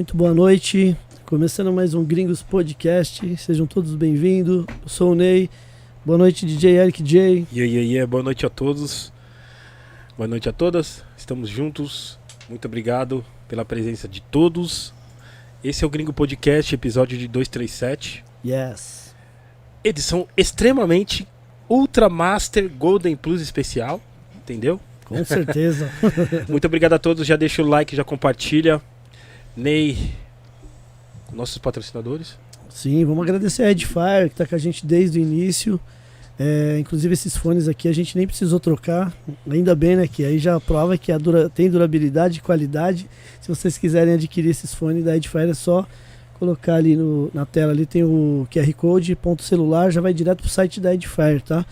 Muito 0.00 0.16
boa 0.16 0.32
noite. 0.32 0.96
Começando 1.26 1.70
mais 1.70 1.92
um 1.92 2.02
Gringos 2.02 2.42
Podcast. 2.42 3.36
Sejam 3.36 3.66
todos 3.66 3.94
bem-vindos. 3.94 4.64
Eu 4.66 4.88
sou 4.88 5.12
o 5.12 5.14
Ney. 5.14 5.50
Boa 6.02 6.16
noite, 6.16 6.46
DJ 6.46 6.78
Eric 6.78 7.02
J. 7.02 7.46
E 7.52 7.60
aí, 7.60 7.76
yeah, 7.76 8.10
boa 8.10 8.22
noite 8.22 8.46
a 8.46 8.48
todos. 8.48 9.12
Boa 10.16 10.26
noite 10.26 10.48
a 10.48 10.52
todas. 10.54 11.04
Estamos 11.18 11.50
juntos. 11.50 12.18
Muito 12.48 12.64
obrigado 12.64 13.22
pela 13.46 13.62
presença 13.62 14.08
de 14.08 14.22
todos. 14.22 14.94
Esse 15.62 15.84
é 15.84 15.86
o 15.86 15.90
Gringo 15.90 16.14
Podcast, 16.14 16.74
episódio 16.74 17.18
de 17.18 17.28
237. 17.28 18.24
Yes. 18.42 19.14
Edição 19.84 20.26
extremamente 20.34 21.28
Ultra 21.68 22.08
Master 22.08 22.70
Golden 22.70 23.16
Plus 23.16 23.42
especial. 23.42 24.00
Entendeu? 24.34 24.80
Com 25.04 25.22
certeza. 25.26 25.90
Muito 26.48 26.64
obrigado 26.64 26.94
a 26.94 26.98
todos. 26.98 27.26
Já 27.26 27.36
deixa 27.36 27.62
o 27.62 27.66
like, 27.66 27.94
já 27.94 28.02
compartilha. 28.02 28.80
Ney, 29.60 30.14
nossos 31.30 31.58
patrocinadores. 31.58 32.38
Sim, 32.70 33.04
vamos 33.04 33.22
agradecer 33.24 33.64
a 33.64 33.70
Edifier, 33.70 34.28
que 34.28 34.32
está 34.32 34.46
com 34.46 34.54
a 34.54 34.58
gente 34.58 34.86
desde 34.86 35.18
o 35.18 35.22
início. 35.22 35.78
É, 36.38 36.78
inclusive 36.78 37.12
esses 37.12 37.36
fones 37.36 37.68
aqui 37.68 37.86
a 37.86 37.92
gente 37.92 38.16
nem 38.16 38.26
precisou 38.26 38.58
trocar, 38.58 39.12
ainda 39.46 39.74
bem, 39.74 39.96
né? 39.96 40.08
Que 40.08 40.24
aí 40.24 40.38
já 40.38 40.58
prova 40.58 40.96
que 40.96 41.12
a 41.12 41.18
dura, 41.18 41.50
tem 41.50 41.68
durabilidade 41.68 42.38
e 42.38 42.40
qualidade. 42.40 43.06
Se 43.38 43.48
vocês 43.48 43.76
quiserem 43.76 44.14
adquirir 44.14 44.48
esses 44.48 44.74
fones 44.74 45.04
da 45.04 45.14
Edifier 45.14 45.50
é 45.50 45.52
só 45.52 45.86
colocar 46.38 46.76
ali 46.76 46.96
no, 46.96 47.30
na 47.34 47.44
tela 47.44 47.72
ali 47.72 47.84
tem 47.84 48.02
o 48.02 48.48
QR 48.50 48.72
Code, 48.72 49.14
ponto 49.14 49.42
celular, 49.42 49.90
já 49.90 50.00
vai 50.00 50.14
direto 50.14 50.40
pro 50.40 50.48
site 50.48 50.80
da 50.80 50.94
Edifier, 50.94 51.42
tá? 51.42 51.66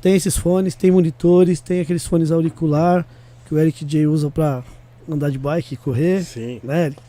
Tem 0.00 0.14
esses 0.14 0.34
fones, 0.34 0.74
tem 0.74 0.90
monitores, 0.90 1.60
tem 1.60 1.82
aqueles 1.82 2.06
fones 2.06 2.30
auricular 2.30 3.06
que 3.46 3.54
o 3.54 3.58
Eric 3.58 3.84
J 3.84 4.06
usa 4.06 4.30
para 4.30 4.64
andar 5.06 5.30
de 5.30 5.38
bike 5.38 5.74
e 5.74 5.76
correr, 5.76 6.24
Sim. 6.24 6.58
né? 6.64 6.86
Eric? 6.86 7.02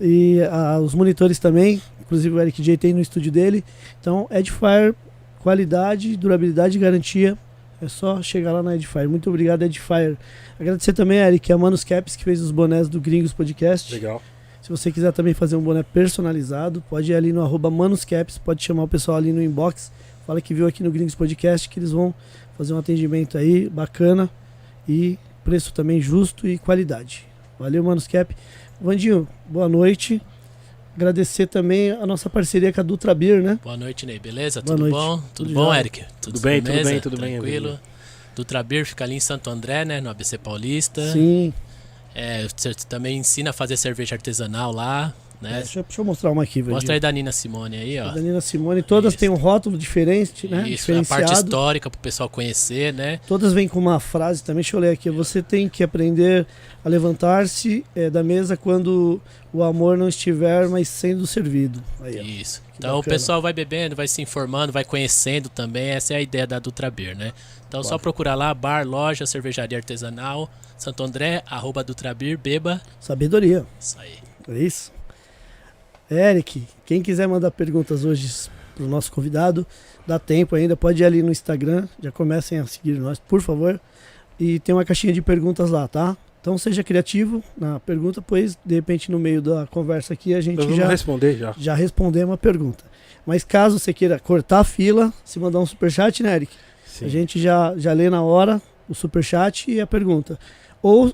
E 0.00 0.40
ah, 0.50 0.78
os 0.78 0.94
monitores 0.94 1.38
também, 1.38 1.80
inclusive 2.00 2.34
o 2.34 2.40
Eric 2.40 2.62
J 2.62 2.76
tem 2.76 2.94
no 2.94 3.00
estúdio 3.00 3.30
dele. 3.30 3.64
Então, 4.00 4.26
Edifier, 4.30 4.94
qualidade, 5.40 6.16
durabilidade 6.16 6.76
e 6.78 6.80
garantia. 6.80 7.36
É 7.82 7.88
só 7.88 8.20
chegar 8.20 8.52
lá 8.52 8.62
na 8.62 8.74
Edifier. 8.74 9.08
Muito 9.08 9.28
obrigado, 9.30 9.62
Edifier. 9.62 10.16
Agradecer 10.58 10.92
também 10.92 11.20
a 11.20 11.28
Eric, 11.28 11.52
a 11.52 11.56
Manus 11.56 11.84
Caps, 11.84 12.16
que 12.16 12.24
fez 12.24 12.40
os 12.40 12.50
bonés 12.50 12.88
do 12.88 13.00
Gringos 13.00 13.32
Podcast. 13.32 13.94
Legal. 13.94 14.22
Se 14.60 14.68
você 14.68 14.92
quiser 14.92 15.12
também 15.12 15.32
fazer 15.32 15.56
um 15.56 15.62
boné 15.62 15.82
personalizado, 15.82 16.82
pode 16.88 17.10
ir 17.10 17.14
ali 17.14 17.32
no 17.32 17.40
arroba 17.40 17.70
manuscaps, 17.70 18.36
pode 18.36 18.62
chamar 18.62 18.82
o 18.82 18.88
pessoal 18.88 19.16
ali 19.16 19.32
no 19.32 19.42
inbox, 19.42 19.90
fala 20.26 20.40
que 20.40 20.52
viu 20.52 20.66
aqui 20.66 20.82
no 20.82 20.90
Gringos 20.90 21.14
Podcast, 21.14 21.68
que 21.68 21.80
eles 21.80 21.90
vão 21.90 22.14
fazer 22.58 22.74
um 22.74 22.78
atendimento 22.78 23.38
aí 23.38 23.70
bacana 23.70 24.28
e 24.86 25.18
preço 25.42 25.72
também 25.72 26.00
justo 26.00 26.46
e 26.46 26.58
qualidade. 26.58 27.26
Valeu, 27.58 27.82
Manuscap. 27.82 28.34
Vandinho, 28.80 29.28
boa 29.46 29.68
noite. 29.68 30.20
Agradecer 30.96 31.46
também 31.46 31.90
a 31.92 32.06
nossa 32.06 32.28
parceria 32.28 32.72
com 32.72 32.80
a 32.80 32.84
Dutra 32.84 33.14
Beer, 33.14 33.42
né? 33.42 33.58
Boa 33.62 33.76
noite, 33.76 34.04
Ney. 34.06 34.18
Beleza? 34.18 34.60
Boa 34.60 34.76
tudo 34.76 34.88
noite. 34.88 34.92
bom? 34.92 35.16
Tudo, 35.34 35.48
Tudo 35.48 35.54
bom. 35.54 35.74
Eric? 35.74 36.04
Tudo 36.20 36.40
bem, 36.40 36.62
tudo 36.62 36.84
bem, 36.84 37.00
tudo 37.00 37.16
bem, 37.20 37.32
Tranquilo. 37.38 37.68
amigo. 37.68 37.82
Dutra 38.34 38.62
Beer 38.62 38.84
fica 38.86 39.04
ali 39.04 39.14
em 39.14 39.20
Santo 39.20 39.50
André, 39.50 39.84
né? 39.84 40.00
No 40.00 40.10
ABC 40.10 40.38
Paulista. 40.38 41.12
Sim. 41.12 41.52
É, 42.14 42.46
você 42.54 42.74
também 42.88 43.18
ensina 43.18 43.50
a 43.50 43.52
fazer 43.52 43.76
cerveja 43.76 44.16
artesanal 44.16 44.72
lá, 44.72 45.14
né? 45.40 45.58
Deixa, 45.58 45.82
deixa 45.82 46.00
eu 46.00 46.04
mostrar 46.04 46.30
uma 46.30 46.42
aqui, 46.42 46.60
Vandinho. 46.60 46.74
Mostra 46.76 46.94
aí 46.94 47.00
da 47.00 47.10
Nina 47.10 47.32
Simone 47.32 47.76
aí, 47.76 47.98
ó. 47.98 48.08
A 48.08 48.10
Danila 48.12 48.40
Simone, 48.40 48.82
todas 48.82 49.12
Isso. 49.12 49.20
têm 49.20 49.28
um 49.28 49.36
rótulo 49.36 49.78
diferente, 49.78 50.46
né? 50.46 50.68
Isso, 50.68 50.92
a 50.92 51.02
parte 51.02 51.32
histórica 51.32 51.88
pro 51.88 51.98
pessoal 51.98 52.28
conhecer, 52.28 52.92
né? 52.92 53.20
Todas 53.26 53.52
vêm 53.52 53.66
com 53.66 53.78
uma 53.78 53.98
frase 53.98 54.42
também, 54.42 54.62
deixa 54.62 54.76
eu 54.76 54.80
ler 54.80 54.90
aqui. 54.90 55.08
Você 55.10 55.42
tem 55.42 55.68
que 55.68 55.82
aprender 55.82 56.46
a 56.84 56.88
levantar-se 56.88 57.84
eh, 57.96 58.10
da 58.10 58.22
mesa 58.22 58.56
quando 58.56 59.20
o 59.52 59.62
amor 59.62 59.96
não 59.96 60.08
estiver 60.08 60.68
mais 60.68 60.88
sendo 60.88 61.26
servido. 61.26 61.82
Aí. 62.00 62.40
Isso. 62.40 62.62
Então 62.78 62.94
o 62.94 62.98
bacana. 62.98 63.14
pessoal 63.14 63.42
vai 63.42 63.52
bebendo, 63.52 63.96
vai 63.96 64.08
se 64.08 64.22
informando, 64.22 64.72
vai 64.72 64.84
conhecendo 64.84 65.48
também. 65.48 65.90
Essa 65.90 66.14
é 66.14 66.16
a 66.16 66.20
ideia 66.20 66.46
da 66.46 66.58
Dutra 66.58 66.90
Beer, 66.90 67.16
né? 67.16 67.32
Então 67.68 67.82
só 67.82 67.98
procurar 67.98 68.34
lá, 68.34 68.52
bar, 68.52 68.86
loja, 68.86 69.26
cervejaria 69.26 69.78
artesanal, 69.78 70.50
Santo 70.76 71.02
André, 71.02 71.42
arroba 71.46 71.84
Dutra 71.84 72.12
Beer, 72.12 72.38
beba. 72.38 72.80
Sabedoria. 72.98 73.66
Isso 73.78 73.98
aí. 73.98 74.18
É 74.48 74.58
isso? 74.58 74.92
Eric, 76.10 76.66
quem 76.84 77.00
quiser 77.02 77.28
mandar 77.28 77.50
perguntas 77.52 78.04
hoje 78.04 78.48
pro 78.74 78.86
nosso 78.88 79.12
convidado, 79.12 79.66
dá 80.06 80.18
tempo 80.18 80.56
ainda, 80.56 80.76
pode 80.76 81.02
ir 81.02 81.06
ali 81.06 81.22
no 81.22 81.30
Instagram, 81.30 81.86
já 82.02 82.10
comecem 82.10 82.58
a 82.58 82.66
seguir 82.66 82.98
nós, 82.98 83.18
por 83.18 83.40
favor. 83.40 83.80
E 84.38 84.58
tem 84.58 84.74
uma 84.74 84.84
caixinha 84.84 85.12
de 85.12 85.22
perguntas 85.22 85.70
lá, 85.70 85.86
tá? 85.86 86.16
Então 86.40 86.56
seja 86.56 86.82
criativo 86.82 87.44
na 87.56 87.78
pergunta, 87.78 88.22
pois 88.22 88.58
de 88.64 88.74
repente 88.74 89.10
no 89.10 89.18
meio 89.18 89.42
da 89.42 89.66
conversa 89.66 90.14
aqui 90.14 90.34
a 90.34 90.40
gente 90.40 90.56
vamos 90.56 90.74
já, 90.74 90.88
responder 90.88 91.36
já. 91.36 91.54
já 91.56 91.74
respondemos 91.74 92.34
a 92.34 92.38
pergunta. 92.38 92.82
Mas 93.26 93.44
caso 93.44 93.78
você 93.78 93.92
queira 93.92 94.18
cortar 94.18 94.60
a 94.60 94.64
fila, 94.64 95.12
se 95.24 95.38
mandar 95.38 95.60
um 95.60 95.66
superchat, 95.66 96.22
né, 96.22 96.34
Eric? 96.34 96.52
Sim. 96.86 97.04
A 97.04 97.08
gente 97.08 97.40
já, 97.40 97.74
já 97.76 97.92
lê 97.92 98.08
na 98.08 98.22
hora 98.22 98.60
o 98.88 98.94
superchat 98.94 99.70
e 99.70 99.80
a 99.80 99.86
pergunta. 99.86 100.38
Ou 100.82 101.12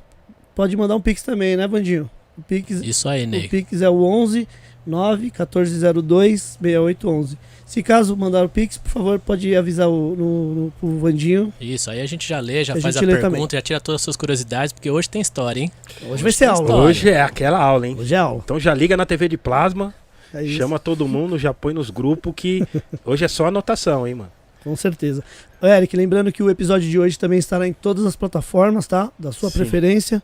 pode 0.54 0.76
mandar 0.76 0.94
um 0.94 1.00
pix 1.00 1.22
também, 1.22 1.56
né, 1.56 1.66
Vandinho? 1.66 2.08
O 2.38 2.42
pix, 2.42 2.80
Isso 2.82 3.08
aí, 3.08 3.24
o 3.24 3.26
Ney. 3.26 3.48
Pix 3.48 3.82
é 3.82 3.88
o 3.90 4.04
11 4.04 4.46
9 4.86 5.22
1402 5.24 6.58
6811. 6.60 7.38
Se 7.66 7.82
caso 7.82 8.16
mandar 8.16 8.44
o 8.44 8.48
Pix, 8.48 8.78
por 8.78 8.90
favor, 8.90 9.18
pode 9.18 9.54
avisar 9.56 9.88
o, 9.88 10.14
no, 10.14 10.54
no, 10.54 10.70
pro 10.78 10.98
Vandinho. 11.00 11.52
Isso, 11.60 11.90
aí 11.90 12.00
a 12.00 12.06
gente 12.06 12.28
já 12.28 12.38
lê, 12.38 12.62
já 12.62 12.74
A 12.74 12.80
faz 12.80 12.96
a 12.96 13.00
gente 13.00 13.08
lê 13.08 13.20
pergunta, 13.20 13.56
já 13.56 13.62
tira 13.62 13.80
todas 13.80 14.00
as 14.00 14.04
suas 14.04 14.16
curiosidades, 14.16 14.72
porque 14.72 14.88
hoje 14.88 15.10
tem 15.10 15.20
história, 15.20 15.60
hein? 15.60 15.72
Hoje 16.08 16.22
vai 16.22 16.30
ser 16.30 16.44
aula. 16.44 16.60
história. 16.62 16.84
Hoje 16.84 17.10
é 17.10 17.20
aquela 17.20 17.58
aula, 17.58 17.88
hein? 17.88 17.96
Hoje 17.98 18.14
é 18.14 18.18
aula. 18.18 18.40
Então 18.44 18.60
já 18.60 18.72
liga 18.72 18.96
na 18.96 19.04
TV 19.04 19.28
de 19.28 19.36
plasma, 19.36 19.92
É 20.32 20.44
chama 20.44 20.78
todo 20.78 21.08
mundo, 21.08 21.36
já 21.36 21.52
põe 21.52 21.74
nos 21.74 21.90
grupos 21.90 22.32
que 22.36 22.64
hoje 23.04 23.24
é 23.24 23.28
só 23.28 23.46
anotação, 23.46 24.06
hein, 24.06 24.14
mano? 24.14 24.32
Com 24.62 24.76
certeza. 24.76 25.22
Ô, 25.60 25.66
Eric, 25.66 25.96
lembrando 25.96 26.30
que 26.30 26.42
o 26.42 26.50
episódio 26.50 26.88
de 26.88 26.98
hoje 26.98 27.18
também 27.18 27.38
estará 27.38 27.66
em 27.66 27.72
todas 27.72 28.06
as 28.06 28.14
plataformas, 28.14 28.86
tá? 28.86 29.10
Da 29.18 29.32
sua 29.32 29.50
Sim. 29.50 29.58
preferência 29.58 30.22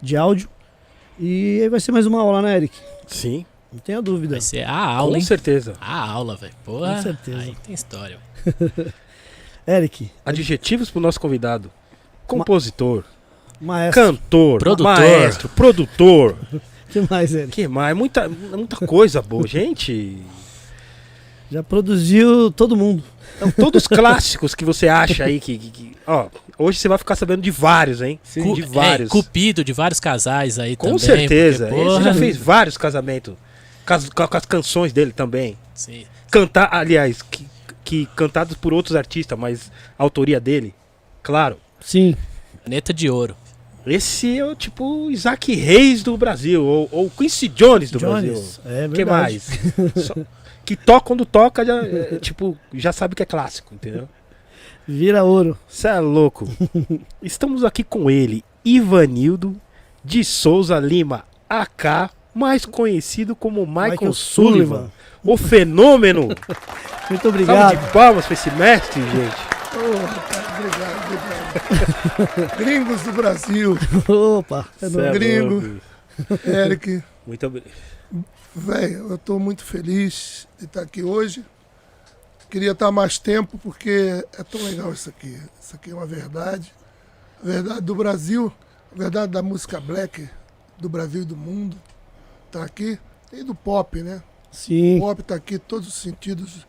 de 0.00 0.16
áudio. 0.16 0.48
E 1.18 1.60
aí 1.62 1.68
vai 1.68 1.80
ser 1.80 1.92
mais 1.92 2.06
uma 2.06 2.20
aula, 2.20 2.42
né, 2.42 2.56
Eric? 2.56 2.76
Sim, 3.06 3.46
Não 3.74 3.80
tenha 3.80 4.00
dúvida. 4.00 4.32
Vai 4.36 4.40
ser 4.40 4.62
a 4.64 4.76
aula, 4.78 5.12
com 5.12 5.16
hein? 5.18 5.22
certeza. 5.24 5.74
A 5.80 6.08
aula, 6.10 6.36
velho. 6.36 6.52
Porra. 6.64 6.94
Com 6.96 7.02
certeza. 7.02 7.38
Aí 7.38 7.56
tem 7.66 7.74
história. 7.74 8.18
Eric, 9.66 10.10
Adjetivos 10.24 10.90
pro 10.90 11.00
nosso 11.00 11.18
convidado. 11.20 11.70
Compositor, 12.26 13.04
maestro. 13.60 14.02
cantor, 14.02 14.58
Produtor. 14.60 14.84
maestro, 14.98 15.48
produtor. 15.50 16.36
O 16.52 16.60
que 16.90 17.00
mais, 17.10 17.34
Eric? 17.34 17.50
que 17.52 17.68
mais? 17.68 17.96
Muita, 17.96 18.28
muita 18.28 18.76
coisa 18.86 19.20
boa. 19.20 19.44
Gente, 19.48 20.18
Já 21.50 21.62
produziu 21.62 22.50
todo 22.50 22.76
mundo. 22.76 23.02
então, 23.36 23.50
todos 23.50 23.82
os 23.82 23.88
clássicos 23.88 24.54
que 24.54 24.64
você 24.64 24.88
acha 24.88 25.24
aí 25.24 25.38
que, 25.40 25.58
que- 25.58 25.70
que- 25.70 25.94
Ó, 26.06 26.28
hoje 26.58 26.78
você 26.78 26.88
vai 26.88 26.98
ficar 26.98 27.16
sabendo 27.16 27.40
de 27.42 27.50
vários, 27.50 28.00
hein? 28.02 28.18
Cu- 28.42 28.54
De 28.54 28.62
é, 28.62 28.66
vários. 28.66 29.08
cupido 29.10 29.64
de 29.64 29.72
vários 29.72 29.98
casais 30.00 30.58
aí 30.58 30.76
Com 30.76 30.86
também. 30.96 30.98
certeza. 30.98 31.66
porque, 31.66 31.80
Ele 31.80 31.88
porra, 31.90 32.02
já 32.04 32.14
fez 32.14 32.36
vários 32.36 32.76
casamentos. 32.76 33.34
Com 33.86 33.94
as, 33.94 34.08
com 34.08 34.22
as 34.36 34.46
canções 34.46 34.92
dele 34.92 35.12
também. 35.12 35.56
Sim. 35.74 36.04
Cantar, 36.30 36.68
aliás, 36.72 37.22
que, 37.22 37.46
que 37.84 38.06
cantados 38.16 38.56
por 38.56 38.72
outros 38.72 38.96
artistas, 38.96 39.38
mas 39.38 39.70
a 39.98 40.02
autoria 40.02 40.40
dele. 40.40 40.74
Claro. 41.22 41.58
Sim. 41.80 42.16
Caneta 42.62 42.92
de 42.94 43.10
ouro. 43.10 43.36
Esse 43.86 44.38
é 44.38 44.44
o 44.44 44.54
tipo 44.54 45.10
Isaac 45.10 45.54
Reis 45.54 46.02
do 46.02 46.16
Brasil, 46.16 46.64
ou, 46.64 46.88
ou 46.90 47.10
Quincy 47.10 47.48
Jones 47.48 47.90
do 47.90 47.98
Brasil. 47.98 48.32
Jones. 48.32 48.60
É 48.64 48.86
O 48.86 48.90
verdade. 48.90 48.94
que 48.94 49.04
mais? 49.04 49.50
Só- 50.06 50.14
que 50.64 50.74
toca 50.74 51.06
quando 51.08 51.26
toca, 51.26 51.62
já, 51.62 51.84
é, 51.84 52.18
tipo, 52.18 52.56
já 52.72 52.90
sabe 52.90 53.14
que 53.14 53.22
é 53.22 53.26
clássico, 53.26 53.74
entendeu? 53.74 54.08
Vira 54.88 55.22
ouro. 55.22 55.58
Você 55.68 55.88
é 55.88 56.00
louco. 56.00 56.48
Estamos 57.22 57.62
aqui 57.64 57.84
com 57.84 58.10
ele, 58.10 58.42
Ivanildo 58.64 59.54
de 60.02 60.24
Souza 60.24 60.78
Lima, 60.78 61.24
AK, 61.50 62.10
mais 62.34 62.64
conhecido 62.66 63.34
como 63.36 63.66
Michael, 63.66 63.90
Michael 63.92 64.12
Sullivan. 64.12 64.76
Sullivan. 64.76 64.92
O 65.24 65.36
fenômeno. 65.36 66.28
Muito 67.08 67.22
Salve 67.22 67.28
obrigado. 67.28 67.78
de 67.86 67.92
palmas 67.92 68.24
pra 68.26 68.34
esse 68.34 68.50
mestre, 68.52 69.00
gente. 69.02 69.36
Obrigado, 69.74 71.04
obrigado. 71.06 72.56
Gringos 72.58 73.02
do 73.02 73.12
Brasil, 73.12 73.78
Opa. 74.08 74.66
é 74.82 74.86
é 74.86 75.12
gringo. 75.12 75.54
louco. 75.60 76.48
Eric, 76.48 77.02
Muito 77.26 77.46
obrigado. 77.46 77.72
velho, 78.54 79.10
eu 79.10 79.18
tô 79.18 79.38
muito 79.38 79.64
feliz 79.64 80.46
de 80.58 80.64
estar 80.66 80.82
aqui 80.82 81.02
hoje. 81.02 81.44
Queria 82.50 82.70
estar 82.72 82.90
mais 82.92 83.18
tempo 83.18 83.58
porque 83.58 84.24
é 84.38 84.42
tão 84.44 84.62
legal 84.62 84.92
isso 84.92 85.08
aqui. 85.08 85.38
Isso 85.60 85.74
aqui 85.74 85.90
é 85.90 85.94
uma 85.94 86.06
verdade. 86.06 86.72
A 87.42 87.46
verdade 87.46 87.80
do 87.80 87.94
Brasil, 87.94 88.52
a 88.94 88.98
verdade 88.98 89.32
da 89.32 89.42
música 89.42 89.80
black 89.80 90.28
do 90.78 90.88
Brasil 90.88 91.22
e 91.22 91.24
do 91.24 91.36
mundo. 91.36 91.76
Tá 92.54 92.62
aqui. 92.62 92.96
E 93.32 93.42
do 93.42 93.52
pop, 93.52 94.00
né? 94.00 94.22
O 94.52 94.54
Sim. 94.54 95.00
pop 95.00 95.20
tá 95.24 95.34
aqui, 95.34 95.58
todos 95.58 95.88
os 95.88 95.94
sentidos 95.94 96.64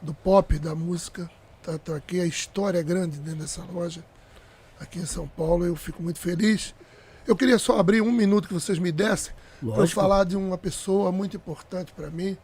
do 0.00 0.14
pop, 0.14 0.56
da 0.56 0.72
música. 0.72 1.28
Tá, 1.64 1.76
tá 1.76 1.96
aqui. 1.96 2.20
A 2.20 2.26
história 2.26 2.78
é 2.78 2.82
grande 2.84 3.18
dentro 3.18 3.40
dessa 3.40 3.60
loja. 3.64 4.04
Aqui 4.78 5.00
em 5.00 5.04
São 5.04 5.26
Paulo. 5.26 5.66
Eu 5.66 5.74
fico 5.74 6.00
muito 6.00 6.20
feliz. 6.20 6.76
Eu 7.26 7.34
queria 7.34 7.58
só 7.58 7.76
abrir 7.80 8.02
um 8.02 8.12
minuto 8.12 8.46
que 8.46 8.54
vocês 8.54 8.78
me 8.78 8.92
dessem 8.92 9.34
para 9.74 9.84
falar 9.88 10.22
de 10.22 10.36
uma 10.36 10.56
pessoa 10.56 11.10
muito 11.10 11.36
importante 11.36 11.92
para 11.92 12.08
mim, 12.08 12.38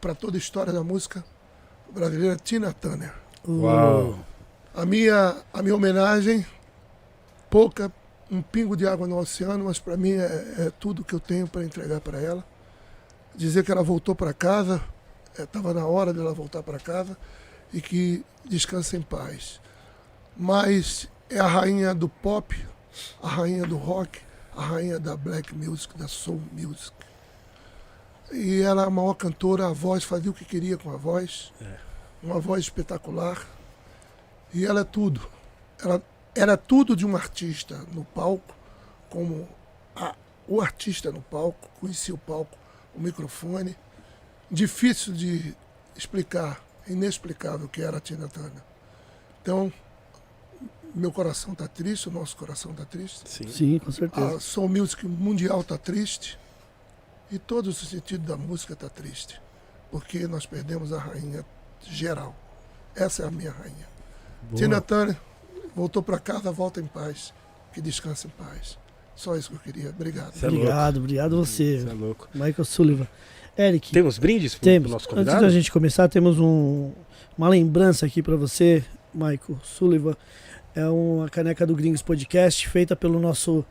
para 0.00 0.12
toda 0.12 0.36
a 0.36 0.38
história 0.38 0.72
da 0.72 0.82
música 0.82 1.24
brasileira, 1.94 2.34
Tina 2.34 2.72
Turner. 2.72 3.14
Uau. 3.46 4.18
A 4.74 4.84
minha, 4.84 5.36
a 5.54 5.62
minha 5.62 5.76
homenagem, 5.76 6.44
pouca, 7.48 7.92
um 8.30 8.42
pingo 8.42 8.76
de 8.76 8.86
água 8.86 9.06
no 9.06 9.18
oceano, 9.18 9.64
mas 9.64 9.78
para 9.78 9.96
mim 9.96 10.12
é, 10.12 10.66
é 10.66 10.72
tudo 10.78 11.04
que 11.04 11.14
eu 11.14 11.20
tenho 11.20 11.46
para 11.46 11.64
entregar 11.64 12.00
para 12.00 12.20
ela. 12.20 12.44
Dizer 13.34 13.64
que 13.64 13.70
ela 13.70 13.82
voltou 13.82 14.14
para 14.14 14.32
casa, 14.32 14.82
estava 15.38 15.72
na 15.74 15.86
hora 15.86 16.12
dela 16.12 16.32
voltar 16.32 16.62
para 16.62 16.78
casa 16.78 17.16
e 17.72 17.80
que 17.80 18.24
descansa 18.44 18.96
em 18.96 19.02
paz. 19.02 19.60
Mas 20.36 21.08
é 21.30 21.38
a 21.38 21.46
rainha 21.46 21.94
do 21.94 22.08
pop, 22.08 22.56
a 23.22 23.28
rainha 23.28 23.64
do 23.64 23.76
rock, 23.76 24.20
a 24.56 24.62
rainha 24.62 24.98
da 24.98 25.16
black 25.16 25.54
music, 25.54 25.96
da 25.98 26.08
soul 26.08 26.40
music. 26.52 26.94
E 28.32 28.60
ela 28.62 28.82
é 28.82 28.86
a 28.86 28.90
maior 28.90 29.14
cantora, 29.14 29.66
a 29.68 29.72
voz, 29.72 30.02
fazia 30.02 30.30
o 30.30 30.34
que 30.34 30.44
queria 30.44 30.76
com 30.76 30.90
a 30.92 30.96
voz. 30.96 31.52
Uma 32.22 32.40
voz 32.40 32.64
espetacular. 32.64 33.46
E 34.52 34.64
ela 34.64 34.80
é 34.80 34.84
tudo. 34.84 35.28
Ela 35.82 36.02
era 36.36 36.56
tudo 36.56 36.94
de 36.94 37.06
um 37.06 37.16
artista 37.16 37.76
no 37.92 38.04
palco, 38.04 38.54
como 39.10 39.48
a- 39.94 40.14
o 40.46 40.60
artista 40.60 41.10
no 41.10 41.22
palco, 41.22 41.68
conhecia 41.80 42.14
o 42.14 42.18
palco, 42.18 42.56
o 42.94 43.00
microfone. 43.00 43.76
Difícil 44.50 45.12
de 45.12 45.54
explicar, 45.96 46.62
inexplicável 46.86 47.68
que 47.68 47.82
era 47.82 47.96
a 47.96 48.00
Tina 48.00 48.28
Turner. 48.28 48.62
Então, 49.42 49.72
meu 50.94 51.10
coração 51.12 51.52
está 51.52 51.66
triste, 51.66 52.08
o 52.08 52.12
nosso 52.12 52.36
coração 52.36 52.70
está 52.72 52.84
triste. 52.84 53.28
Sim. 53.28 53.48
Sim, 53.48 53.78
com 53.78 53.90
certeza. 53.90 54.36
A 54.36 54.40
soul 54.40 54.68
music 54.68 55.06
mundial 55.06 55.60
está 55.62 55.76
triste. 55.76 56.38
E 57.30 57.38
todo 57.40 57.66
o 57.68 57.72
sentido 57.72 58.24
da 58.24 58.36
música 58.36 58.72
está 58.74 58.88
triste. 58.88 59.40
Porque 59.90 60.26
nós 60.28 60.46
perdemos 60.46 60.92
a 60.92 60.98
rainha 60.98 61.44
geral. 61.82 62.34
Essa 62.94 63.24
é 63.24 63.26
a 63.26 63.30
minha 63.30 63.50
rainha. 63.50 63.88
Boa. 64.42 64.56
Tina 64.56 64.80
Turner 64.80 65.16
voltou 65.76 66.02
para 66.02 66.18
casa, 66.18 66.50
volta 66.50 66.80
em 66.80 66.86
paz. 66.86 67.32
Que 67.72 67.80
descanse 67.80 68.26
em 68.26 68.30
paz. 68.30 68.78
Só 69.14 69.36
isso 69.36 69.50
que 69.50 69.56
eu 69.56 69.60
queria. 69.60 69.90
Obrigado. 69.90 70.32
É 70.36 70.40
louco. 70.46 70.56
Obrigado, 70.56 70.96
obrigado 70.96 71.36
você, 71.36 71.80
Você 71.80 71.88
é 71.88 71.92
louco. 71.92 72.28
Michael 72.34 72.64
Sullivan. 72.64 73.06
Eric, 73.58 73.90
Temos 73.92 74.18
brindes 74.18 74.54
pro, 74.54 74.64
temos. 74.64 74.86
pro 74.88 74.92
nosso 74.92 75.04
Antes 75.06 75.14
convidado? 75.14 75.40
da 75.42 75.50
gente 75.50 75.70
começar, 75.72 76.08
temos 76.08 76.38
um, 76.38 76.92
uma 77.38 77.48
lembrança 77.48 78.04
aqui 78.04 78.22
para 78.22 78.36
você, 78.36 78.84
Michael 79.14 79.58
Sullivan. 79.62 80.16
É 80.74 80.86
uma 80.88 81.28
caneca 81.30 81.66
do 81.66 81.74
Gringos 81.74 82.02
Podcast, 82.02 82.68
feita 82.68 82.94
pelo 82.94 83.18
nosso 83.18 83.64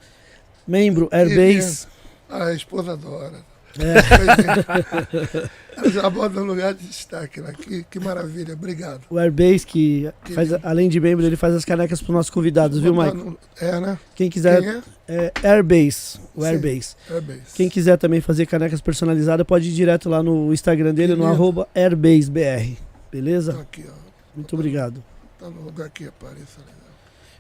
membro 0.68 1.08
Airbase. 1.12 1.88
A 2.28 2.52
esposa 2.54 2.94
adora. 2.94 3.44
É, 3.80 5.46
Ela 5.78 5.90
já 5.92 6.10
bota 6.10 6.40
no 6.40 6.46
lugar 6.46 6.74
de 6.74 6.86
destaque 6.88 7.42
lá. 7.42 7.52
Que, 7.52 7.84
que 7.84 8.00
maravilha. 8.00 8.54
Obrigado. 8.54 9.02
o 9.10 9.18
Airbase, 9.18 9.66
que 9.66 10.10
faz, 10.34 10.50
além 10.64 10.88
de 10.90 11.00
membro, 11.00 11.26
ele 11.26 11.36
faz 11.36 11.54
as 11.54 11.66
canecas 11.66 12.00
para 12.02 12.10
os 12.12 12.16
nossos 12.16 12.30
convidados, 12.30 12.80
viu, 12.80 12.94
Michael? 12.94 13.14
no- 13.16 13.38
É, 13.60 13.80
né? 13.80 14.00
Quem 14.16 14.30
quiser, 14.30 14.62
Quem 14.62 14.70
é? 15.10 15.32
é 15.44 15.50
Airbase, 15.50 16.20
o 16.34 16.42
Sim. 16.42 16.48
Airbase. 16.48 16.96
Bem. 17.24 17.42
Quem 17.56 17.70
quiser 17.70 17.98
também 17.98 18.22
fazer 18.22 18.46
canecas 18.46 18.80
personalizadas, 18.82 19.46
pode 19.46 19.68
ir 19.70 19.74
direto 19.74 20.08
lá 20.10 20.24
no 20.24 20.54
Instagram 20.54 20.94
dele, 20.94 21.14
no 21.14 21.20
Beleza. 21.24 21.36
arroba 21.36 21.68
AirbaseBR. 21.76 22.78
Beleza? 23.12 23.54
Tá 23.54 23.62
aqui, 23.62 23.86
ó. 23.88 23.94
Muito 24.36 24.54
obrigado. 24.56 25.04
Tá 25.40 25.50
no 25.50 25.62
lugar 25.62 25.90
que 25.90 26.06
apareça. 26.08 26.60
Legal. 26.60 26.76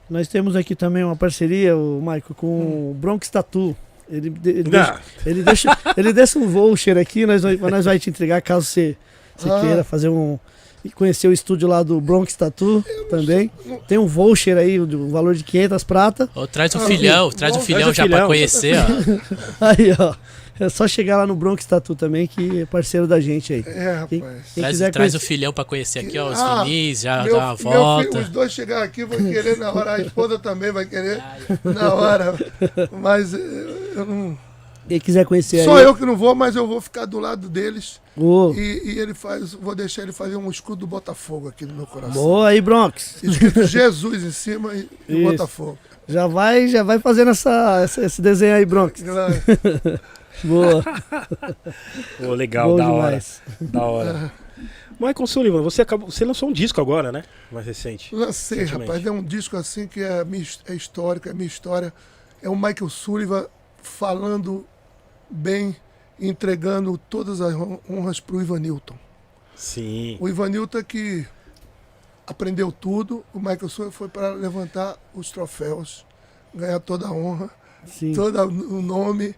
Nós 0.09 0.27
temos 0.27 0.55
aqui 0.55 0.75
também 0.75 1.03
uma 1.03 1.15
parceria, 1.15 1.75
o 1.75 1.99
Michael, 1.99 2.35
com 2.35 2.91
o 2.91 2.93
Bronx 2.93 3.29
Tattoo. 3.29 3.75
Ele, 4.09 4.31
ele, 4.45 4.63
deixa, 4.63 4.99
ele, 5.25 5.43
deixa, 5.43 5.77
ele 5.97 6.13
deixa 6.13 6.37
um 6.39 6.47
voucher 6.47 6.97
aqui, 6.97 7.25
nós, 7.25 7.41
nós 7.43 7.85
vai 7.85 7.97
te 7.97 8.09
entregar 8.09 8.39
caso 8.41 8.65
você, 8.65 8.95
você 9.35 9.49
Ah. 9.49 9.59
queira 9.61 9.83
fazer 9.83 10.09
um. 10.09 10.37
e 10.83 10.89
Conhecer 10.91 11.27
o 11.27 11.33
estúdio 11.33 11.67
lá 11.67 11.81
do 11.81 11.99
Bronx 11.99 12.35
Tattoo 12.35 12.85
também. 13.09 13.49
Tem 13.87 13.97
um 13.97 14.05
voucher 14.05 14.55
aí, 14.57 14.77
do 14.79 15.09
valor 15.09 15.33
de 15.33 15.43
500 15.43 15.83
prata. 15.83 16.29
Ou 16.35 16.45
traz 16.47 16.75
o 16.75 16.77
Ah, 16.77 16.81
filhão, 16.81 17.31
traz 17.31 17.55
o 17.55 17.59
Bom, 17.59 17.65
filhão 17.65 17.91
já 17.93 18.03
filhão. 18.03 18.19
pra 18.19 18.27
conhecer, 18.27 18.75
ó. 18.77 19.65
Aí, 19.65 19.95
ó. 19.97 20.13
É 20.59 20.69
só 20.69 20.87
chegar 20.87 21.17
lá 21.17 21.27
no 21.27 21.35
Bronx 21.35 21.65
Tattoo 21.65 21.95
também, 21.95 22.27
que 22.27 22.61
é 22.61 22.65
parceiro 22.65 23.05
da 23.07 23.19
gente 23.19 23.51
aí. 23.53 23.59
É, 23.67 24.05
Quem- 24.07 24.19
rapaz. 24.21 24.43
Quem 24.53 24.61
Traz, 24.63 24.71
quiser 24.73 24.91
traz 24.91 25.13
o 25.15 25.19
filhão 25.19 25.51
pra 25.51 25.65
conhecer 25.65 25.99
aqui, 25.99 26.17
ó, 26.17 26.29
os 26.31 26.39
Ah, 26.39 26.63
vinis, 26.63 27.01
já 27.01 27.23
meu, 27.23 27.33
dá 27.33 27.39
uma 27.39 27.47
meu 27.49 27.57
filho, 27.57 27.71
volta. 27.71 28.19
os 28.19 28.29
dois 28.29 28.51
chegar 28.53 28.81
aqui 28.83 29.03
vão 29.03 29.17
querer 29.31 29.57
na 29.57 29.71
hora, 29.73 29.95
a 29.95 29.99
esposa 30.01 30.39
também 30.39 30.71
vai 30.71 30.85
querer 30.85 31.21
na 31.63 31.93
hora. 31.93 32.35
Mas 33.01 33.33
eh, 33.33 33.37
eu 33.95 34.05
não. 34.05 34.37
Quem 34.87 34.99
quiser 34.99 35.25
conhecer 35.25 35.63
Só 35.65 35.77
aí. 35.77 35.83
eu 35.83 35.95
que 35.95 36.05
não 36.05 36.15
vou, 36.15 36.35
mas 36.35 36.55
eu 36.55 36.67
vou 36.67 36.79
ficar 36.79 37.05
do 37.05 37.19
lado 37.19 37.49
deles. 37.49 37.99
Ô, 38.15 38.53
E, 38.55 38.93
e 38.93 38.99
ele 38.99 39.13
faz. 39.15 39.53
Vou 39.53 39.73
deixar 39.75 40.03
ele 40.03 40.11
fazer 40.13 40.35
um 40.35 40.49
escudo 40.49 40.81
do 40.81 40.87
Botafogo 40.87 41.47
aqui 41.49 41.65
no 41.65 41.73
meu 41.73 41.87
coração. 41.87 42.13
boa 42.13 42.49
aí, 42.49 42.61
Bronx. 42.61 43.17
Escrito 43.23 43.63
Jesus 43.65 44.23
em 44.23 44.31
cima 44.31 44.73
e, 44.75 44.87
e. 45.09 45.23
Botafogo. 45.23 45.77
Já 46.07 46.27
vai, 46.27 46.67
já 46.67 46.83
vai 46.83 46.99
fazendo 46.99 47.31
essa, 47.31 47.81
essa- 47.83 48.05
esse 48.05 48.21
desenho 48.21 48.55
aí, 48.55 48.63
Bronx. 48.65 49.01
Claro. 49.01 49.33
Boa. 50.43 50.83
Pô, 52.17 52.33
legal, 52.33 52.69
Bom 52.71 52.75
da 52.77 52.89
hora. 52.89 53.05
demais. 53.07 53.41
Da 53.59 53.83
hora. 53.83 54.31
Michael 54.99 55.27
Sullivan, 55.27 55.61
você, 55.61 55.81
acabou, 55.81 56.09
você 56.09 56.23
lançou 56.23 56.49
um 56.49 56.53
disco 56.53 56.79
agora, 56.79 57.11
né? 57.11 57.23
Mais 57.51 57.65
recente. 57.65 58.13
Lancei, 58.15 58.63
rapaz. 58.63 59.05
É 59.05 59.11
um 59.11 59.23
disco 59.23 59.57
assim 59.57 59.87
que 59.87 60.01
é, 60.01 60.25
é 60.67 60.73
histórico, 60.73 61.27
é 61.29 61.33
minha 61.33 61.47
história. 61.47 61.93
É 62.41 62.49
o 62.49 62.55
Michael 62.55 62.89
Sullivan 62.89 63.47
falando 63.81 64.65
bem, 65.29 65.75
entregando 66.19 66.97
todas 66.97 67.41
as 67.41 67.53
hon- 67.53 67.79
honras 67.89 68.19
para 68.19 68.35
o 68.37 68.41
Ivan 68.41 68.59
Newton. 68.59 68.95
Sim. 69.55 70.17
O 70.19 70.29
Ivan 70.29 70.49
Newton 70.49 70.83
que 70.83 71.25
aprendeu 72.27 72.71
tudo, 72.71 73.23
o 73.33 73.39
Michael 73.39 73.69
Sullivan 73.69 73.91
foi 73.91 74.07
para 74.07 74.29
levantar 74.33 74.95
os 75.13 75.29
troféus, 75.31 76.05
ganhar 76.53 76.79
toda 76.79 77.07
a 77.07 77.11
honra, 77.11 77.49
Sim. 77.85 78.13
todo 78.13 78.39
o 78.41 78.81
nome. 78.81 79.35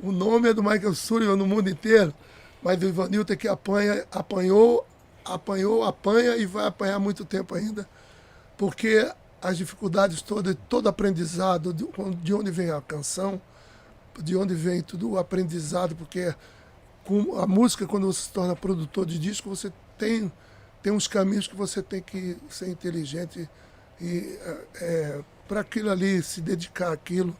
O 0.00 0.10
nome 0.10 0.48
é 0.48 0.54
do 0.54 0.62
Michael 0.62 0.94
Sullivan 0.94 1.36
no 1.36 1.46
mundo 1.46 1.68
inteiro, 1.68 2.14
mas 2.62 2.80
o 2.80 2.86
Ivan 2.86 3.08
Newton 3.08 3.36
que 3.36 3.48
apanha, 3.48 4.06
apanhou, 4.10 4.86
apanhou, 5.24 5.84
apanha 5.84 6.36
e 6.36 6.46
vai 6.46 6.66
apanhar 6.66 6.98
muito 6.98 7.24
tempo 7.24 7.54
ainda, 7.54 7.86
porque 8.56 9.10
as 9.40 9.58
dificuldades 9.58 10.22
todas, 10.22 10.56
todo 10.68 10.88
aprendizado, 10.88 11.74
de, 11.74 11.86
de 12.22 12.32
onde 12.32 12.50
vem 12.50 12.70
a 12.70 12.80
canção, 12.80 13.40
de 14.18 14.36
onde 14.36 14.54
vem 14.54 14.80
tudo 14.82 15.10
o 15.10 15.18
aprendizado, 15.18 15.94
porque 15.94 16.34
a 17.36 17.46
música, 17.46 17.86
quando 17.86 18.06
você 18.06 18.22
se 18.22 18.30
torna 18.30 18.54
produtor 18.54 19.04
de 19.04 19.18
disco, 19.18 19.50
você 19.50 19.72
tem, 19.98 20.32
tem 20.82 20.92
uns 20.92 21.08
caminhos 21.08 21.46
que 21.46 21.56
você 21.56 21.82
tem 21.82 22.00
que 22.00 22.36
ser 22.48 22.68
inteligente 22.68 23.48
e 24.00 24.38
para 25.48 25.60
aquilo 25.60 25.90
ali, 25.90 26.22
se 26.22 26.40
dedicar 26.40 26.92
àquilo 26.92 27.36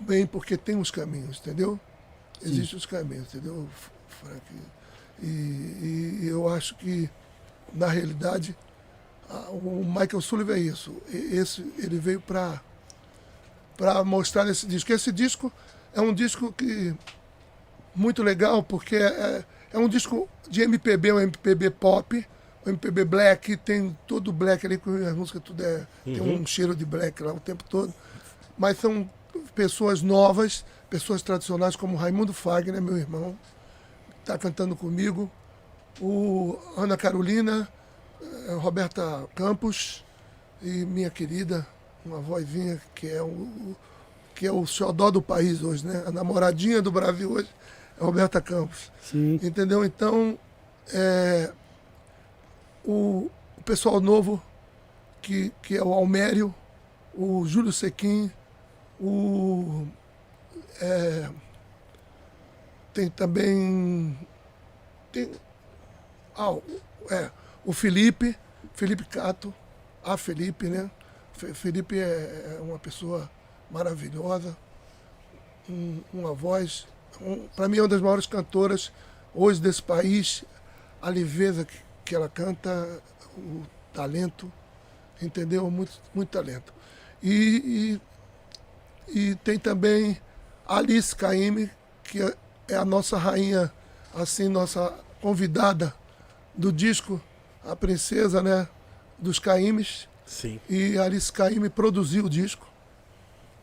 bem, 0.00 0.26
porque 0.26 0.56
tem 0.56 0.76
uns 0.76 0.90
caminhos, 0.90 1.38
entendeu? 1.38 1.78
Existem 2.42 2.78
os 2.78 2.86
caminhos, 2.86 3.34
entendeu, 3.34 3.68
Frank? 4.08 4.42
E, 5.22 5.26
e 6.22 6.26
eu 6.28 6.48
acho 6.48 6.74
que, 6.76 7.08
na 7.72 7.86
realidade, 7.86 8.56
a- 9.28 9.50
o 9.50 9.84
Michael 9.84 10.20
Sullivan 10.20 10.54
é 10.54 10.60
isso. 10.60 10.96
Esse, 11.12 11.60
ele 11.78 11.98
veio 11.98 12.20
para 12.20 12.60
para 13.76 14.04
mostrar 14.04 14.46
esse 14.48 14.66
disco. 14.66 14.92
Esse 14.92 15.10
disco 15.10 15.50
é 15.94 16.00
um 16.02 16.12
disco 16.12 16.52
que 16.52 16.94
muito 17.94 18.22
legal, 18.22 18.62
porque 18.62 18.96
é, 18.96 19.42
é 19.72 19.78
um 19.78 19.88
disco 19.88 20.28
de 20.50 20.60
MPB, 20.62 21.12
um 21.12 21.20
MPB 21.20 21.70
pop, 21.70 22.26
um 22.66 22.70
MPB 22.70 23.04
black, 23.06 23.56
tem 23.56 23.96
todo 24.06 24.28
o 24.28 24.32
black 24.34 24.66
ali, 24.66 24.76
com 24.76 24.94
as 24.94 25.14
músicas 25.14 25.42
tudo 25.42 25.64
é, 25.64 25.86
tem 26.04 26.20
um 26.20 26.44
cheiro 26.46 26.76
de 26.76 26.84
black 26.84 27.22
lá 27.22 27.32
o 27.32 27.40
tempo 27.40 27.64
todo. 27.64 27.92
Mas 28.58 28.76
são 28.78 29.08
pessoas 29.54 30.02
novas, 30.02 30.64
pessoas 30.88 31.22
tradicionais 31.22 31.76
como 31.76 31.96
Raimundo 31.96 32.32
Fagner, 32.32 32.80
meu 32.80 32.96
irmão, 32.96 33.36
está 34.20 34.36
cantando 34.38 34.76
comigo, 34.76 35.30
o 36.00 36.58
Ana 36.76 36.96
Carolina, 36.96 37.68
eh, 38.20 38.54
Roberta 38.54 39.28
Campos 39.34 40.04
e 40.62 40.84
minha 40.84 41.10
querida, 41.10 41.66
uma 42.04 42.20
vozinha 42.20 42.80
que 42.94 43.08
é 43.08 43.22
o 43.22 43.76
que 44.34 44.46
é 44.46 44.52
o 44.52 44.64
xodó 44.64 45.10
do 45.10 45.20
país 45.20 45.62
hoje, 45.62 45.86
né? 45.86 46.02
A 46.06 46.10
namoradinha 46.10 46.80
do 46.80 46.90
Brasil 46.90 47.30
hoje 47.30 47.48
é 48.00 48.02
Roberta 48.02 48.40
Campos. 48.40 48.90
Sim. 49.02 49.38
Entendeu? 49.42 49.84
Então, 49.84 50.38
é, 50.94 51.52
o, 52.82 53.30
o 53.58 53.62
pessoal 53.62 54.00
novo, 54.00 54.42
que, 55.20 55.52
que 55.62 55.76
é 55.76 55.84
o 55.84 55.92
Almério, 55.92 56.54
o 57.14 57.44
Júlio 57.46 57.70
Sequim, 57.70 58.32
o. 59.00 59.86
é, 60.80 61.30
tem 62.92 63.10
também. 63.10 64.18
Tem, 65.12 65.30
ah, 66.36 66.56
é, 67.10 67.30
o 67.64 67.72
Felipe, 67.72 68.36
Felipe 68.74 69.04
Cato, 69.04 69.52
a 70.04 70.16
Felipe, 70.16 70.68
né? 70.68 70.90
Fe- 71.32 71.54
Felipe 71.54 71.98
é, 71.98 72.56
é 72.58 72.60
uma 72.62 72.78
pessoa 72.78 73.30
maravilhosa, 73.70 74.56
um- 75.68 76.00
uma 76.12 76.34
voz, 76.34 76.86
um, 77.20 77.46
para 77.48 77.68
mim 77.68 77.78
é 77.78 77.82
uma 77.82 77.88
das 77.88 78.00
maiores 78.00 78.26
cantoras 78.26 78.92
hoje 79.34 79.60
desse 79.60 79.82
país, 79.82 80.44
a 81.00 81.08
leveza 81.08 81.64
que, 81.64 81.78
que 82.04 82.14
ela 82.14 82.28
canta, 82.28 83.00
o 83.36 83.62
talento, 83.92 84.52
entendeu? 85.20 85.70
Muito, 85.70 86.00
muito 86.14 86.30
talento. 86.30 86.72
E, 87.22 87.96
e, 87.96 88.00
e 89.12 89.34
tem 89.36 89.58
também 89.58 90.18
Alice 90.66 91.14
Caymmi, 91.14 91.70
que 92.04 92.22
é- 92.22 92.34
é 92.68 92.76
a 92.76 92.84
nossa 92.84 93.16
rainha, 93.18 93.72
assim, 94.14 94.48
nossa 94.48 94.92
convidada 95.20 95.94
do 96.54 96.72
disco, 96.72 97.20
a 97.64 97.74
princesa, 97.76 98.42
né, 98.42 98.68
dos 99.18 99.38
Caymmes. 99.38 100.08
Sim. 100.24 100.60
E 100.68 100.96
Alice 100.98 101.32
Caymmi 101.32 101.68
produziu 101.68 102.26
o 102.26 102.30
disco. 102.30 102.66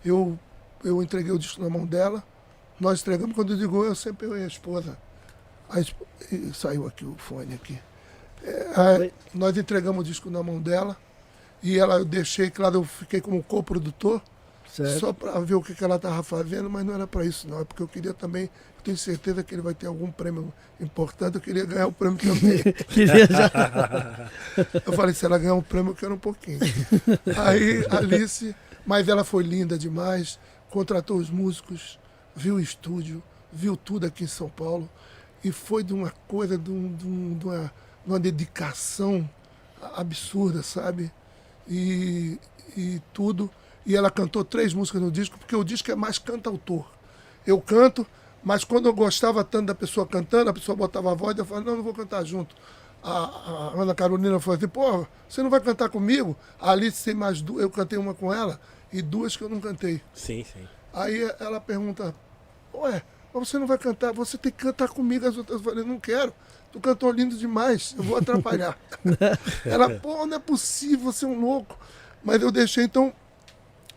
Eu, 0.04 0.38
eu 0.84 1.02
entreguei 1.02 1.32
o 1.32 1.40
disco 1.40 1.62
na 1.62 1.70
mão 1.70 1.86
dela. 1.86 2.24
Nós 2.80 3.02
entregamos, 3.02 3.36
quando 3.36 3.54
eu 3.54 3.58
digo 3.58 3.84
eu, 3.84 3.96
sempre 3.96 4.28
eu 4.28 4.38
e 4.38 4.44
a 4.44 4.48
esposa. 4.48 4.98
A 5.70 5.80
esp- 5.80 5.96
saiu 6.54 6.86
aqui 6.88 7.04
o 7.06 7.16
fone 7.18 7.54
aqui. 7.56 7.80
É, 8.44 8.52
a- 8.76 9.12
nós 9.34 9.58
entregamos 9.58 10.02
o 10.02 10.04
disco 10.04 10.30
na 10.30 10.44
mão 10.44 10.60
dela. 10.62 10.96
E 11.64 11.80
ela 11.80 11.96
eu 11.96 12.06
deixei, 12.06 12.52
claro, 12.52 12.76
eu 12.76 12.84
fiquei 12.84 13.20
como 13.20 13.42
coprodutor, 13.42 14.22
Certo. 14.72 15.00
só 15.00 15.14
para 15.14 15.40
ver 15.40 15.56
o 15.56 15.62
que, 15.62 15.74
que 15.74 15.84
ela 15.84 15.96
estava 15.96 16.22
fazendo, 16.24 16.70
mas 16.70 16.86
não 16.86 16.94
era 16.94 17.08
para 17.08 17.26
isso, 17.26 17.48
não. 17.48 17.62
É 17.62 17.64
porque 17.66 17.82
eu 17.82 17.88
queria 17.88 18.14
também, 18.14 18.44
eu 18.44 18.82
tenho 18.84 18.98
certeza 18.98 19.44
que 19.44 19.56
ele 19.56 19.62
vai 19.62 19.74
ter 19.74 19.88
algum 19.88 20.12
prêmio 20.12 20.54
importante, 20.80 21.36
eu 21.36 21.42
queria 21.42 21.66
ganhar 21.66 21.88
o 21.88 21.92
prêmio 21.92 22.18
também. 22.18 22.62
Queria 22.88 23.26
já. 23.28 24.30
Eu 24.86 24.94
falei, 24.94 25.14
se 25.14 25.26
ela 25.26 25.38
ganhar 25.38 25.54
um 25.56 25.62
prêmio, 25.62 25.92
eu 25.92 25.96
quero 25.96 26.14
um 26.14 26.18
pouquinho. 26.20 26.60
Aí, 27.38 27.86
Alice, 27.90 28.56
mas 28.86 29.08
ela 29.08 29.24
foi 29.24 29.44
linda 29.44 29.78
demais, 29.78 30.40
contratou 30.70 31.18
os 31.18 31.30
músicos, 31.30 32.00
viu 32.36 32.56
o 32.56 32.60
estúdio, 32.60 33.22
viu 33.52 33.76
tudo 33.78 34.06
aqui 34.06 34.24
em 34.24 34.28
São 34.28 34.50
Paulo, 34.50 34.90
e 35.44 35.52
foi 35.52 35.84
de 35.84 35.94
uma 35.94 36.12
coisa, 36.28 36.58
de, 36.58 36.70
um- 36.72 36.94
de 36.96 37.06
um- 37.08 37.38
de 37.38 37.46
uma, 37.46 37.72
uma 38.06 38.20
dedicação 38.20 39.28
absurda, 39.96 40.62
sabe? 40.64 41.12
E, 41.68 42.40
e 42.76 43.02
tudo. 43.14 43.50
E 43.88 43.96
ela 43.96 44.12
cantou 44.12 44.44
três 44.44 44.74
músicas 44.74 45.02
no 45.02 45.10
disco, 45.10 45.38
porque 45.40 45.56
o 45.56 45.64
disco 45.64 45.90
é 45.90 45.96
mais 45.96 46.20
cantautor. 46.20 46.86
Eu 47.46 47.62
canto, 47.62 48.06
mas 48.44 48.66
quando 48.66 48.88
eu 48.88 48.94
gostava 48.94 49.46
tanto 49.46 49.68
da 49.68 49.76
pessoa 49.76 50.06
cantando, 50.06 50.50
a 50.50 50.54
pessoa 50.54 50.76
botava 50.76 51.10
a 51.10 51.16
voz, 51.16 51.38
eu 51.38 51.46
falava, 51.46 51.66
não, 51.66 51.78
não 51.78 51.84
vou 51.84 51.94
cantar 51.94 52.26
junto. 52.26 52.54
A, 53.02 53.12
a 53.12 53.82
Ana 53.82 53.96
Carolina 53.96 54.38
falou 54.42 54.58
assim, 54.58 54.68
pô, 54.68 55.08
você 55.30 55.42
não 55.42 55.50
vai 55.50 55.62
cantar 55.62 55.88
comigo? 55.88 56.36
A 56.60 56.72
Alice 56.72 57.02
tem 57.02 57.14
mais 57.14 57.42
duas, 57.42 57.62
eu 57.62 57.70
cantei 57.70 57.98
uma 57.98 58.14
com 58.14 58.34
ela 58.34 58.60
e 58.92 59.02
duas 59.02 59.38
que 59.38 59.44
eu 59.44 59.48
não 59.48 59.62
cantei. 59.62 60.02
Sim, 60.14 60.44
sim. 60.44 60.68
Aí 60.94 61.22
ela 61.40 61.62
pergunta, 61.62 62.14
ué, 62.74 63.02
mas 63.34 63.48
você 63.48 63.58
não 63.58 63.68
vai 63.68 63.78
cantar, 63.78 64.12
você 64.12 64.38
tem 64.38 64.52
que 64.52 64.58
cantar 64.58 64.90
comigo 64.90 65.26
as 65.26 65.38
outras. 65.38 65.60
Eu 65.60 65.64
falei, 65.64 65.86
não 65.86 65.98
quero, 65.98 66.34
tu 66.74 66.82
cantou 66.82 67.10
lindo 67.10 67.38
demais, 67.38 67.96
eu 67.98 68.04
vou 68.04 68.18
atrapalhar. 68.18 68.78
ela, 69.64 69.90
pô, 69.92 70.26
não 70.26 70.36
é 70.36 70.40
possível, 70.40 71.10
você 71.12 71.24
é 71.24 71.28
um 71.30 71.40
louco. 71.40 71.80
Mas 72.22 72.42
eu 72.42 72.52
deixei, 72.52 72.84
então, 72.84 73.14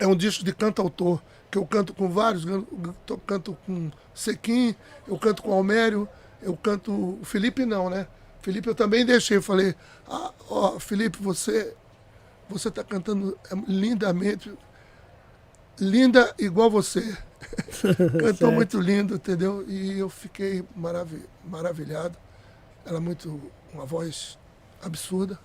é 0.01 0.07
um 0.07 0.17
disco 0.17 0.43
de 0.43 0.53
cantautor, 0.53 1.21
que 1.51 1.59
eu 1.59 1.67
canto 1.67 1.93
com 1.93 2.09
vários, 2.09 2.45
eu 2.47 3.19
canto 3.27 3.57
com 3.67 3.91
Sequim, 4.15 4.75
eu 5.07 5.19
canto 5.19 5.43
com 5.43 5.53
Almério, 5.53 6.09
eu 6.43 6.57
canto. 6.57 6.91
O 6.93 7.25
Felipe 7.25 7.67
não, 7.67 7.91
né? 7.91 8.09
Felipe 8.41 8.67
eu 8.67 8.75
também 8.75 9.05
deixei, 9.05 9.37
eu 9.37 9.43
falei, 9.43 9.75
ah, 10.09 10.33
ó, 10.49 10.81
Felipe, 10.81 11.23
você 11.23 11.77
você 12.49 12.69
está 12.69 12.83
cantando 12.83 13.39
é, 13.51 13.55
lindamente, 13.69 14.53
linda 15.79 16.35
igual 16.39 16.71
você. 16.71 17.17
Cantou 18.21 18.51
muito 18.51 18.81
lindo, 18.81 19.15
entendeu? 19.15 19.65
E 19.69 19.99
eu 19.99 20.09
fiquei 20.09 20.65
maravi 20.75 21.23
maravilhado. 21.45 22.19
Ela 22.85 22.97
é 22.97 23.01
muito, 23.01 23.41
uma 23.73 23.85
voz 23.85 24.39
absurda, 24.83 25.39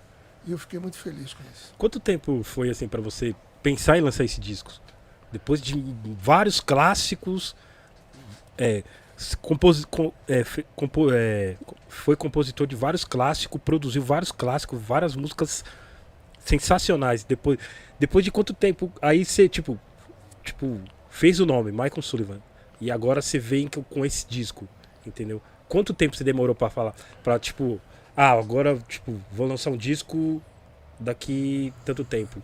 e 0.46 0.52
eu 0.52 0.58
fiquei 0.58 0.78
muito 0.78 0.96
feliz 0.96 1.34
com 1.34 1.42
isso. 1.52 1.74
Quanto 1.76 2.00
tempo 2.00 2.42
foi 2.42 2.70
assim 2.70 2.88
pra 2.88 3.00
você 3.00 3.34
pensar 3.66 3.98
em 3.98 4.00
lançar 4.00 4.22
esse 4.22 4.40
disco? 4.40 4.70
Depois 5.32 5.60
de 5.60 5.74
vários 6.20 6.60
clássicos, 6.60 7.56
é, 8.56 8.84
compos, 9.42 9.84
com- 9.84 10.12
é, 10.28 10.44
compo- 10.76 11.12
é, 11.12 11.56
foi 11.88 12.14
compositor 12.14 12.64
de 12.64 12.76
vários 12.76 13.04
clássicos, 13.04 13.60
produziu 13.60 14.02
vários 14.04 14.30
clássicos, 14.30 14.80
várias 14.80 15.16
músicas 15.16 15.64
sensacionais. 16.38 17.24
Depois, 17.24 17.58
depois 17.98 18.24
de 18.24 18.30
quanto 18.30 18.54
tempo 18.54 18.92
aí 19.02 19.24
você 19.24 19.48
tipo, 19.48 19.76
tipo 20.44 20.80
fez 21.10 21.40
o 21.40 21.44
nome 21.46 21.72
Michael 21.72 22.02
Sullivan 22.02 22.40
e 22.80 22.88
agora 22.88 23.20
você 23.20 23.36
vem 23.36 23.66
com, 23.66 24.04
esse 24.04 24.28
disco, 24.28 24.68
entendeu? 25.04 25.42
Quanto 25.68 25.92
tempo 25.92 26.14
você 26.14 26.22
demorou 26.22 26.54
pra 26.54 26.70
falar, 26.70 26.94
para 27.24 27.36
tipo, 27.40 27.80
ah, 28.16 28.30
agora 28.30 28.78
tipo 28.88 29.20
vou 29.32 29.48
lançar 29.48 29.70
um 29.70 29.76
disco 29.76 30.40
daqui 31.00 31.74
tanto 31.84 32.04
tempo? 32.04 32.40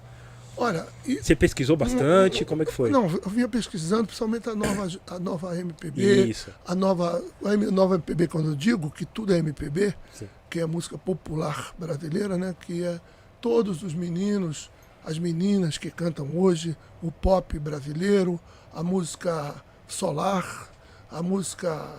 Olha, 0.57 0.87
Você 1.21 1.35
pesquisou 1.35 1.77
bastante? 1.77 2.45
Como 2.45 2.63
é 2.63 2.67
que 2.67 2.73
foi? 2.73 2.91
não, 2.91 3.07
eu 3.09 3.31
vinha 3.31 3.49
pesquisando, 3.49 4.05
principalmente 4.05 4.49
a 4.51 4.55
nova, 4.55 4.87
a 5.07 5.19
nova 5.19 5.59
MPB, 5.59 6.27
Isso. 6.27 6.51
a 6.67 6.75
nova, 6.75 7.25
a 7.45 7.57
nova 7.57 7.95
MPB, 7.95 8.29
quando 8.29 8.51
eu 8.51 8.55
digo 8.57 8.91
que 8.91 9.05
tudo 9.07 9.33
é 9.33 9.39
MPB, 9.39 9.95
Sim. 10.13 10.29
que 10.51 10.61
é 10.61 10.63
a 10.63 10.67
música 10.67 10.99
popular 10.99 11.75
brasileira, 11.79 12.37
né? 12.37 12.55
Que 12.61 12.85
é 12.85 13.01
todos 13.41 13.83
os 13.83 13.95
meninos, 13.95 14.71
as 15.05 15.19
meninas 15.19 15.79
que 15.79 15.91
cantam 15.91 16.29
hoje, 16.37 16.77
o 17.03 17.11
pop 17.11 17.59
brasileiro, 17.59 18.39
a 18.75 18.83
música 18.83 19.55
solar, 19.89 20.71
a 21.11 21.23
música 21.23 21.91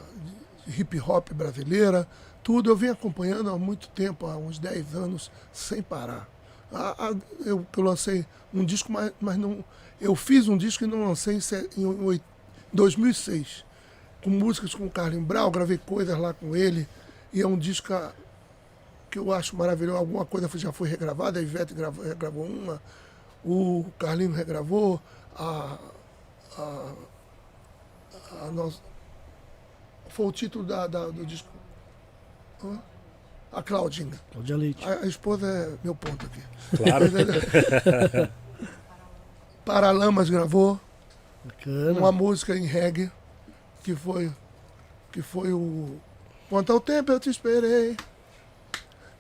hip 0.68 1.00
hop 1.02 1.34
brasileira, 1.34 2.08
tudo 2.44 2.70
eu 2.70 2.76
venho 2.78 2.94
acompanhando 2.94 3.50
há 3.50 3.58
muito 3.58 3.88
tempo, 3.90 4.28
há 4.28 4.38
uns 4.38 4.60
10 4.60 4.96
anos, 4.96 5.32
sem 5.52 5.82
parar. 5.82 6.30
A- 6.74 7.08
a- 7.10 7.16
eu, 7.46 7.66
eu 7.76 7.84
lancei 7.84 8.26
um 8.54 8.66
disco, 8.66 8.92
mas, 8.92 9.12
mas 9.22 9.38
não. 9.38 9.64
Eu 10.02 10.16
fiz 10.16 10.48
um 10.48 10.58
disco 10.58 10.84
e 10.84 10.88
não 10.88 11.08
lancei 11.08 11.38
em, 11.78 11.82
em 11.82 11.86
oi- 12.04 12.22
2006 12.74 13.64
com 14.24 14.30
músicas 14.30 14.74
com 14.74 14.86
o 14.86 14.90
Carlinhos 14.90 15.26
Brau, 15.26 15.52
gravei 15.52 15.78
coisas 15.78 16.18
lá 16.18 16.34
com 16.34 16.56
ele, 16.56 16.88
e 17.34 17.42
é 17.42 17.48
um 17.48 17.58
disco 17.58 17.94
que 19.12 19.20
eu 19.20 19.34
acho 19.34 19.56
maravilhoso. 19.56 19.98
Alguma 19.98 20.26
coisa 20.26 20.50
já 20.58 20.72
foi 20.72 20.88
regravada, 20.88 21.40
a 21.40 21.44
Ivete 21.44 21.74
gravou, 21.74 22.04
regravou 22.06 22.46
uma, 22.46 22.82
o 23.44 23.86
Carlinhos 24.00 24.36
regravou, 24.38 25.02
a, 25.36 25.78
a, 26.58 26.94
a 28.44 28.52
nossa, 28.52 28.80
foi 30.08 30.26
o 30.26 30.32
título 30.32 30.64
da, 30.64 30.88
da- 30.88 31.08
do 31.10 31.26
disco. 31.26 31.50
Hã? 32.64 32.80
A 33.54 33.62
Claudinha. 33.62 34.20
Cláudia 34.32 34.58
Leite. 34.58 34.84
A, 34.88 35.00
a 35.02 35.06
esposa 35.08 35.48
é 35.48 35.74
meu 35.84 35.94
ponto 35.96 36.26
aqui. 36.26 36.42
Claro. 36.78 37.06
Paralamas 39.66 40.30
gravou 40.30 40.80
Bacana. 41.46 42.00
uma 42.00 42.12
música 42.12 42.56
em 42.56 42.66
reggae 42.66 43.12
que 43.84 43.96
foi 43.96 44.32
que 45.12 45.22
foi 45.22 45.54
o 45.54 45.98
Quanto 46.50 46.72
ao 46.74 46.80
tempo 46.80 47.12
eu 47.12 47.20
te 47.20 47.30
esperei 47.30 47.96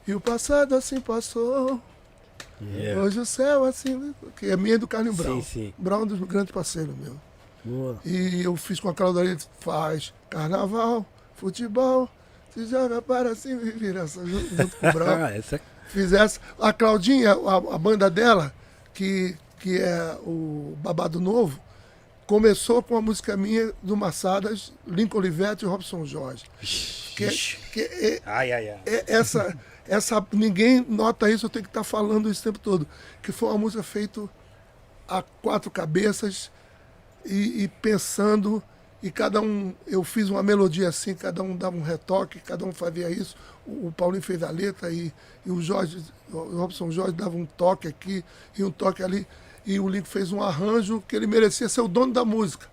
e 0.07 0.13
o 0.13 0.19
passado 0.19 0.75
assim 0.75 0.99
passou 0.99 1.79
É. 2.61 2.95
hoje 2.97 3.19
o 3.19 3.25
céu 3.25 3.63
assim 3.63 4.13
que 4.35 4.47
é 4.47 4.57
minha 4.57 4.77
do 4.77 4.87
Carlinhos 4.87 5.15
Brown 5.17 5.41
Sim, 5.41 5.67
sim. 5.67 5.73
Brown 5.77 6.01
é 6.01 6.03
um 6.03 6.07
dos 6.07 6.19
grandes 6.21 6.51
parceiros 6.53 6.95
meu 6.97 7.15
Boa. 7.63 7.97
e 8.03 8.43
eu 8.43 8.55
fiz 8.57 8.79
com 8.79 8.89
a 8.89 9.09
Leite, 9.09 9.47
faz 9.59 10.13
carnaval 10.29 11.05
futebol 11.35 12.09
se 12.53 12.65
joga 12.67 13.01
para 13.01 13.35
cima 13.35 13.61
e 13.63 13.71
vira 13.71 14.05
junto, 14.07 14.55
junto 14.55 14.75
com 14.77 14.87
o 14.89 14.91
Brown 14.93 15.23
Ah, 15.25 15.31
essa 15.35 15.55
é 15.57 15.61
fizesse. 15.87 16.39
A 16.59 16.71
Claudinha, 16.73 17.31
a, 17.33 17.75
a 17.75 17.77
banda 17.77 18.09
dela, 18.09 18.53
que, 18.93 19.35
que 19.59 19.77
é 19.79 20.17
o 20.21 20.75
Babado 20.81 21.19
Novo, 21.19 21.59
começou 22.25 22.81
com 22.81 22.95
a 22.97 23.01
música 23.01 23.35
minha 23.37 23.71
do 23.81 23.95
Massadas, 23.95 24.71
Lincoln 24.87 25.17
Olivetti 25.19 25.65
e 25.65 25.67
Robson 25.67 26.05
Jorge. 26.05 26.45
Que, 27.15 27.27
que 27.71 27.81
é, 27.81 28.21
Ai, 28.25 28.51
ai, 28.51 28.69
ai. 28.69 28.79
é- 28.85 29.03
essa, 29.07 29.55
essa, 29.87 30.25
ninguém 30.31 30.83
nota 30.87 31.29
isso, 31.29 31.45
eu 31.45 31.49
tenho 31.49 31.63
que 31.63 31.69
estar 31.69 31.83
falando 31.83 32.29
isso 32.29 32.41
o 32.41 32.43
tempo 32.51 32.59
todo. 32.59 32.87
Que 33.21 33.31
foi 33.31 33.49
uma 33.49 33.57
música 33.59 33.83
feita 33.83 34.27
a 35.07 35.21
quatro 35.21 35.69
cabeças 35.69 36.49
e, 37.25 37.63
e 37.63 37.67
pensando, 37.67 38.63
e 39.03 39.11
cada 39.11 39.41
um, 39.41 39.75
eu 39.85 40.01
fiz 40.01 40.29
uma 40.29 40.41
melodia 40.41 40.87
assim, 40.87 41.13
cada 41.13 41.43
um 41.43 41.57
dava 41.57 41.75
um 41.75 41.81
retoque, 41.81 42.39
cada 42.39 42.63
um 42.65 42.71
fazia 42.71 43.09
isso. 43.09 43.35
O, 43.67 43.87
o 43.87 43.91
Paulinho 43.91 44.23
fez 44.23 44.41
a 44.41 44.49
letra 44.49 44.89
e, 44.89 45.11
e 45.45 45.51
o 45.51 45.61
Jorge, 45.61 46.01
o 46.31 46.57
Robson 46.57 46.89
Jorge 46.89 47.11
dava 47.11 47.35
um 47.35 47.45
toque 47.45 47.85
aqui 47.85 48.23
e 48.57 48.63
um 48.63 48.71
toque 48.71 49.03
ali. 49.03 49.27
E 49.65 49.77
o 49.77 49.89
Lincoln 49.89 50.09
fez 50.09 50.31
um 50.31 50.41
arranjo 50.41 51.03
que 51.05 51.17
ele 51.17 51.27
merecia 51.27 51.67
ser 51.67 51.81
o 51.81 51.87
dono 51.89 52.13
da 52.13 52.23
música, 52.23 52.65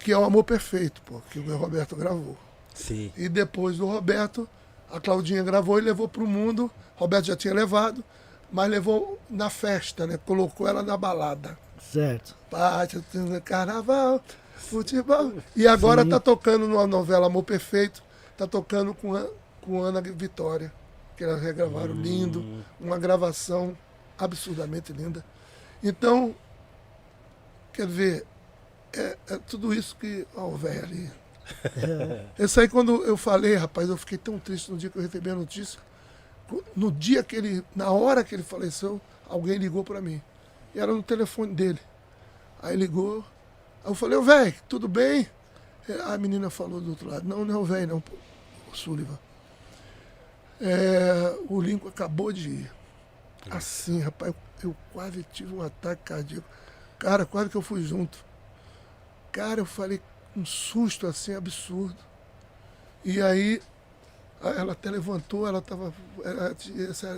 que 0.00 0.10
é 0.10 0.18
o 0.18 0.24
Amor 0.24 0.42
Perfeito, 0.42 1.00
pô, 1.02 1.22
que 1.30 1.38
o 1.38 1.56
Roberto 1.56 1.94
gravou. 1.94 2.36
Sim. 2.74 3.12
E 3.16 3.28
depois 3.28 3.76
do 3.76 3.86
Roberto, 3.86 4.48
a 4.90 4.98
Claudinha 4.98 5.44
gravou 5.44 5.78
e 5.78 5.82
levou 5.82 6.08
para 6.08 6.24
o 6.24 6.26
mundo. 6.26 6.68
Roberto 6.96 7.26
já 7.26 7.36
tinha 7.36 7.54
levado, 7.54 8.02
mas 8.50 8.68
levou 8.68 9.16
na 9.30 9.48
festa, 9.48 10.08
né? 10.08 10.18
Colocou 10.26 10.66
ela 10.66 10.82
na 10.82 10.96
balada. 10.96 11.56
Certo. 11.92 12.36
Pátio, 12.50 13.04
carnaval. 13.44 14.20
Futebol. 14.56 15.34
E 15.54 15.66
agora 15.66 16.02
Sim. 16.02 16.08
tá 16.08 16.18
tocando 16.20 16.66
numa 16.66 16.86
novela 16.86 17.26
Amor 17.26 17.44
Perfeito, 17.44 18.02
tá 18.36 18.46
tocando 18.46 18.94
com, 18.94 19.14
a, 19.14 19.26
com 19.62 19.82
Ana 19.82 20.00
Vitória, 20.00 20.72
que 21.16 21.24
elas 21.24 21.40
regravaram 21.40 21.94
lindo, 21.94 22.44
uma 22.80 22.98
gravação 22.98 23.76
absurdamente 24.18 24.92
linda. 24.92 25.24
Então, 25.82 26.34
quer 27.72 27.86
ver, 27.86 28.26
é, 28.92 29.16
é 29.28 29.38
tudo 29.38 29.72
isso 29.74 29.96
que. 29.96 30.26
Ó, 30.34 30.48
o 30.48 30.56
velho 30.56 30.84
ali. 30.84 31.10
Isso 32.36 32.60
aí, 32.60 32.68
quando 32.68 33.04
eu 33.04 33.16
falei, 33.16 33.54
rapaz, 33.54 33.88
eu 33.88 33.96
fiquei 33.96 34.18
tão 34.18 34.36
triste 34.36 34.68
no 34.68 34.76
dia 34.76 34.90
que 34.90 34.98
eu 34.98 35.02
recebi 35.02 35.30
a 35.30 35.34
notícia. 35.34 35.78
No 36.74 36.90
dia 36.90 37.22
que 37.22 37.36
ele, 37.36 37.64
na 37.74 37.90
hora 37.90 38.24
que 38.24 38.34
ele 38.34 38.42
faleceu, 38.42 39.00
alguém 39.28 39.56
ligou 39.56 39.84
para 39.84 40.00
mim. 40.00 40.20
E 40.74 40.80
era 40.80 40.92
no 40.92 41.02
telefone 41.02 41.54
dele. 41.54 41.78
Aí 42.60 42.76
ligou. 42.76 43.24
Aí 43.86 43.90
eu 43.92 43.94
falei, 43.94 44.18
ô 44.18 44.22
velho, 44.22 44.54
tudo 44.68 44.88
bem? 44.88 45.30
É, 45.88 45.94
A 46.12 46.18
menina 46.18 46.50
falou 46.50 46.80
do 46.82 46.90
outro 46.90 47.08
lado, 47.08 47.28
não, 47.28 47.44
não 47.44 47.62
é 47.62 47.66
velho, 47.66 47.88
não, 47.88 48.04
o 48.72 48.76
Sullivan. 48.76 49.18
É, 50.60 51.36
o 51.48 51.60
Lincoln 51.60 51.88
acabou 51.88 52.32
de 52.32 52.48
ir. 52.48 52.72
Assim, 53.50 54.00
rapaz, 54.00 54.34
eu, 54.62 54.70
eu 54.70 54.76
quase 54.92 55.24
tive 55.32 55.54
um 55.54 55.62
ataque 55.62 56.02
cardíaco. 56.04 56.48
Cara, 56.98 57.26
quase 57.26 57.50
que 57.50 57.56
eu 57.56 57.62
fui 57.62 57.82
junto. 57.82 58.24
Cara, 59.32 59.60
eu 59.60 59.66
falei 59.66 60.00
um 60.36 60.44
susto 60.44 61.06
assim 61.06 61.34
absurdo. 61.34 61.96
E 63.04 63.20
aí, 63.20 63.62
ela 64.42 64.72
até 64.72 64.90
levantou, 64.90 65.46
ela 65.48 65.60
estava. 65.60 65.92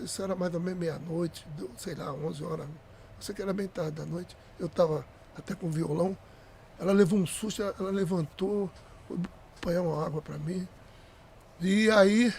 Isso 0.05 0.23
era 0.23 0.37
mais 0.37 0.55
ou 0.55 0.61
menos 0.61 0.79
meia-noite, 0.81 1.47
sei 1.77 1.95
lá, 1.95 2.13
11 2.13 2.45
horas. 2.45 2.67
Eu 2.69 3.23
sei 3.23 3.35
que 3.35 3.43
era 3.43 3.53
bem 3.55 3.69
tarde 3.69 3.93
da 3.93 4.07
noite. 4.07 4.37
Eu 4.59 4.67
estava 4.67 5.07
até 5.37 5.55
com 5.55 5.71
violão. 5.71 6.17
Ela 6.79 6.93
levou 6.93 7.19
um 7.19 7.27
susto, 7.27 7.63
ela, 7.63 7.91
levantou, 7.91 8.71
foi 9.07 9.19
apanhar 9.57 9.83
uma 9.83 10.05
água 10.05 10.23
para 10.23 10.39
mim. 10.39 10.67
E 11.61 11.91
aí, 11.91 12.33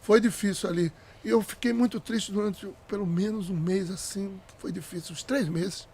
foi 0.00 0.20
difícil 0.20 0.68
ali. 0.68 0.92
E 1.24 1.28
eu 1.28 1.42
fiquei 1.42 1.72
muito 1.72 2.00
triste 2.00 2.32
durante 2.32 2.66
pelo 2.88 3.06
menos 3.06 3.50
um 3.50 3.56
mês 3.56 3.90
assim. 3.90 4.40
Foi 4.58 4.72
difícil, 4.72 5.12
uns 5.12 5.22
três 5.22 5.48
meses. 5.48 5.86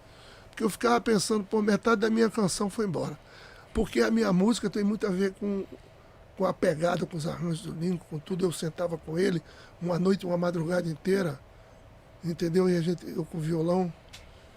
Porque 0.49 0.65
eu 0.65 0.71
ficava 0.71 1.01
pensando, 1.01 1.45
pô, 1.45 1.61
metade 1.61 2.01
da 2.01 2.09
minha 2.09 2.31
canção 2.31 2.71
foi 2.71 2.87
embora. 2.87 3.19
Porque 3.75 4.01
a 4.01 4.11
minha 4.11 4.33
música 4.33 4.71
tem 4.71 4.83
muito 4.83 5.07
a 5.07 5.11
ver 5.11 5.35
com, 5.35 5.67
com 6.39 6.47
a 6.47 6.55
pegada, 6.55 7.05
com 7.05 7.17
os 7.17 7.27
arranjos 7.27 7.63
do 7.63 7.73
Lincoln, 7.73 8.07
com 8.09 8.19
tudo. 8.19 8.47
Eu 8.47 8.53
sentava 8.53 8.97
com 8.97 9.19
ele 9.19 9.43
uma 9.83 9.99
noite, 9.99 10.25
uma 10.25 10.39
madrugada 10.39 10.89
inteira, 10.89 11.39
entendeu? 12.25 12.71
E 12.71 12.77
a 12.77 12.81
gente, 12.81 13.07
eu 13.07 13.25
com 13.25 13.39
violão 13.39 13.93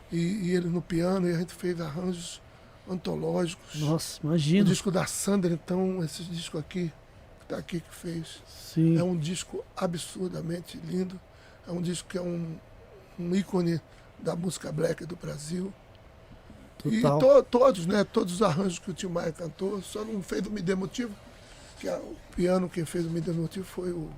e, 0.09 0.17
e 0.17 0.55
ele 0.55 0.69
no 0.69 0.81
piano, 0.81 1.27
e 1.27 1.33
a 1.33 1.37
gente 1.37 1.53
fez 1.53 1.81
arranjos 1.81 2.41
antológicos. 2.89 3.75
Nossa, 3.79 4.19
O 4.23 4.27
imagina. 4.27 4.63
disco 4.69 4.89
da 4.91 5.05
Sandra, 5.05 5.53
então, 5.53 6.03
esse 6.03 6.23
disco 6.23 6.57
aqui, 6.57 6.91
que 7.41 7.45
tá 7.47 7.57
aqui 7.57 7.79
que 7.81 7.93
fez. 7.95 8.41
Sim. 8.47 8.97
É 8.97 9.03
um 9.03 9.15
disco 9.17 9.63
absurdamente 9.77 10.77
lindo. 10.77 11.19
É 11.67 11.71
um 11.71 11.81
disco 11.81 12.07
que 12.09 12.17
é 12.17 12.21
um, 12.21 12.57
um 13.19 13.35
ícone 13.35 13.79
da 14.17 14.35
música 14.35 14.71
black 14.71 15.05
do 15.05 15.15
Brasil. 15.15 15.71
Total. 16.77 16.93
E 16.93 17.01
to- 17.01 17.43
todos, 17.43 17.85
né? 17.85 18.03
Todos 18.03 18.33
os 18.35 18.41
arranjos 18.41 18.79
que 18.79 18.89
o 18.89 18.93
Tim 18.93 19.07
Maia 19.07 19.31
cantou, 19.31 19.81
só 19.81 20.03
não 20.03 20.21
fez 20.23 20.45
o 20.47 20.49
Me 20.51 20.61
Dê 20.61 20.75
Motivo, 20.75 21.13
que 21.79 21.87
é 21.87 21.95
o 21.97 22.15
piano 22.35 22.69
quem 22.69 22.85
fez 22.85 23.05
o 23.05 23.09
Me 23.09 23.19
Dê 23.21 23.31
Motivo 23.33 23.65
foi 23.65 23.91
o, 23.91 24.09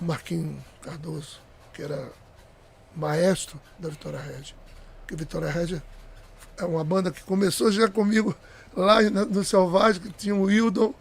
o 0.00 0.04
Marquinhos 0.04 0.60
Cardoso, 0.82 1.40
que 1.72 1.82
era 1.82 2.10
maestro 2.96 3.60
da 3.78 3.88
Vitória 3.88 4.18
Regia. 4.20 4.56
Porque 5.00 5.16
Vitória 5.16 5.48
Regia 5.50 5.82
é 6.58 6.64
uma 6.64 6.84
banda 6.84 7.10
que 7.10 7.22
começou 7.22 7.70
já 7.70 7.88
comigo 7.88 8.34
lá 8.76 9.00
no 9.02 9.44
Selvagem, 9.44 10.00
que 10.02 10.10
tinha 10.10 10.34
o 10.34 10.42
Wildon. 10.42 10.92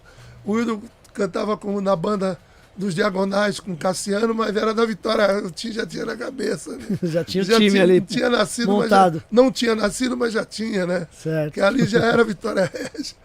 O 0.45 0.53
Wildon 0.53 0.81
cantava 1.13 1.57
com, 1.57 1.79
na 1.81 1.95
banda 1.95 2.39
dos 2.75 2.93
Diagonais 2.93 3.59
com 3.59 3.75
Cassiano, 3.75 4.35
mas 4.35 4.55
era 4.55 4.71
da 4.73 4.85
Vitória, 4.85 5.23
eu 5.23 5.49
tinha, 5.49 5.73
já 5.73 5.85
tinha 5.85 6.05
na 6.05 6.15
cabeça. 6.15 6.75
né? 6.77 6.85
Já 7.03 7.23
tinha 7.23 7.43
o 7.43 7.45
Já 7.45 7.57
time 7.57 7.71
tinha, 7.71 7.83
ali 7.83 8.01
tinha 8.01 8.29
nascido, 8.29 8.71
montado. 8.71 9.13
mas 9.15 9.21
já, 9.21 9.27
não 9.31 9.51
tinha 9.51 9.75
nascido, 9.75 10.15
mas 10.15 10.31
já 10.33 10.45
tinha, 10.45 10.85
né? 10.85 11.07
Certo. 11.11 11.53
Que 11.55 11.61
ali 11.61 11.85
já 11.87 11.99
era 12.05 12.23
Vitória 12.23 12.71
Regia. 12.71 13.15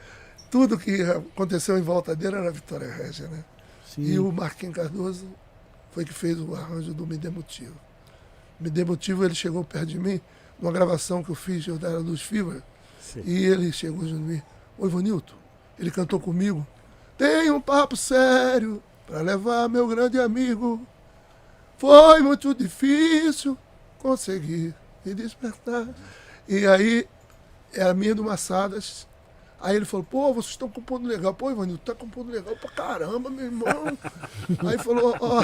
Tudo 0.50 0.78
que 0.78 1.02
aconteceu 1.02 1.78
em 1.78 1.82
volta 1.82 2.16
dele 2.16 2.36
era 2.36 2.50
Vitória 2.50 2.90
Regia, 2.90 3.26
né? 3.28 3.44
Sim. 3.94 4.02
E 4.04 4.18
o 4.18 4.32
Marquinhos 4.32 4.74
Cardoso 4.74 5.26
foi 5.92 6.04
que 6.06 6.14
fez 6.14 6.38
o 6.40 6.54
arranjo 6.54 6.94
do 6.94 7.06
Me 7.06 7.18
Dê 7.18 7.28
Motivo. 7.28 7.74
Me 8.58 8.70
Dê 8.70 8.84
Motivo, 8.86 9.22
ele 9.22 9.34
chegou 9.34 9.62
perto 9.64 9.86
de 9.86 9.98
mim, 9.98 10.18
numa 10.60 10.72
gravação 10.72 11.22
que 11.22 11.30
eu 11.30 11.34
fiz, 11.34 11.66
eu 11.66 11.76
era 11.76 12.02
dos 12.02 12.22
Fever, 12.22 12.62
Sim. 13.00 13.22
e 13.24 13.44
ele 13.44 13.72
chegou 13.72 14.00
junto 14.06 14.22
de 14.22 14.34
mim. 14.34 14.42
Oi, 14.78 14.88
Vanilton. 14.88 15.34
Ele 15.78 15.90
cantou 15.90 16.20
comigo. 16.20 16.66
Tem 17.18 17.50
um 17.50 17.60
papo 17.60 17.96
sério 17.96 18.82
para 19.06 19.20
levar 19.20 19.68
meu 19.68 19.86
grande 19.86 20.18
amigo. 20.18 20.86
Foi 21.78 22.20
muito 22.20 22.54
difícil 22.54 23.58
conseguir 23.98 24.74
me 25.04 25.14
despertar. 25.14 25.88
E 26.48 26.66
aí, 26.66 27.08
é 27.74 27.82
a 27.82 27.94
minha 27.94 28.14
do 28.14 28.24
Massadas. 28.24 29.06
Aí 29.62 29.76
ele 29.76 29.84
falou, 29.84 30.04
pô, 30.04 30.32
vocês 30.34 30.50
estão 30.52 30.68
compondo 30.68 31.06
legal. 31.06 31.32
Pô, 31.32 31.50
Ivanildo, 31.50 31.80
tá 31.84 31.94
compondo 31.94 32.32
legal 32.32 32.56
pra 32.56 32.68
caramba, 32.70 33.30
meu 33.30 33.44
irmão. 33.46 33.96
aí 34.66 34.76
falou, 34.78 35.16
ó, 35.20 35.42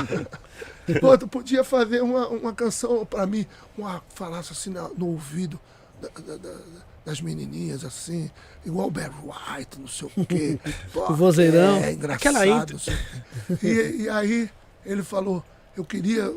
pô, 1.00 1.16
tu 1.16 1.28
podia 1.28 1.62
fazer 1.62 2.02
uma, 2.02 2.26
uma 2.28 2.52
canção 2.52 3.06
pra 3.06 3.26
mim, 3.26 3.46
uma 3.76 4.02
falasse 4.14 4.52
assim 4.52 4.70
na- 4.70 4.88
no 4.88 5.06
ouvido 5.08 5.58
da- 6.02 6.08
da- 6.08 6.36
da- 6.36 6.58
das 7.04 7.20
menininhas, 7.22 7.84
assim, 7.84 8.30
igual 8.66 8.88
o 8.88 8.90
Barry 8.90 9.14
White, 9.22 9.80
não 9.80 9.88
sei 9.88 10.10
o 10.16 10.26
quê. 10.26 10.58
Pô, 10.92 11.10
O 11.10 11.14
vozeirão. 11.16 11.76
É, 11.76 11.92
engraçado. 11.92 12.16
Aquela 12.36 12.46
intro. 12.46 12.74
não 12.74 12.80
sei 12.80 12.94
o 12.94 13.56
quê. 13.56 13.66
E, 13.66 14.02
e 14.02 14.08
aí 14.10 14.50
ele 14.84 15.02
falou, 15.02 15.42
eu 15.76 15.84
queria 15.84 16.34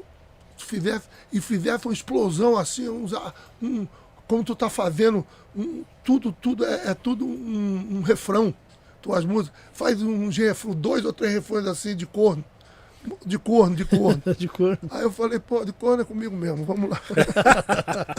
que 0.56 0.64
fizesse, 0.66 1.06
e 1.34 1.42
fizesse 1.42 1.86
uma 1.88 1.94
explosão 1.94 2.56
assim, 2.58 2.88
uns, 2.88 3.12
um, 3.62 3.88
como 4.32 4.46
tu 4.46 4.56
tá 4.56 4.70
fazendo, 4.70 5.28
um, 5.54 5.84
tudo, 6.06 6.32
tudo, 6.32 6.64
é, 6.66 6.92
é 6.92 6.94
tudo 6.94 7.26
um, 7.26 7.98
um 7.98 8.02
refrão, 8.02 8.54
tuas 9.02 9.26
músicas. 9.26 9.60
Faz 9.74 10.02
um 10.02 10.30
refrão, 10.30 10.74
dois 10.74 11.04
ou 11.04 11.12
três 11.12 11.34
refrões 11.34 11.68
assim 11.68 11.94
de 11.94 12.06
corno. 12.06 12.42
De 13.26 13.38
corno, 13.38 13.76
de 13.76 13.84
corno. 13.84 14.22
De 14.40 14.48
cor. 14.48 14.80
Aí 14.90 15.02
eu 15.02 15.12
falei, 15.12 15.38
pô, 15.38 15.66
de 15.66 15.74
corno 15.74 16.04
é 16.04 16.06
comigo 16.06 16.34
mesmo, 16.34 16.64
vamos 16.64 16.90
lá. 16.92 17.02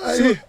Aí, 0.02 0.40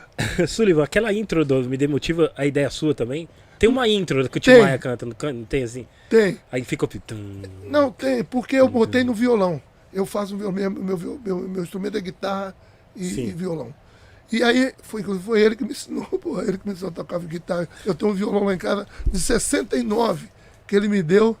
Sullivan, 0.48 0.84
aquela 0.84 1.12
intro 1.12 1.44
do 1.44 1.68
Me 1.68 1.76
Dê 1.76 1.86
Motivo, 1.86 2.30
a 2.34 2.46
ideia 2.46 2.68
é 2.68 2.70
sua 2.70 2.94
também? 2.94 3.28
Tem 3.58 3.68
uma 3.68 3.86
intro 3.86 4.26
que 4.30 4.38
o 4.38 4.40
Tim. 4.40 4.58
Maia 4.58 4.78
canta, 4.78 5.04
não 5.04 5.44
tem 5.44 5.64
assim? 5.64 5.86
tem. 6.08 6.38
Aí 6.50 6.64
fica 6.64 6.86
o... 6.86 6.88
tum. 6.88 7.42
Não, 7.64 7.90
tem, 7.90 8.24
porque 8.24 8.56
eu 8.56 8.68
botei 8.68 9.04
no 9.04 9.12
violão. 9.12 9.60
Eu 9.92 10.04
faço 10.04 10.36
meu, 10.36 10.52
meu, 10.52 10.70
meu, 10.70 10.98
meu, 10.98 11.38
meu 11.48 11.62
instrumento 11.62 11.96
é 11.96 12.00
guitarra 12.00 12.54
e, 12.94 13.06
e 13.06 13.32
violão. 13.32 13.74
E 14.30 14.42
aí, 14.42 14.74
foi, 14.82 15.02
foi 15.02 15.40
ele 15.40 15.56
que 15.56 15.64
me 15.64 15.70
ensinou, 15.70 16.04
pô, 16.20 16.40
ele 16.40 16.58
que 16.58 16.66
me 16.66 16.74
ensinou 16.74 16.90
a 16.90 16.94
tocar 16.94 17.18
guitarra. 17.20 17.68
Eu 17.84 17.94
tenho 17.94 18.12
um 18.12 18.14
violão 18.14 18.44
lá 18.44 18.54
em 18.54 18.58
casa 18.58 18.86
de 19.06 19.18
69, 19.18 20.28
que 20.66 20.76
ele 20.76 20.88
me 20.88 21.02
deu 21.02 21.36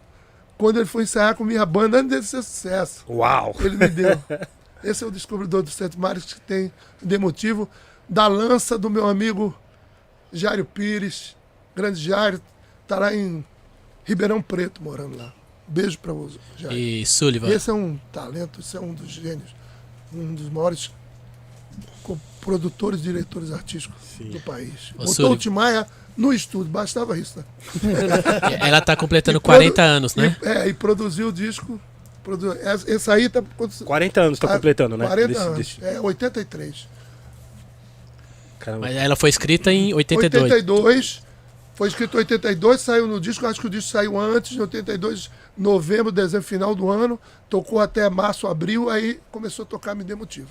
quando 0.56 0.78
ele 0.78 0.86
foi 0.86 1.04
ensaiar 1.04 1.36
com 1.36 1.44
minha 1.44 1.64
banda 1.64 1.98
antes 1.98 2.10
dele 2.10 2.22
ser 2.22 2.42
sucesso. 2.42 3.04
Uau! 3.08 3.54
Ele 3.60 3.76
me 3.76 3.88
deu. 3.88 4.18
Esse 4.82 5.04
é 5.04 5.06
o 5.06 5.10
descobridor 5.10 5.62
dos 5.62 5.74
Sete 5.74 5.98
Mares 5.98 6.24
que 6.24 6.40
tem 6.40 6.72
de 7.02 7.18
motivo 7.18 7.68
da 8.08 8.26
lança 8.26 8.78
do 8.78 8.88
meu 8.88 9.06
amigo 9.06 9.56
Jário 10.32 10.64
Pires, 10.64 11.36
grande 11.74 12.00
Jário, 12.00 12.40
tá 12.86 12.98
lá 12.98 13.14
em 13.14 13.44
Ribeirão 14.04 14.40
Preto 14.40 14.82
morando 14.82 15.18
lá. 15.18 15.32
Beijo 15.68 15.98
para 15.98 16.12
você, 16.12 16.38
Jário. 16.56 16.76
E 16.78 17.04
Sullivan, 17.04 17.48
Esse 17.50 17.68
é 17.70 17.72
um 17.74 17.98
talento, 18.12 18.60
esse 18.60 18.76
é 18.76 18.80
um 18.80 18.94
dos 18.94 19.10
gênios, 19.10 19.54
um 20.12 20.34
dos 20.34 20.48
maiores 20.48 20.90
produtores 22.40 23.00
e 23.00 23.02
diretores 23.02 23.52
artísticos 23.52 24.00
Sim. 24.16 24.30
do 24.30 24.40
país. 24.40 24.90
Ô, 24.94 24.98
Botou 25.00 25.14
Sully. 25.14 25.34
o 25.34 25.36
Timaya 25.36 25.86
no 26.16 26.32
estúdio, 26.32 26.70
bastava 26.72 27.18
isso, 27.18 27.38
né? 27.38 27.44
ela 28.60 28.80
tá 28.80 28.96
completando 28.96 29.36
E 29.38 29.40
produ- 29.40 29.58
40 29.58 29.82
anos, 29.82 30.14
né? 30.16 30.36
E, 30.42 30.46
é, 30.48 30.68
e 30.68 30.72
produziu 30.72 31.28
o 31.28 31.32
disco. 31.32 31.78
Produ... 32.24 32.52
Esse 32.86 33.10
aí 33.10 33.28
tá. 33.28 33.42
quando- 33.56 33.84
40 33.84 34.20
anos 34.22 34.38
tá 34.38 34.46
Ah, 34.48 34.54
completando, 34.54 34.96
né? 34.96 35.06
40 35.06 35.28
Desse- 35.28 35.40
anos. 35.40 35.58
desse- 35.58 35.84
É, 35.84 36.00
83. 36.00 36.88
Caramba. 38.58 38.86
Mas 38.86 38.96
ela 38.96 39.14
foi 39.16 39.28
escrita 39.30 39.70
em 39.72 39.92
82. 39.94 40.42
82. 40.50 41.22
Foi 41.78 41.86
escrito 41.86 42.16
em 42.16 42.18
82, 42.18 42.80
saiu 42.80 43.06
no 43.06 43.20
disco. 43.20 43.46
Acho 43.46 43.60
que 43.60 43.68
o 43.68 43.70
disco 43.70 43.92
saiu 43.92 44.18
antes, 44.18 44.56
em 44.56 44.60
82, 44.60 45.30
novembro, 45.56 46.10
dezembro, 46.10 46.44
final 46.44 46.74
do 46.74 46.90
ano. 46.90 47.20
Tocou 47.48 47.78
até 47.78 48.10
março, 48.10 48.48
abril. 48.48 48.90
Aí 48.90 49.20
começou 49.30 49.62
a 49.62 49.66
tocar 49.66 49.94
Me 49.94 50.02
Dê 50.02 50.16
Motivo. 50.16 50.48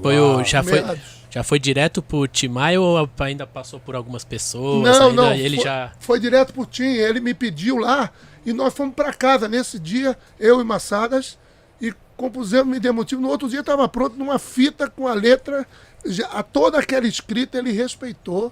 Foi 0.00 0.18
o, 0.18 0.42
já, 0.44 0.62
foi, 0.62 0.82
já 1.28 1.42
foi 1.42 1.58
direto 1.58 2.00
pro 2.00 2.26
Timai 2.26 2.78
ou 2.78 3.06
ainda 3.18 3.46
passou 3.46 3.78
por 3.78 3.94
algumas 3.94 4.24
pessoas? 4.24 4.82
Não, 4.82 5.08
ainda 5.08 5.22
não. 5.22 5.32
Ele 5.34 5.56
foi, 5.56 5.64
já. 5.64 5.92
foi 6.00 6.18
direto 6.18 6.54
pro 6.54 6.64
Tim. 6.64 6.84
Ele 6.84 7.20
me 7.20 7.34
pediu 7.34 7.76
lá 7.76 8.10
e 8.46 8.54
nós 8.54 8.72
fomos 8.72 8.94
para 8.94 9.12
casa 9.12 9.46
nesse 9.46 9.78
dia, 9.78 10.16
eu 10.40 10.58
e 10.58 10.64
Massadas, 10.64 11.38
e 11.78 11.92
compusemos 12.16 12.72
Me 12.72 12.80
Dê 12.80 12.90
Motivo. 12.90 13.20
No 13.20 13.28
outro 13.28 13.46
dia 13.46 13.60
estava 13.60 13.86
pronto 13.90 14.16
numa 14.16 14.38
fita 14.38 14.88
com 14.88 15.06
a 15.06 15.12
letra. 15.12 15.66
já, 16.06 16.28
a 16.28 16.42
toda 16.42 16.78
aquela 16.78 17.06
escrita 17.06 17.58
ele 17.58 17.72
respeitou. 17.72 18.50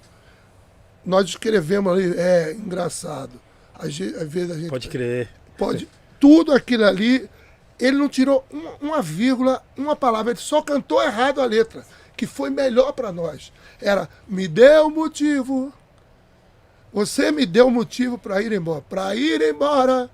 Nós 1.04 1.26
escrevemos 1.28 1.92
ali, 1.92 2.14
é 2.16 2.52
engraçado. 2.52 3.32
Às, 3.74 3.96
vezes 3.98 4.50
a 4.50 4.58
gente 4.58 4.70
Pode 4.70 4.88
crer. 4.88 5.28
pode. 5.58 5.88
Tudo 6.20 6.52
aquilo 6.52 6.84
ali, 6.84 7.28
ele 7.78 7.98
não 7.98 8.08
tirou 8.08 8.44
uma, 8.50 8.70
uma 8.80 9.02
vírgula, 9.02 9.62
uma 9.76 9.94
palavra, 9.94 10.32
ele 10.32 10.40
só 10.40 10.62
cantou 10.62 11.02
errado 11.02 11.40
a 11.40 11.44
letra, 11.44 11.84
que 12.16 12.26
foi 12.26 12.48
melhor 12.48 12.92
para 12.92 13.12
nós. 13.12 13.52
Era, 13.80 14.08
me 14.26 14.48
deu 14.48 14.88
motivo. 14.88 15.72
Você 16.92 17.32
me 17.32 17.44
deu 17.44 17.68
motivo 17.70 18.16
para 18.16 18.40
ir 18.40 18.52
embora. 18.52 18.80
Para 18.88 19.14
ir 19.16 19.42
embora, 19.42 20.08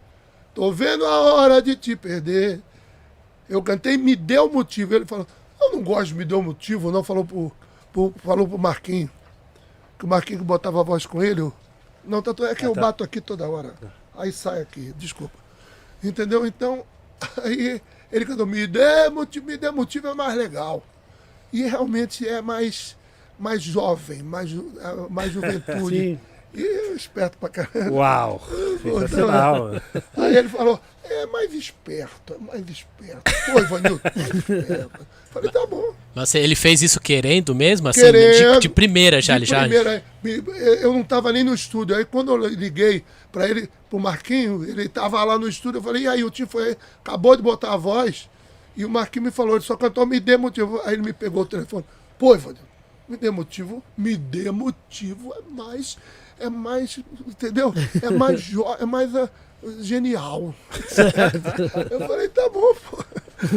tô 0.54 0.72
vendo 0.72 1.04
a 1.04 1.20
hora 1.20 1.60
de 1.60 1.76
te 1.76 1.94
perder. 1.94 2.60
Eu 3.48 3.62
cantei, 3.62 3.96
me 3.98 4.16
deu 4.16 4.50
motivo. 4.50 4.94
Ele 4.94 5.04
falou, 5.04 5.26
eu 5.60 5.72
não 5.72 5.82
gosto 5.82 6.06
de 6.06 6.14
me 6.14 6.24
deu 6.24 6.42
motivo, 6.42 6.90
não. 6.90 7.04
Falou 7.04 7.24
pro, 7.24 7.52
pro, 7.92 8.14
falou 8.24 8.48
pro 8.48 8.58
Marquinho. 8.58 9.10
Que 10.00 10.04
o 10.06 10.08
Marquinho 10.08 10.38
que 10.38 10.44
botava 10.44 10.80
a 10.80 10.82
voz 10.82 11.04
com 11.04 11.22
ele. 11.22 11.42
eu- 11.42 11.52
Não, 12.04 12.22
tanto 12.22 12.44
é 12.46 12.54
que 12.54 12.64
eu 12.64 12.72
tá. 12.72 12.80
bato 12.80 13.04
aqui 13.04 13.20
toda 13.20 13.46
hora. 13.48 13.74
Aí 14.16 14.32
sai 14.32 14.62
aqui, 14.62 14.94
desculpa. 14.96 15.38
Entendeu? 16.02 16.46
Então, 16.46 16.82
aí 17.44 17.82
ele 18.10 18.24
cantou, 18.24 18.46
me 18.46 18.66
dê 18.66 19.10
motivo, 19.10 19.46
me 19.46 19.56
dê 19.58 19.70
motivo 19.70 20.08
é 20.08 20.14
mais 20.14 20.34
legal. 20.36 20.82
E 21.52 21.62
realmente 21.64 22.26
é 22.26 22.40
mais, 22.40 22.96
mais 23.38 23.62
jovem, 23.62 24.22
mais, 24.22 24.50
ah, 24.82 25.06
mais 25.10 25.30
juventude. 25.34 25.96
Sim. 25.96 26.20
E 26.52 26.60
eu 26.62 26.96
esperto 26.96 27.38
pra 27.38 27.48
caramba. 27.48 27.90
Uau! 27.92 28.42
Sensacional. 28.82 29.70
Aí 30.16 30.36
ele 30.36 30.48
falou, 30.48 30.80
é 31.04 31.26
mais 31.26 31.52
esperto, 31.54 32.34
é 32.34 32.38
mais 32.38 32.68
esperto. 32.68 33.22
Pô, 33.52 33.60
Ivanildo, 33.60 34.00
mais 34.16 34.34
esperto. 34.34 35.06
Falei, 35.30 35.50
tá 35.50 35.64
bom. 35.66 35.94
Mas 36.14 36.34
ele 36.34 36.56
fez 36.56 36.82
isso 36.82 37.00
querendo 37.00 37.54
mesmo? 37.54 37.86
Assim, 37.88 38.00
Querendo. 38.00 38.54
de, 38.54 38.60
de 38.62 38.68
primeira 38.68 39.20
já, 39.20 39.34
De 39.34 39.38
ele 39.38 39.46
já. 39.46 39.60
primeira, 39.60 40.04
me- 40.24 40.42
eu 40.82 40.92
não 40.92 41.02
estava 41.02 41.32
nem 41.32 41.44
no 41.44 41.54
estúdio. 41.54 41.94
Aí 41.96 42.04
quando 42.04 42.32
eu 42.32 42.36
liguei 42.48 43.04
para 43.30 43.48
ele, 43.48 43.68
pro 43.88 44.00
Marquinho, 44.00 44.64
ele 44.64 44.86
estava 44.86 45.22
lá 45.22 45.38
no 45.38 45.48
estúdio, 45.48 45.78
eu 45.78 45.82
falei, 45.82 46.02
e 46.02 46.08
aí, 46.08 46.24
o 46.24 46.30
tio 46.30 46.48
foi, 46.48 46.76
acabou 47.00 47.36
de 47.36 47.42
botar 47.42 47.72
a 47.74 47.76
voz, 47.76 48.28
e 48.76 48.84
o 48.84 48.90
Marquinho 48.90 49.26
me 49.26 49.30
falou, 49.30 49.54
ele 49.54 49.64
só 49.64 49.76
cantou, 49.76 50.04
me 50.04 50.18
dê 50.18 50.36
motivo. 50.36 50.80
Aí 50.84 50.94
ele 50.94 51.02
me 51.02 51.12
pegou 51.12 51.42
o 51.42 51.46
telefone, 51.46 51.84
pô, 52.18 52.34
Ivanildo, 52.34 52.68
me 53.08 53.16
dê 53.16 53.30
motivo, 53.30 53.82
me 53.96 54.16
dê 54.16 54.50
motivo, 54.50 55.32
é 55.34 55.42
mais, 55.48 55.96
é 56.40 56.48
mais, 56.48 56.98
entendeu? 57.26 57.72
É 58.02 58.10
mais, 58.10 58.40
jo 58.42 58.64
é 58.78 58.86
mais 58.86 59.14
ah, 59.14 59.30
genial. 59.80 60.54
eu 61.90 62.00
falei, 62.00 62.28
tá 62.28 62.48
bom, 62.48 62.74
pô. 62.74 63.04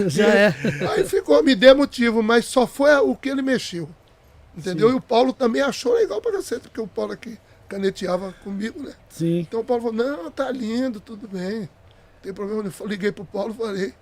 Já 0.08 0.28
é. 0.28 0.56
Aí 0.92 1.06
ficou, 1.06 1.42
me 1.44 1.56
dê 1.56 1.74
motivo, 1.74 2.22
mas 2.22 2.46
só 2.46 2.68
foi 2.68 2.94
o 2.98 3.16
que 3.16 3.30
ele 3.30 3.42
mexeu. 3.42 3.90
Entendeu? 4.56 4.92
E 4.92 4.94
o 4.94 5.02
Paulo 5.02 5.34
também 5.34 5.62
achou 5.62 5.94
legal 5.96 6.22
pra 6.22 6.32
cacete, 6.32 6.70
porque 6.70 6.82
o 6.82 6.88
Paulo 6.88 7.14
aqui 7.14 7.38
caneteava 7.68 8.34
comigo, 8.44 8.82
né? 8.84 8.94
Sim. 9.10 9.40
Então 9.40 9.62
o 9.62 9.64
Paulo 9.64 9.84
falou, 9.84 9.98
não, 9.98 10.30
tá 10.30 10.52
lindo, 10.52 11.00
tudo 11.00 11.28
bem. 11.28 11.62
Não 11.62 11.70
tem 12.22 12.34
problema. 12.34 12.72
Eu 12.80 12.88
liguei 12.88 13.12
pro 13.12 13.26
Paulo 13.26 13.54
e 13.54 13.58
falei. 13.58 13.84
Ele 13.84 13.96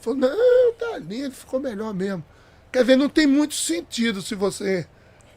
falou, 0.00 0.18
não, 0.18 0.72
tá 0.74 0.98
lindo, 0.98 1.32
ficou 1.32 1.58
melhor 1.58 1.92
mesmo. 1.92 2.24
Quer 2.72 2.84
ver, 2.84 2.96
não 2.96 3.08
tem 3.08 3.26
muito 3.26 3.54
sentido 3.54 4.22
se 4.22 4.34
você. 4.34 4.86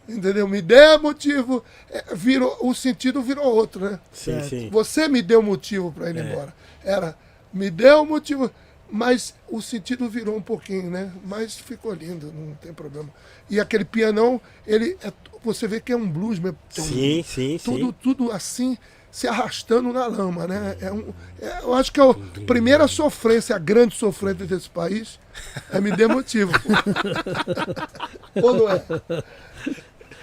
Entendeu? 0.10 0.48
Me 0.48 0.62
der 0.62 1.00
motivo. 1.00 1.64
é, 1.90 2.04
virou, 2.16 2.58
o 2.62 2.74
sentido 2.74 3.22
virou 3.22 3.46
outro, 3.46 3.90
né? 3.90 4.00
Sim, 4.12 4.42
sim. 4.44 4.70
Você 4.72 5.08
me 5.08 5.22
deu 5.22 5.42
motivo 5.42 5.92
para 5.92 6.10
ir 6.10 6.18
embora. 6.18 6.54
Era, 6.84 7.16
me 7.54 7.70
deu 7.70 8.06
motivo. 8.06 8.50
Mas 8.92 9.36
o 9.48 9.62
sentido 9.62 10.10
virou 10.10 10.36
um 10.36 10.42
pouquinho, 10.42 10.90
né? 10.90 11.12
Mas 11.24 11.56
ficou 11.56 11.94
lindo, 11.94 12.34
não 12.36 12.56
tem 12.56 12.74
problema. 12.74 13.08
E 13.48 13.60
aquele 13.60 13.86
pianão, 13.86 14.42
ele 14.66 14.98
é, 15.04 15.14
você 15.44 15.68
vê 15.68 15.80
que 15.80 15.92
é 15.92 15.96
um 15.96 16.10
blues 16.10 16.40
mesmo. 16.40 16.58
Sim, 16.70 17.24
sim, 17.24 17.60
Tudo, 17.64 17.86
sim. 17.88 17.96
tudo 18.02 18.32
assim, 18.32 18.76
se 19.12 19.28
arrastando 19.28 19.94
na 19.94 20.08
lama, 20.08 20.48
né? 20.48 20.76
É 20.82 20.92
um, 20.92 21.14
é- 21.40 21.60
eu 21.62 21.76
acho 21.76 21.92
que 21.92 22.00
é 22.00 22.04
a 22.04 22.16
primeira 22.48 22.88
sofrência, 22.88 23.56
a 23.56 23.60
grande 23.60 23.96
sofrência 23.96 24.48
desse 24.48 24.68
país, 24.72 25.20
é 25.72 25.80
me 25.80 25.92
dê 25.96 26.08
motivo. 26.08 26.52
Ou 28.42 28.54
não 28.56 28.70
é? 28.70 28.84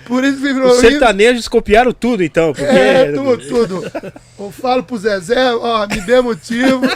Por 0.07 0.25
isso 0.25 0.39
virou 0.39 0.71
Os 0.71 0.79
sertanejos 0.79 1.49
copiaram 1.49 1.93
tudo, 1.93 2.23
então. 2.23 2.53
Porque... 2.53 2.65
É, 2.65 3.13
tudo, 3.13 3.49
tudo. 3.49 3.93
Eu 4.39 4.51
falo 4.53 4.83
pro 4.85 4.97
Zezé, 4.97 5.55
ó, 5.55 5.87
me 5.87 6.01
dê 6.01 6.21
motivo. 6.21 6.87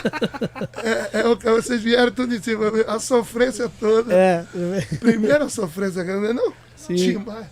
É, 1.13 1.21
é 1.21 1.27
o 1.27 1.35
que 1.35 1.49
vocês 1.49 1.81
vieram 1.81 2.11
tudo 2.11 2.33
em 2.33 2.41
cima. 2.41 2.71
A 2.87 2.99
sofrência 2.99 3.69
toda. 3.79 4.13
É. 4.13 4.45
Primeira 4.99 5.49
sofrência 5.49 6.03
grande, 6.03 6.33
não? 6.33 6.53
Sim. 6.75 6.95
Timar. 6.95 7.51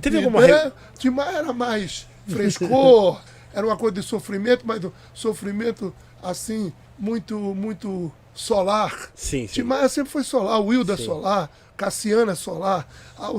Teve 0.00 0.18
alguma 0.18 0.42
Timar- 0.42 0.72
Timar 0.98 1.34
era 1.34 1.52
mais 1.52 2.06
frescor, 2.26 3.20
era 3.52 3.66
uma 3.66 3.76
coisa 3.76 3.96
de 3.96 4.02
sofrimento, 4.02 4.62
mas 4.64 4.80
sofrimento 5.12 5.94
assim, 6.22 6.72
muito, 6.98 7.36
muito 7.38 8.10
solar. 8.34 9.10
Sim, 9.14 9.46
sim. 9.46 9.54
Timar 9.54 9.88
sempre 9.88 10.10
foi 10.10 10.24
solar, 10.24 10.58
o 10.60 10.66
Wilda 10.66 10.94
é 10.94 10.96
solar, 10.96 11.50
Cassiana 11.76 12.32
é 12.32 12.34
solar. 12.34 12.88
Ah, 13.18 13.30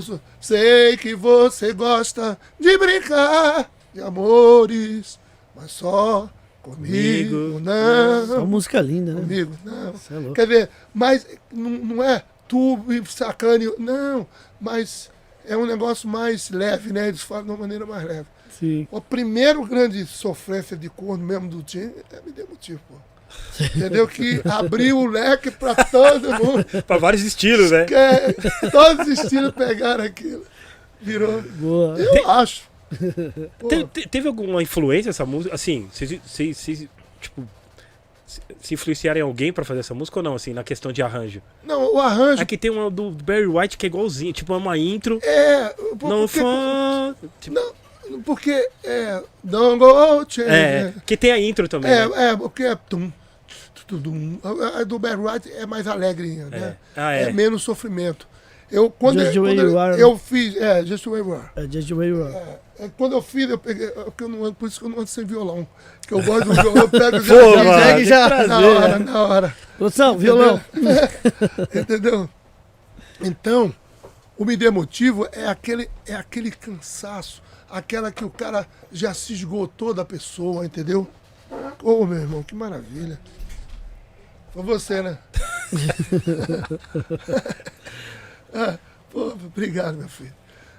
Sei 0.41 0.97
que 0.97 1.15
você 1.15 1.73
gosta 1.73 2.37
de 2.59 2.77
brincar 2.77 3.69
de 3.93 4.01
amores, 4.01 5.19
mas 5.55 5.71
só 5.71 6.29
comigo, 6.61 7.53
Comigo, 7.53 7.57
Uma 7.59 8.25
não. 8.37 8.47
música 8.47 8.81
linda, 8.81 9.13
né? 9.13 9.21
Comigo, 9.21 9.51
não. 9.63 10.29
É. 10.31 10.33
Quer 10.33 10.47
ver, 10.47 10.69
mas 10.93 11.25
não, 11.53 11.69
não 11.69 12.03
é 12.03 12.23
tu 12.47 12.79
sacane, 13.07 13.71
não, 13.77 14.27
mas 14.59 15.09
é 15.47 15.55
um 15.55 15.65
negócio 15.65 16.09
mais 16.09 16.49
leve, 16.49 16.91
né? 16.91 17.07
Eles 17.07 17.21
falam 17.21 17.43
de 17.45 17.51
uma 17.51 17.57
maneira 17.57 17.85
mais 17.85 18.03
leve. 18.03 18.27
Sim. 18.59 18.87
O 18.89 18.99
primeiro 18.99 19.63
grande 19.65 20.05
sofrência 20.05 20.75
de 20.75 20.89
corno 20.89 21.23
mesmo 21.25 21.47
do 21.47 21.61
time 21.61 21.93
é 22.11 22.21
me 22.25 22.31
deu 22.31 22.47
motivo, 22.47 22.79
pô. 22.89 22.95
Entendeu? 23.75 24.07
Que 24.07 24.41
abriu 24.43 24.97
o 24.99 25.05
leque 25.07 25.49
pra 25.51 25.73
todo 25.75 26.29
mundo. 26.43 26.65
Pra 26.85 26.97
vários 26.97 27.21
estilos, 27.23 27.71
né? 27.71 27.85
Que 27.85 27.95
é, 27.95 28.33
todos 28.71 29.07
os 29.07 29.19
estilos 29.19 29.51
pegaram 29.53 30.03
aquilo. 30.03 30.43
Virou. 31.01 31.41
Boa. 31.41 31.97
Eu 31.97 32.29
acho. 32.31 32.63
Pô, 33.59 33.67
Te- 33.69 33.83
te- 33.85 34.07
teve 34.09 34.27
alguma 34.27 34.61
influência 34.61 35.09
essa 35.09 35.25
música? 35.25 35.55
Assim, 35.55 35.87
vocês, 35.91 36.87
tipo, 37.21 37.47
se- 38.27 38.41
se 38.61 38.73
influenciaram 38.73 39.19
em 39.19 39.23
alguém 39.23 39.53
pra 39.53 39.63
fazer 39.63 39.79
essa 39.79 39.93
música 39.93 40.19
ou 40.19 40.23
não, 40.23 40.35
assim, 40.35 40.53
na 40.53 40.63
questão 40.63 40.91
de 40.91 41.01
arranjo? 41.01 41.41
não, 41.63 41.93
o 41.95 41.99
arranjo 41.99 42.41
Aqui 42.41 42.57
tem 42.57 42.69
uma 42.71 42.89
do 42.91 43.11
Barry 43.11 43.47
White 43.47 43.77
que 43.77 43.85
é 43.85 43.87
igualzinho, 43.87 44.33
tipo, 44.33 44.53
é 44.53 44.57
uma 44.57 44.77
intro. 44.77 45.19
é. 45.23 45.69
por- 45.97 46.09
Não 46.09 46.21
porque, 46.27 46.39
fã. 46.39 47.15
Tipo, 47.39 47.55
não, 48.09 48.21
porque 48.21 48.69
é. 48.83 49.21
Don't 49.43 49.77
go 49.79 50.25
change. 50.27 50.49
é, 50.49 50.93
que 51.05 51.15
tem 51.17 51.31
a 51.31 51.39
intro 51.39 51.67
também. 51.67 51.91
É, 51.91 52.07
né? 52.07 52.31
é, 52.31 52.35
porque 52.35 52.63
é. 52.63 52.75
Tum, 52.75 53.11
tum, 53.87 54.01
tum. 54.01 54.39
A, 54.43 54.79
a 54.79 54.83
do 54.83 54.99
Barry 54.99 55.21
White 55.21 55.51
é 55.51 55.65
mais 55.65 55.87
alegrinha, 55.87 56.45
né? 56.45 56.77
Ah, 56.95 57.11
é. 57.11 57.31
menos 57.31 57.63
sofrimento. 57.63 58.27
Eu, 58.71 58.89
quando, 58.89 59.19
Just 59.19 59.33
the 59.33 59.39
way 59.39 59.55
quando 59.55 59.69
you 59.69 59.79
are. 59.79 60.01
eu 60.01 60.17
fiz. 60.17 60.55
É, 60.57 60.83
Just 60.83 61.03
the 61.03 61.09
way 61.09 61.19
you 61.19 61.33
are. 61.33 61.49
É 61.55 61.61
Just 61.71 61.87
the 61.87 61.93
Way 61.93 62.09
You 62.09 62.25
Are. 62.25 62.35
É, 62.35 62.59
é, 62.79 62.89
quando 62.97 63.13
eu 63.13 63.21
fiz, 63.21 63.49
eu 63.49 63.57
peguei. 63.57 63.87
é 63.87 63.91
porque 63.91 64.23
eu 64.23 64.29
não 64.29 64.53
por 64.53 64.67
isso 64.67 64.79
que 64.79 64.85
eu 64.85 64.89
não 64.89 64.99
ando 64.99 65.07
sem 65.07 65.23
violão. 65.23 65.67
Que 66.07 66.13
eu 66.13 66.23
gosto 66.23 66.45
do 66.45 66.53
violão, 66.53 66.83
eu 66.83 66.89
pego 66.89 67.19
já, 67.21 67.33
Pô, 67.35 67.53
já, 67.53 67.63
mano, 67.63 68.05
já, 68.05 68.27
trazer, 68.27 68.47
na 68.47 68.59
hora, 68.59 68.99
né? 68.99 69.05
na 69.05 69.23
hora. 69.23 69.55
Produção, 69.77 70.17
violão. 70.17 70.61
Entendeu? 71.73 72.29
Então, 73.21 73.73
o 74.37 74.43
me 74.43 74.57
dê 74.57 74.69
motivo 74.69 75.27
é 75.31 75.47
aquele, 75.47 75.89
é 76.05 76.15
aquele 76.15 76.51
cansaço, 76.51 77.41
aquela 77.69 78.11
que 78.11 78.25
o 78.25 78.29
cara 78.29 78.67
já 78.91 79.13
se 79.13 79.33
esgotou 79.33 79.93
da 79.93 80.03
pessoa, 80.03 80.65
entendeu? 80.65 81.07
Ô, 81.81 82.05
meu 82.05 82.19
irmão, 82.19 82.43
que 82.43 82.55
maravilha. 82.55 83.19
Foi 84.55 84.63
você, 84.63 85.01
né? 85.03 85.19
Ah, 88.53 88.79
pô, 89.11 89.33
obrigado, 89.33 89.97
meu 89.97 90.07
filho. 90.07 90.33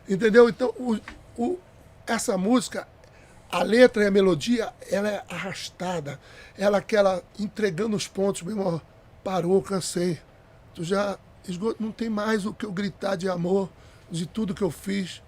Entendeu? 0.08 0.48
Então, 0.48 0.68
o, 0.78 0.98
o- 1.36 1.58
essa 2.06 2.38
música, 2.38 2.88
a 3.50 3.62
letra 3.62 4.02
e 4.04 4.06
a 4.06 4.10
melodia, 4.10 4.72
ela 4.90 5.08
é 5.10 5.22
arrastada. 5.28 6.18
Ela 6.56 6.78
aquela 6.78 7.22
entregando 7.38 7.94
os 7.94 8.08
pontos, 8.08 8.40
meu 8.42 8.56
irmão. 8.56 8.80
Parou, 9.22 9.60
cansei. 9.60 10.18
Tu 10.74 10.84
já 10.84 11.18
esgot... 11.46 11.76
não 11.78 11.92
tem 11.92 12.08
mais 12.08 12.46
o 12.46 12.54
que 12.54 12.64
eu 12.64 12.72
gritar 12.72 13.14
de 13.16 13.28
amor, 13.28 13.68
de 14.10 14.24
tudo 14.24 14.54
que 14.54 14.62
eu 14.62 14.70
fiz. 14.70 15.22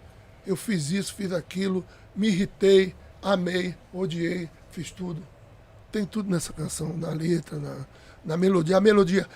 Eu 0.46 0.56
fiz 0.56 0.90
isso, 0.90 1.14
fiz 1.14 1.30
aquilo, 1.32 1.84
me 2.16 2.28
irritei, 2.28 2.94
amei, 3.20 3.74
odiei, 3.92 4.48
fiz 4.70 4.90
tudo. 4.90 5.22
Tem 5.92 6.06
tudo 6.06 6.30
nessa 6.30 6.52
canção, 6.54 6.96
na 6.96 7.10
letra, 7.10 7.58
na, 7.58 7.84
na 8.28 8.36
melodia. 8.36 8.76
A 8.76 8.80
melodia. 8.80 9.26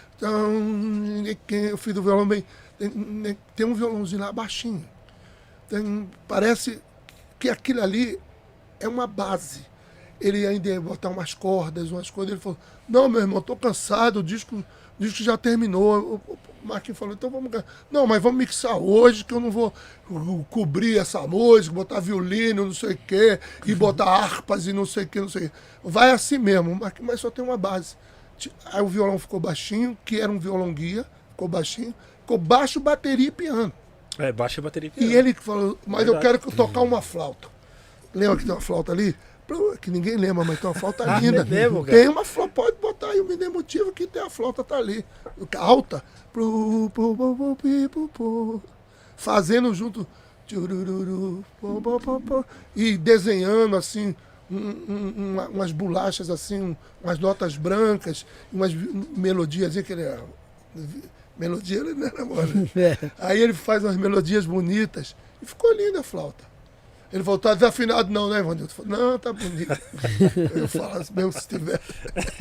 Eu 1.71 1.77
fiz 1.77 1.97
o 1.97 2.03
violão 2.03 2.27
bem. 2.27 2.45
Tem, 2.79 3.39
tem 3.57 3.67
um 3.67 3.75
violãozinho 3.75 4.21
lá 4.21 4.33
baixinho. 4.33 4.85
Tem- 5.69 6.09
parece 6.29 6.81
que 7.39 7.49
aquilo 7.49 7.83
ali 7.83 8.19
é 8.81 8.89
uma 8.89 9.07
base. 9.07 9.71
ele 10.21 10.47
ainda 10.47 10.69
ia 10.69 10.81
botar 10.81 11.09
umas 11.09 11.35
cordas, 11.35 11.91
umas 11.91 12.09
coisas. 12.11 12.33
Ele 12.33 12.41
falou: 12.41 12.59
Não, 12.89 13.09
meu 13.09 13.21
irmão, 13.23 13.41
tô 13.43 13.57
cansado, 13.57 14.21
o 14.21 14.23
disco, 14.23 14.57
o 14.57 14.65
disco 15.03 15.23
já 15.23 15.37
terminou. 15.37 16.21
O 16.29 16.39
Marquinhos 16.69 16.99
falou: 16.99 17.15
Então 17.15 17.29
vamos. 17.31 17.51
Não, 17.91 18.07
mas 18.07 18.23
vamos 18.23 18.39
mixar 18.39 18.77
hoje, 18.79 19.25
que 19.25 19.35
eu 19.35 19.41
não 19.41 19.51
vou 19.51 19.73
co- 20.07 20.47
cobrir 20.51 20.99
essa 20.99 21.21
música, 21.27 21.75
botar 21.75 21.99
violino, 21.99 22.67
não 22.67 22.75
sei 22.75 22.93
o 22.93 22.99
quê, 22.99 23.41
e 23.67 23.75
botar 23.75 24.05
harpas 24.09 24.67
e 24.69 24.73
não 24.73 24.87
sei 24.87 25.05
o 25.05 25.09
quê, 25.09 25.21
não 25.21 25.29
sei 25.29 25.47
o 25.47 25.51
quê. 25.51 25.57
Vai 25.83 26.13
assim 26.13 26.39
mesmo, 26.39 26.79
mas 27.01 27.21
só 27.21 27.29
tem 27.31 27.45
uma 27.45 27.57
base. 27.57 27.97
Aí 28.67 28.83
o 28.83 28.87
violão 28.87 29.19
ficou 29.19 29.39
baixinho, 29.39 29.97
que 30.05 30.21
era 30.21 30.31
um 30.31 30.39
violão 30.39 30.73
guia, 30.73 31.05
ficou 31.31 31.49
baixinho, 31.49 31.95
ficou 32.21 32.39
baixo, 32.39 32.81
bateria 32.81 33.29
e 33.29 33.31
piano. 33.31 33.73
É, 34.19 34.31
baixa 34.31 34.61
a 34.61 34.65
bateria. 34.65 34.93
E 34.97 35.15
ele 35.15 35.33
que 35.33 35.43
falou, 35.43 35.79
mas 35.87 36.01
eu 36.07 36.13
Verdade. 36.15 36.27
quero 36.27 36.39
que 36.39 36.49
eu 36.49 36.53
tocar 36.53 36.81
uma 36.83 37.01
flauta. 37.01 37.49
Lembra 38.15 38.37
que 38.37 38.45
tem 38.45 38.55
uma 38.55 38.61
flauta 38.61 38.93
ali? 38.93 39.17
Que 39.81 39.91
ninguém 39.91 40.17
lembra, 40.17 40.45
mas 40.45 40.61
tem 40.61 40.69
uma 40.69 40.75
flauta 40.79 41.05
linda. 41.21 41.45
mesmo, 41.45 41.85
cara? 41.85 41.97
tem 41.97 42.09
uma 42.09 42.25
flauta, 42.25 42.53
pode 42.55 42.77
botar 42.77 43.09
aí 43.09 43.21
o 43.21 43.25
mínimo 43.25 43.55
motivo 43.55 43.93
que 43.93 44.07
tem 44.07 44.23
a 44.23 44.31
flauta 44.31 44.63
tá 44.63 44.77
ali. 44.77 45.05
Alta. 45.59 46.03
Fazendo 49.17 49.75
junto. 49.75 50.07
E 52.77 52.97
desenhando 52.99 53.77
assim. 53.77 54.15
Um- 54.57 54.93
um- 54.93 55.33
uma- 55.33 55.49
umas 55.49 55.73
bolachas 55.73 56.29
assim, 56.31 56.61
um- 56.63 56.77
umas 57.03 57.19
notas 57.19 57.57
brancas, 57.57 58.27
umas 58.53 58.73
melodias 58.75 59.75
que 59.83 59.93
ele 59.93 60.03
era. 60.03 60.23
Melodia 61.39 61.79
ele 61.79 61.95
não 61.95 62.27
mole. 62.27 62.71
É. 62.77 63.11
Aí 63.19 63.41
ele 63.41 63.53
faz 63.55 63.83
umas 63.85 63.97
melodias 63.97 64.47
bonitas. 64.47 65.17
E 65.41 65.47
ficou 65.47 65.73
linda 65.75 66.01
a 66.01 66.03
flauta. 66.03 66.45
Ele 67.13 67.23
falou, 67.23 67.39
tá 67.39 67.53
desafinado 67.53 68.11
não, 68.11 68.31
né, 68.31 68.39
Ivanildo? 68.39 68.73
Não, 68.87 69.19
tá 69.19 69.33
bonito. 69.33 69.79
Eu 70.55 70.67
falo 70.69 70.99
assim, 70.99 71.13
mesmo 71.15 71.33
se 71.33 71.47
tiver. 71.47 71.81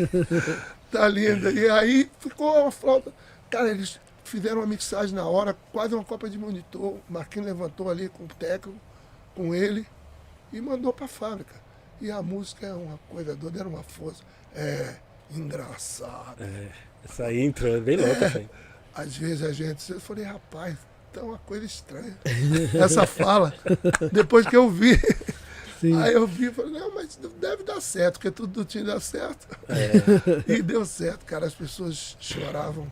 tá 0.91 1.07
linda. 1.07 1.51
E 1.51 1.69
aí 1.69 2.09
ficou 2.19 2.67
a 2.67 2.71
flauta. 2.71 3.11
Cara, 3.49 3.69
eles 3.69 3.99
fizeram 4.23 4.57
uma 4.61 4.67
mixagem 4.67 5.13
na 5.13 5.25
hora, 5.25 5.55
quase 5.73 5.93
uma 5.93 6.05
copa 6.05 6.29
de 6.29 6.37
monitor. 6.37 6.93
O 6.93 7.01
Marquinhos 7.09 7.47
levantou 7.47 7.89
ali 7.89 8.07
com 8.07 8.23
o 8.23 8.27
técnico, 8.27 8.79
com 9.35 9.53
ele, 9.53 9.85
e 10.53 10.61
mandou 10.61 10.93
pra 10.93 11.07
fábrica. 11.07 11.53
E 12.01 12.09
a 12.09 12.21
música 12.21 12.65
é 12.65 12.73
uma 12.73 12.97
coisa 13.09 13.35
doida, 13.35 13.59
era 13.59 13.69
uma 13.69 13.83
força. 13.83 14.23
É 14.55 14.95
engraçado. 15.35 16.43
Essa 17.05 17.31
intro 17.33 17.67
é 17.67 17.79
bem 17.79 17.97
louca, 17.97 18.27
velho. 18.27 18.49
Às 18.93 19.15
vezes 19.15 19.43
a 19.43 19.53
gente. 19.53 19.91
Eu 19.91 19.99
falei, 19.99 20.25
rapaz, 20.25 20.75
tá 21.13 21.21
uma 21.21 21.37
coisa 21.37 21.65
estranha. 21.65 22.17
Essa 22.73 23.05
fala. 23.05 23.53
Depois 24.11 24.47
que 24.47 24.55
eu 24.55 24.69
vi. 24.69 24.99
Sim. 25.79 25.99
Aí 26.01 26.13
eu 26.13 26.27
vi 26.27 26.45
e 26.45 26.51
falei, 26.51 26.71
não, 26.71 26.93
mas 26.93 27.19
deve 27.39 27.63
dar 27.63 27.81
certo, 27.81 28.15
porque 28.15 28.29
tudo 28.29 28.51
do 28.53 28.65
time 28.65 28.85
dá 28.85 28.99
certo. 28.99 29.47
E 30.47 30.61
deu 30.61 30.85
certo, 30.85 31.25
cara. 31.25 31.45
As 31.45 31.53
pessoas 31.53 32.17
choravam 32.19 32.87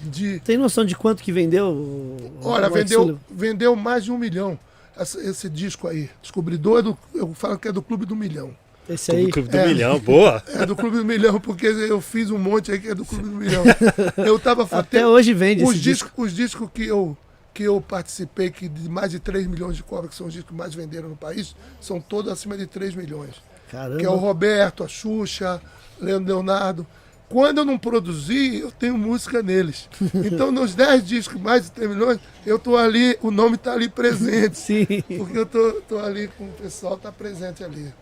de. 0.00 0.40
Tem 0.40 0.56
noção 0.56 0.84
de 0.84 0.94
quanto 0.94 1.22
que 1.22 1.32
vendeu? 1.32 2.16
Olha, 2.42 2.68
vendeu, 2.70 3.18
vendeu 3.30 3.76
mais 3.76 4.04
de 4.04 4.12
um 4.12 4.18
milhão. 4.18 4.58
Essa- 4.96 5.20
esse 5.20 5.48
disco 5.48 5.86
aí. 5.88 6.08
Descobridor 6.22 6.78
é 6.78 6.82
do. 6.82 6.98
Eu 7.14 7.32
falo 7.34 7.58
que 7.58 7.68
é 7.68 7.72
do 7.72 7.82
Clube 7.82 8.06
do 8.06 8.16
Milhão. 8.16 8.56
Esse 8.88 9.10
aí. 9.12 9.24
Do 9.26 9.30
Clube 9.30 9.48
do 9.48 9.56
É. 9.56 9.66
Milhão, 9.66 9.98
boa. 9.98 10.42
É 10.54 10.64
do 10.64 10.76
Clube 10.76 10.96
do 10.98 11.04
Milhão, 11.04 11.40
porque 11.40 11.66
eu 11.66 12.00
fiz 12.00 12.30
um 12.30 12.38
monte 12.38 12.70
aí 12.72 12.78
que 12.78 12.88
é 12.88 12.94
do 12.94 13.04
Clube 13.04 13.24
do 13.24 13.34
Milhão. 13.36 13.64
Eu 14.16 14.38
tava 14.38 14.62
Até 14.62 14.76
até- 14.78 15.06
hoje 15.06 15.34
vende 15.34 15.64
os 15.64 15.70
esse 15.70 15.80
disco. 15.80 16.06
discos, 16.08 16.24
os 16.26 16.32
discos 16.32 16.68
que 16.72 16.84
eu 16.86 17.16
que 17.52 17.62
eu 17.62 17.80
participei, 17.80 18.50
que 18.50 18.68
de 18.68 18.86
mais 18.86 19.10
de 19.10 19.18
3 19.18 19.46
milhões 19.46 19.76
de 19.76 19.82
cópias, 19.82 20.10
que 20.10 20.14
são 20.16 20.26
os 20.26 20.32
discos 20.34 20.50
que 20.50 20.56
mais 20.56 20.74
venderam 20.74 21.08
no 21.08 21.16
país, 21.16 21.56
são 21.80 21.98
todos 21.98 22.30
acima 22.30 22.54
de 22.56 22.66
3 22.66 22.94
milhões. 22.94 23.34
Caramba. 23.70 23.98
Que 23.98 24.04
é 24.04 24.10
o 24.10 24.16
Roberto, 24.16 24.84
a 24.84 24.88
Xuxa, 24.88 25.60
Leandro 25.98 26.26
Leonardo. 26.34 26.86
Quando 27.28 27.58
eu 27.58 27.64
não 27.64 27.76
produzi, 27.76 28.60
eu 28.60 28.70
tenho 28.70 28.96
música 28.96 29.42
neles. 29.42 29.88
Então, 30.14 30.52
nos 30.52 30.74
10 30.74 31.04
discos, 31.04 31.40
mais 31.40 31.64
de 31.64 31.72
3 31.72 31.90
milhões, 31.90 32.18
eu 32.46 32.58
tô 32.58 32.76
ali, 32.76 33.16
o 33.20 33.30
nome 33.32 33.56
tá 33.56 33.72
ali 33.72 33.88
presente. 33.88 34.56
Sim. 34.56 34.86
Porque 35.18 35.36
eu 35.36 35.44
tô, 35.46 35.72
tô 35.88 35.98
ali 35.98 36.28
com 36.38 36.44
o 36.44 36.52
pessoal, 36.52 36.96
tá 36.96 37.10
presente 37.10 37.64
ali. 37.64 37.92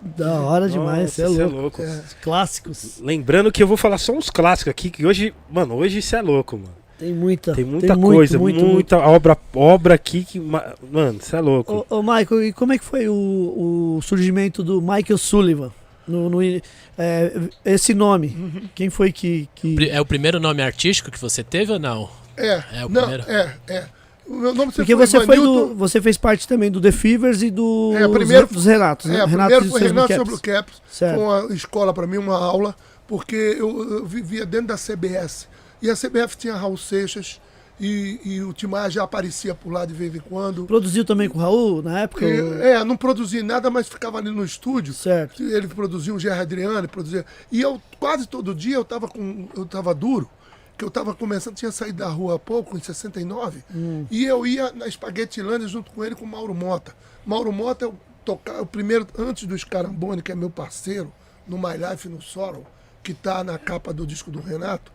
Da 0.00 0.40
hora 0.40 0.68
demais, 0.68 1.02
Nossa, 1.02 1.14
você 1.14 1.22
é 1.22 1.36
cê 1.36 1.44
louco. 1.44 1.82
Clássicos. 2.22 2.98
Lembrando 3.00 3.52
que 3.52 3.62
eu 3.62 3.66
vou 3.66 3.76
falar 3.76 3.98
só 3.98 4.12
uns 4.12 4.30
clássicos 4.30 4.70
aqui, 4.70 4.90
que 4.90 5.06
hoje, 5.06 5.32
mano, 5.50 5.74
hoje 5.76 5.98
isso 5.98 6.16
é 6.16 6.22
louco, 6.22 6.56
mano. 6.56 6.74
Tem 6.98 7.12
muita. 7.12 7.52
Tem 7.54 7.64
muita 7.64 7.94
muito, 7.94 8.16
coisa, 8.16 8.38
muito, 8.38 8.60
muito. 8.60 8.72
muita 8.74 8.98
obra, 8.98 9.36
obra 9.54 9.94
aqui 9.94 10.24
que. 10.24 10.40
ma- 10.40 10.74
Mano, 10.90 11.18
isso 11.20 11.34
é 11.36 11.40
louco. 11.40 11.86
Ô, 11.90 11.98
ô, 11.98 12.02
Michael, 12.02 12.44
e 12.44 12.52
como 12.52 12.72
é 12.72 12.78
que 12.78 12.84
foi 12.84 13.08
o, 13.08 13.96
o 13.98 14.02
surgimento 14.02 14.62
do 14.62 14.80
Michael 14.80 15.18
Sullivan? 15.18 15.72
No, 16.06 16.28
no- 16.28 16.42
é, 16.42 17.32
esse 17.64 17.94
nome, 17.94 18.28
Uhum. 18.38 18.68
quem 18.74 18.90
foi 18.90 19.12
que. 19.12 19.48
que... 19.54 19.88
É 19.90 20.00
o 20.00 20.04
primeiro 20.06 20.40
nome 20.40 20.62
artístico 20.62 21.10
que 21.10 21.20
você 21.20 21.42
teve 21.44 21.72
ou 21.72 21.78
não? 21.78 22.10
É, 22.36 22.62
É 22.72 22.84
o 22.84 22.88
não, 22.88 23.02
primeiro? 23.02 23.24
é, 23.30 23.54
é. 23.68 23.84
O 24.26 24.34
meu 24.34 24.54
nome 24.54 24.72
Porque 24.72 24.94
você 24.94 25.20
foi 25.26 25.36
do, 25.36 25.74
você 25.74 26.00
fez 26.00 26.16
parte 26.16 26.46
também 26.48 26.70
do 26.70 26.80
The 26.80 26.92
Fevers 26.92 27.42
e 27.42 27.50
do 27.50 27.92
É, 27.96 28.06
primeiro- 28.08 28.46
dos 28.46 28.64
Renatos, 28.64 29.06
né? 29.10 29.16
É, 29.20 29.24
Renato 29.26 29.50
primeiro 29.50 29.68
foi 29.70 29.80
Renato 29.80 30.14
sobre 30.14 30.34
o 30.34 30.38
Caps. 30.40 30.74
Caps. 30.78 30.82
Certo. 30.90 31.14
Foi 31.16 31.24
uma 31.24 31.54
escola 31.54 31.92
para 31.92 32.06
mim, 32.06 32.16
uma 32.18 32.36
aula, 32.38 32.74
porque 33.06 33.34
eu, 33.58 33.98
eu 33.98 34.06
vivia 34.06 34.46
dentro 34.46 34.68
da 34.68 34.76
CBS. 34.76 35.48
E 35.82 35.90
a 35.90 35.94
CBF 35.96 36.36
tinha 36.36 36.54
Raul 36.54 36.76
Seixas 36.76 37.40
e, 37.82 38.20
e 38.24 38.42
o 38.42 38.52
Timar 38.52 38.88
já 38.90 39.02
aparecia 39.02 39.54
por 39.54 39.72
lá 39.72 39.84
de 39.84 39.92
vez 39.92 40.14
em 40.14 40.20
quando. 40.20 40.64
Produziu 40.66 41.04
também 41.04 41.28
com 41.28 41.36
o 41.38 41.40
Raul 41.40 41.82
na 41.82 42.00
época? 42.00 42.24
ou- 42.24 42.30
E, 42.30 42.62
é, 42.62 42.84
não 42.84 42.96
produzia 42.96 43.42
nada, 43.42 43.68
mas 43.70 43.88
ficava 43.88 44.18
ali 44.18 44.30
no 44.30 44.44
estúdio. 44.44 44.94
Certo. 44.94 45.42
Ele 45.42 45.66
produzia 45.66 46.14
um 46.14 46.18
Gerard 46.18 46.42
Adriano, 46.42 46.88
produzia. 46.88 47.26
E 47.50 47.60
eu 47.60 47.82
quase 47.98 48.26
todo 48.28 48.54
dia 48.54 48.76
eu 48.76 48.84
tava 48.84 49.08
com. 49.08 49.48
Eu 49.56 49.66
tava 49.66 49.92
duro, 49.94 50.30
que 50.78 50.84
eu 50.84 50.90
tava 50.90 51.12
começando, 51.14 51.56
tinha 51.56 51.72
saído 51.72 51.98
da 51.98 52.08
rua 52.08 52.36
há 52.36 52.38
pouco, 52.38 52.76
em 52.76 52.80
69, 52.80 53.62
e 54.10 54.24
eu 54.24 54.46
ia 54.46 54.72
na 54.72 54.86
Espaguetilândia 54.86 55.66
junto 55.68 55.90
com 55.90 56.04
ele 56.04 56.14
com 56.14 56.24
o 56.24 56.28
Mauro 56.28 56.54
Mota. 56.54 56.94
Mauro 57.26 57.52
Mota 57.52 57.84
eu 57.84 57.94
tocava 58.24 58.62
o 58.62 58.66
primeiro, 58.66 59.06
antes 59.18 59.44
do 59.46 59.58
Scarambone, 59.58 60.22
que 60.22 60.30
é 60.30 60.34
meu 60.34 60.48
parceiro, 60.50 61.12
no 61.46 61.58
My 61.58 61.74
Life 61.76 62.08
no 62.08 62.22
Sorrow, 62.22 62.64
que 63.02 63.12
tá 63.12 63.42
na 63.42 63.58
capa 63.58 63.92
do 63.92 64.06
disco 64.06 64.30
do 64.30 64.40
Renato. 64.40 64.92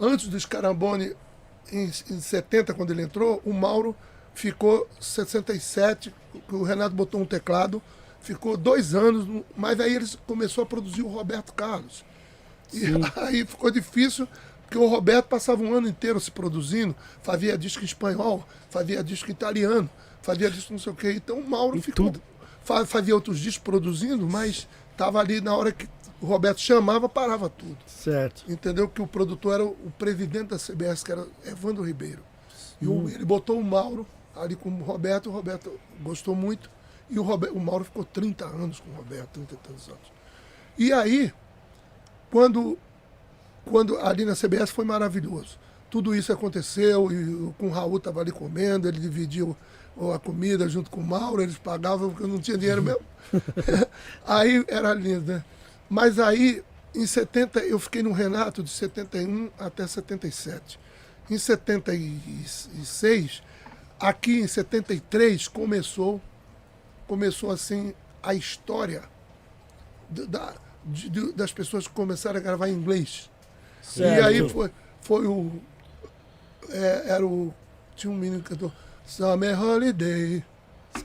Antes 0.00 0.28
do 0.28 0.38
Scarambone, 0.40 1.12
em, 1.70 1.84
em 1.86 2.20
70, 2.20 2.74
quando 2.74 2.90
ele 2.92 3.02
entrou, 3.02 3.40
o 3.44 3.52
Mauro 3.52 3.94
ficou 4.34 4.88
67, 5.00 6.14
que 6.48 6.54
o 6.54 6.62
Renato 6.62 6.94
botou 6.94 7.20
um 7.20 7.26
teclado, 7.26 7.82
ficou 8.20 8.56
dois 8.56 8.94
anos, 8.94 9.26
no- 9.26 9.44
mas 9.56 9.78
aí 9.80 9.94
ele 9.94 10.06
começou 10.26 10.62
a 10.64 10.66
produzir 10.66 11.02
o 11.02 11.08
Roberto 11.08 11.52
Carlos. 11.52 12.04
E 12.72 12.80
aí 13.16 13.44
ficou 13.46 13.70
difícil, 13.70 14.26
porque 14.62 14.78
o 14.78 14.86
Roberto 14.86 15.26
passava 15.26 15.62
um 15.62 15.74
ano 15.74 15.88
inteiro 15.88 16.18
se 16.18 16.30
produzindo, 16.30 16.96
fazia 17.22 17.58
disco 17.58 17.82
em 17.82 17.86
espanhol, 17.86 18.46
fazia 18.70 19.04
disco 19.04 19.30
italiano, 19.30 19.88
fazia 20.22 20.50
disco 20.50 20.72
não 20.72 20.80
sei 20.80 20.92
o 20.92 20.96
quê. 20.96 21.12
Então 21.12 21.38
o 21.38 21.48
Mauro 21.48 21.76
ficou. 21.82 22.06
fa- 22.64 22.86
Fazia 22.86 23.14
outros 23.14 23.38
discos 23.38 23.62
produzindo, 23.62 24.26
mas 24.28 24.66
estava 24.92 25.20
ali 25.20 25.40
na 25.40 25.54
hora 25.54 25.72
que 25.72 25.86
o 26.22 26.26
Roberto 26.26 26.60
chamava, 26.60 27.08
parava 27.08 27.48
tudo. 27.48 27.76
Certo. 27.86 28.44
Entendeu? 28.50 28.88
Que 28.88 29.02
o 29.02 29.06
produtor 29.06 29.54
era 29.54 29.64
o, 29.64 29.92
presidente 29.98 30.48
da 30.50 30.56
CBS, 30.58 31.02
que 31.02 31.12
era 31.12 31.26
Evandro 31.44 31.82
Ribeiro. 31.84 32.20
E 32.80 32.86
o- 32.86 33.08
ele 33.08 33.24
botou 33.24 33.58
o 33.58 33.64
Mauro 33.64 34.06
ali 34.36 34.54
com 34.56 34.68
o 34.70 34.82
Roberto, 34.82 35.28
o 35.28 35.32
Roberto 35.32 35.78
gostou 36.00 36.34
muito. 36.34 36.70
E 37.10 37.18
o, 37.18 37.22
Roberto, 37.22 37.54
o 37.56 37.60
Mauro 37.60 37.84
ficou 37.84 38.04
30 38.04 38.44
anos 38.46 38.80
com 38.80 38.90
o 38.90 38.94
Roberto, 38.94 39.28
30 39.32 39.54
e 39.54 39.56
tantos 39.58 39.88
anos. 39.88 40.12
E 40.78 40.92
aí, 40.92 41.32
quando, 42.30 42.78
quando 43.64 43.98
ali 43.98 44.24
na 44.24 44.34
CBS 44.34 44.70
foi 44.70 44.84
maravilhoso. 44.84 45.58
Tudo 45.90 46.14
isso 46.14 46.32
aconteceu 46.32 47.12
e 47.12 47.24
o- 47.34 47.54
com 47.58 47.66
o 47.66 47.70
Raul 47.70 47.98
estava 47.98 48.20
ali 48.20 48.32
comendo, 48.32 48.88
ele 48.88 48.98
dividiu 48.98 49.56
a 50.14 50.18
comida 50.18 50.66
junto 50.68 50.90
com 50.90 51.00
o 51.00 51.06
Mauro, 51.06 51.42
eles 51.42 51.58
pagavam 51.58 52.08
porque 52.08 52.22
eu 52.24 52.28
não 52.28 52.38
tinha 52.38 52.56
dinheiro 52.56 52.82
mesmo. 52.82 53.00
aí 54.26 54.64
era 54.68 54.94
lindo, 54.94 55.32
né? 55.32 55.44
Mas 55.94 56.18
aí, 56.18 56.64
em 56.94 57.06
70, 57.06 57.60
eu 57.60 57.78
fiquei 57.78 58.02
no 58.02 58.12
Renato 58.12 58.62
de 58.62 58.70
71 58.70 59.50
até 59.58 59.86
77. 59.86 60.80
Em 61.30 61.36
76, 61.36 63.42
aqui 64.00 64.40
em 64.40 64.46
73, 64.46 65.48
começou, 65.48 66.18
começou 67.06 67.50
assim 67.50 67.92
a 68.22 68.32
história 68.34 69.02
da, 70.08 70.54
de- 70.82 71.10
de- 71.10 71.32
das 71.32 71.52
pessoas 71.52 71.86
que 71.86 71.92
começaram 71.92 72.38
a 72.38 72.42
gravar 72.42 72.70
em 72.70 72.72
inglês. 72.72 73.30
Certo. 73.82 74.18
E 74.18 74.22
aí 74.26 74.48
foi, 74.48 74.70
foi 75.02 75.26
o. 75.26 75.60
é, 76.70 77.10
era 77.10 77.26
o. 77.26 77.52
Tinha 77.94 78.10
um 78.10 78.16
menino 78.16 78.42
que 78.42 78.48
cantou 78.48 78.72
Summer 79.06 79.60
Holiday. 79.60 80.42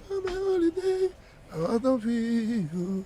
Summer 0.08 0.41
Holiday. 0.41 1.12
I 1.52 1.78
don't 1.80 2.02
feel 2.02 2.69
you." 2.73 3.06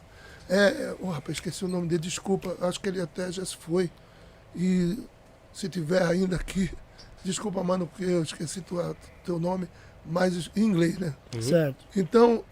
É, 0.53 0.95
oh, 0.99 1.09
rapaz, 1.09 1.37
esqueci 1.37 1.63
o 1.63 1.67
nome 1.67 1.87
dele, 1.87 2.01
desculpa. 2.01 2.55
Acho 2.61 2.79
que 2.79 2.89
ele 2.89 3.01
até 3.01 3.31
já 3.31 3.45
se 3.45 3.55
foi. 3.55 3.89
E 4.55 4.97
se 5.53 5.69
tiver 5.69 6.03
ainda 6.03 6.35
aqui, 6.35 6.69
desculpa, 7.23 7.63
mano, 7.63 7.87
porque 7.87 8.03
eu 8.03 8.21
esqueci 8.21 8.59
tua, 8.61 8.95
teu 9.23 9.39
nome, 9.39 9.67
mas 10.05 10.51
em 10.55 10.63
inglês, 10.63 10.97
né? 10.97 11.15
Certo. 11.41 11.85
Então, 11.95 12.43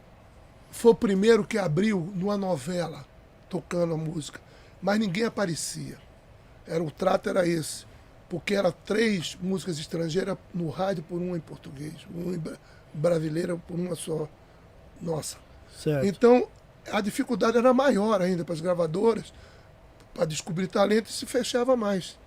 foi 0.71 0.91
o 0.91 0.95
primeiro 0.95 1.43
que 1.45 1.57
abriu 1.57 2.11
numa 2.15 2.37
novela 2.37 3.05
tocando 3.49 3.95
a 3.95 3.97
música, 3.97 4.39
mas 4.81 4.97
ninguém 4.97 5.25
aparecia. 5.25 5.97
Era 6.65 6.81
o 6.83 6.89
trato 6.91 7.27
era 7.29 7.45
esse, 7.47 7.85
porque 8.29 8.53
era 8.53 8.71
três 8.71 9.37
músicas 9.41 9.77
estrangeiras 9.79 10.37
no 10.53 10.69
rádio 10.69 11.03
por 11.03 11.19
uma 11.19 11.35
em 11.35 11.41
português, 11.41 11.95
uma 12.13 12.33
em 12.33 12.39
bra- 12.39 12.57
brasileira 12.93 13.57
por 13.57 13.77
uma 13.77 13.95
só 13.95 14.29
nossa. 15.01 15.37
Certo. 15.75 16.05
Então, 16.05 16.47
a 16.91 17.01
dificuldade 17.01 17.57
era 17.57 17.73
maior 17.73 18.21
ainda 18.21 18.43
para 18.45 18.53
as 18.53 18.61
gravadoras, 18.61 19.33
para 20.13 20.25
descobrir 20.25 20.67
talento 20.67 21.07
e 21.09 21.13
se 21.13 21.25
fechava 21.25 21.75
mais. 21.75 22.17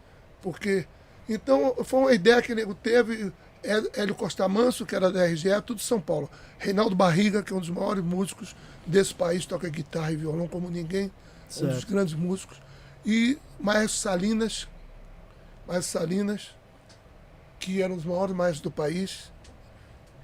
Porque. 0.41 0.87
Então, 1.29 1.75
foi 1.85 2.01
uma 2.01 2.13
ideia 2.13 2.43
que 2.43 2.53
o 2.53 2.57
nego 2.57 2.75
teve. 2.75 3.33
Hé- 3.65 4.01
Hélio 4.03 4.15
Costa 4.15 4.49
Manso, 4.49 4.85
que 4.85 4.95
era 4.97 5.11
da 5.11 5.25
RGE, 5.25 5.49
tudo 5.65 5.77
de 5.79 5.85
São 5.85 6.01
Paulo. 6.01 6.29
Reinaldo 6.59 6.97
Barriga, 6.97 7.43
que 7.45 7.53
é 7.53 7.57
um 7.57 7.61
dos 7.61 7.71
maiores 7.71 8.03
músicos 8.03 8.57
desse 8.85 9.15
país, 9.15 9.47
toca 9.47 9.69
guitarra 9.69 10.11
e 10.11 10.17
violão 10.17 10.49
como 10.49 10.69
ninguém, 10.69 11.05
um 11.05 11.09
dos 11.47 11.55
Certo. 11.77 11.87
grandes 11.87 12.15
músicos. 12.15 12.61
E 13.07 13.39
Maestro 13.61 14.01
Salinas, 14.01 14.67
Maestro 15.69 16.01
Salinas, 16.01 16.51
que 17.61 17.81
era 17.81 17.93
um 17.93 17.97
dos 17.97 18.05
maiores 18.05 18.35
maestros 18.35 18.63
do 18.63 18.71
país. 18.73 19.31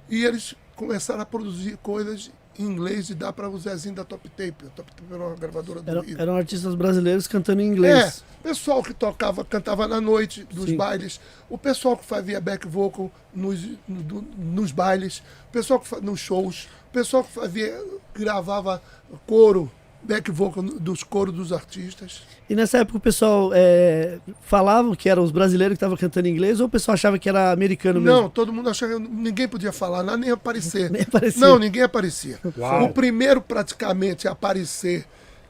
E 0.09 0.25
eles 0.25 0.53
começaram 0.75 1.21
a 1.21 1.25
produzir 1.25 1.77
coisas 1.77 2.29
em 2.59 2.63
inglês 2.65 3.09
e 3.09 3.15
dar 3.15 3.31
para 3.31 3.49
o 3.49 3.57
Zezinho 3.57 3.95
da 3.95 4.03
Top 4.03 4.27
Tape. 4.29 4.65
A 4.67 4.69
Top 4.69 4.91
Tape 4.91 5.13
era 5.13 5.23
uma 5.25 5.35
gravadora 5.35 5.81
do 5.81 5.89
Eram, 5.89 6.01
Rio. 6.01 6.21
eram 6.21 6.35
artistas 6.35 6.75
brasileiros 6.75 7.25
cantando 7.25 7.61
em 7.61 7.65
inglês. 7.67 8.23
É, 8.43 8.47
pessoal 8.49 8.83
que 8.83 8.93
tocava, 8.93 9.45
cantava 9.45 9.87
na 9.87 10.01
noite 10.01 10.43
dos 10.43 10.65
Sim. 10.65 10.75
bailes, 10.77 11.19
o 11.49 11.57
pessoal 11.57 11.95
que 11.95 12.05
fazia 12.05 12.41
back 12.41 12.67
vocal 12.67 13.09
nos, 13.33 13.63
no- 13.87 14.21
nos 14.37 14.71
bailes, 14.73 15.19
o 15.47 15.51
pessoal 15.53 15.79
que 15.79 15.87
fa- 15.87 16.01
nos 16.01 16.19
shows, 16.19 16.67
o 16.89 16.91
pessoal 16.91 17.23
que 17.23 17.31
fazia, 17.31 17.81
gravava 18.13 18.81
coro, 19.25 19.71
back 20.01 20.31
vocal 20.31 20.63
dos 20.63 21.03
coros 21.03 21.33
dos 21.33 21.51
artistas. 21.51 22.21
E 22.49 22.55
nessa 22.55 22.79
época 22.79 22.97
o 22.97 23.01
pessoal 23.01 23.51
é, 23.53 24.19
falavam 24.41 24.95
que 24.95 25.09
eram 25.09 25.23
os 25.23 25.31
brasileiros 25.31 25.73
que 25.73 25.77
estavam 25.77 25.97
cantando 25.97 26.27
em 26.27 26.31
inglês 26.31 26.59
ou 26.59 26.67
o 26.67 26.69
pessoal 26.69 26.93
achava 26.93 27.19
que 27.19 27.29
era 27.29 27.51
americano 27.51 27.99
mesmo? 27.99 28.21
Não, 28.21 28.29
todo 28.29 28.51
mundo 28.51 28.69
achava 28.69 28.93
que 28.93 28.99
ninguém 28.99 29.47
podia 29.47 29.71
falar 29.71 30.03
nem 30.17 30.31
aparecer. 30.31 30.89
Nem 30.89 31.03
aparecia. 31.03 31.41
Não, 31.41 31.59
ninguém 31.59 31.83
aparecia. 31.83 32.39
Uau. 32.57 32.85
O 32.85 32.93
primeiro 32.93 33.41
praticamente 33.41 34.27
a 34.27 34.31
aparecer 34.31 35.05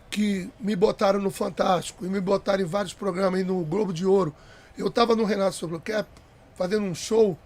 que 0.10 0.50
me 0.60 0.76
botaram 0.76 1.22
no 1.22 1.30
Fantástico 1.30 2.06
e 2.06 2.10
me 2.10 2.20
botaram 2.20 2.64
em 2.64 2.66
vários 2.66 2.94
programas 2.94 3.40
aí 3.40 3.46
no 3.46 3.64
Globo 3.64 3.94
de 3.94 4.06
Ouro. 4.06 4.34
Eu 4.78 4.88
estava 4.88 5.16
no 5.16 5.24
Renato 5.24 5.56
Sobroquep 5.56 6.08
fazendo 6.56 6.86
um 6.86 6.96
show 6.96 7.38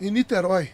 em 0.00 0.10
Niterói, 0.10 0.70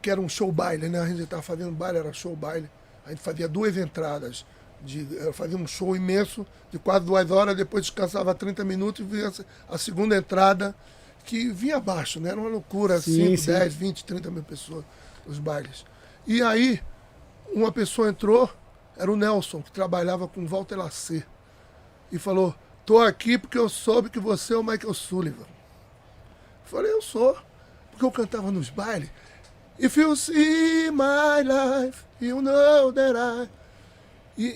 que 0.00 0.10
era 0.10 0.20
um 0.20 0.28
show 0.28 0.50
baile, 0.50 0.88
né? 0.88 1.00
A 1.00 1.06
gente 1.06 1.22
estava 1.22 1.42
fazendo 1.42 1.72
baile, 1.72 1.98
era 1.98 2.12
show 2.12 2.34
baile. 2.36 2.70
A 3.06 3.10
gente 3.10 3.20
fazia 3.20 3.48
duas 3.48 3.76
entradas. 3.76 4.44
De, 4.84 5.06
eu 5.12 5.32
fazia 5.32 5.56
um 5.56 5.66
show 5.66 5.94
imenso 5.94 6.44
de 6.70 6.78
quase 6.78 7.06
duas 7.06 7.30
horas, 7.30 7.56
depois 7.56 7.84
descansava 7.84 8.34
30 8.34 8.64
minutos 8.64 9.00
e 9.00 9.08
vinha 9.08 9.32
a 9.68 9.78
segunda 9.78 10.16
entrada, 10.16 10.74
que 11.24 11.50
vinha 11.52 11.76
abaixo, 11.76 12.18
né? 12.18 12.30
Era 12.30 12.40
uma 12.40 12.48
loucura, 12.48 13.00
Sim, 13.00 13.36
5, 13.36 13.38
sim. 13.38 13.52
10, 13.52 13.74
20, 13.74 14.04
30 14.04 14.30
mil 14.30 14.42
pessoas 14.42 14.84
nos 15.24 15.38
bailes. 15.38 15.84
E 16.26 16.42
aí, 16.42 16.82
uma 17.52 17.70
pessoa 17.70 18.08
entrou, 18.08 18.50
era 18.96 19.10
o 19.10 19.16
Nelson, 19.16 19.62
que 19.62 19.70
trabalhava 19.70 20.26
com 20.26 20.44
Walter 20.46 20.76
Lacer, 20.76 21.24
e 22.10 22.18
falou: 22.18 22.54
Tô 22.84 22.98
aqui 22.98 23.38
porque 23.38 23.58
eu 23.58 23.68
soube 23.68 24.10
que 24.10 24.18
você 24.18 24.54
é 24.54 24.56
o 24.56 24.64
Michael 24.64 24.94
Sullivan. 24.94 25.46
Falei, 26.64 26.92
eu 26.92 27.02
sou, 27.02 27.36
porque 27.90 28.04
eu 28.04 28.10
cantava 28.10 28.50
nos 28.50 28.70
bailes. 28.70 29.10
If 29.78 29.96
you 29.96 30.14
see 30.16 30.90
my 30.90 31.42
life, 31.42 32.04
you 32.20 32.40
know 32.42 32.92
that 32.92 33.14
I. 33.16 33.48
E, 34.38 34.46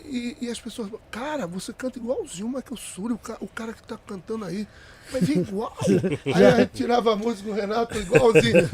e, 0.41 0.47
e 0.47 0.51
as 0.51 0.59
pessoas, 0.61 0.89
cara, 1.11 1.47
você 1.47 1.73
canta 1.73 1.99
igualzinho 1.99 2.47
o 2.47 2.51
Michael 2.51 2.77
Sullivan, 2.77 3.15
o, 3.15 3.19
ca- 3.19 3.37
o 3.41 3.47
cara 3.49 3.73
que 3.75 3.83
tá 3.83 3.99
cantando 4.07 4.45
aí. 4.45 4.67
Mas 5.13 5.29
é 5.29 5.33
igual. 5.35 5.77
aí 6.35 6.45
a 6.45 6.57
gente 6.61 6.73
tirava 6.73 7.13
a 7.13 7.17
música 7.17 7.49
do 7.49 7.55
Renato 7.55 7.97
igualzinho. 7.99 8.69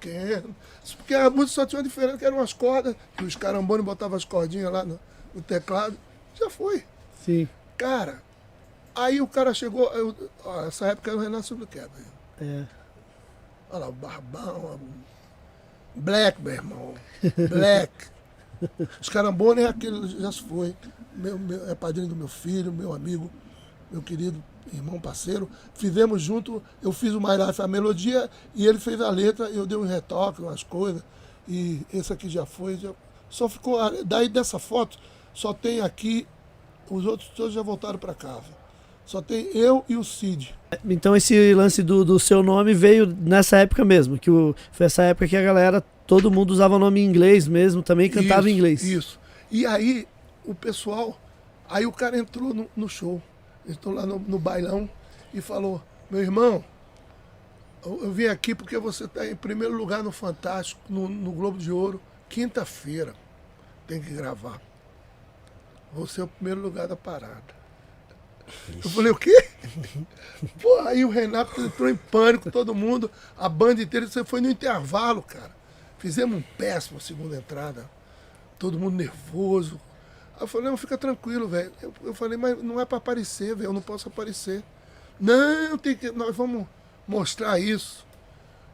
Que- 0.00 0.42
Porque 0.96 1.14
a 1.14 1.28
música 1.30 1.52
só 1.62 1.66
tinha 1.66 1.78
uma 1.80 1.88
diferença, 1.88 2.18
que 2.18 2.24
eram 2.24 2.38
umas 2.38 2.52
cordas, 2.52 2.94
que 3.16 3.24
os 3.24 3.36
carambones 3.36 3.84
botavam 3.84 4.16
as 4.16 4.24
cordinhas 4.24 4.72
lá 4.72 4.84
no, 4.84 4.98
no 5.34 5.42
teclado. 5.42 5.96
Já 6.34 6.48
foi. 6.50 6.82
Sim. 7.24 7.48
Cara, 7.76 8.22
aí 8.94 9.20
o 9.20 9.26
cara 9.26 9.52
chegou. 9.54 9.92
eu- 9.92 10.14
ó, 10.44 10.64
essa 10.66 10.86
época 10.86 11.10
era 11.10 11.18
o 11.18 11.22
Renato 11.22 11.46
Sobrequebra. 11.46 11.90
É. 12.40 12.64
Olha 13.70 13.80
lá, 13.80 13.88
o 13.88 13.92
Barbão, 13.92 14.80
Black, 15.94 16.40
meu 16.40 16.52
irmão. 16.52 16.94
Black. 17.48 17.92
Os 19.00 19.08
carambones 19.08 19.64
é 19.64 19.68
aquele, 19.68 20.06
já 20.20 20.30
se 20.30 20.42
foi. 20.42 20.74
Meu, 21.14 21.38
meu- 21.38 21.68
é 21.68 21.74
padrinho 21.74 22.08
do 22.08 22.16
meu 22.16 22.28
filho, 22.28 22.72
meu 22.72 22.92
amigo, 22.92 23.30
meu 23.90 24.02
querido 24.02 24.42
irmão, 24.72 25.00
parceiro. 25.00 25.48
Fizemos 25.74 26.22
junto, 26.22 26.62
eu 26.82 26.92
fiz 26.92 27.12
o 27.12 27.20
My 27.20 27.36
Life, 27.36 27.60
a 27.62 27.66
melodia, 27.68 28.28
e 28.54 28.66
ele 28.66 28.78
fez 28.78 29.00
a 29.00 29.10
letra, 29.10 29.48
eu 29.50 29.66
dei 29.66 29.76
um 29.76 29.86
retoque, 29.86 30.42
umas 30.42 30.62
coisas. 30.62 31.02
E 31.48 31.80
esse 31.92 32.12
aqui 32.12 32.28
já 32.28 32.44
foi, 32.46 32.76
já, 32.76 32.90
só 33.28 33.48
ficou. 33.48 33.78
Daí 34.04 34.28
dessa 34.28 34.58
foto, 34.58 34.98
só 35.34 35.52
tem 35.52 35.80
aqui, 35.80 36.26
os 36.88 37.04
outros 37.06 37.30
todos 37.30 37.52
já 37.54 37.62
voltaram 37.62 37.98
para 37.98 38.14
casa. 38.14 38.59
Só 39.04 39.20
tem 39.20 39.50
eu 39.56 39.84
e 39.88 39.96
o 39.96 40.04
Cid. 40.04 40.54
Então 40.88 41.16
esse 41.16 41.52
lance 41.54 41.82
do, 41.82 42.04
do 42.04 42.18
seu 42.18 42.42
nome 42.42 42.72
veio 42.72 43.06
nessa 43.06 43.58
época 43.58 43.84
mesmo, 43.84 44.18
que 44.18 44.30
o, 44.30 44.54
foi 44.70 44.86
essa 44.86 45.02
época 45.02 45.26
que 45.26 45.36
a 45.36 45.42
galera, 45.42 45.82
todo 46.06 46.30
mundo 46.30 46.50
usava 46.52 46.76
o 46.76 46.78
nome 46.78 47.00
em 47.00 47.04
inglês 47.04 47.48
mesmo, 47.48 47.82
também 47.82 48.08
cantava 48.08 48.48
em 48.48 48.52
Isso, 48.52 48.58
inglês. 48.58 48.82
Isso. 48.82 49.20
E 49.50 49.66
aí, 49.66 50.06
o 50.44 50.54
pessoal, 50.54 51.20
aí 51.68 51.86
o 51.86 51.92
cara 51.92 52.16
entrou 52.16 52.54
no, 52.54 52.70
no 52.76 52.88
show, 52.88 53.20
entrou 53.68 53.94
lá 53.94 54.06
no, 54.06 54.18
no 54.18 54.38
bailão 54.38 54.88
e 55.34 55.40
falou: 55.40 55.82
Meu 56.08 56.20
irmão, 56.20 56.64
eu, 57.84 58.04
eu 58.04 58.12
vim 58.12 58.26
aqui 58.26 58.54
porque 58.54 58.78
você 58.78 59.04
está 59.04 59.26
em 59.26 59.34
primeiro 59.34 59.74
lugar 59.76 60.02
no 60.02 60.12
Fantástico, 60.12 60.80
no, 60.88 61.08
no 61.08 61.32
Globo 61.32 61.58
de 61.58 61.72
Ouro, 61.72 62.00
quinta-feira. 62.28 63.14
Tem 63.86 64.00
que 64.00 64.10
gravar. 64.10 64.60
Você 65.92 66.20
é 66.20 66.24
o 66.24 66.28
primeiro 66.28 66.60
lugar 66.60 66.86
da 66.86 66.94
parada. 66.94 67.59
Eu 68.82 68.90
falei, 68.90 69.12
o 69.12 69.16
quê? 69.16 69.48
Pô, 70.60 70.80
aí 70.80 71.04
o 71.04 71.08
Renato 71.10 71.60
entrou 71.60 71.88
em 71.88 71.96
pânico, 71.96 72.50
todo 72.50 72.74
mundo, 72.74 73.10
a 73.36 73.48
banda 73.48 73.82
inteira, 73.82 74.06
você 74.06 74.24
foi 74.24 74.40
no 74.40 74.50
intervalo, 74.50 75.22
cara. 75.22 75.54
Fizemos 75.98 76.38
um 76.38 76.42
péssimo 76.56 77.00
segunda 77.00 77.36
entrada, 77.36 77.88
todo 78.58 78.78
mundo 78.78 78.96
nervoso. 78.96 79.80
Aí 80.36 80.42
eu 80.42 80.46
falei, 80.46 80.68
não, 80.68 80.76
fica 80.76 80.96
tranquilo, 80.96 81.46
velho. 81.46 81.70
Eu, 81.82 81.92
eu 82.02 82.14
falei, 82.14 82.38
mas 82.38 82.62
não 82.62 82.80
é 82.80 82.84
pra 82.84 82.98
aparecer, 82.98 83.54
velho, 83.54 83.68
eu 83.68 83.72
não 83.72 83.82
posso 83.82 84.08
aparecer. 84.08 84.62
Não, 85.20 85.76
tem 85.76 85.94
que, 85.94 86.10
nós 86.10 86.34
vamos 86.34 86.66
mostrar 87.06 87.58
isso. 87.58 88.06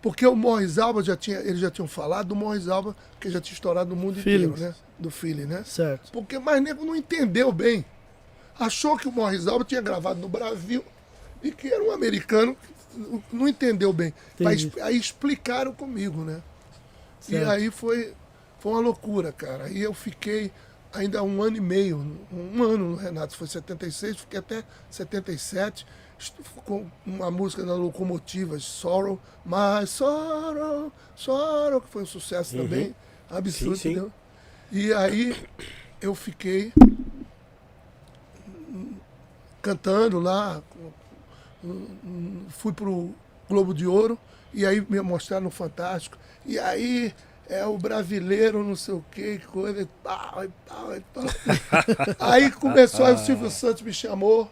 Porque 0.01 0.25
o 0.25 0.37
Morris 0.37 0.79
Alba 0.79 1.03
já 1.03 1.17
tinha, 1.17 1.39
eles 1.41 1.59
já 1.59 1.71
tinham 1.71 1.89
falado 1.89 2.29
do 2.29 2.37
Morris 2.37 2.69
Alba, 2.69 2.95
que 3.19 3.29
já 3.29 3.41
tinha 3.41 3.55
estourado 3.55 3.91
no 3.91 3.97
mundo 3.97 4.21
Feelings. 4.21 4.53
inteiro, 4.53 4.71
né? 4.71 4.77
Do 4.99 5.11
feeling, 5.11 5.47
né? 5.47 5.65
Certo. 5.65 6.13
Porque 6.13 6.39
mais 6.39 6.63
nego 6.63 6.85
não 6.85 6.95
entendeu 6.95 7.51
bem. 7.51 7.85
Achou 8.59 8.97
que 8.97 9.09
o 9.09 9.13
Morris 9.13 9.47
Alba 9.47 9.65
tinha 9.65 9.81
gravado 9.81 10.21
no 10.21 10.29
Brasil 10.29 10.85
e 11.43 11.51
que 11.53 11.69
era 11.69 11.83
um 11.85 11.91
americano 11.93 12.57
que 12.57 13.37
não 13.37 13.47
entendeu 13.47 13.93
bem. 13.93 14.15
Mas 14.41 14.69
aí 14.81 14.97
explicaram 14.97 15.73
comigo, 15.73 16.23
né? 16.25 16.43
E 17.29 17.33
Certo. 17.33 17.51
aí 17.51 17.71
foi, 17.71 18.15
foi 18.59 18.73
uma 18.73 18.81
loucura, 18.81 19.33
cara. 19.33 19.65
Aí 19.65 19.83
eu 19.83 19.93
fiquei 19.93 20.51
ainda 20.93 21.23
um 21.23 21.43
ano 21.43 21.57
e 21.59 21.61
meio, 21.61 21.99
um 22.33 22.63
ano 22.63 22.91
no 22.91 22.97
Renato, 22.97 23.37
foi 23.37 23.47
76, 23.47 24.17
fiquei 24.19 24.39
até 24.39 24.65
77, 24.91 25.87
estu- 26.19 26.43
com 26.65 26.87
uma 27.05 27.31
música 27.31 27.63
da 27.65 27.75
Locomotivas, 27.75 28.63
Sorrow, 28.65 29.21
My 29.45 29.87
Sorrow, 29.87 30.91
Sorrow, 31.15 31.81
que 31.83 31.89
foi 31.91 32.03
um 32.05 32.07
sucesso 32.07 32.57
também, 32.57 32.95
absurdo, 33.29 33.77
Sim, 33.77 33.83
sim. 33.83 33.91
entendeu? 33.91 34.13
E 34.73 34.93
aí 34.95 35.37
eu 36.01 36.15
fiquei 36.15 36.73
cantando 39.67 40.21
lá, 40.21 40.63
fui 42.51 42.73
pro 42.73 43.13
Globo 43.49 43.75
de 43.75 43.85
Ouro, 43.85 44.17
e 44.55 44.65
aí 44.65 44.81
me 44.89 45.01
mostraram 45.01 45.45
no 45.45 45.51
Fantástico. 45.51 46.17
E 46.45 46.57
aí 46.57 47.13
é 47.49 47.67
o 47.67 47.77
brasileiro, 47.77 48.63
não 48.63 48.77
sei 48.77 48.95
o 48.95 49.05
que 49.11 49.39
coisa 49.39 49.83
e 49.83 49.89
tal, 50.05 50.45
e 50.45 50.51
tal, 50.69 50.97
e 50.97 51.01
tal. 51.13 51.25
aí 52.21 52.49
começou, 52.53 53.05
aí 53.05 53.15
o 53.15 53.19
Silvio 53.19 53.51
Santos 53.51 53.83
me 53.83 53.93
chamou, 53.93 54.49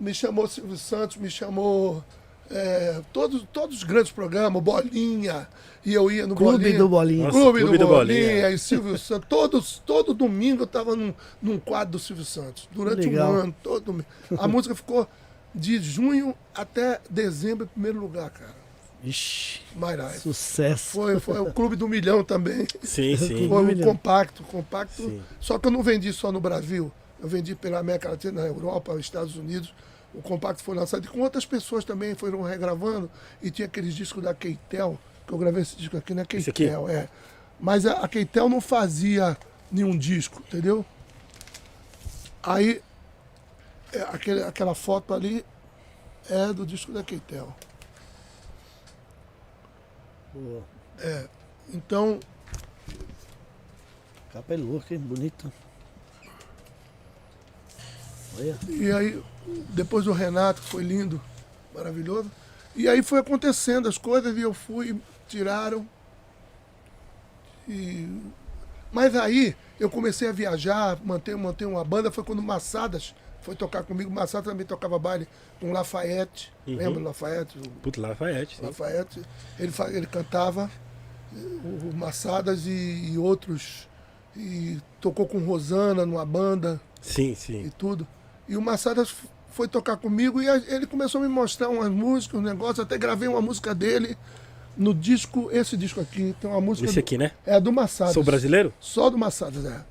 me 0.00 0.12
chamou 0.12 0.48
Silvio 0.48 0.76
Santos, 0.76 1.16
me 1.16 1.30
chamou 1.30 2.02
é, 2.50 3.00
todos, 3.12 3.44
todos 3.52 3.78
os 3.78 3.84
grandes 3.84 4.12
programas, 4.12 4.62
Bolinha, 4.62 5.48
e 5.84 5.92
eu 5.92 6.10
ia 6.10 6.26
no 6.26 6.34
Clube 6.34 6.58
Bolinha. 6.58 6.78
do 6.78 6.88
Bolinha. 6.88 7.24
Nossa, 7.26 7.38
Clube, 7.38 7.60
Clube 7.60 7.78
do, 7.78 7.84
do 7.84 7.90
Bolinha, 7.90 8.26
Bolinha. 8.26 8.50
e 8.50 8.58
Silvio 8.58 8.98
Santos. 8.98 9.28
Todos, 9.28 9.82
todo 9.84 10.14
domingo 10.14 10.62
eu 10.62 10.66
estava 10.66 10.96
num, 10.96 11.12
num 11.42 11.58
quadro 11.58 11.92
do 11.92 11.98
Silvio 11.98 12.24
Santos. 12.24 12.68
Durante 12.72 13.06
Legal. 13.06 13.32
um 13.32 13.34
ano, 13.34 13.54
todo 13.62 13.84
domingo. 13.84 14.06
A 14.38 14.48
música 14.48 14.74
ficou 14.74 15.08
de 15.54 15.78
junho 15.78 16.34
até 16.54 17.00
dezembro 17.08 17.64
em 17.64 17.68
primeiro 17.68 18.00
lugar, 18.00 18.30
cara. 18.30 18.64
Ixi, 19.04 19.60
sucesso. 20.22 20.92
Foi, 20.92 21.20
foi 21.20 21.38
o 21.38 21.52
Clube 21.52 21.76
do 21.76 21.86
Milhão 21.86 22.24
também. 22.24 22.66
Sim, 22.82 23.14
sim. 23.18 23.48
Foi 23.48 23.74
Um 23.74 23.80
compacto, 23.80 24.42
compacto. 24.44 25.02
Sim. 25.02 25.20
Só 25.38 25.58
que 25.58 25.66
eu 25.66 25.70
não 25.70 25.82
vendi 25.82 26.10
só 26.12 26.32
no 26.32 26.40
Brasil. 26.40 26.90
Eu 27.22 27.28
vendi 27.28 27.54
pela 27.54 27.78
América 27.78 28.08
Latina, 28.10 28.40
na 28.42 28.46
Europa, 28.48 28.98
Estados 28.98 29.36
Unidos. 29.36 29.74
O 30.14 30.22
compacto 30.22 30.62
foi 30.62 30.76
lançado 30.76 31.04
e 31.04 31.08
com 31.08 31.20
outras 31.20 31.44
pessoas 31.44 31.84
também 31.84 32.14
foram 32.14 32.42
regravando. 32.42 33.10
E 33.42 33.50
tinha 33.50 33.66
aqueles 33.66 33.94
discos 33.94 34.22
da 34.22 34.32
Keitel, 34.32 34.98
que 35.26 35.32
eu 35.32 35.38
gravei 35.38 35.62
esse 35.62 35.76
disco 35.76 35.96
aqui 35.96 36.14
aqui? 36.20 36.40
Keitel, 36.52 36.88
é. 36.88 37.08
Mas 37.58 37.84
a, 37.84 38.04
a 38.04 38.08
Keitel 38.08 38.48
não 38.48 38.60
fazia 38.60 39.36
nenhum 39.70 39.96
disco, 39.96 40.42
entendeu? 40.46 40.84
Aí, 42.42 42.80
é, 43.92 44.02
aquele, 44.02 44.42
aquela 44.42 44.74
foto 44.74 45.12
ali 45.12 45.44
é 46.30 46.52
do 46.52 46.64
disco 46.64 46.92
da 46.92 47.02
Keitel. 47.02 47.54
Boa. 50.32 50.62
É. 51.00 51.28
Então, 51.72 52.20
Capa 54.34 54.54
é 54.54 54.56
louca, 54.56 54.92
hein? 54.92 55.00
Bonita. 55.00 55.52
Olha. 58.38 58.58
E 58.68 58.90
aí, 58.90 59.22
depois 59.70 60.04
do 60.04 60.12
Renato, 60.12 60.60
que 60.60 60.68
foi 60.68 60.82
lindo, 60.82 61.20
maravilhoso. 61.74 62.30
E 62.76 62.88
aí 62.88 63.02
foi 63.02 63.20
acontecendo 63.20 63.88
as 63.88 63.98
coisas 63.98 64.36
e 64.36 64.40
eu 64.40 64.52
fui, 64.52 65.00
tiraram. 65.28 65.86
E... 67.68 68.08
Mas 68.92 69.14
aí 69.14 69.56
eu 69.78 69.88
comecei 69.90 70.28
a 70.28 70.32
viajar, 70.32 70.98
manter, 71.04 71.36
manter 71.36 71.66
uma 71.66 71.84
banda. 71.84 72.10
Foi 72.10 72.24
quando 72.24 72.40
o 72.40 72.42
Massadas 72.42 73.14
foi 73.42 73.54
tocar 73.54 73.82
comigo. 73.84 74.10
O 74.10 74.12
Massadas 74.12 74.50
também 74.50 74.66
tocava 74.66 74.98
baile 74.98 75.28
com 75.60 75.72
Lafayette. 75.72 76.52
Uhum. 76.66 76.76
Lembra 76.76 77.02
Lafayette? 77.02 77.58
O 77.58 77.70
Puta, 77.82 78.00
Lafayette. 78.00 78.62
Lafayette. 78.62 79.22
Ele, 79.58 79.72
ele 79.92 80.06
cantava 80.06 80.70
o, 81.32 81.90
o 81.90 81.94
Massadas 81.94 82.66
e, 82.66 83.12
e 83.12 83.18
outros. 83.18 83.88
E 84.36 84.80
tocou 85.00 85.28
com 85.28 85.38
Rosana 85.38 86.04
numa 86.04 86.26
banda 86.26 86.80
Sim, 87.00 87.32
e 87.32 87.36
sim. 87.36 87.72
tudo. 87.78 88.06
E 88.48 88.56
o 88.56 88.62
Massadas 88.62 89.08
f- 89.10 89.26
foi 89.50 89.68
tocar 89.68 89.96
comigo 89.96 90.42
e 90.42 90.46
ele 90.48 90.86
começou 90.86 91.20
a 91.20 91.24
me 91.24 91.28
mostrar 91.30 91.68
umas 91.68 91.88
músicas, 91.90 92.38
um 92.40 92.42
negócio. 92.42 92.82
Até 92.82 92.98
gravei 92.98 93.28
uma 93.28 93.40
música 93.40 93.74
dele 93.74 94.16
no 94.76 94.92
disco, 94.92 95.48
esse 95.52 95.76
disco 95.76 96.00
aqui. 96.00 96.34
Tem 96.40 96.50
uma 96.50 96.60
música. 96.60 96.86
Esse 96.86 96.96
do- 96.96 97.00
aqui, 97.00 97.16
né? 97.18 97.32
É 97.46 97.60
do 97.60 97.72
Massadas. 97.72 98.14
Sou 98.14 98.22
brasileiro? 98.24 98.72
Só 98.80 99.08
do 99.10 99.16
Massadas, 99.18 99.64
é. 99.64 99.84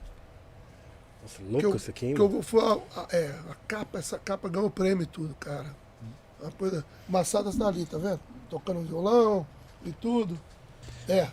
Nossa, 1.22 1.42
louco 1.50 1.68
eu, 1.68 1.76
esse 1.76 1.90
aqui, 1.90 2.08
hein? 2.08 2.16
que 2.16 2.22
eu 2.22 2.42
fui 2.44 2.60
a, 2.62 2.74
a- 3.00 3.08
é, 3.12 3.34
a 3.50 3.56
capa, 3.68 3.98
essa 3.98 4.20
capa 4.20 4.50
ganhou 4.50 4.70
prêmio 4.70 5.04
e 5.04 5.08
tudo, 5.08 5.34
cara. 5.40 5.68
Uma 6.42 6.52
coisa. 6.52 6.86
Massadas 7.08 7.56
tá 7.56 7.68
ali, 7.68 7.86
tá 7.86 7.98
vendo? 7.98 8.20
Tocando 8.50 8.82
violão 8.82 9.48
e 9.86 9.92
tudo. 9.94 10.38
É. 11.08 11.30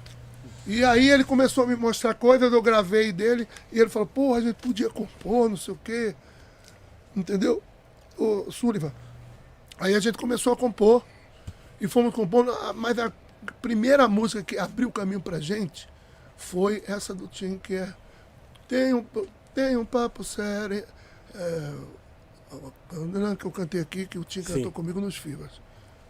E 0.66 0.84
aí 0.84 1.08
ele 1.10 1.24
começou 1.24 1.64
a 1.64 1.66
me 1.66 1.74
mostrar 1.74 2.14
coisas, 2.14 2.52
eu 2.52 2.62
gravei 2.62 3.10
dele, 3.12 3.48
e 3.72 3.80
ele 3.80 3.88
falou, 3.90 4.06
porra, 4.06 4.38
a 4.38 4.40
gente 4.40 4.54
podia 4.56 4.88
compor, 4.88 5.48
não 5.50 5.56
sei 5.56 5.74
o 5.74 5.78
quê. 5.82 6.14
Entendeu? 7.14 7.62
O 8.18 8.50
Sullivan. 8.50 8.92
Aí 9.78 9.94
a 9.94 10.00
gente 10.00 10.18
começou 10.18 10.52
a 10.52 10.56
compor 10.56 11.04
e 11.80 11.88
fomos 11.88 12.14
compondo, 12.14 12.50
ah, 12.52 12.72
mas 12.74 12.98
a 12.98 13.10
primeira 13.62 14.06
música 14.06 14.42
que 14.42 14.58
abriu 14.58 14.88
o 14.88 14.92
caminho 14.92 15.20
pra 15.20 15.40
gente 15.40 15.88
foi 16.36 16.82
essa 16.86 17.14
do 17.14 17.26
Tim, 17.26 17.58
que 17.58 17.74
é 17.74 17.92
Tem 18.68 18.92
um, 18.94 19.04
tem 19.54 19.76
um 19.76 19.84
papo 19.84 20.22
sério. 20.22 20.84
É, 21.34 21.72
que 23.38 23.44
eu 23.46 23.50
cantei 23.50 23.80
aqui, 23.80 24.06
que 24.06 24.18
o 24.18 24.24
Tim 24.24 24.42
Sim. 24.42 24.54
cantou 24.54 24.72
comigo 24.72 25.00
nos 25.00 25.16
Fivas. 25.16 25.50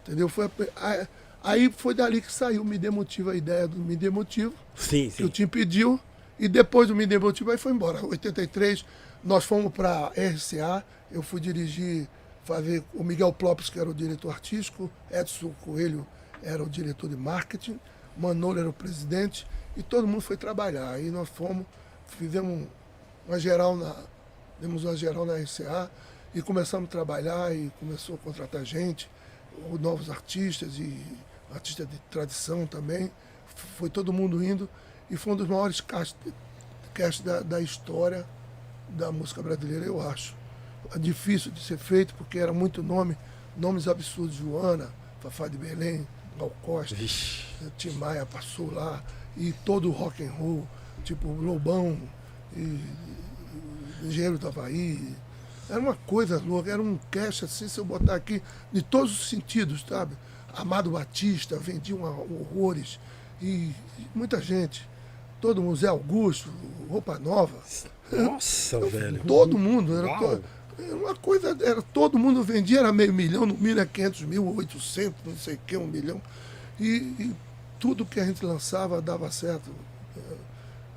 Entendeu? 0.02 0.28
Foi 0.28 0.50
a- 0.76 1.06
aí 1.44 1.70
foi 1.70 1.94
dali 1.94 2.20
que 2.20 2.32
saiu 2.32 2.64
Me 2.64 2.78
Demotiva, 2.78 3.32
a 3.32 3.36
ideia 3.36 3.68
do 3.68 3.78
Me 3.78 3.96
Demotivo 3.96 4.54
Sim, 4.74 5.10
que 5.10 5.22
o. 5.24 5.28
Tim 5.28 5.46
pediu, 5.46 6.00
e 6.38 6.48
depois 6.48 6.88
do 6.88 6.96
Me 6.96 7.06
Demotivo, 7.06 7.50
aí 7.50 7.58
foi 7.58 7.72
embora. 7.72 8.04
83, 8.04 8.84
nós 9.22 9.44
fomos 9.44 9.72
para 9.72 10.08
RCA, 10.08 10.84
eu 11.10 11.22
fui 11.22 11.40
dirigir, 11.40 12.08
fazer 12.44 12.82
o 12.94 13.04
Miguel 13.04 13.32
Plopes, 13.32 13.68
que 13.68 13.78
era 13.78 13.88
o 13.88 13.94
diretor 13.94 14.30
artístico, 14.30 14.90
Edson 15.10 15.52
Coelho 15.62 16.06
era 16.42 16.62
o 16.62 16.68
diretor 16.68 17.08
de 17.08 17.16
marketing, 17.16 17.78
Manolo 18.16 18.58
era 18.58 18.68
o 18.68 18.72
presidente, 18.72 19.46
e 19.76 19.82
todo 19.82 20.06
mundo 20.06 20.22
foi 20.22 20.36
trabalhar. 20.36 20.90
Aí 20.90 21.10
nós 21.10 21.28
fomos, 21.28 21.66
fizemos 22.06 22.66
uma 23.26 23.38
geral 23.38 23.76
na. 23.76 23.94
Demos 24.60 24.84
uma 24.84 24.94
geral 24.94 25.24
na 25.24 25.36
RCA 25.36 25.90
e 26.34 26.42
começamos 26.42 26.88
a 26.88 26.90
trabalhar 26.90 27.54
e 27.54 27.72
começou 27.80 28.16
a 28.16 28.18
contratar 28.18 28.62
gente, 28.62 29.10
novos 29.80 30.10
artistas 30.10 30.78
e 30.78 31.02
artistas 31.50 31.88
de 31.88 31.98
tradição 32.10 32.66
também. 32.66 33.10
Foi 33.78 33.88
todo 33.88 34.12
mundo 34.12 34.44
indo 34.44 34.68
e 35.10 35.16
foi 35.16 35.32
um 35.32 35.36
dos 35.36 35.48
maiores 35.48 35.80
cast, 35.80 36.14
cast 36.92 37.22
da, 37.22 37.40
da 37.40 37.60
história 37.60 38.26
da 38.96 39.10
música 39.12 39.42
brasileira, 39.42 39.84
eu 39.84 40.00
acho. 40.00 40.34
É 40.94 40.98
difícil 40.98 41.50
de 41.52 41.62
ser 41.62 41.78
feito 41.78 42.14
porque 42.14 42.38
era 42.38 42.52
muito 42.52 42.82
nome, 42.82 43.16
nomes 43.56 43.86
absurdos, 43.86 44.36
Joana, 44.36 44.88
Fafá 45.20 45.48
de 45.48 45.56
Belém, 45.56 46.06
Gal 46.38 46.50
Costa, 46.62 46.94
Vixe. 46.94 47.44
Tim 47.76 47.90
Maia 47.90 48.24
passou 48.24 48.72
lá, 48.72 49.02
e 49.36 49.52
todo 49.52 49.88
o 49.88 49.92
rock 49.92 50.24
and 50.24 50.30
roll, 50.32 50.66
tipo 51.04 51.28
Lobão, 51.28 51.98
e, 52.56 52.80
Engenheiro 54.02 54.38
do 54.38 54.48
Havaí. 54.48 55.14
Era 55.68 55.78
uma 55.78 55.94
coisa 55.94 56.40
louca, 56.40 56.70
era 56.72 56.82
um 56.82 56.98
cast 57.10 57.44
assim, 57.44 57.68
se 57.68 57.78
eu 57.78 57.84
botar 57.84 58.14
aqui, 58.14 58.42
de 58.72 58.82
todos 58.82 59.12
os 59.12 59.28
sentidos, 59.28 59.84
sabe? 59.88 60.16
Amado 60.54 60.90
Batista, 60.90 61.56
vendia 61.58 61.94
uma- 61.94 62.08
horrores, 62.10 62.98
e, 63.40 63.46
e 63.98 64.06
muita 64.14 64.40
gente. 64.40 64.88
Todo 65.40 65.62
mundo, 65.62 65.76
Zé 65.76 65.88
Augusto, 65.88 66.50
Roupa 66.88 67.18
Nova. 67.18 67.56
Nossa, 68.12 68.78
velho. 68.80 69.22
Todo 69.24 69.56
mundo, 69.58 69.96
era, 69.96 70.18
to- 70.18 70.42
era 70.78 70.96
uma 70.96 71.14
coisa, 71.14 71.56
era 71.62 71.80
todo 71.80 72.18
mundo 72.18 72.42
vendia, 72.42 72.80
era 72.80 72.92
meio 72.92 73.12
milhão, 73.12 73.46
no 73.46 73.54
mínimo 73.54 73.80
é 73.80 73.86
500 73.86 74.22
mil, 74.22 74.54
800, 74.56 75.14
não 75.24 75.36
sei 75.36 75.54
o 75.54 75.58
que, 75.66 75.76
um 75.76 75.86
milhão. 75.86 76.20
E, 76.78 76.86
e 77.18 77.34
tudo 77.78 78.04
que 78.04 78.18
a 78.20 78.24
gente 78.26 78.44
lançava 78.44 79.00
dava 79.00 79.30
certo. 79.30 79.70
É, 80.16 80.20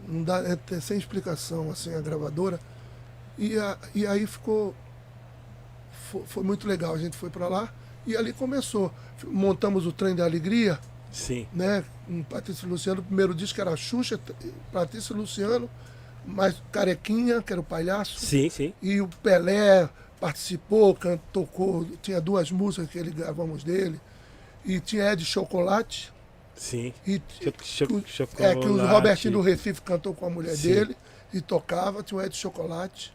Não 0.08 0.24
dá, 0.24 0.40
é, 0.44 0.58
é 0.76 0.80
sem 0.82 0.98
explicação, 0.98 1.72
assim, 1.72 1.94
a 1.94 2.02
gravadora. 2.02 2.60
E, 3.38 3.58
a- 3.58 3.78
e 3.96 4.06
aí 4.06 4.28
ficou, 4.28 4.76
foi, 6.12 6.24
foi 6.26 6.44
muito 6.44 6.68
legal, 6.68 6.94
a 6.94 6.98
gente 6.98 7.16
foi 7.16 7.30
para 7.30 7.48
lá 7.48 7.72
e 8.06 8.18
ali 8.18 8.34
começou. 8.34 8.92
Montamos 9.26 9.86
o 9.86 9.92
Trem 9.94 10.14
da 10.16 10.26
Alegria, 10.26 10.78
Sim. 11.12 11.48
né? 11.54 11.84
Com 12.06 12.24
Patrícia 12.24 12.66
e 12.66 12.70
Luciano. 12.70 13.02
O 13.02 13.04
primeiro 13.04 13.34
disco 13.34 13.60
era 13.62 13.76
Xuxa, 13.76 14.20
Patrícia 14.72 15.14
e 15.14 15.18
Luciano, 15.18 15.70
mais 16.26 16.62
Carequinha, 16.72 17.42
que 17.42 17.52
era 17.54 17.62
o 17.62 17.64
palhaço. 17.64 18.20
Sim, 18.20 18.50
sim. 18.50 18.74
E 18.82 19.00
o 19.02 19.08
Pelé 19.22 19.90
participou, 20.20 20.96
can- 20.96 21.20
tocou, 21.32 21.86
tinha 22.02 22.20
duas 22.22 22.52
músicas 22.52 22.90
que 22.90 22.98
ele 22.98 23.12
gravamos 23.12 23.64
dele. 23.64 24.00
E 24.66 24.80
tinha 24.80 25.12
Ed 25.12 25.24
Chocolate. 25.26 26.12
Sim. 26.56 26.94
E, 27.06 27.22
Cho- 27.42 27.54
cho- 27.64 27.88
que 27.88 27.94
o- 27.94 28.04
chocolate. 28.08 28.58
é, 28.58 28.60
que 28.62 28.68
o 28.68 28.88
Robertinho 28.88 29.34
do 29.34 29.42
Recife 29.42 29.82
cantou 29.82 30.14
com 30.14 30.26
a 30.26 30.30
mulher 30.30 30.56
Sim. 30.56 30.70
dele 30.70 30.98
e 31.34 31.42
tocava, 31.42 32.02
tinha 32.04 32.20
o 32.20 32.24
Ed 32.24 32.36
Chocolate. 32.36 33.14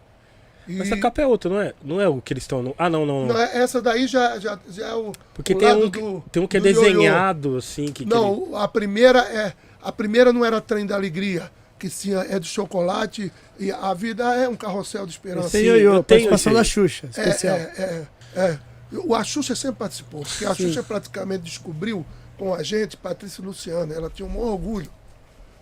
E, 0.69 0.73
Mas 0.77 0.93
a 0.93 0.99
capa 0.99 1.23
é 1.23 1.27
outra, 1.27 1.51
não 1.51 1.61
é? 1.61 1.73
Não 1.83 2.01
é 2.01 2.07
o 2.09 2.21
que 2.21 2.33
eles 2.33 2.45
estão 2.45 2.63
no. 2.63 2.75
Ah, 2.79 2.91
não, 2.91 3.07
não. 3.07 3.21
não. 3.27 3.35
não, 3.35 3.41
é- 3.41 3.59
essa 3.59 3.81
daí 3.81 4.07
já, 4.07 4.39
já, 4.39 4.59
já 4.69 4.87
é 4.89 4.95
o. 4.95 5.13
Porque 5.35 5.55
o 5.55 5.59
tem 5.59 5.69
lado 5.69 5.87
um, 5.87 5.91
que- 5.91 5.99
do- 6.01 6.25
tem 6.31 6.43
um 6.43 6.47
que 6.47 6.57
é 6.57 6.61
ioiô. 6.61 6.83
desenhado, 6.83 7.57
assim. 7.57 7.87
Que, 7.87 7.93
que 7.93 8.03
ele- 8.05 8.11
Não, 8.11 8.55
a 8.57 8.69
primeira 8.69 9.21
é. 9.21 9.55
A 9.83 9.91
primeira 9.93 10.33
não 10.33 10.45
era 10.45 10.61
Trem 10.61 10.85
da 10.85 10.95
Alegria, 10.97 11.51
que 11.79 11.89
tinha 11.89 12.19
é 12.19 12.39
de 12.39 12.47
chocolate 12.49 13.33
e 13.59 13.71
a 13.73 13.95
vida 13.95 14.25
é 14.35 14.49
um 14.49 14.57
carrossel 14.57 15.07
de 15.07 15.13
esperança. 15.13 15.51
Tem 15.51 15.63
Sim, 15.63 15.67
ioiô, 15.69 15.95
eu 15.95 16.03
tenho 16.03 16.29
participação 16.29 16.53
da 16.53 16.65
Xuxa, 16.65 17.07
É, 17.07 17.09
especial. 17.21 17.57
é, 17.57 17.61
é, 17.61 18.41
é. 18.43 18.59
O 18.99 19.15
a 19.15 19.23
Xuxa 19.25 19.55
sempre 19.55 19.77
participou, 19.79 20.23
porque 20.23 20.45
a 20.45 20.55
Sim. 20.55 20.65
Xuxa 20.65 20.83
praticamente 20.83 21.45
descobriu 21.45 22.05
com 22.37 22.53
a 22.55 22.63
gente 22.63 22.97
Patrícia 22.97 23.41
e 23.41 23.45
Luciano. 23.45 23.93
Ela 23.93 24.11
tinha 24.11 24.27
um 24.27 24.31
maior 24.31 24.53
orgulho. 24.53 24.91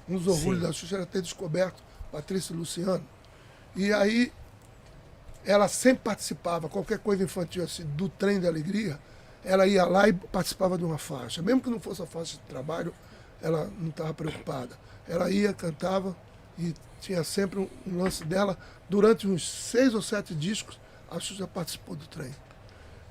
Um 0.09 0.16
dos 0.18 0.26
orgulhos 0.28 0.61
Sim. 0.62 0.66
da 0.66 0.72
Xuxa 0.72 0.96
era 0.96 1.07
ter 1.07 1.20
descoberto 1.22 1.82
Patrícia 2.11 2.52
e 2.52 2.57
Luciano. 2.57 3.02
E 3.74 3.92
aí 3.92 4.32
ela 5.47 5.68
sempre 5.68 6.03
participava, 6.05 6.68
qualquer 6.68 6.99
coisa 6.99 7.22
infantil 7.22 7.62
assim, 7.64 7.84
do 7.84 8.09
trem 8.09 8.40
da 8.40 8.49
alegria, 8.49 8.99
ela 9.44 9.66
ia 9.66 9.84
lá 9.84 10.09
e 10.09 10.12
participava 10.12 10.76
de 10.76 10.84
uma 10.84 10.99
faixa. 10.99 11.40
Mesmo 11.40 11.61
que 11.61 11.70
não 11.70 11.80
fosse 11.80 12.03
a 12.03 12.07
faixa 12.07 12.36
de 12.36 12.42
trabalho, 12.42 12.92
ela 13.40 13.70
não 13.78 13.90
estava 13.90 14.12
preocupada. 14.12 14.76
Ela 15.09 15.30
ia, 15.30 15.53
cantava 15.53 16.16
e 16.59 16.74
tinha 17.01 17.22
sempre 17.22 17.61
um, 17.61 17.68
um 17.86 18.03
lance 18.03 18.24
dela. 18.24 18.59
Durante 18.90 19.28
uns 19.28 19.49
seis 19.49 19.94
ou 19.94 20.03
sete 20.03 20.34
discos, 20.34 20.80
a 21.09 21.20
Xuxa 21.20 21.47
participou 21.47 21.94
do 21.94 22.07
trem. 22.09 22.34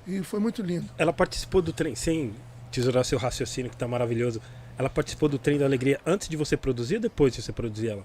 E 0.06 0.22
foi 0.22 0.38
muito 0.38 0.60
lindo. 0.60 0.90
Ela 0.98 1.12
participou 1.12 1.62
do 1.62 1.72
trem, 1.72 1.94
sem 1.94 2.34
tesourar 2.70 3.04
seu 3.04 3.18
raciocínio, 3.18 3.70
que 3.70 3.76
tá 3.76 3.88
maravilhoso. 3.88 4.42
Ela 4.78 4.90
participou 4.90 5.28
do 5.28 5.38
trem 5.38 5.58
da 5.58 5.64
alegria 5.64 5.98
antes 6.04 6.28
de 6.28 6.36
você 6.36 6.54
produzir 6.54 6.96
ou 6.96 7.00
depois 7.00 7.32
de 7.32 7.40
você 7.40 7.50
produzir 7.50 7.88
ela? 7.88 8.04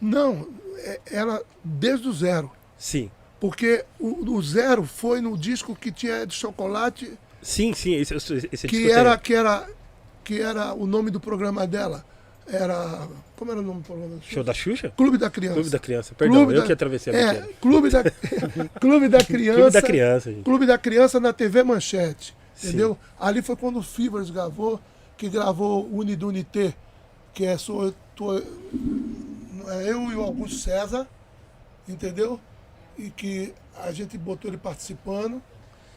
Não, 0.00 0.48
é- 0.78 1.00
ela 1.06 1.42
desde 1.62 2.08
o 2.08 2.12
zero. 2.12 2.50
Sim. 2.76 3.10
Porque 3.40 3.84
o, 3.98 4.32
o 4.34 4.42
zero 4.42 4.84
foi 4.84 5.20
no 5.20 5.36
disco 5.36 5.74
que 5.74 5.90
tinha 5.90 6.26
de 6.26 6.34
chocolate 6.34 7.18
Sim, 7.42 7.72
sim, 7.72 7.94
esse, 7.94 8.14
esse, 8.14 8.68
que 8.68 8.76
disco 8.82 8.92
era, 8.92 9.12
tem. 9.16 9.20
que 9.24 9.34
era 9.34 9.66
que 10.22 10.40
era 10.40 10.74
o 10.74 10.86
nome 10.86 11.10
do 11.10 11.18
programa 11.18 11.66
dela. 11.66 12.04
Era. 12.46 13.08
Como 13.36 13.50
era 13.50 13.60
o 13.60 13.62
nome 13.62 13.80
do 13.80 13.86
programa? 13.86 14.18
Show 14.22 14.44
da 14.44 14.52
Xuxa? 14.52 14.92
Clube 14.94 15.16
da 15.16 15.30
Criança. 15.30 15.54
Clube 15.54 15.70
da 15.70 15.78
Criança. 15.78 16.14
Perdão, 16.14 16.36
Clube 16.36 16.52
eu 16.54 16.60
da- 16.60 16.66
que 16.66 16.72
atravessei 16.72 17.14
a 17.14 17.16
É. 17.16 17.34
Clube 17.60 17.88
da, 17.88 18.02
Clube 18.78 19.08
da 19.08 19.24
Criança. 19.24 19.58
Clube 19.60 19.70
da 19.72 19.82
Criança, 19.82 20.30
gente. 20.32 20.44
Clube 20.44 20.66
da 20.66 20.76
Criança 20.78 21.18
na 21.18 21.32
TV 21.32 21.62
Manchete. 21.62 22.36
Sim. 22.54 22.68
Entendeu? 22.68 22.98
Ali 23.18 23.40
foi 23.40 23.56
quando 23.56 23.78
o 23.78 23.82
Fivers 23.82 24.28
gravou, 24.28 24.78
que 25.16 25.28
gravou 25.30 25.88
Unidunité, 25.90 26.74
que 27.32 27.46
é, 27.46 27.56
sou, 27.56 27.94
tô- 28.14 28.36
é 28.36 28.42
eu 29.90 30.10
e 30.10 30.14
o 30.14 30.20
Augusto 30.20 30.58
César, 30.58 31.06
entendeu? 31.88 32.38
E 33.06 33.10
que 33.10 33.54
a 33.82 33.90
gente 33.92 34.16
botou 34.18 34.50
ele 34.50 34.58
participando. 34.58 35.40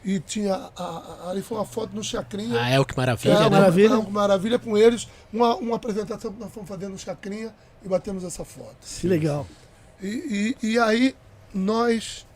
E 0.04 0.20
tinha. 0.20 0.54
a- 0.54 0.70
a- 0.76 1.30
ali 1.30 1.40
foi 1.42 1.56
uma 1.56 1.64
foto 1.64 1.94
no 1.94 2.02
Chacrinha. 2.04 2.60
Ah, 2.60 2.68
é 2.68 2.78
o 2.78 2.84
que 2.84 2.92
É, 2.92 2.96
maravilha, 2.96 3.34
uma 3.38 3.42
né? 3.44 3.50
maravilha. 3.50 3.88
Maravilha. 3.90 4.12
maravilha 4.12 4.58
com 4.58 4.76
eles. 4.76 5.08
Uma, 5.32 5.56
uma 5.56 5.76
apresentação 5.76 6.32
que 6.32 6.38
nós 6.40 6.52
fomos 6.52 6.68
fazendo 6.68 6.92
no 6.92 6.98
Chacrinha 6.98 7.54
e 7.82 7.88
batemos 7.88 8.22
essa 8.24 8.44
foto. 8.44 8.76
Que 9.00 9.08
legal. 9.08 9.46
E, 10.02 10.54
e, 10.62 10.72
e 10.72 10.78
aí 10.78 11.14
nós 11.54 12.26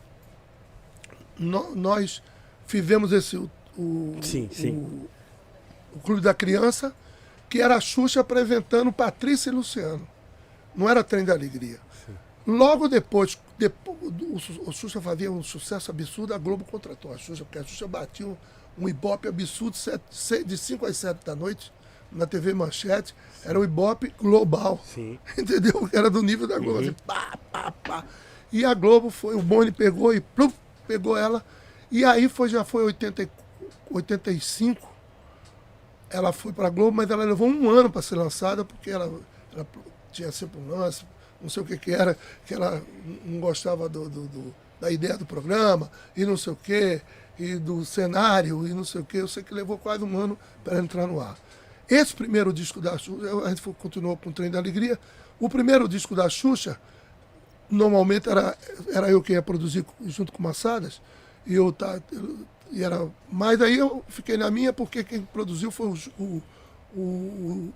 nó- 1.37 1.69
nós 1.75 2.21
fizemos 2.67 3.11
esse 3.11 3.37
o, 3.37 3.49
o- 3.77 4.17
Sim, 4.21 4.49
sim. 4.51 4.71
o- 4.71 5.09
o 5.95 5.99
Clube 5.99 6.21
da 6.21 6.33
Criança, 6.33 6.93
que 7.49 7.61
era 7.61 7.75
a 7.75 7.81
Xuxa 7.81 8.21
apresentando 8.21 8.91
Patrícia 8.91 9.49
e 9.49 9.53
Luciano. 9.53 10.07
Não 10.75 10.89
era 10.89 11.03
Trem 11.03 11.25
da 11.25 11.33
Alegria. 11.33 11.79
Logo 12.49 12.87
depois, 12.87 13.37
depo- 13.57 13.97
do- 14.11 14.33
o, 14.33 14.69
o 14.69 14.71
Xuxa 14.71 14.99
fazia 15.01 15.31
um 15.31 15.43
sucesso 15.43 15.91
absurdo, 15.91 16.33
a 16.33 16.37
Globo 16.37 16.63
contratou 16.65 17.13
a 17.13 17.17
Xuxa, 17.17 17.43
porque 17.45 17.59
a 17.59 17.63
Xuxa 17.63 17.87
batia 17.87 18.25
um, 18.77 18.87
ibope 18.89 19.27
absurdo 19.27 19.75
de 20.45 20.57
5 20.57 20.85
às 20.85 20.97
7 20.97 21.25
da 21.25 21.35
noite 21.35 21.71
na 22.11 22.25
TV 22.25 22.53
Manchete. 22.53 23.13
Era 23.45 23.59
o 23.59 23.63
ibope 23.63 24.13
global. 24.19 24.81
Sim. 24.85 25.19
Entendeu? 25.37 25.87
Era 25.93 26.09
do 26.09 26.21
nível 26.23 26.47
da 26.47 26.57
Globo. 26.57 26.79
Assim, 26.79 26.95
pá, 27.05 27.37
pá, 27.51 27.71
pá. 27.71 28.05
E 28.51 28.65
a 28.65 28.73
Globo 28.73 29.09
foi, 29.09 29.35
o 29.35 29.41
Boni 29.43 29.71
pegou 29.71 30.13
e 30.13 30.19
pluf, 30.21 30.55
pegou 30.87 31.15
ela. 31.15 31.45
E 31.91 32.03
aí 32.03 32.27
foi, 32.27 32.49
já 32.49 32.63
foi 32.63 32.83
80, 32.85 33.23
e- 33.23 33.29
85. 33.91 34.87
Ela 36.09 36.31
foi 36.33 36.51
para 36.51 36.67
a 36.67 36.69
Globo, 36.71 36.97
mas 36.97 37.09
ela 37.11 37.23
levou 37.23 37.47
um 37.47 37.69
ano 37.69 37.89
para 37.91 38.01
ser 38.01 38.15
lançada, 38.15 38.65
porque 38.65 38.89
ela, 38.89 39.21
ela 39.53 39.67
tinha 40.11 40.31
sempre 40.31 40.59
um 40.59 40.67
lance, 40.69 41.05
não 41.41 41.49
sei 41.49 41.63
o 41.63 41.65
que, 41.65 41.77
que 41.77 41.91
era, 41.91 42.17
que 42.45 42.53
ela 42.53 42.81
não 43.25 43.39
gostava 43.39 43.87
do, 43.89 44.09
do- 44.09 44.27
do- 44.27 44.55
da 44.79 44.89
ideia 44.91 45.17
do 45.17 45.25
programa, 45.25 45.91
e 46.15 46.25
não 46.25 46.37
sei 46.37 46.53
o 46.53 46.55
que, 46.55 47.01
e 47.37 47.55
do 47.55 47.83
cenário, 47.85 48.65
e 48.67 48.73
não 48.73 48.85
sei 48.85 49.01
o 49.01 49.05
que. 49.05 49.17
Eu 49.17 49.27
sei 49.27 49.43
que 49.43 49.53
levou 49.53 49.77
quase 49.77 50.03
um 50.03 50.17
ano 50.17 50.37
para 50.63 50.79
entrar 50.79 51.05
no 51.07 51.19
ar. 51.19 51.37
Esse 51.89 52.13
primeiro 52.15 52.53
disco 52.53 52.79
da 52.79 52.97
Xuxa, 52.97 53.29
a 53.45 53.49
gente 53.49 53.61
continuou 53.79 54.15
com 54.15 54.29
o 54.29 54.33
Trem 54.33 54.49
da 54.51 54.59
Alegria. 54.59 54.99
O 55.39 55.49
primeiro 55.49 55.87
disco 55.87 56.15
da 56.15 56.29
Xuxa, 56.29 56.79
normalmente 57.69 58.29
era, 58.29 58.57
era 58.93 59.09
eu 59.09 59.21
que 59.21 59.33
ia 59.33 59.41
produzir 59.41 59.85
junto 60.05 60.31
com 60.31 60.41
Massadas, 60.43 61.01
e 61.45 61.55
eu 61.55 61.71
tá, 61.71 62.01
e 62.71 62.83
era, 62.83 63.07
mas 63.31 63.61
aí 63.61 63.77
eu 63.77 64.03
fiquei 64.07 64.37
na 64.37 64.51
minha 64.51 64.71
porque 64.71 65.03
quem 65.03 65.21
produziu 65.21 65.71
foi 65.71 65.87
o, 65.87 65.97
o, 66.19 66.43
o, 66.95 67.73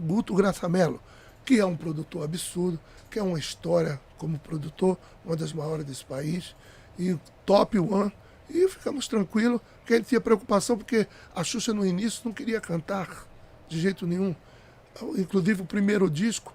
Guto 0.00 0.34
Graçamelo, 0.34 1.00
que 1.46 1.58
é 1.58 1.64
um 1.64 1.76
produtor 1.76 2.24
absurdo, 2.24 2.78
que 3.10 3.18
é 3.18 3.22
uma 3.22 3.38
história 3.38 3.98
como 4.18 4.38
produtor, 4.38 4.98
uma 5.24 5.36
das 5.36 5.52
maiores 5.52 5.86
desse 5.86 6.04
país, 6.04 6.54
e 6.98 7.16
top 7.46 7.78
one. 7.78 8.12
E 8.50 8.68
ficamos 8.68 9.08
tranquilos, 9.08 9.60
porque 9.80 9.94
a 9.94 9.96
gente 9.96 10.06
tinha 10.08 10.20
preocupação, 10.20 10.76
porque 10.76 11.06
a 11.34 11.42
Xuxa 11.42 11.72
no 11.72 11.86
início 11.86 12.20
não 12.24 12.32
queria 12.32 12.60
cantar 12.60 13.26
de 13.68 13.80
jeito 13.80 14.06
nenhum. 14.06 14.34
Inclusive 15.16 15.62
o 15.62 15.66
primeiro 15.66 16.08
disco, 16.10 16.52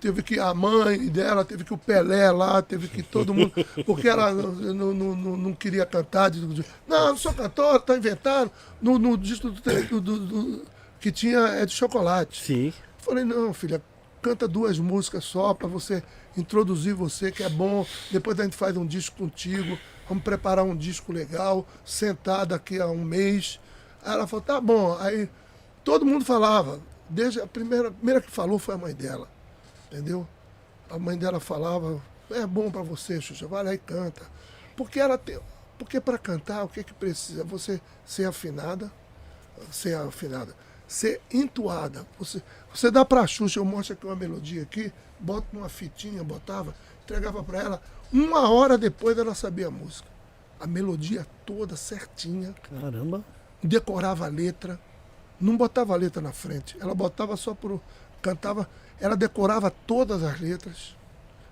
teve 0.00 0.22
que 0.22 0.38
a 0.40 0.52
mãe 0.54 1.08
dela, 1.08 1.44
teve 1.44 1.62
que 1.64 1.72
o 1.74 1.78
Pelé 1.78 2.30
lá, 2.32 2.60
teve 2.62 2.88
que 2.88 3.02
todo 3.02 3.32
mundo, 3.34 3.52
porque 3.84 4.08
ela 4.08 4.32
não, 4.32 4.52
não, 4.74 4.94
não, 4.94 5.36
não 5.36 5.52
queria 5.54 5.84
cantar. 5.86 6.30
não, 6.88 7.08
não 7.08 7.16
sou 7.16 7.32
cantor, 7.34 7.80
tá 7.82 7.96
inventando. 7.96 8.50
No, 8.80 8.98
no 8.98 9.16
disco 9.16 9.50
do, 9.50 9.60
do- 9.60 10.00
do- 10.00 10.18
do- 10.26 10.64
que 11.00 11.12
tinha 11.12 11.38
é 11.40 11.66
de 11.66 11.72
chocolate. 11.72 12.42
Sim. 12.42 12.72
Falei, 12.98 13.24
não, 13.24 13.52
filha, 13.54 13.82
canta 14.20 14.46
duas 14.46 14.78
músicas 14.78 15.24
só 15.24 15.54
para 15.54 15.68
você 15.68 16.02
introduzir 16.36 16.94
você, 16.94 17.30
que 17.30 17.42
é 17.42 17.48
bom. 17.48 17.86
Depois 18.10 18.38
a 18.38 18.44
gente 18.44 18.56
faz 18.56 18.76
um 18.76 18.86
disco 18.86 19.16
contigo. 19.16 19.78
Vamos 20.08 20.24
preparar 20.24 20.64
um 20.64 20.76
disco 20.76 21.12
legal, 21.12 21.66
sentar 21.84 22.46
daqui 22.46 22.80
a 22.80 22.86
um 22.86 23.04
mês. 23.04 23.60
Aí 24.02 24.12
ela 24.12 24.26
falou, 24.26 24.44
tá 24.44 24.60
bom. 24.60 24.96
Aí 24.98 25.28
todo 25.84 26.04
mundo 26.04 26.24
falava. 26.24 26.80
Desde 27.08 27.40
a 27.40 27.46
primeira, 27.46 27.88
a 27.88 27.92
primeira 27.92 28.20
que 28.20 28.30
falou 28.30 28.58
foi 28.58 28.74
a 28.74 28.78
mãe 28.78 28.94
dela. 28.94 29.28
Entendeu? 29.90 30.26
A 30.88 30.98
mãe 30.98 31.16
dela 31.16 31.40
falava, 31.40 32.00
é 32.30 32.46
bom 32.46 32.70
para 32.70 32.82
você, 32.82 33.20
Xuxa, 33.20 33.46
vai 33.46 33.64
lá 33.64 33.74
e 33.74 33.78
canta. 33.78 34.22
Porque 34.76 35.00
ela 35.00 35.18
tem. 35.18 35.38
Porque 35.78 36.00
para 36.00 36.18
cantar, 36.18 36.64
o 36.64 36.68
que, 36.68 36.84
que 36.84 36.92
precisa? 36.92 37.42
Você 37.44 37.80
ser 38.04 38.26
afinada, 38.26 38.92
ser 39.70 39.96
afinada, 39.96 40.54
ser 40.90 41.20
entoada. 41.32 42.04
Você, 42.18 42.42
você 42.74 42.90
dá 42.90 43.04
pra 43.04 43.24
Xuxa, 43.24 43.60
eu 43.60 43.64
mostro 43.64 43.94
aqui 43.94 44.04
uma 44.04 44.16
melodia 44.16 44.62
aqui, 44.62 44.92
bota 45.20 45.46
numa 45.52 45.68
fitinha, 45.68 46.24
botava, 46.24 46.74
entregava 47.04 47.44
para 47.44 47.60
ela. 47.60 47.82
Uma 48.12 48.50
hora 48.50 48.76
depois 48.76 49.16
ela 49.16 49.32
sabia 49.32 49.68
a 49.68 49.70
música. 49.70 50.08
A 50.58 50.66
melodia 50.66 51.24
toda 51.46 51.76
certinha, 51.76 52.52
Caramba. 52.68 53.24
decorava 53.62 54.26
a 54.26 54.28
letra, 54.28 54.80
não 55.40 55.56
botava 55.56 55.94
a 55.94 55.96
letra 55.96 56.20
na 56.20 56.32
frente, 56.32 56.76
ela 56.80 56.94
botava 56.94 57.36
só 57.36 57.54
pro. 57.54 57.80
cantava, 58.20 58.68
ela 59.00 59.16
decorava 59.16 59.70
todas 59.70 60.24
as 60.24 60.40
letras, 60.40 60.96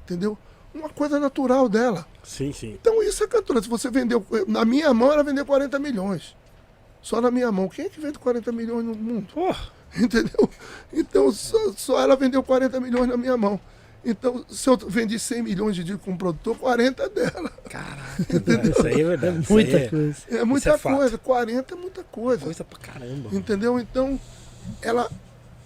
entendeu? 0.03 0.37
Uma 0.75 0.91
coisa 0.91 1.21
natural 1.21 1.69
dela. 1.69 2.07
Sim, 2.25 2.53
sim. 2.53 2.73
Então 2.73 3.03
isso 3.03 3.23
é 3.25 3.29
cantora. 3.29 3.63
Se 3.63 3.69
você 3.69 3.91
vendeu. 3.91 4.25
Na 4.47 4.65
minha 4.65 4.93
mão 4.93 5.11
ela 5.11 5.25
vendeu 5.25 5.47
40 5.47 5.79
milhões. 5.79 6.37
Só 7.01 7.21
na 7.21 7.31
minha 7.31 7.51
mão. 7.51 7.69
Quem 7.69 7.87
é 7.87 7.89
que 7.89 8.01
vende 8.01 8.19
40 8.19 8.53
milhões 8.53 8.85
no 8.85 8.95
mundo? 8.95 9.27
Porra. 9.33 9.71
Entendeu? 9.97 10.49
Então 10.93 11.33
só, 11.33 11.73
só 11.73 12.01
ela 12.01 12.17
vendeu 12.17 12.43
40 12.43 12.79
milhões 12.81 13.09
na 13.09 13.17
minha 13.17 13.37
mão. 13.37 13.61
Então, 14.05 14.45
se 14.49 14.69
eu 14.71 14.77
vendi 14.77 15.19
100 15.19 15.43
milhões 15.43 15.75
de 15.75 15.83
discos 15.83 16.05
como 16.05 16.17
produtor, 16.17 16.57
40 16.57 17.03
é 17.03 17.09
dela. 17.09 17.51
Caraca. 17.69 18.23
Isso 18.71 18.87
aí 18.87 19.01
é 19.01 19.05
verdade. 19.05 19.41
Isso 19.41 19.53
Muita 19.53 19.77
aí 19.77 19.83
é 19.83 19.89
coisa. 19.89 20.17
É 20.31 20.45
muita 20.45 20.71
é 20.71 20.79
fato. 20.79 20.97
coisa. 20.97 21.19
40 21.19 21.75
é 21.75 21.77
muita 21.77 22.05
coisa. 22.05 22.45
Coisa 22.45 22.65
pra 22.65 22.79
caramba. 22.79 23.29
Entendeu? 23.33 23.79
Então, 23.79 24.19
ela, 24.81 25.11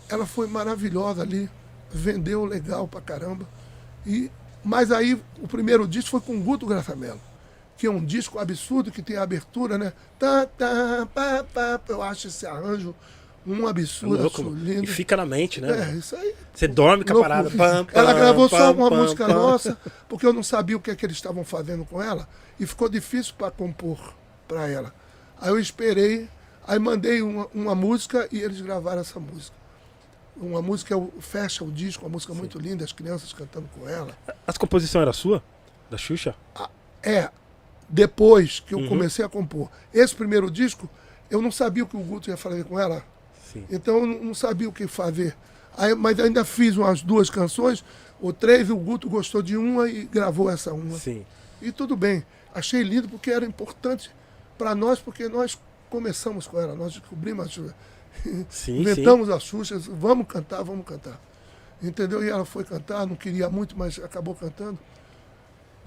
ela 0.08 0.26
foi 0.26 0.46
maravilhosa 0.46 1.22
ali, 1.22 1.48
vendeu 1.90 2.44
legal 2.44 2.88
pra 2.88 3.00
caramba. 3.00 3.46
E, 4.06 4.30
mas 4.64 4.90
aí, 4.90 5.20
o 5.40 5.46
primeiro 5.46 5.86
disco 5.86 6.10
foi 6.10 6.20
com 6.20 6.34
o 6.36 6.40
Guto 6.42 6.66
Graçamelo, 6.66 7.20
que 7.76 7.86
é 7.86 7.90
um 7.90 8.04
disco 8.04 8.38
absurdo, 8.38 8.90
que 8.92 9.02
tem 9.02 9.16
a 9.16 9.22
abertura, 9.22 9.76
né? 9.78 9.92
Tá, 10.18 10.46
tá, 10.46 11.08
pá, 11.12 11.44
pá, 11.52 11.80
eu 11.88 12.02
acho 12.02 12.28
esse 12.28 12.46
arranjo 12.46 12.94
um 13.46 13.66
É 13.66 13.70
absurdo, 13.70 14.22
louco, 14.22 14.40
acho 14.40 14.50
mano. 14.50 14.64
lindo. 14.64 14.84
E 14.84 14.86
fica 14.86 15.16
na 15.16 15.26
mente, 15.26 15.60
né? 15.60 15.90
É, 15.90 15.94
isso 15.94 16.14
aí. 16.14 16.34
Você 16.54 16.68
dorme 16.68 17.04
com 17.04 17.10
a 17.10 17.14
Louco. 17.14 17.28
parada. 17.28 17.50
Pam, 17.50 17.86
ela 17.92 18.12
pam, 18.12 18.20
gravou 18.20 18.48
só 18.48 18.72
pam, 18.72 18.80
uma 18.80 18.90
pam, 18.90 19.02
música 19.02 19.28
nossa, 19.28 19.76
porque 20.08 20.24
eu 20.24 20.32
não 20.32 20.42
sabia 20.42 20.76
o 20.76 20.80
que 20.80 20.90
é 20.90 20.96
que 20.96 21.04
eles 21.04 21.16
estavam 21.16 21.44
fazendo 21.44 21.84
com 21.84 22.00
ela, 22.00 22.28
e 22.58 22.66
ficou 22.66 22.88
difícil 22.88 23.34
para 23.36 23.50
compor 23.50 24.14
para 24.46 24.68
ela. 24.68 24.94
Aí 25.40 25.50
eu 25.50 25.58
esperei, 25.58 26.28
aí 26.66 26.78
mandei 26.78 27.20
uma, 27.20 27.48
uma 27.52 27.74
música 27.74 28.28
e 28.30 28.40
eles 28.40 28.60
gravaram 28.60 29.00
essa 29.00 29.18
música. 29.18 29.56
Uma 30.36 30.62
música 30.62 30.94
é 30.94 31.20
fecha 31.20 31.64
o 31.64 31.70
disco, 31.70 32.04
uma 32.04 32.10
música 32.12 32.32
muito 32.32 32.58
linda, 32.58 32.84
as 32.84 32.92
crianças 32.92 33.32
cantando 33.32 33.68
com 33.76 33.88
ela. 33.88 34.16
As 34.46 34.56
composições 34.56 35.02
eram 35.02 35.12
sua? 35.12 35.42
Da 35.90 35.98
Xuxa? 35.98 36.34
É, 37.02 37.28
depois 37.92 38.58
que 38.58 38.74
eu 38.74 38.78
Uhum. 38.78 38.88
comecei 38.88 39.22
a 39.24 39.28
compor. 39.28 39.70
Esse 39.92 40.14
primeiro 40.16 40.50
disco, 40.50 40.88
eu 41.30 41.40
não 41.42 41.52
sabia 41.52 41.84
o 41.84 41.86
que 41.86 41.96
o 41.96 42.00
Guto 42.00 42.30
ia 42.30 42.36
fazer 42.38 42.64
com 42.64 42.80
ela. 42.80 43.04
Sim. 43.52 43.64
Então 43.70 43.98
eu 43.98 44.06
não- 44.06 44.34
sabia 44.34 44.66
o 44.68 44.72
que 44.72 44.86
fazer. 44.86 45.36
Aí, 45.76 45.94
mas 45.94 46.18
ainda 46.18 46.42
fiz 46.44 46.76
umas 46.76 47.02
duas 47.02 47.28
canções, 47.28 47.84
ou 48.20 48.32
três, 48.32 48.70
o 48.70 48.76
Guto 48.76 49.08
gostou 49.10 49.42
de 49.42 49.56
uma 49.56 49.88
e 49.88 50.04
gravou 50.06 50.48
essa 50.50 50.72
uma. 50.72 50.98
Sim. 50.98 51.24
E 51.60 51.70
tudo 51.70 51.94
bem. 51.94 52.24
Achei 52.54 52.82
lindo 52.82 53.08
porque 53.08 53.30
era 53.30 53.44
importante 53.44 54.10
para 54.58 54.74
nós, 54.74 54.98
porque 54.98 55.28
nós 55.28 55.58
começamos 55.90 56.46
com 56.46 56.58
ela, 56.58 56.74
nós 56.74 56.92
descobrimos 56.94 57.46
a 57.46 57.48
Xuxa. 57.48 57.74
Sim, 58.48 58.80
Inventamos 58.80 59.28
a 59.30 59.38
Xuxa, 59.38 59.78
vamos 59.78 60.26
cantar, 60.26 60.62
vamos 60.62 60.86
cantar. 60.86 61.20
Entendeu? 61.82 62.24
E 62.24 62.28
ela 62.30 62.44
foi 62.44 62.64
cantar, 62.64 63.06
não 63.06 63.16
queria 63.16 63.48
muito, 63.50 63.76
mas 63.76 63.98
acabou 63.98 64.34
cantando. 64.34 64.78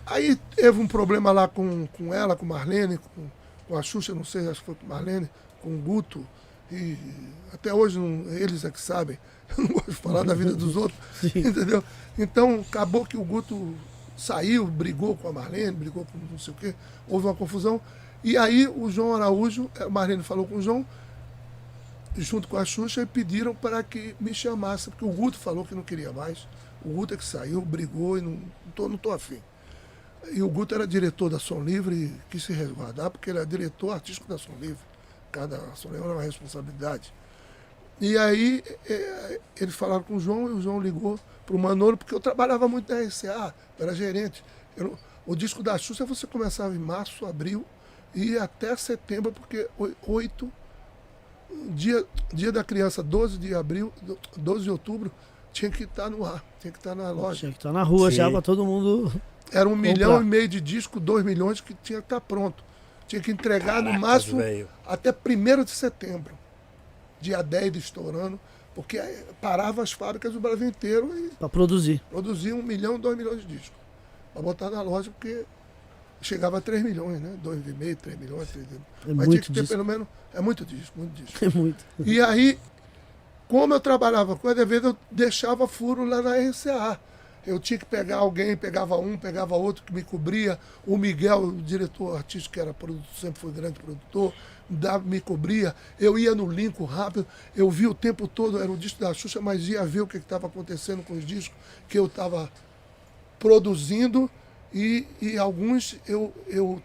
Aí 0.05 0.35
teve 0.55 0.79
um 0.79 0.87
problema 0.87 1.31
lá 1.31 1.47
com, 1.47 1.87
com 1.87 2.13
ela, 2.13 2.35
com 2.35 2.45
Marlene, 2.45 2.97
com, 2.97 3.27
com 3.67 3.77
a 3.77 3.81
Xuxa, 3.81 4.13
não 4.13 4.23
sei, 4.23 4.47
acho 4.47 4.59
que 4.59 4.67
foi 4.67 4.75
com 4.75 4.85
Marlene, 4.85 5.29
com 5.61 5.69
o 5.69 5.77
Guto. 5.79 6.25
E 6.71 6.97
até 7.51 7.73
hoje 7.73 7.97
não, 7.97 8.31
eles 8.33 8.63
é 8.63 8.71
que 8.71 8.79
sabem. 8.79 9.17
Eu 9.57 9.63
não 9.63 9.73
gosto 9.73 9.91
de 9.91 9.97
falar 9.97 10.23
da 10.23 10.33
vida 10.33 10.53
dos 10.53 10.75
outros. 10.77 10.99
Entendeu? 11.35 11.83
Então 12.17 12.61
acabou 12.61 13.05
que 13.05 13.17
o 13.17 13.23
Guto 13.23 13.75
saiu, 14.15 14.65
brigou 14.65 15.15
com 15.15 15.27
a 15.27 15.33
Marlene, 15.33 15.71
brigou 15.71 16.05
com 16.05 16.17
não 16.31 16.39
sei 16.39 16.53
o 16.53 16.57
quê, 16.57 16.75
houve 17.07 17.25
uma 17.25 17.35
confusão. 17.35 17.81
E 18.23 18.37
aí 18.37 18.67
o 18.67 18.89
João 18.89 19.15
Araújo, 19.15 19.69
a 19.79 19.89
Marlene 19.89 20.23
falou 20.23 20.47
com 20.47 20.55
o 20.55 20.61
João, 20.61 20.85
junto 22.15 22.47
com 22.47 22.57
a 22.57 22.65
Xuxa, 22.65 23.01
e 23.01 23.05
pediram 23.05 23.53
para 23.53 23.83
que 23.83 24.15
me 24.19 24.33
chamasse, 24.33 24.89
porque 24.89 25.05
o 25.05 25.11
Guto 25.11 25.37
falou 25.37 25.65
que 25.65 25.75
não 25.75 25.83
queria 25.83 26.11
mais. 26.11 26.47
O 26.83 26.89
Guto 26.89 27.13
é 27.13 27.17
que 27.17 27.25
saiu, 27.25 27.61
brigou 27.61 28.17
e 28.17 28.21
não, 28.21 28.31
não, 28.31 28.71
tô, 28.73 28.89
não 28.89 28.97
tô 28.97 29.11
afim. 29.11 29.39
E 30.31 30.41
o 30.41 30.49
Guto 30.49 30.75
era 30.75 30.87
diretor 30.87 31.29
da 31.29 31.39
Som 31.39 31.61
Livre 31.61 31.95
e 31.95 32.21
quis 32.29 32.43
se 32.43 32.53
resguardar, 32.53 33.09
porque 33.11 33.29
ele 33.29 33.39
era 33.39 33.47
diretor 33.47 33.91
artístico 33.91 34.27
da 34.27 34.37
Som 34.37 34.53
Livre. 34.59 34.83
Cada 35.31 35.59
Som 35.75 35.89
Livre 35.89 36.05
era 36.05 36.13
uma 36.13 36.23
responsabilidade. 36.23 37.13
E 37.99 38.17
aí 38.17 38.63
é, 38.89 39.39
eles 39.59 39.75
falaram 39.75 40.03
com 40.03 40.15
o 40.15 40.19
João 40.19 40.49
e 40.49 40.53
o 40.53 40.61
João 40.61 40.79
ligou 40.79 41.19
para 41.45 41.55
o 41.55 41.59
Manolo, 41.59 41.95
porque 41.95 42.13
eu 42.13 42.19
trabalhava 42.19 42.67
muito 42.67 42.91
na 42.93 43.01
RCA, 43.01 43.53
era 43.79 43.95
gerente. 43.95 44.43
Eu, 44.75 44.97
o 45.25 45.35
disco 45.35 45.63
da 45.63 45.77
Xuxa 45.77 46.05
você 46.05 46.27
começava 46.27 46.75
em 46.75 46.79
março, 46.79 47.25
abril 47.25 47.65
e 48.13 48.37
até 48.37 48.75
setembro, 48.75 49.31
porque 49.31 49.69
oito 50.07 50.51
dia, 51.69 52.05
dia 52.33 52.51
da 52.51 52.63
criança, 52.63 53.01
12 53.01 53.37
de 53.37 53.55
abril, 53.55 53.93
12 54.37 54.63
de 54.63 54.71
outubro, 54.71 55.11
tinha 55.53 55.71
que 55.71 55.83
estar 55.83 56.09
no 56.09 56.25
ar, 56.25 56.43
tinha 56.59 56.71
que 56.71 56.77
estar 56.77 56.95
na 56.95 57.11
loja. 57.11 57.39
Tinha 57.39 57.51
que 57.51 57.57
estar 57.57 57.71
na 57.71 57.83
rua 57.83 58.11
Sim. 58.11 58.17
já 58.17 58.29
para 58.29 58.41
todo 58.41 58.65
mundo. 58.65 59.11
Era 59.51 59.67
um 59.69 59.73
Comprar. 59.73 59.89
milhão 59.91 60.21
e 60.21 60.25
meio 60.25 60.47
de 60.47 60.59
disco, 60.59 60.99
dois 60.99 61.23
milhões 61.23 61.61
que 61.61 61.73
tinha 61.83 61.99
que 61.99 62.05
estar 62.05 62.21
pronto. 62.21 62.63
Tinha 63.07 63.21
que 63.21 63.31
entregar 63.31 63.81
no 63.81 63.93
máximo 63.99 64.39
velho. 64.39 64.67
até 64.85 65.11
1 65.11 65.63
de 65.63 65.71
setembro. 65.71 66.33
Dia 67.21 67.41
10 67.41 67.75
estourando, 67.75 68.39
porque 68.73 68.99
parava 69.39 69.81
as 69.83 69.91
fábricas 69.91 70.33
do 70.33 70.39
Brasil 70.39 70.67
inteiro 70.67 71.11
e 71.17 71.29
Para 71.35 71.47
produzir. 71.49 72.01
produzia 72.09 72.55
um 72.55 72.63
milhão, 72.63 72.99
dois 72.99 73.15
milhões 73.17 73.41
de 73.41 73.47
discos. 73.47 73.77
Para 74.33 74.41
botar 74.41 74.69
na 74.69 74.81
loja, 74.81 75.09
porque 75.11 75.45
chegava 76.21 76.57
a 76.57 76.61
3 76.61 76.83
milhões, 76.83 77.21
né? 77.21 77.37
2,5, 77.43 77.95
3 77.97 78.19
milhões, 78.19 78.49
3 78.49 78.65
milhões. 78.67 78.81
É 79.07 79.13
Mas 79.13 79.27
tinha 79.29 79.41
que 79.41 79.47
ter 79.47 79.61
disco. 79.61 79.67
pelo 79.69 79.85
menos. 79.85 80.07
É 80.33 80.41
muito 80.41 80.65
disco, 80.65 80.97
muito 80.99 81.13
disco. 81.23 81.37
É 81.45 81.49
muito. 81.49 81.85
E 82.03 82.19
aí, 82.19 82.59
como 83.47 83.73
eu 83.73 83.79
trabalhava 83.79 84.35
com 84.35 84.47
às 84.49 84.55
vezes 84.55 84.83
eu 84.83 84.97
deixava 85.11 85.67
furo 85.67 86.03
lá 86.03 86.21
na 86.21 86.35
RCA. 86.37 86.99
Eu 87.45 87.59
tinha 87.59 87.77
que 87.77 87.85
pegar 87.85 88.17
alguém, 88.17 88.57
pegava 88.57 88.97
um, 88.97 89.17
pegava 89.17 89.55
outro 89.55 89.83
que 89.83 89.93
me 89.93 90.03
cobria. 90.03 90.59
O 90.85 90.97
Miguel, 90.97 91.43
o 91.43 91.61
diretor 91.61 92.17
artístico, 92.17 92.53
que 92.53 92.59
era 92.59 92.73
produtor, 92.73 93.05
sempre 93.19 93.39
foi 93.39 93.51
grande 93.51 93.79
produtor, 93.79 94.33
me 95.05 95.19
cobria. 95.19 95.75
Eu 95.99 96.17
ia 96.17 96.33
no 96.33 96.49
Lincoln 96.49 96.85
rápido, 96.85 97.25
eu 97.55 97.69
via 97.69 97.89
o 97.89 97.93
tempo 97.93 98.27
todo, 98.27 98.61
era 98.61 98.71
o 98.71 98.77
disco 98.77 98.99
da 98.99 99.13
Xuxa, 99.13 99.39
mas 99.39 99.67
ia 99.67 99.85
ver 99.85 100.01
o 100.01 100.07
que 100.07 100.17
estava 100.17 100.47
acontecendo 100.47 101.03
com 101.03 101.13
os 101.13 101.25
discos 101.25 101.55
que 101.87 101.99
eu 101.99 102.07
estava 102.07 102.49
produzindo 103.39 104.29
e, 104.73 105.05
e 105.21 105.37
alguns 105.37 105.97
eu 106.07 106.33
eu 106.47 106.81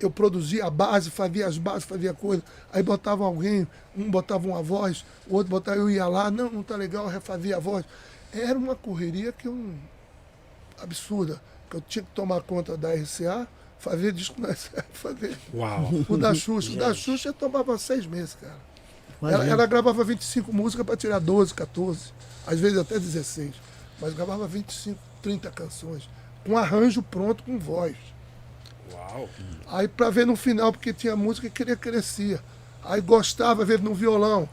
eu 0.00 0.10
produzia 0.10 0.66
a 0.66 0.70
base, 0.70 1.10
fazia 1.10 1.46
as 1.46 1.58
bases, 1.58 1.84
fazia 1.84 2.14
coisa. 2.14 2.42
Aí 2.72 2.82
botava 2.82 3.24
alguém, 3.24 3.66
um 3.96 4.10
botava 4.10 4.46
uma 4.46 4.62
voz, 4.62 5.04
o 5.28 5.34
outro 5.34 5.50
botava, 5.50 5.76
eu 5.76 5.90
ia 5.90 6.06
lá, 6.06 6.30
não, 6.30 6.50
não 6.50 6.62
tá 6.62 6.76
legal, 6.76 7.06
refazia 7.06 7.56
a 7.56 7.60
voz. 7.60 7.84
Era 8.32 8.58
uma 8.58 8.74
correria 8.74 9.32
que 9.32 9.48
não- 9.48 9.74
absurda. 10.78 11.40
Que 11.70 11.76
eu 11.76 11.80
tinha 11.80 12.02
que 12.02 12.10
tomar 12.12 12.40
conta 12.42 12.76
da 12.76 12.94
RCA, 12.94 13.46
fazer 13.78 14.12
disco 14.12 14.40
na 14.40 14.48
RCA, 14.52 14.84
fazer 14.92 15.36
Uau. 15.52 15.90
o 16.08 16.16
da 16.16 16.34
Xuxa. 16.34 16.72
O 16.72 16.76
da 16.76 16.94
Xuxa 16.94 17.32
tomava 17.32 17.76
seis 17.78 18.06
meses, 18.06 18.36
cara. 18.40 18.56
Ela, 19.20 19.44
ela 19.46 19.66
gravava 19.66 20.04
25 20.04 20.52
músicas 20.52 20.86
para 20.86 20.96
tirar 20.96 21.18
12, 21.18 21.52
14, 21.52 22.12
às 22.46 22.60
vezes 22.60 22.78
até 22.78 22.98
16. 22.98 23.54
Mas 24.00 24.14
gravava 24.14 24.46
25, 24.46 24.98
30 25.20 25.50
canções. 25.50 26.08
Com 26.46 26.56
arranjo 26.56 27.02
pronto, 27.02 27.42
com 27.42 27.58
voz. 27.58 27.96
Uau. 28.92 29.28
Aí 29.66 29.88
pra 29.88 30.08
ver 30.08 30.24
no 30.26 30.36
final, 30.36 30.72
porque 30.72 30.92
tinha 30.92 31.16
música 31.16 31.48
que 31.50 31.56
queria 31.56 31.76
crescia. 31.76 32.40
Aí 32.84 33.00
gostava, 33.00 33.64
ver 33.64 33.80
no 33.80 33.92
violão. 33.92 34.48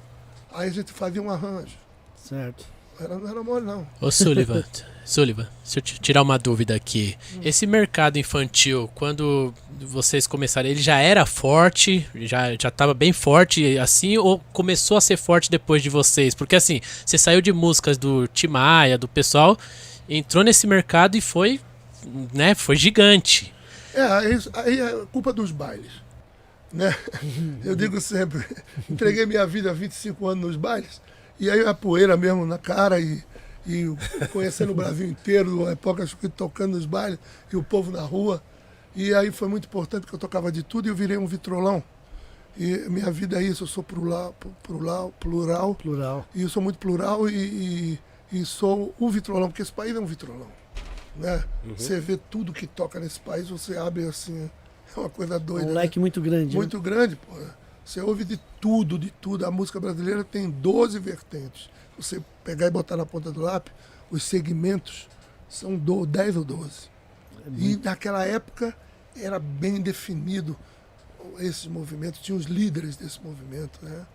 Aí 0.51 0.67
a 0.67 0.71
gente 0.71 0.91
fazia 0.91 1.21
um 1.21 1.29
arranjo. 1.29 1.77
Certo. 2.17 2.65
Era, 2.99 3.17
não 3.17 3.29
era 3.29 3.43
mole, 3.43 3.65
não. 3.65 3.87
Ô 3.99 4.09
Sullivan, 4.11 4.63
Sullivan, 5.05 5.47
se 5.63 5.77
eu 5.77 5.81
te- 5.83 5.99
tirar 5.99 6.21
uma 6.21 6.39
dúvida 6.39 6.75
aqui. 6.75 7.15
Esse 7.43 7.67
mercado 7.67 8.17
infantil, 8.17 8.89
quando 8.95 9.53
vocês 9.81 10.25
começaram, 10.25 10.69
ele 10.69 10.81
já 10.81 10.97
era 10.99 11.25
forte, 11.25 12.07
já 12.15 12.51
já 12.59 12.69
estava 12.69 12.93
bem 12.93 13.11
forte 13.13 13.77
assim, 13.77 14.17
ou 14.17 14.39
começou 14.53 14.97
a 14.97 15.01
ser 15.01 15.17
forte 15.17 15.51
depois 15.51 15.83
de 15.83 15.89
vocês? 15.89 16.33
Porque 16.33 16.55
assim, 16.55 16.79
você 17.05 17.17
saiu 17.17 17.41
de 17.41 17.51
músicas 17.53 17.97
do 17.97 18.27
Timaya, 18.27 18.97
do 18.97 19.07
pessoal, 19.07 19.57
entrou 20.09 20.43
nesse 20.43 20.65
mercado 20.65 21.15
e 21.17 21.21
foi, 21.21 21.59
né, 22.33 22.55
foi 22.55 22.75
gigante. 22.75 23.53
É, 23.93 24.01
aí, 24.01 24.37
aí 24.53 24.79
é 24.79 25.05
culpa 25.11 25.31
dos 25.31 25.51
bailes. 25.51 25.91
Né? 26.73 26.93
Eu 27.63 27.75
digo 27.75 28.01
sempre, 28.01 28.43
entreguei 28.89 29.25
minha 29.25 29.45
vida 29.45 29.69
há 29.69 29.73
25 29.73 30.27
anos 30.27 30.45
nos 30.45 30.55
bailes, 30.57 30.99
e 31.39 31.49
aí 31.49 31.65
a 31.65 31.73
poeira 31.73 32.15
mesmo 32.15 32.45
na 32.45 32.57
cara 32.57 32.99
e, 32.99 33.23
e 33.67 33.85
conhecendo 34.31 34.71
o 34.71 34.75
Brasil 34.75 35.07
inteiro, 35.07 35.67
a 35.67 35.71
época 35.71 36.05
que 36.05 36.29
tocando 36.29 36.75
nos 36.75 36.85
bailes 36.85 37.19
e 37.51 37.55
o 37.55 37.63
povo 37.63 37.91
na 37.91 38.01
rua. 38.01 38.41
E 38.95 39.13
aí 39.13 39.31
foi 39.31 39.47
muito 39.47 39.65
importante 39.65 40.01
porque 40.03 40.15
eu 40.15 40.19
tocava 40.19 40.51
de 40.51 40.63
tudo 40.63 40.87
e 40.87 40.89
eu 40.89 40.95
virei 40.95 41.17
um 41.17 41.27
vitrolão. 41.27 41.83
E 42.57 42.89
minha 42.89 43.11
vida 43.11 43.37
é 43.37 43.43
isso, 43.43 43.63
eu 43.63 43.67
sou 43.67 43.83
plural, 43.83 44.33
plural, 44.63 45.13
plural 45.19 45.75
Plural. 45.75 46.25
e 46.33 46.43
eu 46.43 46.47
sou 46.47 46.63
muito 46.63 46.79
plural 46.79 47.27
e, 47.27 47.33
e, 48.31 48.39
e 48.39 48.45
sou 48.45 48.95
o 48.97 49.09
vitrolão, 49.09 49.49
porque 49.49 49.61
esse 49.61 49.73
país 49.73 49.93
é 49.93 49.99
um 49.99 50.05
vitrolão. 50.05 50.47
Né? 51.17 51.43
Você 51.77 51.99
vê 51.99 52.17
tudo 52.17 52.53
que 52.53 52.65
toca 52.65 52.97
nesse 52.97 53.19
país, 53.19 53.49
você 53.49 53.77
abre 53.77 54.07
assim, 54.07 54.49
é 54.95 54.99
uma 54.99 55.09
coisa 55.09 55.37
doida. 55.37 55.65
um 55.65 55.73
né? 55.73 55.81
leque 55.81 55.99
muito 55.99 56.21
grande. 56.21 56.53
né? 56.53 56.55
Muito 56.55 56.79
grande, 56.79 57.17
pô. 57.17 57.35
Você 57.85 58.01
ouve 58.01 58.25
de 58.25 58.37
tudo, 58.59 58.97
de 58.97 59.11
tudo. 59.11 59.45
A 59.45 59.51
música 59.51 59.79
brasileira 59.79 60.23
tem 60.23 60.49
12 60.49 60.97
vertentes. 60.97 61.69
Você 61.97 62.21
pegar 62.43 62.65
e 62.65 62.71
botar 62.71 62.97
na 62.97 63.05
ponta 63.05 63.31
do 63.31 63.41
lápis, 63.41 63.73
os 64.09 64.23
segmentos 64.23 65.07
são 65.47 65.77
do, 65.77 66.05
10 66.05 66.37
ou 66.37 66.43
12. 66.43 66.89
E 67.57 67.77
naquela 67.77 68.25
época 68.25 68.75
era 69.15 69.39
bem 69.39 69.79
definido 69.79 70.57
esses 71.39 71.67
movimentos, 71.67 72.19
tinha 72.21 72.37
os 72.37 72.45
líderes 72.45 72.95
desse 72.95 73.21
movimento, 73.23 73.79
né? 73.83 74.05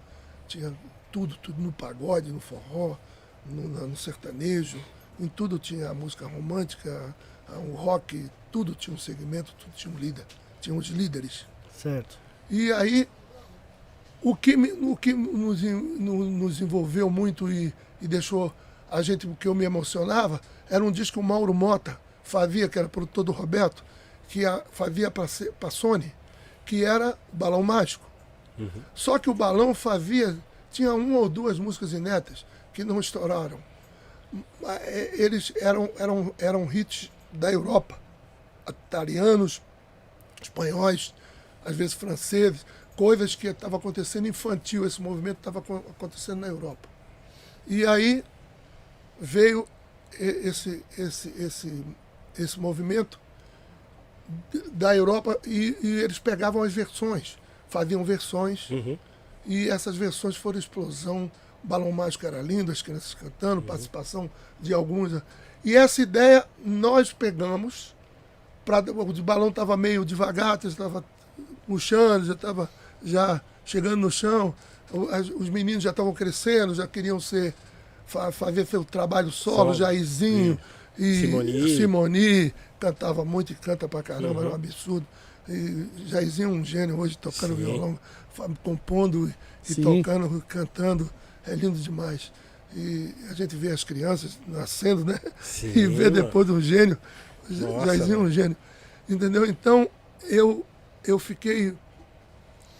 Tinha 0.48 0.72
tudo, 1.12 1.36
tudo 1.36 1.60
no 1.60 1.72
pagode, 1.72 2.30
no 2.32 2.40
forró, 2.40 2.96
no, 3.46 3.86
no 3.86 3.96
sertanejo, 3.96 4.78
em 5.18 5.28
tudo 5.28 5.58
tinha 5.58 5.90
a 5.90 5.94
música 5.94 6.26
romântica, 6.26 7.14
o 7.68 7.74
rock, 7.74 8.30
tudo 8.50 8.74
tinha 8.74 8.94
um 8.94 8.98
segmento, 8.98 9.54
tudo 9.58 9.72
tinha 9.74 9.92
um 9.92 9.98
líder, 9.98 10.24
tinha 10.60 10.74
os 10.74 10.88
líderes. 10.88 11.46
Certo. 11.76 12.18
E 12.48 12.72
aí, 12.72 13.08
o 14.22 14.34
que, 14.36 14.54
o 14.56 14.96
que 14.96 15.12
nos, 15.12 15.62
nos 15.62 16.60
envolveu 16.60 17.08
muito 17.10 17.50
e, 17.50 17.72
e 18.00 18.06
deixou 18.08 18.52
a 18.90 19.00
gente, 19.02 19.26
que 19.38 19.46
eu 19.48 19.54
me 19.54 19.64
emocionava, 19.64 20.40
era 20.68 20.84
um 20.84 20.90
disco 20.92 21.14
que 21.14 21.20
o 21.20 21.22
Mauro 21.22 21.54
Mota 21.54 21.98
fazia, 22.24 22.68
que 22.68 22.78
era 22.78 22.88
produtor 22.88 23.24
do 23.24 23.32
Roberto, 23.32 23.82
que 24.28 24.44
a- 24.44 24.62
fazia 24.72 25.10
para 25.10 25.70
Sony, 25.70 26.12
que 26.66 26.84
era 26.84 27.16
o 27.32 27.36
Balão 27.36 27.62
Mágico. 27.62 28.08
Só 28.94 29.18
que 29.18 29.30
o 29.30 29.34
Balão 29.34 29.74
fazia, 29.74 30.36
tinha 30.70 30.92
uma 30.92 31.18
ou 31.18 31.28
duas 31.28 31.58
músicas 31.58 31.92
inéditas 31.92 32.44
que 32.74 32.84
não 32.84 33.00
estouraram. 33.00 33.58
É, 34.64 35.10
Eles 35.14 35.52
eram, 35.56 35.88
eram, 35.98 36.34
eram 36.38 36.70
hits 36.72 37.10
da 37.32 37.50
Europa, 37.50 37.98
italianos, 38.68 39.62
espanhóis, 40.42 41.14
às 41.64 41.74
vezes 41.76 41.94
franceses, 41.94 42.64
coisas 43.00 43.34
que 43.34 43.46
estavam 43.48 43.78
acontecendo 43.78 44.28
infantil, 44.28 44.84
esse 44.86 45.00
movimento 45.00 45.38
estava 45.38 45.60
acon- 45.60 45.82
acontecendo 45.88 46.40
na 46.40 46.48
Europa. 46.48 46.86
E 47.66 47.86
aí 47.86 48.22
veio 49.18 49.66
esse, 50.18 50.84
esse, 50.98 51.28
esse, 51.38 51.82
esse 52.38 52.60
movimento 52.60 53.18
da 54.72 54.94
Europa 54.94 55.38
e, 55.46 55.74
e 55.82 55.88
eles 56.02 56.18
pegavam 56.18 56.62
as 56.62 56.74
versões, 56.74 57.38
faziam 57.70 58.04
versões 58.04 58.68
Uhum. 58.68 58.98
e 59.46 59.70
essas 59.70 59.96
versões 59.96 60.36
foram 60.36 60.58
explosão. 60.58 61.30
Balão 61.62 61.90
Mágico 61.92 62.26
era 62.26 62.42
lindo, 62.42 62.70
as 62.70 62.82
crianças 62.82 63.14
cantando, 63.14 63.62
participação 63.62 64.30
de 64.60 64.74
alguns. 64.74 65.22
E 65.64 65.74
essa 65.74 66.02
ideia 66.02 66.44
nós 66.62 67.14
pegamos. 67.14 67.94
Pra, 68.62 68.80
o 68.80 69.22
balão 69.22 69.48
estava 69.48 69.74
meio 69.74 70.04
devagar, 70.04 70.58
estava 70.64 71.02
murchando, 71.66 72.26
já 72.26 72.34
estava 72.34 72.68
já 73.04 73.40
chegando 73.64 73.96
no 73.96 74.10
chão. 74.10 74.54
Os 75.38 75.48
meninos 75.48 75.82
já 75.84 75.90
estavam 75.90 76.12
crescendo, 76.12 76.74
já 76.74 76.86
queriam 76.86 77.20
ser 77.20 77.54
fa- 78.06 78.32
fazer 78.32 78.66
seu 78.66 78.84
trabalho 78.84 79.30
solo, 79.30 79.56
Solo. 79.56 79.74
Jairzinho 79.74 80.58
e 80.98 81.20
Simoni. 81.20 81.76
Simoni 81.76 82.54
cantava 82.80 83.24
muito 83.24 83.52
e 83.52 83.54
canta 83.54 83.88
pra 83.88 84.02
caramba, 84.02 84.40
era 84.40 84.50
um 84.50 84.54
absurdo. 84.54 85.06
E 85.48 85.86
Jairzinho 86.06 86.48
é 86.48 86.52
um 86.52 86.64
gênio 86.64 86.98
hoje 86.98 87.16
tocando 87.16 87.54
Sim. 87.56 87.64
violão, 87.64 87.98
compondo 88.64 89.32
e 89.68 89.74
Sim. 89.74 89.82
tocando, 89.82 90.42
cantando, 90.48 91.10
é 91.46 91.54
lindo 91.54 91.78
demais. 91.78 92.32
e 92.74 93.12
a 93.28 93.34
gente 93.34 93.56
vê 93.56 93.70
as 93.70 93.82
crianças 93.84 94.38
nascendo, 94.46 95.04
né? 95.04 95.18
Sim, 95.40 95.72
e 95.74 95.86
vê 95.86 96.08
depois 96.10 96.48
um 96.50 96.60
gênio. 96.60 96.96
Nossa, 97.48 97.86
Jairzinho 97.86 98.14
é 98.14 98.18
um 98.18 98.30
gênio. 98.30 98.56
Entendeu? 99.08 99.44
Então, 99.46 99.88
eu, 100.28 100.64
eu 101.04 101.18
fiquei. 101.18 101.74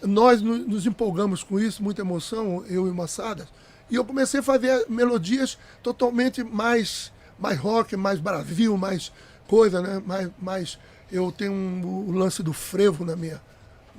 Nós 0.03 0.41
no- 0.41 0.57
nos 0.57 0.85
empolgamos 0.85 1.43
com 1.43 1.59
isso, 1.59 1.83
muita 1.83 2.01
emoção, 2.01 2.63
eu 2.67 2.87
e 2.87 2.89
o 2.89 2.95
Massadas. 2.95 3.47
E 3.89 3.95
eu 3.95 4.05
comecei 4.05 4.39
a 4.39 4.43
fazer 4.43 4.85
melodias 4.89 5.57
totalmente 5.83 6.43
mais, 6.43 7.11
mais 7.37 7.59
rock, 7.59 7.95
mais 7.95 8.19
bravio, 8.19 8.77
mais 8.77 9.11
coisa, 9.47 9.81
né? 9.81 10.01
Mais, 10.05 10.29
mais, 10.39 10.79
eu 11.11 11.31
tenho 11.31 11.51
um, 11.51 12.05
o 12.07 12.11
lance 12.11 12.41
do 12.41 12.53
frevo 12.53 13.03
na 13.05 13.15
minha. 13.15 13.41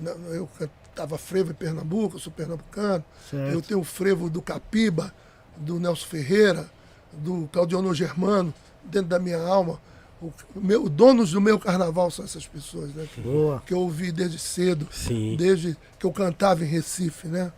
na- 0.01 0.11
eu 0.35 0.49
cantava 0.59 1.19
frevo 1.19 1.51
em 1.51 1.55
Pernambuco, 1.55 2.17
eu 2.17 2.21
sou 2.21 2.33
pernambucano. 2.33 3.05
Certo. 3.31 3.53
Eu 3.53 3.61
tenho 3.61 3.79
o 3.81 3.85
frevo 3.85 4.31
do 4.31 4.41
Capiba, 4.41 5.13
do 5.57 5.79
Nelson 5.79 6.07
Ferreira, 6.07 6.69
do 7.13 7.47
Claudionor 7.53 7.93
Germano, 7.95 8.53
dentro 8.83 9.09
da 9.09 9.19
minha 9.19 9.39
alma. 9.39 9.79
O, 10.23 10.33
meu, 10.61 10.89
donos 10.89 11.33
do 11.33 11.41
meu 11.41 11.59
carnaval 11.59 12.11
são 12.11 12.25
essas 12.25 12.47
pessoas, 12.47 12.95
né? 12.95 13.09
Que, 13.15 13.21
Boa. 13.21 13.63
que 13.67 13.75
eu 13.75 13.79
ouvi 13.81 14.13
desde 14.13 14.39
cedo, 14.39 14.87
Sim. 14.93 15.35
desde 15.37 15.77
que 15.99 16.07
eu 16.07 16.13
cantava 16.13 16.63
em 16.65 16.67
Recife, 16.69 17.27
né? 17.27 17.53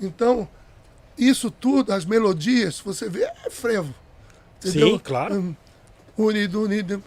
Então, 0.00 0.48
isso 1.18 1.50
tudo, 1.50 1.92
as 1.92 2.04
melodias, 2.04 2.80
você 2.80 3.08
vê, 3.08 3.24
é 3.44 3.50
frevo. 3.50 3.94
Sim, 4.60 4.98
claro. 4.98 5.34
Hum, 5.36 5.54
Unido, 6.18 6.62
unido. 6.62 6.94
eu- 6.94 7.02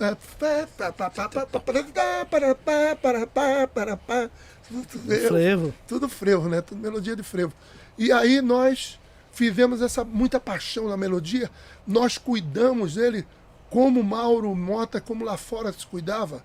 Frevo. 5.27 5.73
tudo 5.87 6.07
frevo, 6.07 6.47
né? 6.47 6.61
Tudo 6.61 6.79
melodia 6.79 7.15
de 7.15 7.23
frevo. 7.23 7.51
E 7.97 8.11
aí 8.11 8.39
nós 8.41 8.99
fizemos 9.31 9.81
essa 9.81 10.03
muita 10.03 10.39
paixão 10.39 10.87
na 10.87 10.95
melodia, 10.95 11.49
nós 11.87 12.17
cuidamos 12.19 12.93
dele 12.95 13.25
como 13.69 14.03
Mauro 14.03 14.53
Mota, 14.55 14.99
como 14.99 15.23
lá 15.23 15.37
fora 15.37 15.71
se 15.71 15.85
cuidava, 15.85 16.43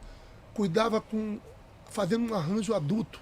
cuidava 0.52 1.00
com 1.00 1.38
fazendo 1.90 2.30
um 2.30 2.34
arranjo 2.34 2.74
adulto, 2.74 3.20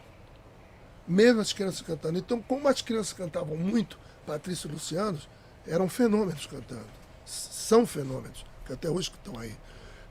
mesmo 1.07 1.41
as 1.41 1.53
crianças 1.53 1.83
cantando. 1.83 2.19
Então, 2.19 2.41
como 2.41 2.69
as 2.69 2.81
crianças 2.81 3.13
cantavam 3.13 3.57
muito, 3.57 3.99
Patrícia 4.27 4.69
e 4.69 4.73
Luciano 4.73 5.19
eram 5.67 5.89
fenômenos 5.89 6.47
cantando, 6.47 6.87
são 7.25 7.87
fenômenos 7.87 8.45
que 8.67 8.73
até 8.73 8.89
hoje 8.89 9.11
estão 9.11 9.39
aí, 9.39 9.55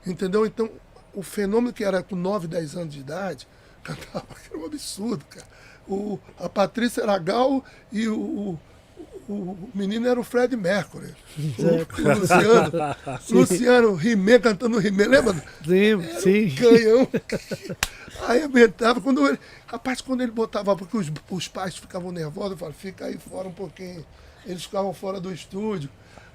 entendeu? 0.06 0.46
Então, 0.46 0.70
o 1.14 1.22
fenômeno 1.22 1.72
que 1.72 1.84
era 1.84 2.02
com 2.02 2.16
9, 2.16 2.46
10 2.46 2.76
anos 2.76 2.94
de 2.94 3.00
idade 3.00 3.48
cantava, 3.82 4.26
era 4.48 4.58
um 4.58 4.66
absurdo, 4.66 5.24
cara. 5.26 5.46
O, 5.88 6.18
a 6.38 6.48
Patrícia 6.48 7.02
era 7.02 7.18
Gal 7.18 7.64
e 7.90 8.08
o, 8.08 8.58
o 9.32 9.70
menino 9.74 10.06
era 10.06 10.18
o 10.18 10.24
Fred 10.24 10.56
Mercury. 10.56 11.14
O, 11.58 12.02
o 12.02 12.18
Luciano, 12.18 12.96
Luciano 13.30 13.94
Rimé 13.94 14.38
cantando 14.38 14.78
Rimé, 14.78 15.06
lembra? 15.06 15.42
Lembro, 15.66 16.20
sim. 16.20 16.50
Canhão. 16.50 17.08
Aí 18.26 18.42
aumentava. 18.42 19.00
Quando 19.00 19.26
ele, 19.26 19.38
rapaz, 19.66 20.00
quando 20.00 20.22
ele 20.22 20.32
botava, 20.32 20.76
porque 20.76 20.96
os, 20.96 21.10
os 21.30 21.48
pais 21.48 21.76
ficavam 21.76 22.12
nervosos, 22.12 22.52
eu 22.52 22.56
falava, 22.58 22.76
fica 22.76 23.06
aí 23.06 23.18
fora 23.18 23.48
um 23.48 23.52
pouquinho. 23.52 24.04
Eles 24.46 24.64
ficavam 24.64 24.92
fora 24.92 25.20
do 25.20 25.32
estúdio. 25.32 25.88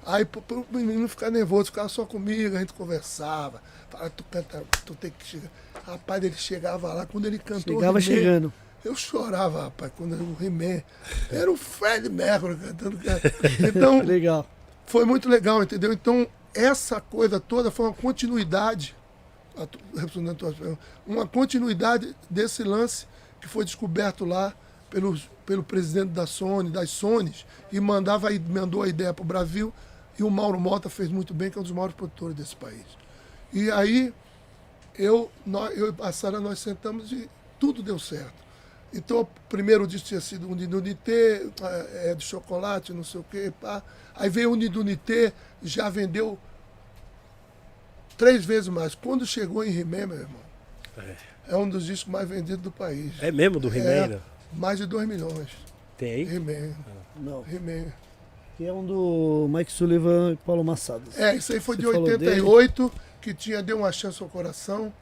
Aí 0.04 0.24
pro, 0.24 0.40
pro 0.40 0.66
menino 0.70 1.06
ficar 1.08 1.30
nervoso, 1.30 1.66
ficava 1.66 1.88
só 1.88 2.04
comigo, 2.04 2.56
a 2.56 2.60
gente 2.60 2.72
conversava. 2.72 3.62
Falava, 3.90 4.10
tu 4.10 4.24
canta, 4.30 4.64
tu 4.84 4.94
tem 4.94 5.10
que 5.10 5.24
chegar. 5.24 5.50
Rapaz, 5.86 6.22
ele 6.22 6.34
chegava 6.36 6.92
lá, 6.92 7.06
quando 7.06 7.26
ele 7.26 7.38
cantou. 7.38 7.74
Chegava 7.74 8.00
chegando. 8.00 8.52
Eu 8.84 8.94
chorava, 8.94 9.64
rapaz, 9.64 9.92
quando 9.96 10.14
o 10.14 10.36
He-Man. 10.42 10.82
Era 11.30 11.50
o 11.50 11.56
Fred 11.56 12.08
Mercury 12.08 12.56
cantando. 12.56 12.98
Então, 13.60 14.00
Legal. 14.06 14.46
foi 14.86 15.04
muito 15.04 15.28
legal, 15.28 15.62
entendeu? 15.62 15.92
Então, 15.92 16.26
essa 16.54 17.00
coisa 17.00 17.40
toda 17.40 17.70
foi 17.70 17.86
uma 17.86 17.94
continuidade, 17.94 18.96
uma 21.06 21.26
continuidade 21.26 22.14
desse 22.30 22.62
lance 22.62 23.06
que 23.40 23.48
foi 23.48 23.64
descoberto 23.64 24.24
lá 24.24 24.54
pelos, 24.90 25.28
pelo 25.44 25.62
presidente 25.62 26.10
da 26.10 26.26
Sony, 26.26 26.70
das 26.70 26.90
Sonys, 26.90 27.44
e 27.70 27.80
mandava, 27.80 28.28
mandou 28.48 28.82
a 28.82 28.88
ideia 28.88 29.12
para 29.12 29.22
o 29.22 29.26
Brasil, 29.26 29.72
e 30.18 30.22
o 30.22 30.30
Mauro 30.30 30.58
Mota 30.58 30.88
fez 30.88 31.08
muito 31.08 31.32
bem, 31.32 31.50
que 31.50 31.58
é 31.58 31.60
um 31.60 31.64
dos 31.64 31.72
maiores 31.72 31.94
produtores 31.94 32.36
desse 32.36 32.56
país. 32.56 32.84
E 33.52 33.70
aí, 33.70 34.12
eu, 34.96 35.30
nós, 35.46 35.76
eu 35.76 35.90
e 35.90 35.94
a 36.00 36.12
Sara, 36.12 36.40
nós 36.40 36.58
sentamos 36.58 37.12
e 37.12 37.28
tudo 37.58 37.82
deu 37.82 37.98
certo. 37.98 38.47
Então, 38.92 39.20
o 39.20 39.26
primeiro 39.48 39.86
disco 39.86 40.08
tinha 40.08 40.20
sido 40.20 40.48
Unidunité, 40.48 41.46
é, 41.94 42.14
de 42.14 42.24
chocolate, 42.24 42.92
não 42.92 43.04
sei 43.04 43.20
o 43.20 43.24
quê, 43.24 43.52
pá. 43.60 43.82
Aí 44.14 44.30
veio 44.30 44.52
Unidunité, 44.52 45.32
já 45.62 45.90
vendeu 45.90 46.38
três 48.16 48.44
vezes 48.44 48.68
mais. 48.68 48.94
Quando 48.94 49.26
chegou 49.26 49.64
em 49.64 49.70
Rimé, 49.70 50.06
meu 50.06 50.18
irmão, 50.18 50.40
é. 51.48 51.56
um 51.56 51.68
dos 51.68 51.86
discos 51.86 52.10
mais 52.10 52.28
vendidos 52.28 52.62
do 52.62 52.72
país. 52.72 53.12
É 53.20 53.30
mesmo 53.30 53.60
do 53.60 53.68
He-Man? 53.68 53.90
É, 53.90 54.08
né? 54.08 54.20
mais 54.52 54.78
de 54.78 54.86
2 54.86 55.06
milhões. 55.06 55.48
Tem 55.96 56.12
aí? 56.12 56.24
Rimé, 56.24 56.74
Não. 57.16 57.42
Rimé. 57.42 57.92
Que 58.56 58.66
é 58.66 58.72
um 58.72 58.84
do 58.84 59.48
Mike 59.48 59.70
Sullivan 59.70 60.32
e 60.32 60.36
Paulo 60.36 60.64
Massadas. 60.64 61.16
É, 61.18 61.36
isso 61.36 61.52
aí 61.52 61.60
foi 61.60 61.76
Você 61.76 61.82
de 61.82 61.92
falou 61.92 62.08
88, 62.08 62.92
que 63.20 63.32
tinha 63.32 63.62
Deu 63.62 63.78
uma 63.78 63.92
Chance 63.92 64.20
ao 64.22 64.28
Coração, 64.28 64.92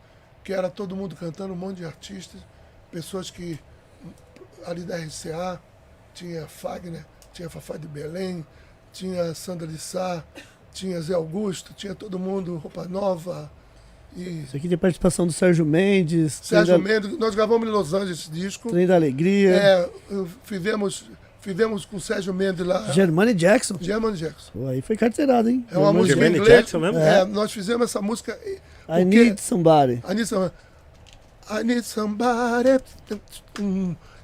que 0.44 0.52
era 0.52 0.68
todo 0.68 0.94
mundo 0.94 1.16
cantando, 1.16 1.54
um 1.54 1.56
monte 1.56 1.78
de 1.78 1.84
artistas, 1.86 2.40
pessoas 2.90 3.30
que 3.30 3.58
ali 4.66 4.82
da 4.82 4.96
RCA, 4.96 5.60
tinha 6.14 6.46
Fagner, 6.46 7.04
tinha 7.32 7.48
Fafá 7.50 7.76
de 7.76 7.86
Belém, 7.86 8.44
tinha 8.92 9.34
Sandra 9.34 9.66
de 9.66 9.78
Sá, 9.78 10.24
tinha 10.72 11.00
Zé 11.00 11.14
Augusto, 11.14 11.74
tinha 11.74 11.94
todo 11.94 12.18
mundo, 12.18 12.56
Roupa 12.56 12.86
Nova 12.86 13.50
e 14.16 14.42
Isso 14.44 14.56
aqui 14.56 14.68
tem 14.68 14.78
participação 14.78 15.26
do 15.26 15.32
Sérgio 15.32 15.64
Mendes, 15.66 16.40
Sérgio 16.42 16.78
da, 16.78 16.82
Mendes. 16.82 17.18
Nós 17.18 17.34
gravamos 17.34 17.68
em 17.68 17.70
Los 17.70 17.92
Angeles 17.92 18.20
esse 18.20 18.30
disco. 18.30 18.70
Trem 18.70 18.86
da 18.86 18.94
Alegria, 18.94 19.50
É, 19.54 19.90
fizemos, 20.44 21.04
fizemos 21.42 21.84
com 21.84 21.96
o 21.98 22.00
Sérgio 22.00 22.32
Mendes 22.32 22.64
lá, 22.66 22.90
Germani 22.92 23.34
Jackson. 23.34 23.76
German 23.80 24.14
Jackson. 24.14 24.50
Pô, 24.52 24.66
aí 24.68 24.80
foi 24.80 24.96
carteirada, 24.96 25.50
hein? 25.50 25.66
É 25.70 25.76
uma 25.76 25.86
Germani 25.86 25.98
música 25.98 26.14
em 26.18 26.20
Jermaine 26.22 26.38
inglês. 26.38 26.58
Jackson 26.60 26.78
mesmo? 26.78 26.98
É, 26.98 27.24
nós 27.26 27.52
fizemos 27.52 27.90
essa 27.90 28.00
música. 28.00 28.38
I 28.46 28.60
porque- 28.86 29.04
Need 29.04 29.40
Somebody. 29.40 30.02
I 30.08 30.14
need, 30.14 30.26
some, 30.26 30.50
I 31.50 31.64
need 31.64 31.82
somebody. 31.86 32.70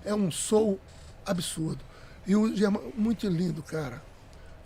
É 0.05 0.14
um 0.14 0.30
soul 0.30 0.78
absurdo. 1.24 1.80
E 2.26 2.34
o 2.36 2.55
German, 2.57 2.82
muito 2.96 3.26
lindo, 3.28 3.62
cara. 3.62 4.03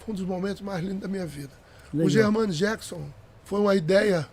Foi 0.01 0.12
um 0.14 0.16
dos 0.16 0.26
momentos 0.26 0.62
mais 0.62 0.82
lindos 0.84 1.01
da 1.01 1.09
minha 1.09 1.26
vida. 1.26 1.53
Legal. 1.93 2.07
O 2.07 2.11
German 2.11 2.49
Jackson 2.51 3.09
foi 3.45 3.61
uma 3.61 3.74
ideia 3.74 4.28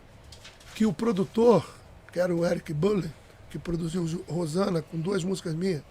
que 0.76 0.86
o 0.86 0.93
produtor, 0.93 1.66
que 2.12 2.20
era 2.20 2.34
o 2.34 2.45
Eric 2.45 2.74
Buller, 2.74 3.10
que 3.49 3.60
produziu 3.60 4.24
Rosana 4.28 4.82
com 4.82 4.99
duas 4.99 5.24
músicas 5.24 5.54
minhas. 5.54 5.82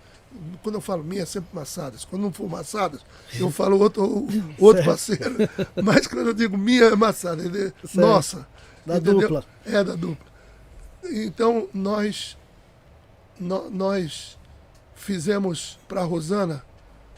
Quando 0.62 0.76
eu 0.76 0.80
falo 0.80 1.04
minha, 1.04 1.22
é 1.22 1.26
sempre 1.26 1.50
Massadas. 1.54 2.04
Quando 2.04 2.22
não 2.22 2.32
for 2.32 2.48
Massadas, 2.48 3.00
eu 3.38 3.50
falo 3.52 3.78
outro, 3.78 4.26
outro 4.58 4.84
parceiro. 4.84 5.36
Mas 5.82 6.06
quando 6.06 6.28
eu 6.28 6.34
digo 6.34 6.56
minha, 6.58 6.96
é. 6.96 7.44
Ele- 7.44 7.72
Nossa. 7.94 8.46
Da 8.84 8.96
entendeu? 8.96 9.20
dupla. 9.20 9.44
É, 9.64 9.84
da 9.84 9.94
dupla. 9.94 10.26
Então, 11.04 11.68
nós, 11.74 12.36
nó- 13.38 13.68
nós 13.70 14.38
fizemos 15.02 15.78
para 15.88 16.02
Rosana 16.02 16.62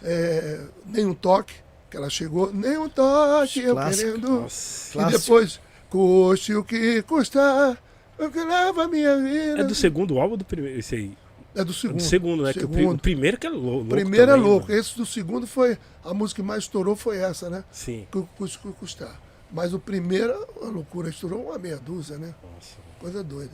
é, 0.02 0.60
Nem 0.86 1.06
um 1.06 1.14
Toque, 1.14 1.54
que 1.90 1.96
ela 1.96 2.10
chegou, 2.10 2.52
Nem 2.52 2.76
um 2.78 2.88
Toque, 2.88 3.60
eu 3.60 3.74
Clássico. 3.74 4.10
querendo. 4.12 4.28
Nossa. 4.42 4.90
E 4.90 4.92
Clássico. 4.92 5.20
depois, 5.20 5.60
custe 5.90 6.54
o 6.54 6.64
que 6.64 7.02
custar, 7.02 7.78
o 8.18 8.28
que 8.30 8.38
leva 8.44 8.84
a 8.84 8.88
minha 8.88 9.16
vida. 9.16 9.60
É 9.60 9.64
do 9.64 9.74
segundo 9.74 10.18
álbum 10.18 10.32
ou 10.32 10.36
do 10.38 10.44
primeiro? 10.44 10.78
Esse 10.78 10.94
aí? 10.96 11.16
É 11.54 11.62
do 11.64 11.70
É 11.70 11.74
segundo. 11.74 11.96
do 11.98 12.02
segundo, 12.02 12.42
né? 12.42 12.52
Que 12.52 12.64
o, 12.64 12.68
pri- 12.68 12.80
Segundo. 12.80 12.96
o 12.98 13.00
primeiro 13.00 13.38
que 13.38 13.46
é 13.46 13.50
lou- 13.50 13.60
louco. 13.76 13.88
primeiro 13.90 14.30
é 14.32 14.34
também, 14.34 14.50
louco. 14.50 14.68
né? 14.72 14.76
Esse 14.78 14.96
do 14.96 15.06
segundo 15.06 15.46
foi. 15.46 15.78
A 16.04 16.12
música 16.12 16.42
que 16.42 16.46
mais 16.46 16.64
estourou 16.64 16.96
foi 16.96 17.18
essa, 17.18 17.48
né? 17.48 17.62
Sim. 17.70 18.06
Que 18.10 18.20
custe 18.36 18.58
o 18.58 18.72
que 18.72 18.78
custar. 18.78 19.20
Mas 19.52 19.72
o 19.72 19.78
primeiro, 19.78 20.32
é 20.32 20.64
uma 20.64 20.70
loucura, 20.72 21.08
estourou 21.08 21.44
uma 21.46 21.58
meia 21.58 21.76
dúzia, 21.76 22.18
né? 22.18 22.34
Nossa. 22.42 22.74
Coisa 22.98 23.22
doida. 23.22 23.52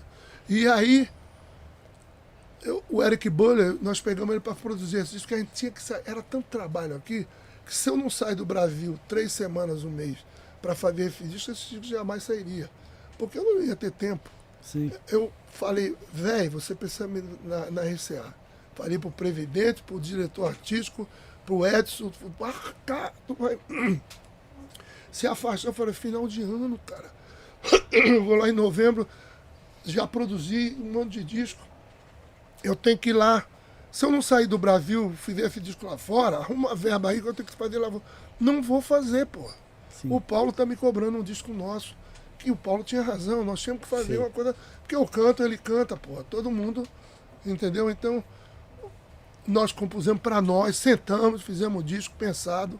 E 0.48 0.66
aí, 0.66 1.06
eu- 2.62 2.82
o 2.90 3.02
Eric 3.02 3.28
Buller, 3.30 3.76
nós 3.80 4.00
pegamos 4.00 4.30
ele 4.32 4.40
para 4.40 4.54
produzir 4.54 4.98
esse 4.98 5.12
disco, 5.12 5.28
porque 5.28 5.34
a 5.34 5.38
gente 5.38 5.52
tinha 5.54 5.70
que 5.70 5.82
sair. 5.82 6.02
Era 6.04 6.22
tanto 6.22 6.46
trabalho 6.50 6.94
aqui, 6.96 7.26
que 7.66 7.74
se 7.74 7.88
eu 7.88 7.96
não 7.96 8.10
sair 8.10 8.34
do 8.34 8.44
Brasil 8.44 8.98
três 9.08 9.32
semanas, 9.32 9.84
um 9.84 9.90
mês, 9.90 10.18
para 10.60 10.74
fazer 10.74 11.06
esse 11.06 11.24
disco, 11.24 11.50
esse 11.50 11.70
disco 11.70 11.84
jamais 11.86 12.22
sairia. 12.22 12.68
Porque 13.18 13.38
eu 13.38 13.44
não 13.44 13.62
ia 13.62 13.76
ter 13.76 13.90
tempo. 13.90 14.30
Sim. 14.62 14.92
Eu 15.08 15.32
falei, 15.52 15.96
velho, 16.12 16.50
você 16.52 16.74
precisa 16.74 17.06
me 17.08 17.22
na, 17.44 17.70
na 17.70 17.82
RCA. 17.82 18.34
Falei 18.74 18.98
pro 18.98 19.10
presidente, 19.10 19.82
pro 19.82 19.98
diretor 20.00 20.48
artístico, 20.48 21.08
pro 21.46 21.66
Edson, 21.66 22.10
pro 22.10 22.46
Arca, 22.46 23.12
tu 23.26 23.34
vai 23.34 23.58
se 25.10 25.26
afastar. 25.26 25.68
Eu 25.68 25.72
falei, 25.74 25.94
final 25.94 26.26
de 26.28 26.42
ano, 26.42 26.78
cara. 26.86 27.10
Eu 27.90 28.24
vou 28.24 28.36
lá 28.36 28.48
em 28.48 28.52
novembro, 28.52 29.06
já 29.84 30.06
produzi 30.06 30.76
um 30.80 30.92
monte 30.92 31.22
de 31.22 31.24
disco. 31.24 31.60
Eu 32.62 32.76
tenho 32.76 32.98
que 32.98 33.10
ir 33.10 33.14
lá. 33.14 33.44
Se 33.90 34.04
eu 34.04 34.10
não 34.10 34.22
sair 34.22 34.46
do 34.46 34.56
Brasil, 34.56 35.12
fizer 35.16 35.46
esse 35.46 35.60
disco 35.60 35.86
lá 35.86 35.98
fora, 35.98 36.36
arruma 36.36 36.68
uma 36.68 36.76
verba 36.76 37.10
aí 37.10 37.20
que 37.20 37.28
eu 37.28 37.34
tenho 37.34 37.48
que 37.48 37.56
fazer 37.56 37.78
lá. 37.78 37.90
Não 38.38 38.62
vou 38.62 38.80
fazer, 38.80 39.26
pô. 39.26 39.50
Sim. 39.90 40.12
O 40.12 40.20
Paulo 40.20 40.52
tá 40.52 40.64
me 40.64 40.76
cobrando 40.76 41.18
um 41.18 41.22
disco 41.22 41.52
nosso. 41.52 41.96
Que 42.38 42.50
o 42.50 42.56
Paulo 42.56 42.82
tinha 42.84 43.02
razão, 43.02 43.44
nós 43.44 43.60
tínhamos 43.60 43.82
que 43.82 43.88
fazer 43.88 44.14
Sim. 44.14 44.18
uma 44.18 44.30
coisa. 44.30 44.54
Porque 44.80 44.94
eu 44.94 45.04
canto, 45.06 45.42
ele 45.42 45.58
canta, 45.58 45.96
porra. 45.96 46.24
Todo 46.30 46.50
mundo. 46.50 46.86
Entendeu? 47.44 47.90
Então, 47.90 48.22
nós 49.46 49.72
compusemos 49.72 50.22
para 50.22 50.40
nós, 50.40 50.76
sentamos, 50.76 51.42
fizemos 51.42 51.80
o 51.82 51.84
disco 51.84 52.14
pensado. 52.16 52.78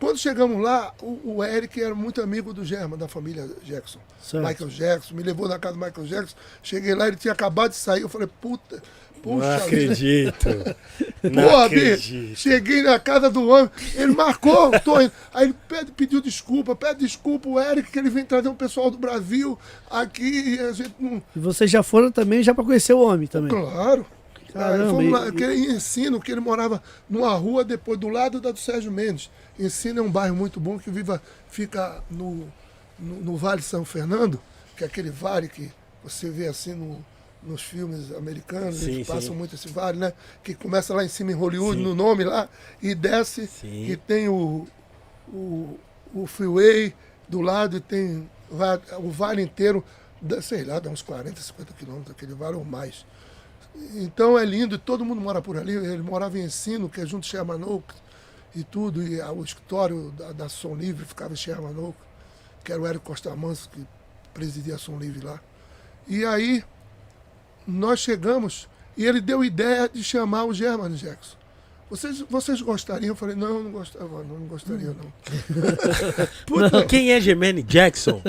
Quando 0.00 0.16
chegamos 0.18 0.62
lá, 0.62 0.94
o, 1.02 1.36
o 1.36 1.44
Eric 1.44 1.80
era 1.80 1.94
muito 1.94 2.22
amigo 2.22 2.54
do 2.54 2.64
German, 2.64 2.98
da 2.98 3.06
família 3.06 3.46
Jackson. 3.62 3.98
Certo. 4.22 4.46
Michael 4.46 4.70
Jackson, 4.70 5.14
me 5.14 5.22
levou 5.22 5.46
na 5.46 5.58
casa 5.58 5.74
do 5.76 5.84
Michael 5.84 6.06
Jackson. 6.06 6.36
Cheguei 6.62 6.94
lá, 6.94 7.06
ele 7.06 7.16
tinha 7.16 7.32
acabado 7.32 7.70
de 7.72 7.76
sair. 7.76 8.00
Eu 8.00 8.08
falei, 8.08 8.26
puta, 8.40 8.82
puxa. 9.22 9.46
Não 9.46 9.56
acredito. 9.56 10.48
Não 11.22 11.42
Porra, 11.42 11.66
acredito. 11.66 12.34
cheguei 12.36 12.82
na 12.82 12.98
casa 12.98 13.28
do 13.28 13.46
homem, 13.46 13.70
ele 13.94 14.12
marcou, 14.12 14.70
tô 14.80 14.98
indo. 15.02 15.12
Aí 15.34 15.44
ele 15.48 15.54
pede, 15.68 15.92
pediu 15.92 16.20
desculpa, 16.22 16.74
pede 16.74 17.00
desculpa 17.00 17.46
o 17.48 17.60
Eric, 17.60 17.90
que 17.90 17.98
ele 17.98 18.08
vem 18.08 18.24
trazer 18.24 18.48
um 18.48 18.54
pessoal 18.54 18.90
do 18.90 18.96
Brasil 18.96 19.58
aqui 19.90 20.54
e 20.56 20.60
a 20.60 20.72
gente 20.72 20.94
não. 20.98 21.22
E 21.36 21.38
vocês 21.38 21.70
já 21.70 21.82
foram 21.82 22.10
também 22.10 22.42
já 22.42 22.54
para 22.54 22.64
conhecer 22.64 22.94
o 22.94 23.00
homem 23.00 23.26
também. 23.26 23.50
Claro. 23.50 24.06
Caramba, 24.52 24.90
fomos 24.90 25.04
e- 25.04 25.10
lá, 25.10 25.28
aquele 25.28 25.72
ensino 25.72 26.20
que 26.20 26.30
ele 26.32 26.40
morava 26.40 26.82
numa 27.08 27.32
rua 27.34 27.64
depois 27.64 27.98
do 27.98 28.08
lado 28.08 28.40
da 28.40 28.50
do 28.50 28.58
Sérgio 28.58 28.90
Mendes. 28.92 29.30
Ensino 29.58 30.00
é 30.00 30.02
um 30.02 30.10
bairro 30.10 30.34
muito 30.36 30.58
bom 30.60 30.78
que 30.78 30.90
viva, 30.90 31.20
fica 31.48 32.02
no, 32.10 32.46
no, 32.98 33.16
no 33.22 33.36
Vale 33.36 33.62
São 33.62 33.84
Fernando, 33.84 34.40
que 34.76 34.84
é 34.84 34.86
aquele 34.86 35.10
vale 35.10 35.48
que 35.48 35.70
você 36.02 36.30
vê 36.30 36.48
assim 36.48 36.74
no- 36.74 37.04
nos 37.42 37.62
filmes 37.62 38.12
americanos, 38.12 38.76
Sim, 38.80 38.90
eles 38.92 39.06
sim. 39.06 39.12
passam 39.12 39.34
muito 39.34 39.54
esse 39.54 39.68
vale, 39.68 39.98
né? 39.98 40.12
Que 40.44 40.54
começa 40.54 40.92
lá 40.94 41.02
em 41.04 41.08
cima 41.08 41.30
em 41.32 41.34
Hollywood, 41.34 41.78
Sim. 41.78 41.84
no 41.84 41.94
nome 41.94 42.22
lá, 42.24 42.48
e 42.82 42.94
desce, 42.94 43.46
Sim. 43.46 43.84
que 43.86 43.96
tem 43.96 44.28
o, 44.28 44.66
o, 45.28 45.78
o 46.14 46.26
freeway 46.26 46.94
do 47.28 47.40
lado 47.40 47.76
e 47.78 47.80
tem 47.80 48.28
o 48.98 49.10
vale 49.10 49.40
inteiro, 49.42 49.82
sei 50.42 50.64
lá, 50.64 50.78
dá 50.80 50.90
uns 50.90 51.00
40, 51.02 51.40
50 51.40 51.72
quilômetros, 51.74 52.10
aquele 52.14 52.34
vale 52.34 52.56
ou 52.56 52.64
mais. 52.64 53.06
Então 53.94 54.38
é 54.38 54.44
lindo, 54.44 54.78
todo 54.78 55.04
mundo 55.04 55.20
mora 55.20 55.40
por 55.40 55.56
ali. 55.56 55.74
Ele 55.74 56.02
morava 56.02 56.38
em 56.38 56.44
Ensino, 56.44 56.88
que 56.88 57.00
é 57.00 57.06
junto 57.06 57.22
de 57.22 57.28
Sherman 57.28 57.62
Oaks 57.64 57.96
e 58.54 58.64
tudo, 58.64 59.02
e 59.02 59.20
o 59.22 59.44
escritório 59.44 60.10
da, 60.12 60.32
da 60.32 60.48
Som 60.48 60.74
Livre 60.74 61.04
ficava 61.04 61.32
em 61.32 61.36
Sherman 61.36 61.76
Oaks, 61.76 62.02
que 62.64 62.72
era 62.72 62.80
o 62.80 62.86
Hélio 62.86 63.00
Costa 63.00 63.34
Manso 63.34 63.70
que 63.70 63.86
presidia 64.34 64.74
a 64.74 64.78
Som 64.78 64.98
Livre 64.98 65.24
lá. 65.24 65.40
E 66.06 66.24
aí 66.24 66.64
nós 67.66 68.00
chegamos 68.00 68.68
e 68.96 69.06
ele 69.06 69.20
deu 69.20 69.44
ideia 69.44 69.88
de 69.88 70.02
chamar 70.02 70.44
o 70.44 70.52
German 70.52 70.94
Jackson. 70.94 71.36
Vocês, 71.90 72.20
vocês 72.30 72.62
gostariam? 72.62 73.08
Eu 73.08 73.16
falei, 73.16 73.34
não, 73.34 73.64
não 73.64 73.72
gostava, 73.72 74.22
não, 74.22 74.38
não 74.38 74.46
gostaria 74.46 74.94
não. 74.94 75.12
Puta, 76.46 76.86
quem 76.86 77.12
é 77.12 77.20
Gemini 77.20 77.64
Jackson? 77.64 78.22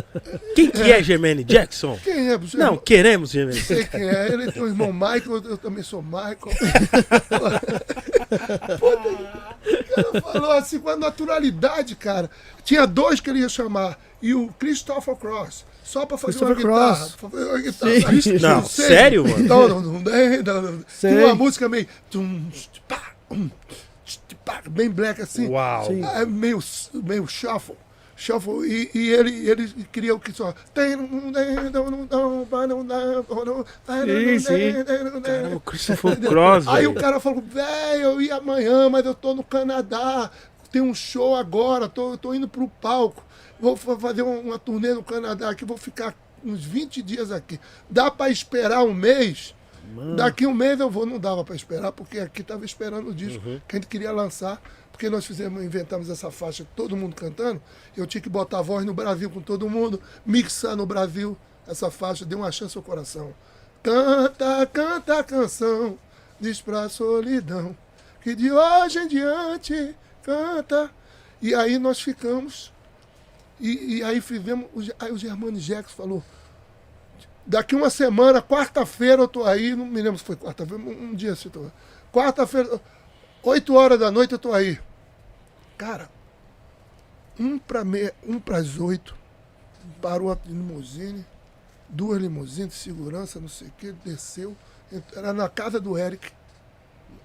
Quem 0.55 0.71
que 0.71 0.81
é 0.91 1.03
Gemini 1.03 1.43
Jackson? 1.43 1.95
Quem 2.03 2.31
é? 2.31 2.39
Não, 2.55 2.75
queremos 2.75 3.29
Gemini. 3.29 3.61
sei 3.61 3.85
quem 3.85 4.09
é. 4.09 4.33
Ele 4.33 4.51
tem 4.51 4.63
o 4.63 4.67
irmão 4.67 4.91
Michael, 4.91 5.43
eu 5.45 5.57
também 5.59 5.83
sou 5.83 6.01
Michael. 6.01 6.37
Puta, 8.79 9.09
o 9.63 9.95
cara 9.95 10.21
falou 10.21 10.51
assim 10.53 10.79
com 10.79 10.89
a 10.89 10.97
naturalidade, 10.97 11.95
cara. 11.95 12.31
Tinha 12.63 12.87
dois 12.87 13.19
que 13.19 13.29
ele 13.29 13.41
ia 13.41 13.49
chamar. 13.49 13.99
E 14.23 14.33
o 14.33 14.47
Christopher 14.59 15.15
Cross. 15.15 15.65
Só 15.83 16.05
pra 16.05 16.17
fazer 16.17 16.43
uma 16.43 16.55
Christopher 16.55 16.71
guitarra. 16.71 16.95
Cross. 16.95 17.31
Fazer 17.31 17.43
uma 17.45 18.11
guitarra. 18.11 18.55
Não, 18.55 18.65
sério, 18.65 19.23
mano? 19.23 19.43
Não, 19.43 19.67
não, 19.67 19.81
não, 19.81 19.99
não, 19.99 20.43
não, 20.43 20.61
não. 20.61 20.83
Tem 20.99 21.17
uma 21.23 21.35
música 21.35 21.69
meio. 21.69 21.87
tum, 22.09 22.21
hum, 22.21 22.49
pá, 22.87 23.10
Bem 24.69 24.89
black 24.89 25.21
assim. 25.21 25.47
Uau. 25.47 25.85
É 26.03 26.25
meio, 26.25 26.59
meio 26.93 27.27
shuffle. 27.27 27.75
Shuffle. 28.15 28.65
E, 28.67 28.91
e 28.93 29.09
ele, 29.13 29.49
ele 29.49 29.67
queria 29.91 30.13
o 30.13 30.19
que 30.19 30.31
só. 30.33 30.53
Sim, 34.05 34.39
sim. 34.39 34.83
Caramba, 35.21 35.55
o 35.55 35.59
Christopher 35.61 36.19
Cross, 36.19 36.67
Aí 36.67 36.87
o 36.87 36.93
cara 36.93 37.19
falou, 37.19 37.41
velho, 37.41 38.01
eu 38.03 38.21
ia 38.21 38.35
amanhã, 38.35 38.89
mas 38.89 39.05
eu 39.05 39.15
tô 39.15 39.33
no 39.33 39.43
Canadá. 39.43 40.29
Tem 40.71 40.81
um 40.81 40.93
show 40.93 41.35
agora, 41.35 41.87
tô, 41.89 42.17
tô 42.17 42.33
indo 42.33 42.47
pro 42.47 42.67
palco. 42.67 43.23
Vou 43.59 43.75
fa- 43.77 43.97
fazer 43.97 44.21
um- 44.23 44.39
uma 44.41 44.57
turnê 44.59 44.93
no 44.93 45.03
Canadá 45.03 45.49
aqui, 45.49 45.65
vou 45.65 45.77
ficar 45.77 46.15
uns 46.43 46.63
20 46.63 47.01
dias 47.01 47.31
aqui. 47.31 47.59
Dá 47.89 48.09
pra 48.09 48.29
esperar 48.29 48.83
um 48.83 48.93
mês? 48.93 49.53
Daqui 50.15 50.45
um 50.45 50.53
mês 50.53 50.79
eu 50.79 50.89
vou, 50.89 51.05
não 51.05 51.19
dava 51.19 51.43
pra 51.43 51.55
esperar, 51.55 51.91
porque 51.91 52.19
aqui 52.19 52.43
tava 52.43 52.65
esperando 52.65 53.09
o 53.09 53.13
disco 53.13 53.41
que 53.67 53.75
a 53.75 53.79
gente 53.79 53.87
queria 53.87 54.11
lançar, 54.11 54.61
porque 54.91 55.09
nós 55.09 55.25
fizemos, 55.25 55.63
inventamos 55.63 56.09
essa 56.09 56.31
faixa, 56.31 56.65
todo 56.75 56.95
mundo 56.95 57.15
cantando. 57.15 57.61
Eu 57.95 58.07
tinha 58.07 58.21
que 58.21 58.29
botar 58.29 58.59
a 58.59 58.61
voz 58.61 58.85
no 58.85 58.93
Brasil 58.93 59.29
com 59.29 59.41
todo 59.41 59.69
mundo, 59.69 60.01
mixar 60.25 60.75
no 60.75 60.85
Brasil 60.85 61.37
essa 61.67 61.89
faixa, 61.91 62.25
deu 62.25 62.39
uma 62.39 62.51
chance 62.51 62.77
ao 62.77 62.83
coração. 62.83 63.33
Canta, 63.83 64.65
canta 64.71 65.19
a 65.19 65.23
canção, 65.23 65.97
diz 66.39 66.61
pra 66.61 66.87
solidão, 66.87 67.75
que 68.21 68.35
de 68.35 68.51
hoje 68.51 68.99
em 68.99 69.07
diante 69.07 69.95
canta. 70.23 70.91
E 71.41 71.55
aí 71.55 71.79
nós 71.79 71.99
ficamos, 71.99 72.71
e, 73.59 73.97
e 73.97 74.03
aí 74.03 74.21
fizemos, 74.21 74.91
aí 74.99 75.11
o 75.11 75.17
Germano 75.17 75.57
Jackson 75.57 75.95
falou, 75.95 76.23
Daqui 77.45 77.75
uma 77.75 77.89
semana, 77.89 78.41
quarta-feira 78.41 79.23
eu 79.23 79.27
tô 79.27 79.43
aí, 79.43 79.75
não 79.75 79.85
me 79.85 80.01
lembro 80.01 80.17
se 80.19 80.23
foi 80.23 80.35
quarta-feira, 80.35 80.81
um, 80.83 81.15
dia 81.15 81.33
assim, 81.33 81.49
tô. 81.49 81.65
Quarta-feira, 82.13 82.79
8 83.41 83.73
horas 83.73 83.99
da 83.99 84.11
noite 84.11 84.33
eu 84.33 84.39
tô 84.39 84.53
aí. 84.53 84.79
Cara, 85.77 86.09
um 87.39 87.57
para 87.57 87.83
me, 87.83 88.11
um 88.27 88.39
pras 88.39 88.77
oito, 88.77 89.15
parou 89.99 90.31
a 90.31 90.37
limusine, 90.45 91.25
duas 91.89 92.21
limusines 92.21 92.73
de 92.73 92.79
segurança, 92.79 93.39
não 93.39 93.47
sei 93.47 93.69
o 93.69 93.71
que, 93.71 93.91
desceu, 93.91 94.55
era 95.15 95.33
na 95.33 95.49
casa 95.49 95.79
do 95.79 95.97
Eric, 95.97 96.31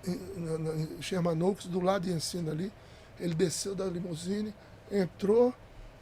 em, 0.06 0.98
em 0.98 1.02
Sherman 1.02 1.42
Oaks, 1.42 1.66
do 1.66 1.80
lado 1.80 2.04
de 2.04 2.12
ensino 2.12 2.50
ali. 2.50 2.72
Ele 3.18 3.34
desceu 3.34 3.74
da 3.74 3.86
limusine, 3.86 4.54
entrou 4.90 5.54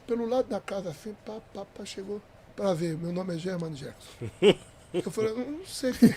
pelo 0.05 0.27
lado 0.27 0.47
da 0.47 0.59
casa 0.59 0.89
assim, 0.89 1.15
pá, 1.25 1.39
pá, 1.53 1.65
pá, 1.65 1.85
chegou 1.85 2.21
para 2.55 2.73
ver. 2.73 2.97
Meu 2.97 3.11
nome 3.11 3.35
é 3.35 3.37
Germano 3.37 3.75
Jackson. 3.75 4.09
Eu 4.93 5.11
falei, 5.11 5.31
"Eu 5.31 5.37
não 5.37 5.65
sei 5.65 5.91
quem. 5.91 6.09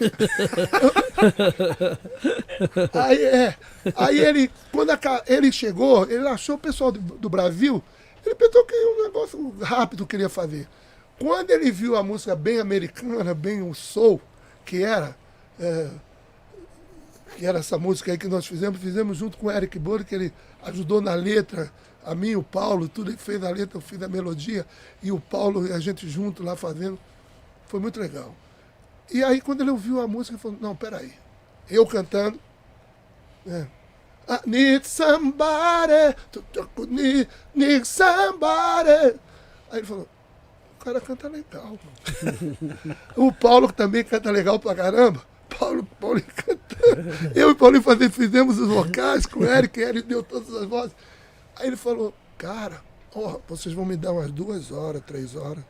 é." 2.95 2.99
aí, 2.99 3.24
é, 3.24 3.57
aí 3.97 4.20
ele, 4.20 4.49
quando 4.70 4.91
a 4.91 5.01
ele 5.26 5.51
chegou, 5.51 6.09
ele 6.09 6.28
achou 6.28 6.55
o 6.55 6.59
pessoal 6.59 6.93
do, 6.93 7.01
do 7.01 7.28
Brasil, 7.28 7.82
ele 8.24 8.36
pensou 8.36 8.64
que 8.64 8.74
um 8.74 9.03
negócio 9.03 9.59
rápido 9.61 10.07
que 10.07 10.14
ele 10.14 10.22
ia 10.22 10.28
fazer. 10.28 10.68
Quando 11.18 11.51
ele 11.51 11.72
viu 11.72 11.97
a 11.97 12.03
música 12.05 12.36
bem 12.36 12.61
americana, 12.61 13.34
bem 13.34 13.62
o 13.62 13.74
soul, 13.74 14.20
que 14.64 14.84
era, 14.84 15.16
é, 15.59 15.89
que 17.36 17.45
era 17.45 17.59
essa 17.59 17.76
música 17.78 18.12
aí 18.12 18.18
que 18.18 18.28
nós 18.28 18.47
fizemos, 18.47 18.78
fizemos 18.78 19.18
junto 19.18 19.36
com 19.39 19.49
o 19.49 19.51
Eric 19.51 19.76
Burr, 19.78 20.05
que 20.05 20.14
ele 20.14 20.32
ajudou 20.62 21.01
na 21.01 21.14
letra, 21.14 21.72
a 22.05 22.14
mim, 22.14 22.34
o 22.34 22.42
Paulo, 22.42 22.88
tudo 22.88 23.11
ele 23.11 23.18
fez 23.18 23.42
a 23.42 23.51
letra, 23.51 23.76
eu 23.76 23.82
fiz 23.82 24.03
a 24.03 24.09
melodia, 24.09 24.66
e 25.03 25.12
o 25.12 25.20
Paulo 25.20 25.72
a 25.72 25.78
gente 25.78 26.09
junto 26.09 26.42
lá 26.42 26.57
fazendo. 26.57 26.99
Foi 27.66 27.80
muito 27.80 28.01
legal. 28.01 28.34
E 29.12 29.22
aí, 29.22 29.40
quando 29.40 29.61
ele 29.61 29.70
ouviu 29.70 30.01
a 30.01 30.09
música, 30.09 30.34
ele 30.34 30.42
falou, 30.42 30.59
não, 30.61 30.74
peraí. 30.74 31.12
Eu 31.68 31.86
cantando. 31.86 32.38
É. 33.46 33.66
I 34.30 34.40
need 34.46 34.86
somebody, 34.86 36.14
need 37.55 37.86
somebody. 37.86 39.18
Aí 39.70 39.78
ele 39.78 39.86
falou, 39.86 40.09
o 40.78 40.84
cara 40.84 41.01
canta 41.01 41.28
legal. 41.28 41.78
o 43.16 43.32
Paulo 43.32 43.72
também 43.72 44.05
canta 44.05 44.30
legal 44.30 44.59
pra 44.59 44.74
caramba. 44.74 45.22
Paulo, 45.59 45.82
Paulo 45.99 46.22
cantando. 46.22 47.32
Eu 47.34 47.49
e 47.49 47.53
o 47.53 47.57
Paulinho 47.57 47.82
fazer, 47.82 48.11
fizemos 48.11 48.59
os 48.59 48.68
vocais 48.68 49.24
com 49.24 49.40
o 49.40 49.44
Eric, 49.46 49.80
ele 49.80 50.03
deu 50.03 50.22
todas 50.22 50.55
as 50.55 50.66
vozes. 50.66 50.94
Aí 51.59 51.67
ele 51.67 51.77
falou, 51.77 52.15
cara, 52.37 52.81
ó, 53.15 53.39
vocês 53.49 53.75
vão 53.75 53.85
me 53.85 53.97
dar 53.97 54.13
umas 54.13 54.31
duas 54.31 54.71
horas, 54.71 55.03
três 55.07 55.35
horas. 55.35 55.65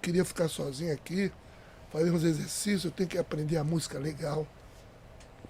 Queria 0.00 0.24
ficar 0.24 0.48
sozinho 0.48 0.92
aqui, 0.92 1.30
fazer 1.92 2.10
uns 2.10 2.24
exercícios, 2.24 2.84
eu 2.86 2.90
tenho 2.90 3.08
que 3.08 3.18
aprender 3.18 3.56
a 3.56 3.64
música 3.64 3.98
legal. 3.98 4.46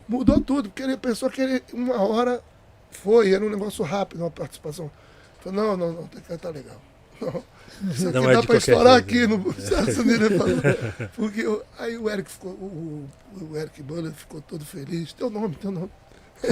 Mudou 0.09 0.41
tudo, 0.41 0.69
porque 0.69 0.83
ele 0.83 0.97
pensou 0.97 1.31
que 1.31 1.41
ele, 1.41 1.63
uma 1.73 2.01
hora 2.03 2.43
foi, 2.91 3.33
era 3.33 3.45
um 3.45 3.49
negócio 3.51 3.83
rápido, 3.85 4.21
uma 4.21 4.31
participação. 4.31 4.91
Falou, 5.41 5.63
não, 5.65 5.77
não, 5.77 5.93
não, 5.93 6.07
tem 6.09 6.21
que 6.21 6.29
cantar 6.29 6.51
legal. 6.51 6.81
Não, 7.21 7.43
isso 7.91 8.09
aqui 8.09 8.19
Não 8.19 8.31
é 8.31 8.35
dá 8.35 8.41
pra 8.43 8.47
qualquer 8.49 8.57
estourar 8.59 8.97
aqui 8.97 9.27
no 9.27 9.51
Estados 9.57 9.97
Unidos. 9.97 10.31
Ele 10.31 10.39
falou. 10.39 10.57
Porque 11.17 11.41
eu- 11.41 11.63
aí 11.79 11.97
o 11.97 12.11
Eric 12.11 12.31
ficou, 12.31 12.51
o, 12.53 13.09
o- 13.41 13.45
o 13.53 13.57
Eric 13.57 13.83
Buller 13.83 14.13
ficou 14.13 14.41
todo 14.43 14.65
feliz. 14.67 15.13
Teu 15.15 15.31
nome, 15.31 15.55
teu 15.57 15.71
nome. 15.71 15.91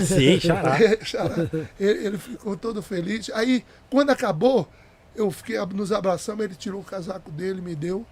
Sim, 0.04 0.38
xará. 0.40 0.82
É, 0.82 1.04
xará. 1.04 1.50
ele, 1.78 2.06
ele 2.06 2.18
ficou 2.18 2.56
todo 2.56 2.82
feliz. 2.82 3.30
Aí, 3.30 3.64
quando 3.90 4.10
acabou, 4.10 4.68
eu 5.14 5.30
fiquei, 5.30 5.58
nos 5.66 5.92
abraçamos, 5.92 6.44
ele 6.44 6.54
tirou 6.54 6.80
o 6.80 6.84
casaco 6.84 7.30
dele, 7.30 7.60
me 7.60 7.74
deu. 7.74 8.06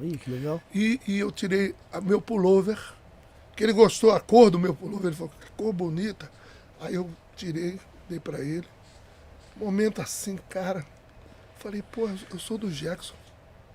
Ih, 0.00 0.16
que 0.16 0.30
legal. 0.30 0.62
E, 0.74 1.00
e 1.06 1.18
eu 1.18 1.30
tirei 1.30 1.74
a 1.92 2.00
meu 2.00 2.20
pullover, 2.20 2.78
que 3.56 3.64
ele 3.64 3.72
gostou 3.72 4.12
a 4.12 4.20
cor 4.20 4.50
do 4.50 4.58
meu 4.58 4.74
pullover, 4.74 5.08
ele 5.08 5.16
falou, 5.16 5.32
que 5.40 5.50
cor 5.52 5.72
bonita. 5.72 6.30
Aí 6.80 6.94
eu 6.94 7.10
tirei, 7.36 7.78
dei 8.08 8.18
pra 8.20 8.40
ele. 8.40 8.66
Momento 9.56 10.00
assim, 10.00 10.38
cara, 10.48 10.86
Falei, 11.60 11.82
pô, 11.82 12.08
eu 12.30 12.38
sou 12.38 12.56
do 12.56 12.70
Jackson. 12.70 13.14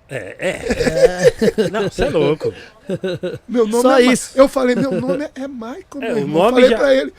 É, 0.07 0.35
é. 0.39 1.69
Não, 1.71 1.83
você 1.89 2.03
é 2.03 2.09
louco. 2.09 2.53
Meu 3.47 3.65
nome 3.67 3.81
Só 3.81 3.99
é 3.99 4.05
Ma- 4.05 4.13
isso. 4.13 4.37
Eu 4.37 4.47
falei, 4.47 4.75
meu 4.75 4.91
nome 4.91 5.23
é- 5.25 5.31
é 5.41 5.47
Michael, 5.47 5.85
É, 5.95 5.99
meu 5.99 6.15
o 6.15 6.19
irmão. 6.19 6.43
nome 6.43 6.51
falei 6.61 6.69
já- 6.69 6.77
pra 6.77 6.93
ele, 6.95 7.13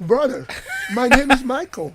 brother, 0.00 0.44
my 0.90 1.08
name 1.08 1.32
is 1.32 1.42
Michael. 1.42 1.92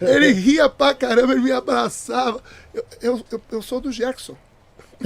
ele 0.00 0.32
ria 0.32 0.68
pra 0.68 0.92
caramba, 0.94 1.32
ele 1.32 1.42
me 1.42 1.52
abraçava. 1.52 2.42
Eu, 2.74 2.84
eu, 3.00 3.24
eu, 3.30 3.40
eu 3.52 3.62
sou 3.62 3.80
do 3.80 3.92
Jackson. 3.92 4.36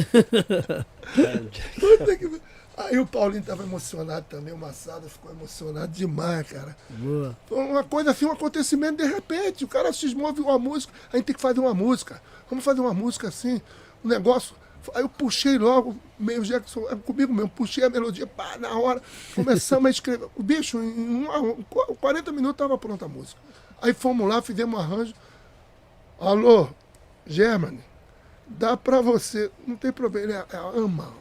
Puta 1.78 2.16
que- 2.16 2.41
Aí 2.79 2.97
o 2.99 3.05
Paulinho 3.05 3.43
tava 3.43 3.64
emocionado 3.64 4.24
também, 4.31 4.55
o 4.55 4.57
Massada 4.57 5.09
ficou 5.09 5.33
emocionado 5.33 5.91
demais, 5.91 6.47
cara. 6.49 6.76
Boa. 6.91 7.37
Foi 7.47 7.59
uma 7.59 7.83
coisa 7.83 8.12
assim, 8.12 8.24
um 8.24 8.31
acontecimento 8.33 8.99
de 9.03 9.05
repente. 9.12 9.64
O 9.64 9.68
cara 9.68 9.93
cismou, 9.93 10.33
viu 10.33 10.45
uma 10.45 10.59
música, 10.61 10.93
a 11.12 11.16
gente 11.16 11.26
tem 11.26 11.35
que 11.35 11.43
fazer 11.43 11.59
uma 11.59 11.74
música. 11.74 12.22
Vamos 12.49 12.64
fazer 12.64 12.81
uma 12.81 12.95
música 12.95 13.26
assim, 13.29 13.61
um 14.05 14.09
negócio. 14.09 14.55
Aí 14.95 15.03
eu 15.03 15.09
puxei 15.09 15.59
logo, 15.59 15.97
meio 16.18 16.43
Jackson, 16.45 16.89
é 16.89 16.95
comigo 16.95 17.35
mesmo, 17.35 17.51
puxei 17.51 17.83
a 17.85 17.91
melodia, 17.91 18.26
pá, 18.29 18.57
na 18.59 18.70
hora, 18.79 19.03
começamos 19.35 19.87
a 19.87 19.91
escrever. 19.91 20.29
O 20.37 20.43
bicho, 20.43 20.79
em 20.81 21.24
uma, 21.24 21.41
um, 21.41 21.62
40 22.01 22.31
minutos 22.31 22.55
estava 22.55 22.79
pronta 22.79 23.05
a 23.07 23.09
música. 23.09 23.41
Aí 23.83 23.93
fomos 23.93 24.26
lá, 24.29 24.41
fizemos 24.41 24.79
um 24.79 24.83
arranjo. 24.83 25.14
Alô, 26.20 26.68
Germany, 27.26 27.81
dá 28.47 28.76
pra 28.76 29.01
você, 29.01 29.51
não 29.66 29.76
tem 29.76 29.93
problema, 29.93 30.26
ele 30.26 30.33
é- 30.35 30.47
ama 30.76 31.12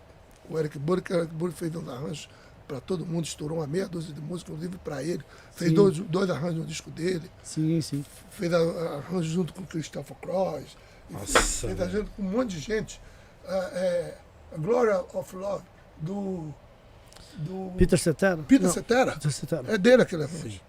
o 0.49 0.57
Eric 0.57 0.77
Burke, 0.79 1.13
o 1.13 1.17
Eric 1.17 1.33
Burke 1.33 1.57
fez 1.57 1.75
uns 1.75 1.87
arranjos 1.87 2.29
pra 2.67 2.81
todo 2.81 3.05
mundo, 3.05 3.23
estourou 3.25 3.59
uma 3.59 3.67
meia 3.67 3.87
dúzia 3.87 4.13
de 4.13 4.19
músicas, 4.19 4.53
inclusive 4.55 4.77
pra 4.83 5.01
ele. 5.01 5.23
Fez 5.53 5.69
Sim. 5.69 5.75
dois, 5.75 5.99
dois 5.99 6.29
arranjos 6.29 6.59
no 6.59 6.65
disco 6.65 6.91
dele 6.91 7.31
Sim, 7.41 7.79
sim. 7.81 8.05
fez 8.29 8.53
arranjo 8.53 9.29
junto 9.29 9.53
com 9.53 9.61
o 9.61 9.65
Christopher 9.65 10.17
Cross, 10.17 10.77
Nossa, 11.09 11.67
fez, 11.67 11.79
arranjo 11.79 12.05
com 12.15 12.21
um 12.21 12.25
monte 12.25 12.51
de 12.51 12.59
gente. 12.59 13.01
Ah, 13.47 13.69
é, 13.73 14.17
a 14.53 14.57
Gloria 14.57 14.99
of 15.13 15.35
Love, 15.35 15.63
do, 15.97 16.53
do 17.37 17.71
Peter 17.77 17.97
Cetera? 17.97 18.37
Peter 18.43 18.69
Cetera. 18.69 19.13
Peter 19.13 19.31
Cetera. 19.31 19.73
É 19.73 19.77
dele 19.77 20.01
aquele 20.01 20.23
arranjo. 20.23 20.59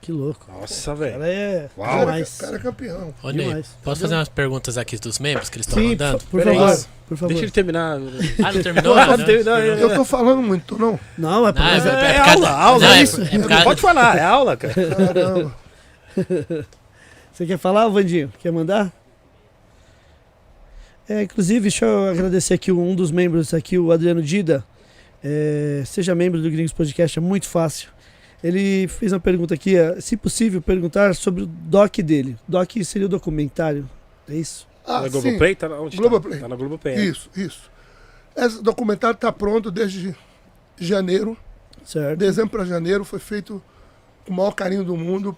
Que 0.00 0.12
louco. 0.12 0.46
Nossa, 0.50 0.94
velho. 0.94 1.22
é 1.22 1.68
Uau. 1.76 2.02
O 2.02 2.06
cara, 2.06 2.24
cara 2.38 2.56
é 2.56 2.58
campeão. 2.58 3.14
Ô, 3.22 3.30
Ney, 3.30 3.46
Demais. 3.46 3.66
posso 3.84 4.00
fazer 4.00 4.14
umas 4.14 4.28
perguntas 4.30 4.78
aqui 4.78 4.96
dos 4.96 5.18
membros 5.18 5.50
que 5.50 5.56
eles 5.58 5.66
estão 5.66 5.82
Sim, 5.82 5.90
mandando? 5.90 6.18
por, 6.30 6.42
Peraí. 6.42 6.58
favor. 6.58 6.86
Por 7.08 7.16
favor. 7.18 7.28
Deixa 7.28 7.44
ele 7.44 7.50
terminar. 7.52 7.98
Ah, 8.42 8.52
não 8.52 8.62
terminou? 8.62 8.94
Ah, 8.94 9.06
não? 9.18 9.24
terminou, 9.26 9.56
é. 9.58 9.82
Eu 9.82 9.94
tô 9.94 10.04
falando 10.04 10.40
muito, 10.42 10.78
não? 10.78 10.98
Não, 11.18 11.46
é, 11.46 11.52
Não, 11.52 11.62
é, 11.66 11.76
é- 11.76 12.12
é, 12.12 12.14
É 12.16 12.18
aula, 12.18 12.48
aula, 12.50 12.78
não, 12.86 12.94
é 12.94 13.02
isso. 13.02 13.20
é 13.20 13.24
por 13.26 13.38
Não 13.40 13.48
causa- 13.48 13.64
pode 13.64 13.80
falar, 13.82 14.16
é 14.16 14.22
aula, 14.22 14.56
cara. 14.56 14.74
Caramba. 14.74 15.56
Você 17.32 17.46
quer 17.46 17.58
falar, 17.58 17.86
Vandinho? 17.88 18.32
Quer 18.40 18.52
mandar? 18.52 18.90
É, 21.08 21.22
inclusive, 21.22 21.60
deixa 21.62 21.84
eu 21.84 22.08
agradecer 22.08 22.54
aqui 22.54 22.70
um 22.72 22.94
dos 22.94 23.10
membros 23.10 23.52
aqui, 23.52 23.76
o 23.78 23.90
Adriano 23.92 24.22
Dida. 24.22 24.64
É, 25.22 25.82
seja 25.84 26.14
membro 26.14 26.40
do 26.40 26.50
Gringos 26.50 26.72
Podcast, 26.72 27.18
é 27.18 27.22
muito 27.22 27.46
fácil. 27.46 27.90
Ele 28.42 28.88
fez 28.88 29.12
uma 29.12 29.20
pergunta 29.20 29.52
aqui, 29.54 29.76
é, 29.76 30.00
se 30.00 30.16
possível, 30.16 30.62
perguntar 30.62 31.14
sobre 31.14 31.42
o 31.42 31.46
doc 31.46 31.98
dele. 31.98 32.36
Doc 32.48 32.70
seria 32.84 33.06
o 33.06 33.08
documentário, 33.10 33.88
é 34.28 34.34
isso? 34.34 34.66
Ah, 34.86 35.02
na 35.02 35.10
sim. 35.10 35.20
Globoplay? 35.20 35.54
Tá 35.54 35.68
na, 35.68 35.80
onde 35.80 35.96
Globoplay. 35.96 36.34
Tá? 36.36 36.40
tá 36.44 36.48
na 36.48 36.56
Globoplay. 36.56 36.94
é. 36.94 37.04
Isso, 37.04 37.28
isso. 37.36 37.70
Esse 38.34 38.62
documentário 38.62 39.14
está 39.14 39.30
pronto 39.30 39.70
desde 39.70 40.14
janeiro. 40.78 41.36
Certo? 41.84 42.18
Dezembro 42.18 42.50
para 42.50 42.64
janeiro 42.64 43.04
foi 43.04 43.18
feito 43.18 43.62
com 44.24 44.32
o 44.32 44.36
maior 44.36 44.52
carinho 44.52 44.84
do 44.84 44.96
mundo 44.96 45.36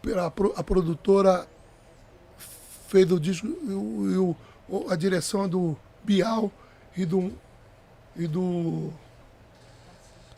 pela 0.00 0.26
a 0.56 0.62
produtora 0.64 1.46
fez 2.88 3.10
o 3.12 3.18
disco 3.20 3.46
e 3.46 3.72
o- 3.72 4.10
e 4.12 4.16
o- 4.16 4.36
o- 4.68 4.90
a 4.90 4.96
direção 4.96 5.48
do 5.48 5.76
Bial 6.04 6.50
e 6.96 7.04
do 7.06 7.32
e 8.16 8.26
do 8.26 8.92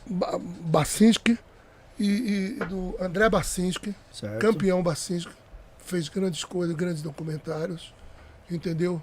Ba- 0.07 0.39
Bacinski 0.39 1.37
e, 1.99 2.57
e 2.59 2.65
do 2.65 2.95
André 2.99 3.29
Bacinski, 3.29 3.95
certo. 4.11 4.39
campeão 4.39 4.83
Bacinski, 4.83 5.31
fez 5.79 6.09
grandes 6.09 6.43
coisas, 6.43 6.75
grandes 6.75 7.01
documentários, 7.01 7.93
entendeu? 8.49 9.01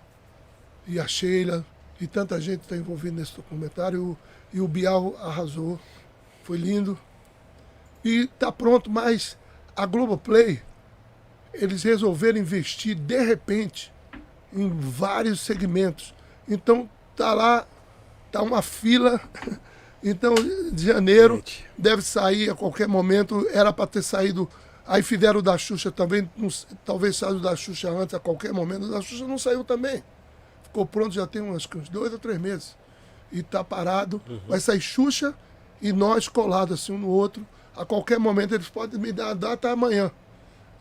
E 0.86 0.98
a 0.98 1.06
Sheila 1.06 1.64
e 2.00 2.06
tanta 2.06 2.40
gente 2.40 2.62
está 2.62 2.76
envolvida 2.76 3.16
nesse 3.16 3.36
documentário 3.36 4.16
e 4.52 4.60
o 4.60 4.68
Bial 4.68 5.16
arrasou, 5.20 5.78
foi 6.42 6.58
lindo 6.58 6.98
e 8.04 8.24
está 8.24 8.50
pronto, 8.50 8.90
mas 8.90 9.36
a 9.76 9.86
Globoplay 9.86 10.60
eles 11.54 11.82
resolveram 11.82 12.38
investir 12.38 12.94
de 12.94 13.22
repente 13.22 13.92
em 14.52 14.68
vários 14.68 15.40
segmentos. 15.40 16.14
Então 16.48 16.88
tá 17.14 17.32
lá, 17.32 17.66
tá 18.30 18.42
uma 18.42 18.62
fila. 18.62 19.20
Então, 20.02 20.34
de 20.72 20.84
janeiro 20.84 21.36
Gente, 21.36 21.64
deve 21.78 22.02
sair 22.02 22.50
a 22.50 22.54
qualquer 22.54 22.88
momento. 22.88 23.46
Era 23.52 23.72
para 23.72 23.86
ter 23.86 24.02
saído. 24.02 24.48
Aí 24.86 25.02
fizeram 25.02 25.38
o 25.38 25.42
da 25.42 25.56
Xuxa 25.56 25.90
também. 25.90 26.28
não 26.36 26.48
talvez 26.84 27.16
saia 27.16 27.34
o 27.34 27.40
da 27.40 27.54
Xuxa 27.54 27.90
antes, 27.90 28.14
a 28.14 28.18
qualquer 28.18 28.52
momento. 28.52 28.86
O 28.86 28.90
da 28.90 29.00
Xuxa 29.00 29.26
não 29.26 29.38
saiu 29.38 29.62
também. 29.62 30.02
Ficou 30.64 30.84
pronto 30.84 31.14
já 31.14 31.26
tem 31.26 31.40
uns, 31.40 31.68
uns 31.76 31.88
dois 31.88 32.12
ou 32.12 32.18
três 32.18 32.38
meses. 32.38 32.76
E 33.30 33.42
tá 33.42 33.62
parado. 33.62 34.20
Vai 34.48 34.58
sair 34.58 34.80
Xuxa 34.80 35.34
e 35.80 35.92
nós 35.92 36.28
colados 36.28 36.80
assim 36.80 36.92
um 36.92 36.98
no 36.98 37.08
outro. 37.08 37.46
A 37.76 37.84
qualquer 37.84 38.18
momento 38.18 38.54
eles 38.54 38.68
podem 38.68 39.00
me 39.00 39.12
dar 39.12 39.30
a 39.30 39.34
data 39.34 39.70
amanhã. 39.70 40.10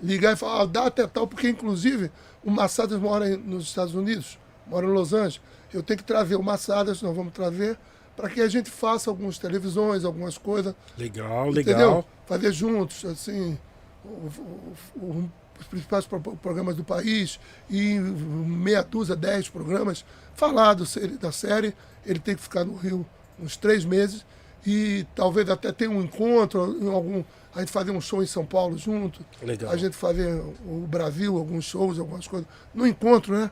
Ligar 0.01 0.33
e 0.33 0.35
falar, 0.35 0.61
a 0.61 0.65
data 0.65 1.03
é 1.03 1.07
tal, 1.07 1.27
porque 1.27 1.47
inclusive 1.47 2.11
o 2.43 2.49
Massadas 2.49 2.99
mora 2.99 3.37
nos 3.37 3.65
Estados 3.65 3.93
Unidos, 3.93 4.37
mora 4.65 4.85
em 4.85 4.89
Los 4.89 5.13
Angeles. 5.13 5.39
Eu 5.71 5.83
tenho 5.83 5.99
que 5.99 6.03
trazer 6.03 6.35
o 6.35 6.43
Massadas, 6.43 7.01
nós 7.01 7.15
vamos 7.15 7.33
trazer, 7.33 7.77
para 8.15 8.29
que 8.29 8.41
a 8.41 8.47
gente 8.47 8.69
faça 8.69 9.09
algumas 9.09 9.37
televisões, 9.37 10.03
algumas 10.05 10.37
coisas. 10.37 10.75
legal, 10.97 11.49
Entendeu? 11.51 11.77
legal. 11.77 12.07
Fazer 12.25 12.51
juntos, 12.51 13.03
assim, 13.05 13.57
o- 14.05 14.07
o- 14.07 14.73
o- 14.97 15.31
os 15.59 15.67
principais 15.67 16.05
pro- 16.05 16.19
programas 16.37 16.75
do 16.75 16.83
país 16.83 17.39
e 17.69 17.99
meia 17.99 18.81
dúzia, 18.83 19.15
dez 19.15 19.47
programas. 19.49 20.03
Falar 20.35 20.73
do, 20.73 20.85
da 21.19 21.31
série, 21.31 21.73
ele 22.05 22.19
tem 22.19 22.35
que 22.35 22.41
ficar 22.41 22.63
no 22.63 22.75
Rio 22.75 23.05
uns 23.39 23.55
três 23.57 23.85
meses 23.85 24.25
e 24.65 25.05
talvez 25.15 25.49
até 25.49 25.71
ter 25.71 25.87
um 25.87 26.01
encontro 26.01 26.77
em 26.81 26.89
algum. 26.91 27.23
A 27.53 27.59
gente 27.59 27.71
fazer 27.71 27.91
um 27.91 27.99
show 27.99 28.23
em 28.23 28.27
São 28.27 28.45
Paulo 28.45 28.77
junto, 28.77 29.25
Legal. 29.41 29.71
a 29.71 29.75
gente 29.77 29.95
fazer 29.95 30.41
o 30.65 30.85
Brasil, 30.87 31.37
alguns 31.37 31.65
shows, 31.65 31.99
algumas 31.99 32.25
coisas. 32.27 32.47
No 32.73 32.87
encontro, 32.87 33.37
né? 33.37 33.51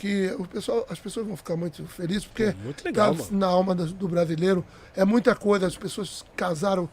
Que 0.00 0.34
o 0.38 0.46
pessoal, 0.46 0.86
as 0.88 0.98
pessoas 0.98 1.26
vão 1.26 1.36
ficar 1.36 1.56
muito 1.56 1.84
felizes, 1.84 2.24
porque 2.24 2.44
É 2.44 2.54
muito 2.64 2.82
legal, 2.82 3.14
tá 3.14 3.24
na 3.30 3.46
alma 3.46 3.74
do, 3.74 3.84
do 3.84 4.08
brasileiro. 4.08 4.64
É 4.96 5.04
muita 5.04 5.34
coisa, 5.34 5.66
as 5.66 5.76
pessoas 5.76 6.24
casaram. 6.34 6.88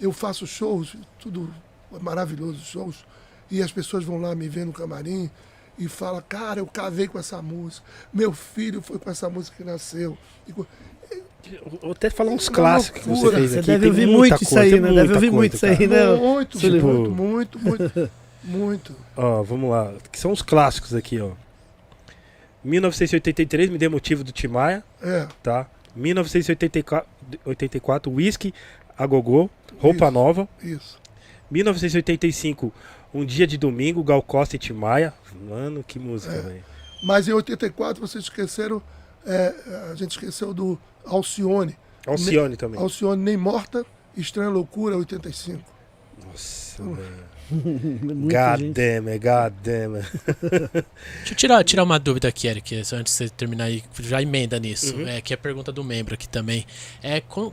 Eu 0.00 0.12
faço 0.12 0.46
shows, 0.46 0.94
tudo 1.18 1.52
maravilhoso, 2.00 2.60
shows. 2.64 3.04
E 3.50 3.60
as 3.60 3.72
pessoas 3.72 4.04
vão 4.04 4.20
lá 4.20 4.32
me 4.36 4.48
ver 4.48 4.64
no 4.64 4.72
camarim 4.72 5.28
e 5.76 5.88
falam, 5.88 6.22
cara, 6.28 6.60
eu 6.60 6.66
casei 6.66 7.08
com 7.08 7.18
essa 7.18 7.42
música. 7.42 7.84
Meu 8.14 8.32
filho 8.32 8.80
foi 8.80 8.96
com 8.96 9.10
essa 9.10 9.28
música 9.28 9.56
que 9.56 9.64
nasceu. 9.64 10.16
E 10.46 10.52
Vou 10.52 11.90
até 11.90 12.08
falar 12.08 12.30
uns 12.30 12.46
Uma 12.46 12.54
clássicos 12.54 13.02
que 13.02 13.08
você 13.08 13.30
fez 13.32 13.50
Você 13.50 13.58
aqui. 13.58 13.66
deve 13.66 13.80
tem 13.80 13.88
ouvir 13.90 14.06
muita 14.06 14.36
muito 14.36 14.38
coisa, 14.38 14.44
isso 14.44 14.58
aí, 14.58 14.80
né? 14.80 14.88
Deve 14.88 14.92
muita 15.00 15.14
ouvir 15.14 15.30
coisa, 15.30 15.36
muito 15.36 15.54
isso 15.56 15.66
aí, 15.66 15.86
né? 15.88 16.14
Muito, 16.16 16.58
Tipo- 16.58 16.86
muito, 16.86 17.10
muito, 17.10 17.58
muito, 17.58 18.10
muito. 18.44 18.96
Ó, 19.16 19.42
vamos 19.42 19.68
lá. 19.68 19.92
Que 20.12 20.18
são 20.20 20.30
os 20.30 20.40
clássicos 20.42 20.94
aqui, 20.94 21.20
ó. 21.20 21.32
1983, 22.64 23.70
Me 23.70 23.78
Dê 23.78 23.88
Motivo 23.88 24.22
do 24.24 24.32
Timaya, 24.32 24.82
É, 25.02 25.26
tá? 25.42 25.66
1984, 25.96 27.08
84, 27.44 28.10
Whisky, 28.12 28.54
A 28.96 29.06
Gogô, 29.06 29.50
Roupa 29.78 30.04
Isso. 30.06 30.10
Nova. 30.12 30.48
isso. 30.62 30.98
1985, 31.50 32.72
Um 33.14 33.24
Dia 33.26 33.46
de 33.46 33.58
Domingo, 33.58 34.02
Gal 34.02 34.22
Costa 34.22 34.56
e 34.56 34.58
Timaya. 34.58 35.12
Mano, 35.48 35.84
que 35.86 35.98
música, 35.98 36.32
É. 36.34 36.40
velho. 36.40 36.64
Mas 37.04 37.28
em 37.28 37.32
84 37.32 38.00
vocês 38.00 38.24
esqueceram, 38.24 38.80
é, 39.26 39.52
a 39.90 39.94
gente 39.94 40.12
esqueceu 40.12 40.54
do 40.54 40.78
Alcione. 41.04 41.76
Alcione 42.06 42.56
também. 42.56 42.80
Alcione 42.80 43.22
Nem 43.22 43.36
Morta, 43.36 43.84
Estranha 44.16 44.48
Loucura, 44.50 44.96
85. 44.96 45.62
Nossa, 46.24 46.82
velho. 46.82 47.31
God 47.50 48.60
gente. 48.60 48.72
damn, 48.72 49.08
it, 49.08 49.18
God 49.18 49.52
damn. 49.62 49.96
it. 49.96 50.08
Deixa 51.18 51.32
eu 51.32 51.36
tirar, 51.36 51.64
tirar 51.64 51.82
uma 51.84 51.98
dúvida 51.98 52.28
aqui, 52.28 52.46
Eric, 52.46 52.74
antes 52.76 52.92
de 53.04 53.10
você 53.10 53.28
terminar 53.28 53.64
aí, 53.64 53.82
já 54.00 54.22
emenda 54.22 54.58
nisso. 54.58 54.94
Uhum. 54.96 55.06
É, 55.08 55.20
que 55.20 55.32
é 55.32 55.36
a 55.36 55.38
pergunta 55.38 55.70
do 55.72 55.82
membro 55.84 56.14
aqui 56.14 56.28
também. 56.28 56.64
É, 57.02 57.20
com- 57.20 57.52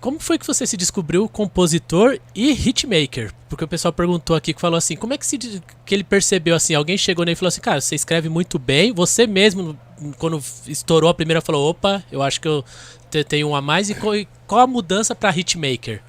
como 0.00 0.18
foi 0.18 0.36
que 0.36 0.46
você 0.46 0.66
se 0.66 0.76
descobriu 0.76 1.28
compositor 1.28 2.18
e 2.34 2.50
hitmaker? 2.50 3.32
Porque 3.48 3.62
o 3.64 3.68
pessoal 3.68 3.92
perguntou 3.92 4.34
aqui, 4.34 4.52
que 4.52 4.60
falou 4.60 4.76
assim, 4.76 4.96
como 4.96 5.14
é 5.14 5.18
que, 5.18 5.24
se, 5.24 5.38
que 5.38 5.94
ele 5.94 6.02
percebeu 6.02 6.56
assim? 6.56 6.74
Alguém 6.74 6.98
chegou 6.98 7.24
nele 7.24 7.34
e 7.34 7.36
falou 7.36 7.48
assim, 7.48 7.60
cara, 7.60 7.80
você 7.80 7.94
escreve 7.94 8.28
muito 8.28 8.58
bem, 8.58 8.92
você 8.92 9.28
mesmo, 9.28 9.78
quando 10.18 10.42
estourou 10.66 11.08
a 11.08 11.14
primeira, 11.14 11.40
falou, 11.40 11.70
opa, 11.70 12.02
eu 12.10 12.20
acho 12.20 12.40
que 12.40 12.48
eu 12.48 12.64
te- 13.10 13.22
tenho 13.22 13.48
um 13.48 13.54
a 13.54 13.62
mais. 13.62 13.90
E 13.90 13.94
qual, 13.94 14.14
qual 14.44 14.60
a 14.62 14.66
mudança 14.66 15.14
pra 15.14 15.30
hitmaker? 15.30 16.02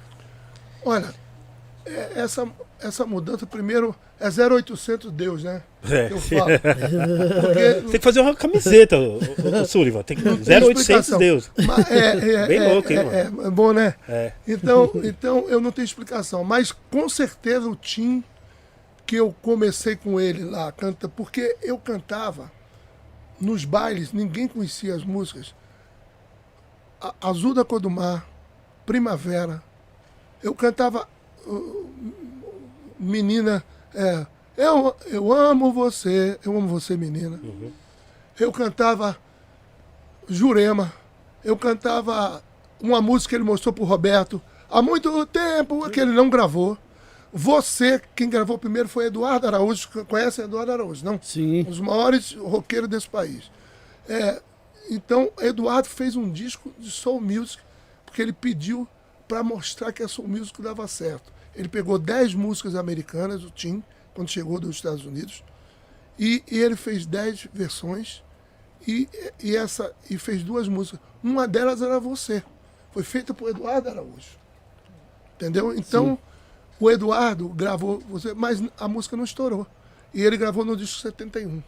Olha, 0.84 1.14
é- 1.86 2.12
essa, 2.16 2.48
essa 2.80 3.06
mudança, 3.06 3.46
primeiro, 3.46 3.94
é 4.20 4.28
0800 4.28 5.10
Deus, 5.10 5.42
né? 5.42 5.62
É. 5.90 6.10
eu 6.10 6.20
falo. 6.20 6.46
Porque 7.40 7.74
tem 7.90 7.90
que 7.90 7.98
fazer 8.00 8.20
uma 8.20 8.34
camiseta, 8.34 8.96
ô, 8.98 9.18
ô, 9.18 9.62
ô, 9.62 9.64
Sullivan. 9.64 10.02
Tem 10.02 10.16
que... 10.16 10.24
Não 10.24 10.36
tem 10.36 10.56
0800 10.56 10.80
explicação. 10.80 11.18
Deus. 11.18 11.50
Mas 11.66 11.90
é, 11.90 12.34
é, 12.34 12.46
Bem 12.48 12.58
é, 12.58 12.72
louco, 12.72 12.92
hein, 12.92 12.98
é, 12.98 13.04
mano? 13.04 13.42
é, 13.42 13.46
é 13.46 13.50
bom, 13.50 13.72
né? 13.72 13.94
É. 14.08 14.32
Então, 14.46 14.90
então 15.02 15.48
eu 15.48 15.60
não 15.60 15.72
tenho 15.72 15.84
explicação. 15.84 16.44
Mas 16.44 16.72
com 16.72 17.08
certeza 17.08 17.68
o 17.68 17.76
Tim, 17.76 18.22
que 19.06 19.16
eu 19.16 19.34
comecei 19.42 19.96
com 19.96 20.20
ele 20.20 20.44
lá, 20.44 20.70
canta, 20.72 21.08
porque 21.08 21.56
eu 21.62 21.78
cantava 21.78 22.50
nos 23.40 23.64
bailes, 23.64 24.12
ninguém 24.12 24.46
conhecia 24.48 24.94
as 24.94 25.04
músicas. 25.04 25.54
A- 27.00 27.14
Azul 27.20 27.52
da 27.54 27.64
Cor 27.64 27.80
do 27.80 27.90
Mar, 27.90 28.26
Primavera. 28.86 29.62
Eu 30.42 30.54
cantava 30.54 31.08
uh, 31.46 31.90
Menina, 33.04 33.62
é, 33.94 34.26
eu, 34.56 34.94
eu 35.06 35.32
amo 35.32 35.72
você, 35.72 36.38
eu 36.44 36.56
amo 36.56 36.68
você, 36.68 36.96
menina. 36.96 37.40
Eu 38.38 38.50
cantava 38.50 39.16
Jurema. 40.28 40.92
Eu 41.44 41.56
cantava 41.56 42.42
uma 42.80 43.00
música 43.02 43.30
que 43.30 43.36
ele 43.36 43.44
mostrou 43.44 43.72
pro 43.72 43.84
Roberto 43.84 44.40
há 44.70 44.80
muito 44.80 45.26
tempo, 45.26 45.88
que 45.90 46.00
ele 46.00 46.12
não 46.12 46.30
gravou. 46.30 46.78
Você, 47.32 48.00
quem 48.14 48.30
gravou 48.30 48.56
primeiro 48.56 48.88
foi 48.88 49.06
Eduardo 49.06 49.46
Araújo. 49.46 49.88
Conhece 50.08 50.42
Eduardo 50.42 50.72
Araújo, 50.72 51.04
não? 51.04 51.20
Sim. 51.20 51.60
Um 51.60 51.64
dos 51.64 51.80
maiores 51.80 52.32
roqueiros 52.32 52.88
desse 52.88 53.08
país. 53.08 53.50
É, 54.08 54.40
então, 54.88 55.30
Eduardo 55.40 55.88
fez 55.88 56.14
um 56.14 56.30
disco 56.30 56.72
de 56.78 56.90
soul 56.90 57.20
music, 57.20 57.60
porque 58.06 58.22
ele 58.22 58.32
pediu 58.32 58.86
para 59.26 59.42
mostrar 59.42 59.92
que 59.92 60.02
a 60.02 60.08
soul 60.08 60.28
music 60.28 60.62
dava 60.62 60.86
certo. 60.86 61.32
Ele 61.54 61.68
pegou 61.68 61.98
10 61.98 62.34
músicas 62.34 62.74
americanas, 62.74 63.44
o 63.44 63.50
Tim, 63.50 63.82
quando 64.14 64.28
chegou 64.28 64.58
dos 64.58 64.76
Estados 64.76 65.04
Unidos, 65.04 65.42
e, 66.18 66.42
e 66.50 66.58
ele 66.58 66.76
fez 66.76 67.06
10 67.06 67.48
versões 67.52 68.22
e, 68.86 69.08
e, 69.42 69.56
essa, 69.56 69.92
e 70.08 70.18
fez 70.18 70.42
duas 70.42 70.68
músicas. 70.68 71.00
Uma 71.22 71.48
delas 71.48 71.82
era 71.82 71.98
Você. 71.98 72.42
Foi 72.92 73.02
feita 73.02 73.34
por 73.34 73.50
Eduardo 73.50 73.88
Araújo. 73.88 74.38
Entendeu? 75.34 75.74
Então, 75.74 76.18
o 76.78 76.90
Eduardo 76.90 77.48
gravou 77.48 77.98
você, 78.08 78.34
mas 78.34 78.62
a 78.78 78.86
música 78.86 79.16
não 79.16 79.24
estourou. 79.24 79.66
E 80.12 80.22
ele 80.22 80.36
gravou 80.36 80.64
no 80.64 80.76
disco 80.76 81.00
71. 81.00 81.62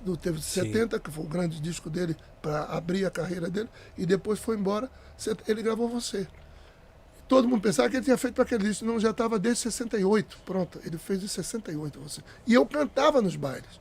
Do, 0.00 0.16
teve 0.16 0.40
70, 0.40 0.98
que 1.00 1.10
foi 1.10 1.24
o 1.24 1.28
grande 1.28 1.60
disco 1.60 1.90
dele 1.90 2.16
para 2.40 2.64
abrir 2.64 3.04
a 3.04 3.10
carreira 3.10 3.50
dele, 3.50 3.68
e 3.96 4.06
depois 4.06 4.38
foi 4.38 4.56
embora. 4.56 4.90
Ele 5.46 5.62
gravou 5.62 5.88
você. 5.88 6.26
Todo 7.28 7.46
mundo 7.46 7.60
pensava 7.60 7.88
que 7.90 7.96
ele 7.96 8.04
tinha 8.04 8.16
feito 8.16 8.34
para 8.34 8.44
aquele 8.44 8.64
disco. 8.64 8.84
Não, 8.86 8.98
já 8.98 9.10
estava 9.10 9.38
desde 9.38 9.62
68. 9.64 10.38
Pronto, 10.46 10.80
ele 10.84 10.96
fez 10.96 11.22
em 11.22 11.28
68 11.28 12.00
você. 12.00 12.22
E 12.46 12.54
eu 12.54 12.64
cantava 12.64 13.20
nos 13.20 13.36
bailes. 13.36 13.78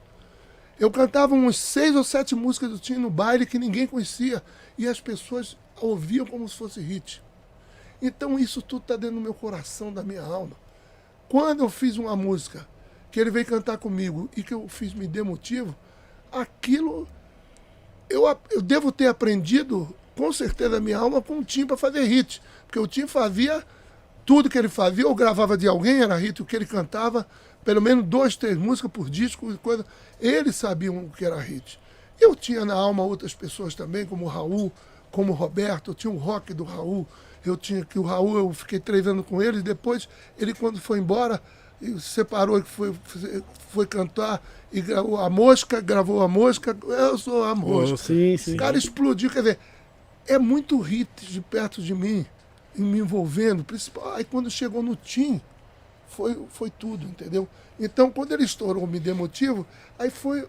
Eu 0.80 0.92
cantava 0.92 1.34
uns 1.34 1.58
seis 1.58 1.96
ou 1.96 2.04
sete 2.04 2.36
músicas 2.36 2.70
do 2.70 2.78
Tim 2.78 2.96
no 2.96 3.10
baile 3.10 3.46
que 3.46 3.58
ninguém 3.58 3.88
conhecia. 3.88 4.44
E 4.78 4.88
as 4.88 5.00
pessoas 5.00 5.58
ouviam 5.82 6.26
como 6.26 6.48
se 6.48 6.56
fosse 6.56 6.80
hit. 6.82 7.24
Então 8.02 8.38
isso 8.38 8.62
tudo 8.62 8.82
está 8.82 8.96
dentro 8.96 9.16
do 9.16 9.22
meu 9.22 9.34
coração, 9.34 9.92
da 9.94 10.04
minha 10.04 10.22
alma. 10.22 10.56
Quando 11.30 11.64
eu 11.64 11.70
fiz 11.70 11.98
uma 11.98 12.16
música 12.16 12.68
que 13.10 13.20
ele 13.20 13.32
veio 13.32 13.46
cantar 13.46 13.78
comigo 13.78 14.30
e 14.36 14.44
que 14.44 14.54
eu 14.54 14.68
fiz 14.68 14.94
Me 14.94 15.08
Dê 15.08 15.24
Motivo, 15.24 15.76
aquilo 16.32 17.08
eu, 18.10 18.28
a- 18.28 18.38
eu 18.52 18.62
devo 18.62 18.92
ter 18.92 19.08
aprendido 19.08 19.94
com 20.16 20.32
certeza 20.32 20.72
da 20.72 20.80
minha 20.80 20.98
alma 20.98 21.22
com 21.22 21.40
o 21.40 21.44
Tim 21.44 21.66
para 21.66 21.78
fazer 21.78 22.04
hit. 22.06 22.42
Porque 22.68 22.80
o 22.80 22.86
Tim 22.86 23.08
fazia 23.08 23.64
tudo 24.26 24.50
que 24.50 24.58
ele 24.58 24.70
fazia, 24.70 25.08
ou 25.08 25.16
gravava 25.16 25.58
de 25.58 25.68
alguém, 25.68 26.02
era 26.02 26.16
hit, 26.18 26.42
o 26.42 26.46
que 26.46 26.56
ele 26.56 26.66
cantava, 26.66 27.26
pelo 27.64 27.82
menos 27.82 28.06
duas, 28.06 28.36
três 28.36 28.58
músicas 28.58 28.92
por 28.92 29.10
disco, 29.10 29.52
e 29.52 29.58
coisa. 29.58 29.86
Ele 30.20 30.52
sabia 30.52 30.92
o 30.92 31.10
que 31.10 31.26
era 31.26 31.40
hit. 31.40 31.80
Eu 32.20 32.36
tinha 32.36 32.66
na 32.66 32.74
alma 32.74 33.04
outras 33.04 33.34
pessoas 33.34 33.74
também, 33.74 34.06
como 34.06 34.26
o 34.26 34.28
Raul, 34.28 34.72
como 35.12 35.32
o 35.32 35.36
Roberto, 35.36 35.92
eu 35.92 35.96
tinha 35.96 36.12
o 36.12 36.18
rock 36.18 36.54
do 36.54 36.64
Raul, 36.64 37.08
eu 37.46 37.56
tinha 37.56 37.86
que 37.86 37.98
o 37.98 38.02
Raul, 38.02 38.38
eu 38.38 38.54
fiquei 38.54 38.80
três 38.80 39.08
anos 39.08 39.26
com 39.26 39.42
ele, 39.42 39.62
depois 39.62 40.10
ele 40.38 40.54
quando 40.54 40.80
foi 40.80 41.00
embora, 41.00 41.42
separou, 42.00 42.62
foi, 42.64 42.94
foi 43.70 43.86
cantar 43.86 44.44
e 44.72 44.82
gravou 44.82 45.18
a 45.18 45.30
mosca, 45.30 45.80
gravou 45.80 46.22
a 46.22 46.28
mosca, 46.28 46.76
eu 46.84 47.18
sou 47.18 47.44
a 47.44 47.56
mosca. 47.56 47.98
Sim, 47.98 48.36
sim. 48.36 48.56
O 48.56 48.58
cara 48.58 48.78
explodiu, 48.78 49.30
quer 49.30 49.40
dizer, 49.40 49.60
é 50.28 50.38
muito 50.38 50.80
hit 50.80 51.10
de 51.26 51.40
perto 51.40 51.82
de 51.82 51.94
mim, 51.94 52.26
e 52.78 52.82
me 52.82 53.00
envolvendo. 53.00 53.66
Aí 54.16 54.24
quando 54.24 54.50
chegou 54.50 54.82
no 54.84 54.96
Tim, 54.96 55.42
foi, 56.08 56.46
foi 56.50 56.70
tudo, 56.70 57.06
entendeu? 57.06 57.48
Então, 57.80 58.10
quando 58.10 58.32
ele 58.32 58.44
estourou 58.44 58.88
Me 58.88 59.00
Dê 59.00 59.14
Motivo, 59.14 59.66
aí 60.00 60.10
foi, 60.10 60.48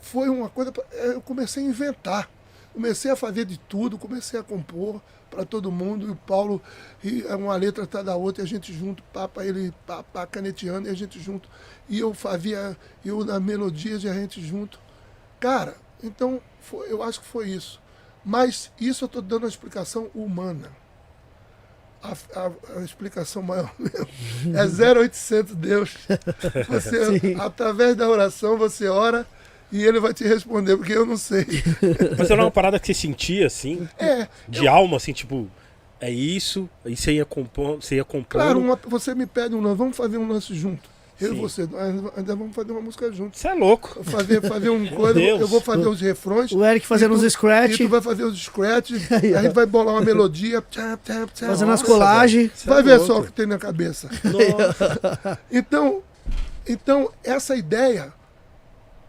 foi 0.00 0.28
uma 0.28 0.48
coisa. 0.48 0.72
pra- 0.72 0.84
Eu 0.92 1.20
comecei 1.22 1.64
a 1.64 1.68
inventar. 1.68 2.28
Comecei 2.72 3.10
a 3.10 3.16
fazer 3.16 3.44
de 3.44 3.58
tudo, 3.58 3.98
comecei 3.98 4.40
a 4.40 4.42
compor 4.42 5.00
para 5.30 5.44
todo 5.44 5.70
mundo. 5.70 6.08
E 6.08 6.10
o 6.10 6.16
Paulo, 6.16 6.60
e 7.04 7.22
uma 7.24 7.54
letra 7.56 7.84
atrás 7.84 8.04
da 8.04 8.16
outra, 8.16 8.42
e 8.42 8.46
a 8.46 8.48
gente 8.48 8.72
junto, 8.72 9.02
papa, 9.04 9.44
ele 9.44 9.72
pá, 9.86 10.26
caneteando, 10.26 10.88
e 10.88 10.90
a 10.90 10.94
gente 10.94 11.20
junto. 11.20 11.48
E 11.88 11.98
eu 12.00 12.14
fazia, 12.14 12.76
eu 13.04 13.24
nas 13.24 13.40
melodias 13.42 14.02
e 14.04 14.08
a 14.08 14.14
gente 14.14 14.42
junto. 14.42 14.80
Cara, 15.38 15.76
então 16.02 16.40
foi- 16.60 16.90
eu 16.90 17.02
acho 17.02 17.20
que 17.20 17.26
foi 17.26 17.48
isso. 17.50 17.80
Mas 18.24 18.70
isso 18.80 19.04
eu 19.04 19.06
estou 19.06 19.20
dando 19.22 19.42
uma 19.42 19.48
explicação 19.48 20.10
humana. 20.14 20.70
A, 22.02 22.12
a- 22.40 22.78
a 22.78 22.80
explicação 22.84 23.42
maior 23.42 23.70
mesmo 23.78 24.06
é 24.56 24.92
0800 24.94 25.54
Deus. 25.54 25.96
Você, 26.68 27.18
Sim. 27.20 27.36
através 27.38 27.94
da 27.94 28.08
oração, 28.08 28.56
você 28.58 28.88
ora 28.88 29.26
e 29.70 29.82
ele 29.84 30.00
vai 30.00 30.12
te 30.12 30.24
responder, 30.24 30.76
porque 30.76 30.92
eu 30.92 31.06
não 31.06 31.16
sei. 31.16 31.46
Mas 32.18 32.30
era 32.30 32.42
uma 32.42 32.50
parada 32.50 32.78
que 32.78 32.86
você 32.86 32.94
sentia, 32.94 33.46
assim, 33.46 33.88
É, 33.98 34.26
de 34.48 34.66
alma, 34.66 34.96
assim, 34.96 35.12
tipo, 35.12 35.48
é 36.00 36.10
isso, 36.10 36.68
aí 36.84 36.96
você 36.96 37.12
ia 37.12 37.24
compor, 37.24 37.76
você 37.76 37.94
ia 37.96 38.04
claro, 38.44 38.58
uma- 38.58 38.78
você 38.86 39.14
me 39.14 39.24
pede 39.26 39.54
um 39.54 39.60
lance, 39.62 39.76
vamos 39.78 39.96
fazer 39.96 40.18
um 40.18 40.28
lance 40.28 40.52
junto. 40.54 40.90
Eu 41.20 41.28
Sim. 41.30 41.36
e 41.36 41.40
você, 41.40 41.66
nós 41.66 42.12
ainda 42.16 42.34
vamos 42.34 42.54
fazer 42.54 42.72
uma 42.72 42.80
música 42.80 43.12
junto. 43.12 43.38
Você 43.38 43.46
é 43.46 43.54
louco. 43.54 44.02
Fazer, 44.02 44.40
fazer 44.42 44.70
um 44.70 44.86
coisa, 44.96 45.14
Deus. 45.14 45.40
eu 45.40 45.46
vou 45.46 45.60
fazer 45.60 45.86
os 45.86 46.00
refrões. 46.00 46.50
O 46.50 46.64
Eric 46.64 46.86
fazendo 46.86 47.14
uns 47.14 47.22
scratch, 47.32 47.74
E 47.74 47.84
tu 47.84 47.88
vai 47.88 48.00
fazer 48.00 48.24
os 48.24 48.36
scratch, 48.42 48.90
a 49.12 49.42
gente 49.42 49.52
vai 49.54 49.66
bolar 49.66 49.94
uma 49.94 50.00
melodia. 50.00 50.62
tchá, 50.70 50.98
tchá, 51.04 51.26
tchá. 51.32 51.46
fazendo 51.46 51.70
as 51.72 51.80
Nossa, 51.80 51.84
colagens. 51.92 52.50
Você 52.54 52.68
Vai 52.68 52.80
é 52.80 52.82
ver 52.82 52.96
louco. 52.96 53.06
só 53.06 53.20
o 53.20 53.24
que 53.24 53.32
tem 53.32 53.46
na 53.46 53.58
cabeça. 53.58 54.08
Então, 55.50 56.02
então, 56.68 57.10
essa 57.22 57.54
ideia 57.56 58.12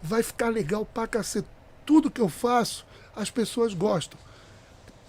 vai 0.01 0.21
ficar 0.21 0.49
legal 0.49 0.85
pra 0.85 1.07
cacete. 1.07 1.47
Tudo 1.85 2.11
que 2.11 2.21
eu 2.21 2.29
faço, 2.29 2.85
as 3.15 3.29
pessoas 3.29 3.73
gostam. 3.73 4.19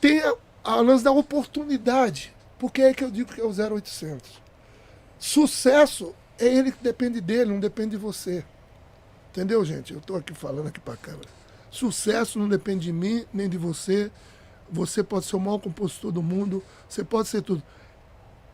Tem 0.01 0.21
a, 0.21 0.35
a 0.63 0.77
lance 0.77 1.03
da 1.05 1.11
oportunidade, 1.13 2.33
porque 2.59 2.83
é 2.83 2.87
aí 2.89 2.95
que 2.95 3.05
eu 3.05 3.11
digo 3.11 3.33
que 3.33 3.41
é 3.41 3.45
o 3.45 3.51
0800. 3.51 4.43
Sucesso 5.19 6.15
é 6.39 6.47
ele 6.47 6.73
que 6.73 6.83
depende 6.83 7.21
dele, 7.21 7.53
não 7.53 7.61
depende 7.61 7.91
de 7.91 7.97
você. 7.97 8.45
Entendeu, 9.31 9.65
gente? 9.65 9.93
Eu 9.93 9.99
estou 9.99 10.17
aqui 10.17 10.33
falando 10.35 10.69
aqui 10.69 10.81
para 10.81 10.95
a 10.95 10.97
câmera. 10.97 11.29
Sucesso 11.71 12.39
não 12.39 12.49
depende 12.49 12.85
de 12.85 12.93
mim, 12.93 13.25
nem 13.33 13.49
de 13.49 13.59
você. 13.59 14.11
Você 14.71 15.03
pode 15.03 15.27
ser 15.27 15.37
o 15.37 15.41
maior 15.41 15.59
compositor 15.59 16.13
do 16.13 16.23
mundo, 16.23 16.63
você 16.89 17.05
pode 17.05 17.29
ser 17.29 17.43
tudo. 17.43 17.63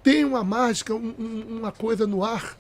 Tem 0.03 0.25
uma 0.25 0.43
mágica, 0.43 0.95
um- 0.95 1.15
um- 1.19 1.59
uma 1.59 1.71
coisa 1.71 2.07
no 2.07 2.25
ar, 2.25 2.57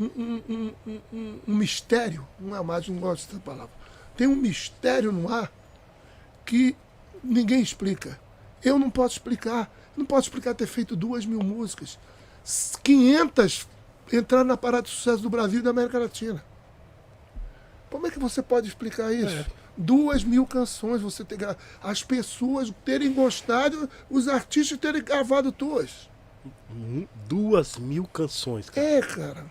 um, 0.00 0.74
um- 1.12 1.38
mistério. 1.46 2.26
Não 2.38 2.56
é 2.56 2.62
mágica, 2.62 2.92
não 2.92 3.00
gosto 3.00 3.26
dessa 3.26 3.40
palavra. 3.40 3.72
Tem 4.16 4.26
um 4.26 4.36
mistério 4.36 5.10
no 5.10 5.28
ar 5.28 5.50
que 6.46 6.76
ninguém 7.22 7.60
explica. 7.60 8.18
Eu 8.62 8.78
não 8.78 8.90
posso 8.90 9.16
explicar. 9.16 9.70
Não 9.96 10.04
posso 10.04 10.28
explicar 10.28 10.54
ter 10.54 10.66
feito 10.66 10.94
duas 10.96 11.26
mil 11.26 11.40
músicas. 11.40 11.98
500 12.82 13.66
entraram 14.12 14.44
na 14.44 14.56
parada 14.56 14.82
de 14.84 14.90
sucesso 14.90 15.22
do 15.22 15.30
Brasil 15.30 15.60
e 15.60 15.62
da 15.62 15.70
América 15.70 15.98
Latina. 15.98 16.44
Como 17.90 18.06
é 18.06 18.10
que 18.10 18.18
você 18.18 18.42
pode 18.42 18.66
explicar 18.68 19.12
isso? 19.12 19.46
Duas 19.76 20.22
mil 20.24 20.46
canções 20.46 21.00
você 21.02 21.24
ter. 21.24 21.38
As 21.82 22.02
pessoas 22.02 22.72
terem 22.84 23.12
gostado, 23.12 23.88
os 24.10 24.28
artistas 24.28 24.78
terem 24.78 25.02
gravado 25.02 25.50
tuas. 25.52 26.08
Duas 27.28 27.76
mil 27.78 28.04
canções, 28.04 28.68
cara. 28.70 28.86
É, 28.86 29.00
cara. 29.00 29.46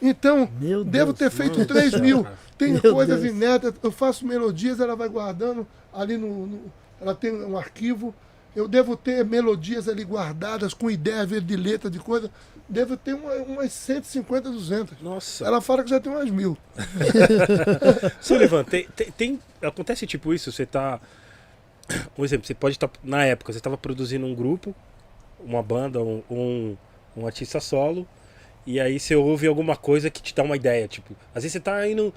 Então, 0.00 0.48
Meu 0.60 0.84
devo 0.84 1.12
Deus, 1.12 1.18
ter 1.18 1.30
feito. 1.30 1.64
3 1.66 2.00
mil. 2.00 2.24
Tem 2.56 2.72
Meu 2.74 2.94
coisas 2.94 3.20
Deus. 3.20 3.34
inéditas. 3.34 3.74
Eu 3.82 3.90
faço 3.90 4.24
melodias, 4.26 4.78
ela 4.80 4.94
vai 4.94 5.08
guardando 5.08 5.66
ali 5.92 6.16
no, 6.16 6.46
no- 6.46 6.72
Ela 7.00 7.14
tem 7.14 7.32
um 7.32 7.56
arquivo. 7.58 8.14
Eu 8.58 8.66
devo 8.68 8.96
ter 8.96 9.24
melodias 9.24 9.88
ali 9.88 10.02
guardadas 10.04 10.74
com 10.74 10.90
ideia 10.90 11.22
às 11.22 11.28
vezes, 11.30 11.46
de 11.46 11.56
letra, 11.56 11.88
de 11.88 11.98
coisa. 11.98 12.30
Devo 12.68 12.96
ter 12.96 13.14
uma, 13.14 13.32
umas 13.34 13.72
150, 13.72 14.50
200. 14.50 15.00
Nossa. 15.00 15.44
Ela 15.46 15.60
fala 15.60 15.84
que 15.84 15.90
já 15.90 16.00
tem 16.00 16.12
umas 16.12 16.28
mil. 16.28 16.56
Sullivan, 18.20 18.64
tem, 18.64 18.86
tem, 18.96 19.10
tem- 19.12 19.40
Acontece 19.62 20.06
tipo 20.06 20.32
isso, 20.34 20.50
você 20.52 20.64
tá. 20.66 21.00
Um 22.18 22.24
exemplo, 22.24 22.46
você 22.46 22.54
pode 22.54 22.74
estar. 22.76 22.90
na 23.02 23.24
época, 23.24 23.52
você 23.52 23.58
estava 23.58 23.78
produzindo 23.78 24.26
um 24.26 24.34
grupo, 24.34 24.74
uma 25.40 25.62
banda, 25.62 26.00
um, 26.02 26.22
um, 26.30 26.76
um 27.16 27.26
artista 27.26 27.60
solo, 27.60 28.06
e 28.66 28.78
aí 28.78 29.00
você 29.00 29.16
ouve 29.16 29.46
alguma 29.46 29.76
coisa 29.76 30.10
que 30.10 30.22
te 30.22 30.34
dá 30.34 30.42
uma 30.42 30.56
ideia. 30.56 30.86
Tipo, 30.86 31.14
às 31.34 31.42
vezes 31.42 31.52
você 31.52 31.60
tá 31.60 31.88
indo 31.88 32.12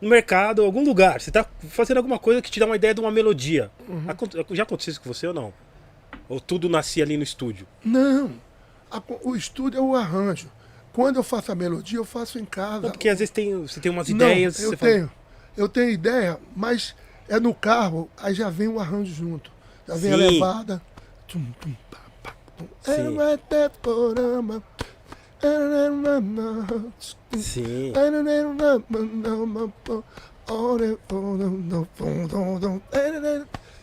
no 0.00 0.08
mercado, 0.08 0.62
algum 0.62 0.84
lugar, 0.84 1.20
você 1.20 1.30
tá 1.32 1.44
fazendo 1.68 1.96
alguma 1.96 2.18
coisa 2.18 2.40
que 2.40 2.50
te 2.50 2.60
dá 2.60 2.66
uma 2.66 2.76
ideia 2.76 2.94
de 2.94 3.00
uma 3.00 3.10
melodia. 3.10 3.70
Aconte- 4.06 4.36
Já 4.52 4.62
aconteceu 4.62 4.92
isso 4.92 5.00
com 5.00 5.12
você 5.12 5.26
ou 5.26 5.34
não? 5.34 5.52
Ou 6.28 6.40
tudo 6.40 6.68
nascia 6.68 7.04
ali 7.04 7.16
no 7.16 7.22
estúdio? 7.22 7.66
Não. 7.84 8.32
A 8.90 9.02
o 9.22 9.34
estúdio 9.36 9.78
é 9.78 9.82
o 9.82 9.94
arranjo. 9.94 10.50
Quando 10.92 11.16
eu 11.16 11.22
faço 11.22 11.52
a 11.52 11.54
melodia, 11.54 11.98
eu 11.98 12.04
faço 12.04 12.38
em 12.38 12.44
casa. 12.44 12.82
Não, 12.82 12.90
porque 12.90 13.08
às 13.08 13.18
vezes 13.18 13.30
tem, 13.30 13.54
você 13.62 13.80
tem 13.80 13.90
umas 13.90 14.08
Não, 14.08 14.16
ideias. 14.16 14.60
eu 14.60 14.70
você 14.70 14.76
fala, 14.76 14.92
tenho. 14.92 15.12
Eu 15.56 15.68
tenho 15.68 15.90
ideia, 15.90 16.38
mas 16.54 16.94
é 17.28 17.38
no 17.38 17.54
carro, 17.54 18.08
aí 18.16 18.34
já 18.34 18.48
vem 18.50 18.68
o 18.68 18.80
arranjo 18.80 19.12
junto. 19.14 19.50
Já 19.86 19.94
vem 19.94 20.12
a 20.12 20.16
Sim. 20.16 20.22
levada. 20.30 20.82
Tum, 21.26 21.44
tum, 21.60 21.74
pá, 21.90 21.98
pá, 22.22 22.34
tum. 22.56 22.66
Sim. 22.82 22.92
É 22.92 23.08
uma 23.08 23.38
temporama. 23.38 24.62
Sim. 27.38 27.92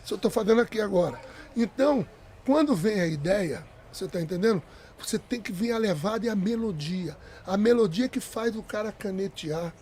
Isso 0.04 0.14
eu 0.14 0.16
estou 0.16 0.30
fazendo 0.30 0.60
aqui 0.60 0.80
agora. 0.80 1.18
Então, 1.56 2.06
quando 2.46 2.74
vem 2.74 3.00
a 3.00 3.06
ideia, 3.06 3.66
você 3.92 4.06
está 4.06 4.20
entendendo? 4.20 4.62
Você 4.98 5.18
tem 5.18 5.40
que 5.40 5.52
vir 5.52 5.72
a 5.72 5.78
levada 5.78 6.24
e 6.26 6.28
a 6.28 6.36
melodia. 6.36 7.16
A 7.46 7.56
melodia 7.56 8.08
que 8.08 8.20
faz 8.20 8.56
o 8.56 8.62
cara 8.62 8.92
canetear. 8.92 9.74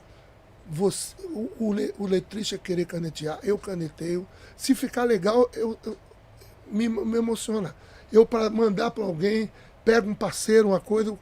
Você, 0.66 1.14
o, 1.26 1.50
o, 1.60 1.74
o 1.98 2.06
letrista 2.06 2.56
querer 2.56 2.86
canetear, 2.86 3.38
eu 3.42 3.58
caneteio. 3.58 4.26
Se 4.56 4.74
ficar 4.74 5.04
legal, 5.04 5.48
eu, 5.52 5.78
eu- 5.84 5.96
me, 6.66 6.88
me 6.88 7.18
emociona. 7.18 7.74
Eu, 8.10 8.24
para 8.24 8.48
mandar 8.48 8.90
para 8.90 9.04
alguém, 9.04 9.52
pego 9.84 10.08
um 10.10 10.14
parceiro, 10.14 10.68
uma 10.68 10.80
coisa. 10.80 11.16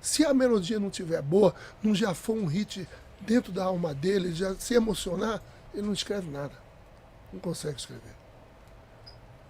Se 0.00 0.24
a 0.24 0.34
melodia 0.34 0.80
não 0.80 0.90
tiver 0.90 1.22
boa, 1.22 1.54
não 1.82 1.94
já 1.94 2.12
for 2.14 2.36
um 2.36 2.46
hit 2.46 2.88
dentro 3.20 3.52
da 3.52 3.64
alma 3.64 3.94
dele, 3.94 4.32
já 4.34 4.54
se 4.56 4.74
emocionar, 4.74 5.40
ele 5.72 5.86
não 5.86 5.92
escreve 5.92 6.28
nada. 6.30 6.52
Não 7.32 7.38
consegue 7.40 7.78
escrever. 7.78 8.17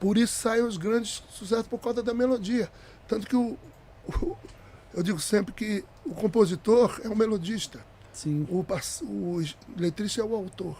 Por 0.00 0.16
isso 0.16 0.34
saem 0.34 0.62
os 0.62 0.76
grandes 0.76 1.22
sucessos 1.30 1.66
por 1.66 1.78
causa 1.78 2.02
da 2.02 2.14
melodia. 2.14 2.70
Tanto 3.06 3.26
que 3.26 3.36
o, 3.36 3.56
o- 4.22 4.36
eu 4.94 5.02
digo 5.02 5.18
sempre 5.20 5.52
que 5.52 5.84
o 6.04 6.14
compositor 6.14 7.00
é 7.04 7.08
um 7.08 7.14
melodista. 7.16 7.80
Sim. 8.12 8.46
O, 8.50 8.64
o 9.04 9.44
letrista 9.76 10.20
é 10.20 10.24
o 10.24 10.34
autor. 10.34 10.76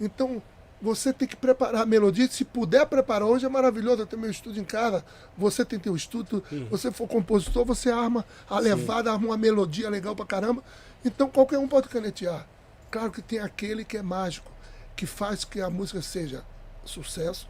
Então, 0.00 0.42
você 0.80 1.12
tem 1.12 1.28
que 1.28 1.36
preparar 1.36 1.82
a 1.82 1.86
melodia. 1.86 2.28
Se 2.28 2.44
puder 2.44 2.86
preparar, 2.86 3.28
hoje 3.28 3.44
é 3.46 3.48
maravilhoso. 3.48 4.02
Eu 4.02 4.06
tenho 4.06 4.20
meu 4.22 4.30
estúdio 4.30 4.60
em 4.60 4.64
casa. 4.64 5.04
Você 5.38 5.64
tem 5.64 5.78
teu 5.78 5.94
estúdio. 5.94 6.42
Você 6.70 6.90
for 6.90 7.06
compositor, 7.08 7.64
você 7.64 7.90
arma 7.90 8.24
a 8.48 8.58
levada, 8.58 9.12
arma 9.12 9.26
uma 9.26 9.36
melodia 9.36 9.88
legal 9.88 10.14
pra 10.16 10.24
caramba. 10.26 10.62
Então, 11.04 11.28
qualquer 11.28 11.58
um 11.58 11.68
pode 11.68 11.88
canetear. 11.88 12.46
Claro 12.90 13.10
que 13.10 13.22
tem 13.22 13.38
aquele 13.38 13.84
que 13.84 13.96
é 13.96 14.02
mágico, 14.02 14.50
que 14.96 15.06
faz 15.06 15.44
que 15.44 15.60
a 15.60 15.70
música 15.70 16.02
seja 16.02 16.44
sucesso, 16.84 17.46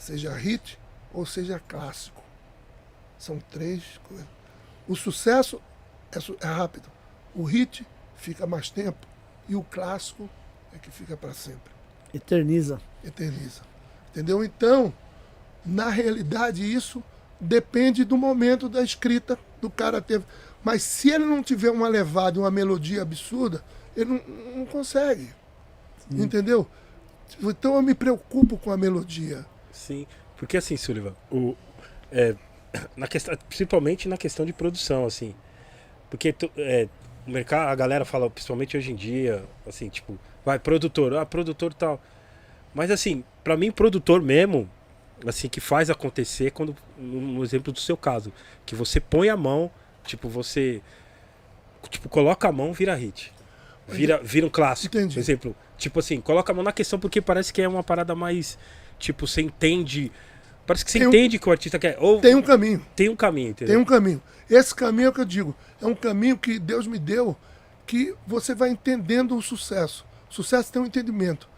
seja 0.00 0.32
hit 0.32 0.78
ou 1.12 1.26
seja 1.26 1.60
clássico. 1.68 2.22
São 3.18 3.38
três 3.38 4.00
coisas. 4.08 4.26
O 4.88 4.96
sucesso 4.96 5.60
é, 6.10 6.46
é 6.46 6.50
rápido. 6.50 6.90
O 7.34 7.44
hit 7.44 7.86
fica 8.16 8.46
mais 8.46 8.70
tempo. 8.70 9.06
E 9.48 9.54
o 9.54 9.62
clássico 9.62 10.28
é 10.74 10.78
que 10.78 10.90
fica 10.90 11.16
para 11.16 11.34
sempre. 11.34 11.70
Eterniza. 12.14 12.80
Eterniza. 13.04 13.62
Entendeu? 14.10 14.42
Então, 14.42 14.92
na 15.64 15.90
realidade, 15.90 16.64
isso 16.64 17.02
depende 17.38 18.04
do 18.04 18.16
momento 18.16 18.68
da 18.68 18.82
escrita 18.82 19.38
do 19.60 19.70
cara 19.70 20.00
teve. 20.00 20.24
Mas 20.64 20.82
se 20.82 21.10
ele 21.10 21.24
não 21.24 21.42
tiver 21.42 21.70
uma 21.70 21.88
levada, 21.88 22.40
uma 22.40 22.50
melodia 22.50 23.02
absurda, 23.02 23.62
ele 23.96 24.10
não, 24.10 24.56
não 24.56 24.66
consegue. 24.66 25.30
Entendeu? 26.10 26.66
Então 27.40 27.76
eu 27.76 27.82
me 27.82 27.94
preocupo 27.94 28.58
com 28.58 28.72
a 28.72 28.76
melodia. 28.76 29.46
Sim. 29.72 30.06
Porque 30.36 30.56
assim, 30.56 30.76
Sullivan, 30.76 31.14
o, 31.30 31.56
é, 32.10 32.34
na 32.96 33.06
questão, 33.06 33.36
principalmente 33.48 34.08
na 34.08 34.16
questão 34.16 34.44
de 34.46 34.52
produção, 34.52 35.04
assim. 35.04 35.34
Porque 36.08 36.34
é, 36.56 36.88
o 37.26 37.30
mercado, 37.30 37.68
a 37.68 37.74
galera 37.74 38.04
fala, 38.04 38.28
principalmente 38.28 38.76
hoje 38.76 38.92
em 38.92 38.96
dia, 38.96 39.44
assim, 39.66 39.88
tipo, 39.88 40.18
vai, 40.44 40.58
produtor, 40.58 41.14
ah, 41.16 41.26
produtor 41.26 41.72
tal. 41.72 42.02
Mas 42.74 42.90
assim, 42.90 43.24
pra 43.44 43.56
mim, 43.56 43.70
produtor 43.70 44.20
mesmo, 44.20 44.68
assim, 45.26 45.48
que 45.48 45.60
faz 45.60 45.90
acontecer 45.90 46.50
quando, 46.50 46.74
no, 46.96 47.20
no 47.20 47.44
exemplo 47.44 47.72
do 47.72 47.78
seu 47.78 47.96
caso, 47.96 48.32
que 48.64 48.74
você 48.74 49.00
põe 49.00 49.28
a 49.28 49.36
mão, 49.36 49.70
tipo, 50.04 50.28
você, 50.28 50.80
tipo, 51.88 52.08
coloca 52.08 52.48
a 52.48 52.52
mão, 52.52 52.72
vira 52.72 52.94
hit. 52.94 53.32
Vira, 53.88 54.20
vira 54.22 54.46
um 54.46 54.50
clássico. 54.50 54.96
Entendi. 54.96 55.14
Por 55.14 55.20
exemplo, 55.20 55.56
tipo 55.76 55.98
assim, 55.98 56.20
coloca 56.20 56.52
a 56.52 56.54
mão 56.54 56.62
na 56.62 56.72
questão 56.72 56.98
porque 56.98 57.20
parece 57.20 57.52
que 57.52 57.60
é 57.60 57.68
uma 57.68 57.82
parada 57.82 58.14
mais, 58.14 58.58
tipo, 59.00 59.26
você 59.26 59.40
entende, 59.40 60.12
parece 60.66 60.84
que 60.84 60.90
você 60.90 60.98
Tem 60.98 61.06
um- 61.08 61.10
entende 61.10 61.38
que 61.38 61.48
o 61.48 61.52
artista 61.52 61.78
quer, 61.78 61.96
ou 61.98 62.20
Tem 62.20 62.34
um 62.34 62.42
caminho. 62.42 62.84
tem 62.94 63.08
um 63.08 63.16
caminho, 63.16 63.50
entendeu? 63.50 63.74
Tem 63.74 63.82
um 63.82 63.84
caminho. 63.84 64.22
Esse 64.48 64.74
caminho 64.74 65.06
é 65.06 65.08
o 65.08 65.12
que 65.12 65.20
eu 65.20 65.24
digo. 65.24 65.56
É 65.80 65.86
um 65.86 65.94
caminho 65.94 66.36
que 66.36 66.58
Deus 66.58 66.86
me 66.86 66.98
deu 66.98 67.36
que 67.86 68.14
você 68.26 68.54
vai 68.54 68.68
entendendo 68.70 69.36
o 69.36 69.42
sucesso. 69.42 70.04
O 70.30 70.34
sucesso 70.34 70.72
tem 70.72 70.80
um 70.80 70.86
entendimento. 70.86 71.48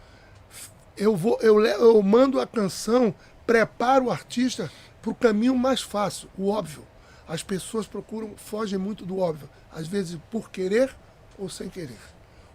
Eu, 0.95 1.15
vou, 1.15 1.37
eu, 1.41 1.59
eu 1.65 2.01
mando 2.03 2.39
a 2.39 2.45
canção, 2.47 3.13
preparo 3.45 4.05
o 4.05 4.11
artista 4.11 4.71
para 5.01 5.11
o 5.11 5.15
caminho 5.15 5.55
mais 5.55 5.81
fácil, 5.81 6.29
o 6.37 6.49
óbvio. 6.49 6.85
As 7.27 7.41
pessoas 7.43 7.87
procuram, 7.87 8.33
fogem 8.37 8.77
muito 8.77 9.05
do 9.05 9.19
óbvio. 9.19 9.49
Às 9.71 9.87
vezes 9.87 10.17
por 10.29 10.49
querer 10.51 10.95
ou 11.37 11.49
sem 11.49 11.67
querer. 11.69 11.97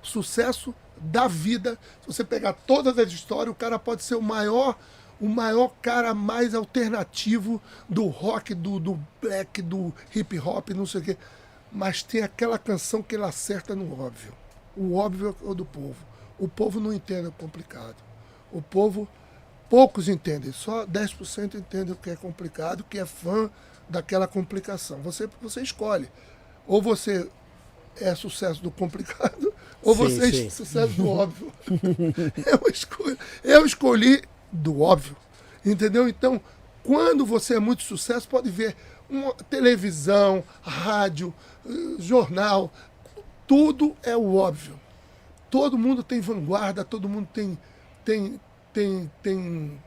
Sucesso 0.02 0.74
da 1.00 1.28
vida, 1.28 1.78
se 2.00 2.06
você 2.06 2.24
pegar 2.24 2.52
todas 2.52 2.98
as 2.98 3.08
histórias, 3.12 3.52
o 3.52 3.58
cara 3.58 3.78
pode 3.78 4.02
ser 4.02 4.14
o 4.14 4.22
maior, 4.22 4.76
o 5.20 5.28
maior 5.28 5.72
cara 5.80 6.14
mais 6.14 6.54
alternativo 6.54 7.60
do 7.88 8.06
rock, 8.06 8.54
do, 8.54 8.78
do 8.78 8.98
black, 9.20 9.62
do 9.62 9.92
hip 10.14 10.38
hop, 10.38 10.70
não 10.70 10.86
sei 10.86 11.00
o 11.00 11.04
quê. 11.04 11.16
Mas 11.70 12.02
tem 12.02 12.22
aquela 12.22 12.58
canção 12.58 13.02
que 13.02 13.14
ele 13.14 13.24
acerta 13.24 13.74
no 13.74 14.00
óbvio. 14.00 14.32
O 14.76 14.94
óbvio 14.94 15.36
é 15.40 15.44
o 15.44 15.54
do 15.54 15.64
povo. 15.64 16.06
O 16.38 16.48
povo 16.48 16.80
não 16.80 16.92
entende 16.92 17.28
o 17.28 17.32
complicado. 17.32 17.96
O 18.50 18.62
povo, 18.62 19.08
poucos 19.68 20.08
entendem, 20.08 20.52
só 20.52 20.86
10% 20.86 21.56
entendem 21.56 21.92
o 21.92 21.96
que 21.96 22.10
é 22.10 22.16
complicado, 22.16 22.84
que 22.88 22.98
é 22.98 23.04
fã 23.04 23.50
daquela 23.88 24.26
complicação. 24.26 24.98
Você, 25.02 25.28
você 25.42 25.60
escolhe. 25.60 26.08
Ou 26.66 26.80
você 26.80 27.28
é 28.00 28.14
sucesso 28.14 28.62
do 28.62 28.70
complicado, 28.70 29.52
ou 29.82 29.94
Sim, 29.94 30.02
você 30.02 30.32
sim. 30.32 30.46
é 30.46 30.50
sucesso 30.50 30.92
do 30.94 31.08
óbvio. 31.08 31.52
eu, 32.46 32.70
escolhi, 32.72 33.18
eu 33.44 33.66
escolhi 33.66 34.22
do 34.50 34.80
óbvio. 34.80 35.16
Entendeu? 35.64 36.08
Então, 36.08 36.40
quando 36.82 37.26
você 37.26 37.56
é 37.56 37.60
muito 37.60 37.82
sucesso, 37.82 38.28
pode 38.28 38.50
ver 38.50 38.74
uma 39.08 39.34
televisão, 39.34 40.42
rádio, 40.62 41.34
eh, 41.66 41.70
jornal, 41.98 42.72
tudo 43.46 43.96
é 44.02 44.16
o 44.16 44.36
óbvio. 44.36 44.78
Todo 45.50 45.78
mundo 45.78 46.02
tem 46.02 46.20
vanguarda, 46.20 46.84
todo 46.84 47.08
mundo 47.08 47.28
tem, 47.32 47.58
tem, 48.04 48.40
tem, 48.72 49.10
tem 49.22 49.80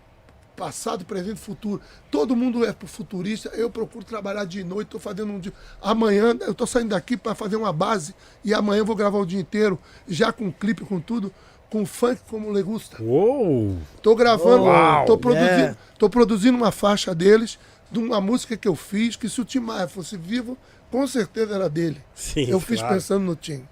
passado, 0.55 1.05
presente 1.05 1.37
e 1.37 1.39
futuro. 1.39 1.81
Todo 2.09 2.35
mundo 2.35 2.65
é 2.65 2.73
futurista. 2.85 3.49
Eu 3.49 3.69
procuro 3.69 4.05
trabalhar 4.05 4.45
de 4.45 4.63
noite, 4.63 4.87
estou 4.87 4.99
fazendo 4.99 5.31
um 5.31 5.39
dia. 5.39 5.53
Amanhã, 5.81 6.35
eu 6.41 6.51
estou 6.51 6.67
saindo 6.67 6.89
daqui 6.89 7.17
para 7.17 7.35
fazer 7.35 7.55
uma 7.55 7.73
base 7.73 8.13
e 8.43 8.53
amanhã 8.53 8.79
eu 8.79 8.85
vou 8.85 8.95
gravar 8.95 9.19
o 9.19 9.25
dia 9.25 9.39
inteiro, 9.39 9.79
já 10.07 10.31
com 10.31 10.51
clipe, 10.51 10.85
com 10.85 10.99
tudo, 10.99 11.33
com 11.69 11.85
funk 11.85 12.21
como 12.29 12.51
Legusta. 12.51 13.01
Uou! 13.01 13.77
Estou 13.95 14.15
gravando, 14.15 14.65
estou 14.99 15.17
produzindo, 15.17 15.51
yeah. 15.51 15.77
tô 15.97 16.09
produzindo 16.09 16.57
uma 16.57 16.71
faixa 16.71 17.15
deles, 17.15 17.57
de 17.89 17.97
uma 17.97 18.19
música 18.19 18.57
que 18.57 18.67
eu 18.67 18.75
fiz, 18.75 19.15
que 19.15 19.29
se 19.29 19.39
o 19.39 19.45
Tim 19.45 19.59
Maia 19.59 19.87
fosse 19.87 20.17
vivo, 20.17 20.57
com 20.91 21.07
certeza 21.07 21.55
era 21.55 21.69
dele. 21.69 22.01
Sim, 22.13 22.49
eu 22.49 22.59
fiz 22.59 22.79
claro. 22.79 22.95
pensando 22.95 23.23
no 23.23 23.35
Tim. 23.35 23.65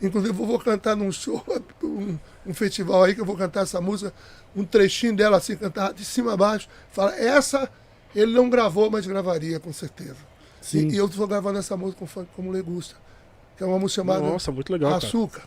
Inclusive, 0.00 0.32
eu 0.32 0.46
vou 0.46 0.58
cantar 0.58 0.96
num 0.96 1.12
show, 1.12 1.44
um, 1.84 2.18
um 2.46 2.54
festival 2.54 3.04
aí, 3.04 3.14
que 3.14 3.20
eu 3.20 3.24
vou 3.24 3.36
cantar 3.36 3.62
essa 3.62 3.80
música, 3.80 4.12
um 4.54 4.64
trechinho 4.64 5.14
dela 5.14 5.36
assim, 5.36 5.56
cantar 5.56 5.92
de 5.92 6.04
cima 6.04 6.34
a 6.34 6.36
baixo. 6.36 6.68
Fala, 6.90 7.14
essa 7.16 7.68
ele 8.14 8.32
não 8.32 8.50
gravou, 8.50 8.90
mas 8.90 9.06
gravaria, 9.06 9.58
com 9.58 9.72
certeza. 9.72 10.16
Sim. 10.60 10.88
E, 10.88 10.94
e 10.94 10.96
eu 10.96 11.06
estou 11.06 11.26
gravando 11.26 11.58
essa 11.58 11.76
música 11.76 11.98
com 11.98 12.06
funk 12.06 12.28
como 12.36 12.50
Legusta, 12.50 12.96
que 13.56 13.64
é 13.64 13.66
uma 13.66 13.78
música 13.78 14.02
chamada 14.02 14.20
Nossa, 14.20 14.52
muito 14.52 14.72
legal, 14.72 14.92
cara. 14.92 15.06
Açúcar. 15.06 15.42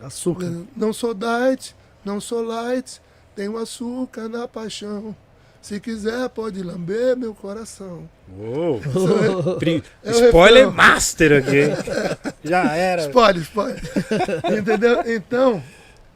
Açúcar. 0.00 0.52
Não 0.76 0.92
sou 0.92 1.12
diet, 1.14 1.76
não 2.04 2.20
sou 2.20 2.42
light, 2.42 3.00
tenho 3.36 3.58
açúcar 3.58 4.28
na 4.28 4.48
paixão. 4.48 5.14
Se 5.60 5.78
quiser, 5.78 6.26
pode 6.30 6.62
lamber 6.62 7.14
meu 7.16 7.34
coração. 7.34 8.08
Uou! 8.34 8.80
É 10.02 10.10
o 10.10 10.26
Spoiler 10.26 10.64
refrão. 10.64 10.72
master 10.72 11.32
aqui, 11.32 11.56
hein? 11.64 11.70
Já 12.42 12.74
era. 12.74 13.02
Spoiler, 13.02 13.42
spoiler. 13.42 13.82
Entendeu? 14.58 15.02
Então, 15.06 15.62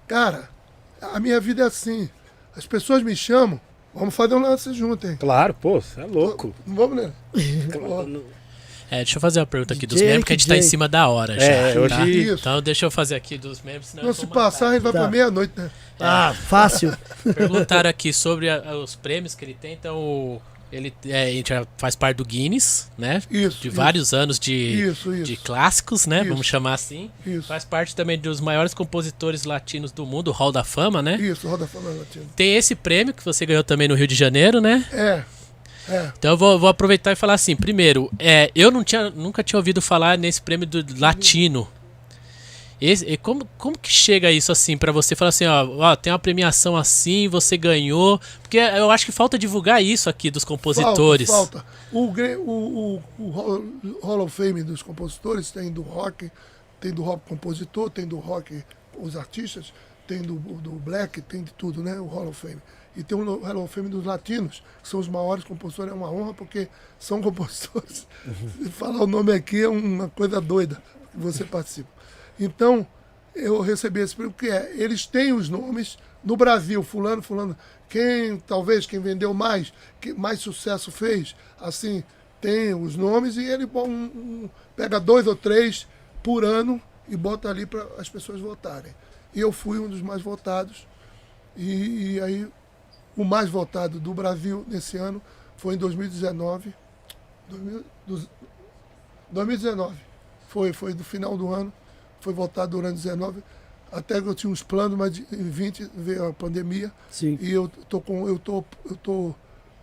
cara, 0.06 0.48
a 1.00 1.18
minha 1.20 1.40
vida 1.40 1.62
é 1.62 1.66
assim. 1.66 2.08
As 2.56 2.66
pessoas 2.66 3.02
me 3.02 3.16
chamam, 3.16 3.60
vamos 3.94 4.14
fazer 4.14 4.34
um 4.34 4.40
lance 4.42 4.72
junto, 4.74 5.06
hein? 5.06 5.16
Claro, 5.18 5.54
pô, 5.54 5.80
você 5.80 6.00
é 6.00 6.04
louco. 6.06 6.54
Não 6.66 6.74
vamos, 6.76 6.96
né? 7.02 7.12
É, 8.90 8.98
deixa 8.98 9.16
eu 9.16 9.20
fazer 9.20 9.40
uma 9.40 9.46
pergunta 9.46 9.72
aqui 9.74 9.86
dos 9.86 9.96
DJ 9.96 10.08
membros, 10.08 10.26
que 10.26 10.32
a 10.34 10.36
gente 10.36 10.46
tá 10.46 10.54
em 10.54 10.58
DJ. 10.58 10.70
cima 10.70 10.86
da 10.86 11.08
hora 11.08 11.34
já. 11.34 11.42
É, 11.44 11.72
tá? 11.72 11.80
hoje- 11.80 12.10
Isso. 12.22 12.34
Então 12.40 12.62
deixa 12.62 12.84
eu 12.86 12.90
fazer 12.90 13.14
aqui 13.16 13.38
dos 13.38 13.60
membros, 13.62 13.86
senão 13.88 14.04
Não, 14.04 14.12
se 14.12 14.26
passar, 14.26 14.68
a 14.68 14.72
gente 14.74 14.82
vai 14.82 14.92
Tá. 14.92 15.00
pra 15.00 15.08
meia-noite, 15.08 15.52
né? 15.56 15.70
Ah, 15.98 16.34
fácil. 16.48 16.94
Perguntaram 17.34 17.88
aqui 17.88 18.12
sobre 18.12 18.48
a- 18.50 18.76
os 18.76 18.94
prêmios 18.94 19.34
que 19.34 19.44
ele 19.44 19.54
tem, 19.54 19.72
então 19.72 19.96
o- 19.98 20.42
ele, 20.74 20.92
é, 21.06 21.42
já 21.46 21.66
faz 21.78 21.94
parte 21.94 22.16
do 22.16 22.24
Guinness, 22.24 22.90
né? 22.98 23.22
Isso. 23.30 23.60
De 23.60 23.68
isso, 23.68 23.76
vários 23.76 24.12
anos 24.12 24.38
de, 24.38 24.54
Isso, 24.54 25.14
isso. 25.14 25.22
de 25.24 25.36
clássicos, 25.36 26.06
né? 26.06 26.24
Vamos 26.24 26.46
chamar 26.46 26.74
assim. 26.74 27.10
Isso. 27.24 27.46
Faz 27.46 27.64
parte 27.64 27.94
também 27.94 28.18
dos 28.18 28.40
maiores 28.40 28.74
compositores 28.74 29.44
latinos 29.44 29.92
do 29.92 30.04
mundo, 30.04 30.28
o 30.28 30.32
Hall 30.32 30.50
da 30.50 30.64
Fama, 30.64 31.00
né? 31.00 31.16
Isso, 31.16 31.48
Roda 31.48 31.66
Falando 31.66 31.98
Latino. 31.98 32.26
Tem 32.34 32.56
esse 32.56 32.74
prêmio 32.74 33.14
que 33.14 33.24
você 33.24 33.46
ganhou 33.46 33.62
também 33.62 33.86
no 33.86 33.94
Rio 33.94 34.06
de 34.06 34.14
Janeiro, 34.14 34.60
né? 34.60 34.84
É. 34.92 35.24
É. 35.88 36.12
Então 36.18 36.32
eu 36.32 36.36
vou, 36.36 36.58
vou 36.58 36.68
aproveitar 36.68 37.12
e 37.12 37.16
falar 37.16 37.34
assim, 37.34 37.54
primeiro, 37.54 38.10
é, 38.18 38.50
eu 38.54 38.70
não 38.70 38.82
tinha, 38.82 39.10
nunca 39.10 39.42
tinha 39.42 39.58
ouvido 39.58 39.82
falar 39.82 40.18
nesse 40.18 40.40
prêmio 40.40 40.66
do 40.66 40.84
latino. 40.98 41.68
Esse- 42.80 43.04
e 43.06 43.16
como, 43.16 43.46
como 43.56 43.78
que 43.78 43.90
chega 43.90 44.30
isso 44.30 44.50
assim 44.52 44.76
pra 44.76 44.90
você 44.92 45.14
falar 45.14 45.28
assim, 45.30 45.46
ó, 45.46 45.64
ó, 45.78 45.96
tem 45.96 46.12
uma 46.12 46.18
premiação 46.18 46.76
assim, 46.76 47.28
você 47.28 47.56
ganhou, 47.56 48.20
porque 48.42 48.58
eu 48.58 48.90
acho 48.90 49.06
que 49.06 49.12
falta 49.12 49.38
divulgar 49.38 49.82
isso 49.82 50.08
aqui 50.10 50.30
dos 50.30 50.44
compositores. 50.44 51.28
Falta, 51.28 51.60
falta. 51.60 51.66
O, 51.92 52.06
o, 52.50 53.02
o, 53.18 53.24
o 53.26 53.30
Hall- 53.30 53.64
Hall 54.02 54.20
of 54.24 54.34
Fame 54.36 54.62
dos 54.62 54.82
compositores 54.82 55.50
tem 55.50 55.70
do 55.72 55.82
rock, 55.82 56.30
tem 56.80 56.92
do 56.92 57.02
rock 57.02 57.22
compositor, 57.28 57.88
tem 57.90 58.06
do 58.06 58.18
rock 58.18 58.62
os 58.98 59.16
artistas, 59.16 59.72
tem 60.06 60.20
do, 60.20 60.34
do 60.34 60.70
black, 60.72 61.20
tem 61.22 61.42
de 61.42 61.52
tudo, 61.54 61.82
né? 61.82 61.98
O 61.98 62.06
Hall 62.06 62.28
of 62.28 62.40
Fame. 62.40 62.60
E 62.96 63.02
tem 63.02 63.16
o 63.18 63.40
Hall 63.40 63.64
of 63.64 63.74
Fame 63.74 63.88
dos 63.88 64.04
latinos, 64.04 64.62
que 64.82 64.88
são 64.88 65.00
os 65.00 65.08
maiores 65.08 65.42
compositores. 65.44 65.90
É 65.90 65.94
uma 65.94 66.10
honra 66.12 66.34
porque 66.34 66.68
são 66.98 67.20
compositores. 67.22 68.06
Falar 68.72 69.02
o 69.02 69.06
nome 69.06 69.32
aqui 69.32 69.62
é 69.62 69.68
uma 69.68 70.08
coisa 70.08 70.40
doida 70.40 70.80
que 71.10 71.18
você 71.18 71.44
participa. 71.44 71.88
Então, 72.38 72.86
eu 73.34 73.60
recebi 73.60 74.00
esse 74.00 74.14
prêmio, 74.14 74.34
é, 74.44 74.72
eles 74.76 75.06
têm 75.06 75.32
os 75.32 75.48
nomes 75.48 75.98
no 76.22 76.36
Brasil, 76.36 76.82
fulano, 76.82 77.22
fulano, 77.22 77.56
quem, 77.88 78.38
talvez, 78.38 78.86
quem 78.86 78.98
vendeu 79.00 79.34
mais, 79.34 79.72
que 80.00 80.12
mais 80.12 80.40
sucesso 80.40 80.90
fez, 80.90 81.36
assim, 81.60 82.02
tem 82.40 82.74
os 82.74 82.96
nomes 82.96 83.36
e 83.36 83.44
ele 83.44 83.66
bom, 83.66 83.88
um- 83.88 84.50
pega 84.76 84.98
dois 84.98 85.26
ou 85.26 85.36
três 85.36 85.86
por 86.22 86.44
ano 86.44 86.80
e 87.08 87.16
bota 87.16 87.48
ali 87.48 87.66
para 87.66 87.86
as 87.98 88.08
pessoas 88.08 88.40
votarem. 88.40 88.94
E 89.34 89.40
eu 89.40 89.52
fui 89.52 89.78
um 89.78 89.88
dos 89.88 90.00
mais 90.00 90.22
votados, 90.22 90.86
e, 91.56 92.14
e 92.14 92.20
aí 92.20 92.48
o 93.16 93.24
mais 93.24 93.48
votado 93.48 94.00
do 94.00 94.12
Brasil 94.14 94.64
nesse 94.68 94.96
ano 94.96 95.20
foi 95.56 95.74
em 95.74 95.78
2019. 95.78 96.74
2000 97.48 97.84
dos- 98.06 98.28
2019. 99.30 99.96
Foi, 100.48 100.72
foi 100.72 100.94
do 100.94 101.04
final 101.04 101.36
do 101.36 101.52
ano. 101.52 101.72
Foi 102.24 102.32
votado 102.32 102.70
durante 102.70 102.96
19. 102.96 103.44
Até 103.92 104.18
que 104.18 104.26
eu 104.26 104.34
tinha 104.34 104.50
uns 104.50 104.62
planos, 104.62 104.96
mas 104.96 105.18
em 105.18 105.50
20 105.50 105.90
veio 105.94 106.28
a 106.28 106.32
pandemia. 106.32 106.90
Sim. 107.10 107.38
E 107.38 107.52
eu 107.52 107.68
tô, 107.68 108.00
com, 108.00 108.26
eu 108.26 108.38
tô, 108.38 108.64
eu 108.88 108.96
tô 108.96 109.34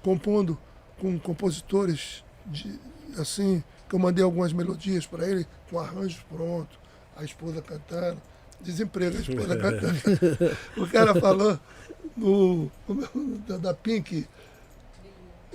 compondo 0.01 0.57
com 0.99 1.19
compositores 1.19 2.23
de, 2.47 2.79
assim, 3.19 3.63
que 3.87 3.93
eu 3.93 3.99
mandei 3.99 4.23
algumas 4.23 4.53
melodias 4.53 5.05
para 5.05 5.27
ele, 5.29 5.45
com 5.69 5.79
arranjos 5.79 6.19
prontos, 6.23 6.79
a 7.15 7.23
esposa 7.23 7.61
cantando. 7.61 8.19
Desemprego, 8.59 9.17
a 9.17 9.21
esposa 9.21 9.55
cantando. 9.61 10.57
o 10.77 10.87
cara 10.87 11.13
falou 11.21 11.59
no, 12.17 12.71
da, 13.47 13.57
da 13.57 13.73
Pink, 13.75 14.27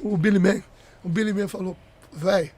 o 0.04 0.16
Billy 0.16 0.38
Man. 0.38 0.62
O 1.02 1.08
Billy 1.08 1.32
Man 1.32 1.48
falou, 1.48 1.76
velho, 2.12 2.50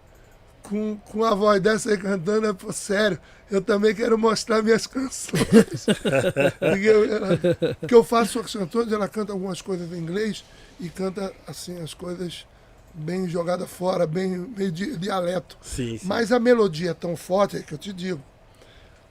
com, 0.63 0.99
com 1.11 1.25
a 1.25 1.35
voz 1.35 1.63
dessa 1.63 1.91
aí 1.91 1.97
cantando, 1.97 2.47
é 2.47 2.73
sério, 2.73 3.19
eu 3.51 3.63
também 3.63 3.95
quero 3.95 4.19
mostrar 4.19 4.63
minhas 4.63 4.87
canções. 4.87 5.87
Porque 6.59 6.85
eu, 6.85 7.05
ela- 7.15 7.39
porque 7.81 7.95
eu 7.95 8.05
faço 8.05 8.39
as 8.41 8.53
canções, 8.53 8.93
ela 8.93 9.09
canta 9.09 9.33
algumas 9.33 9.63
coisas 9.63 9.91
em 9.93 9.97
inglês 9.99 10.45
e 10.81 10.89
canta 10.89 11.33
assim 11.47 11.81
as 11.81 11.95
coisas 11.95 12.47
bem 12.95 13.29
jogadas 13.29 13.71
fora, 13.71 14.07
bem 14.07 14.37
meio 14.39 14.73
de 14.73 14.97
dialeto. 14.97 15.57
Sim, 15.63 15.99
sim. 15.99 16.07
Mas 16.07 16.33
a 16.33 16.39
melodia 16.41 16.91
é 16.91 16.95
tão 16.95 17.17
forte, 17.17 17.57
é 17.57 17.63
que 17.63 17.73
eu 17.73 17.79
te 17.79 17.93
digo. 17.93 18.23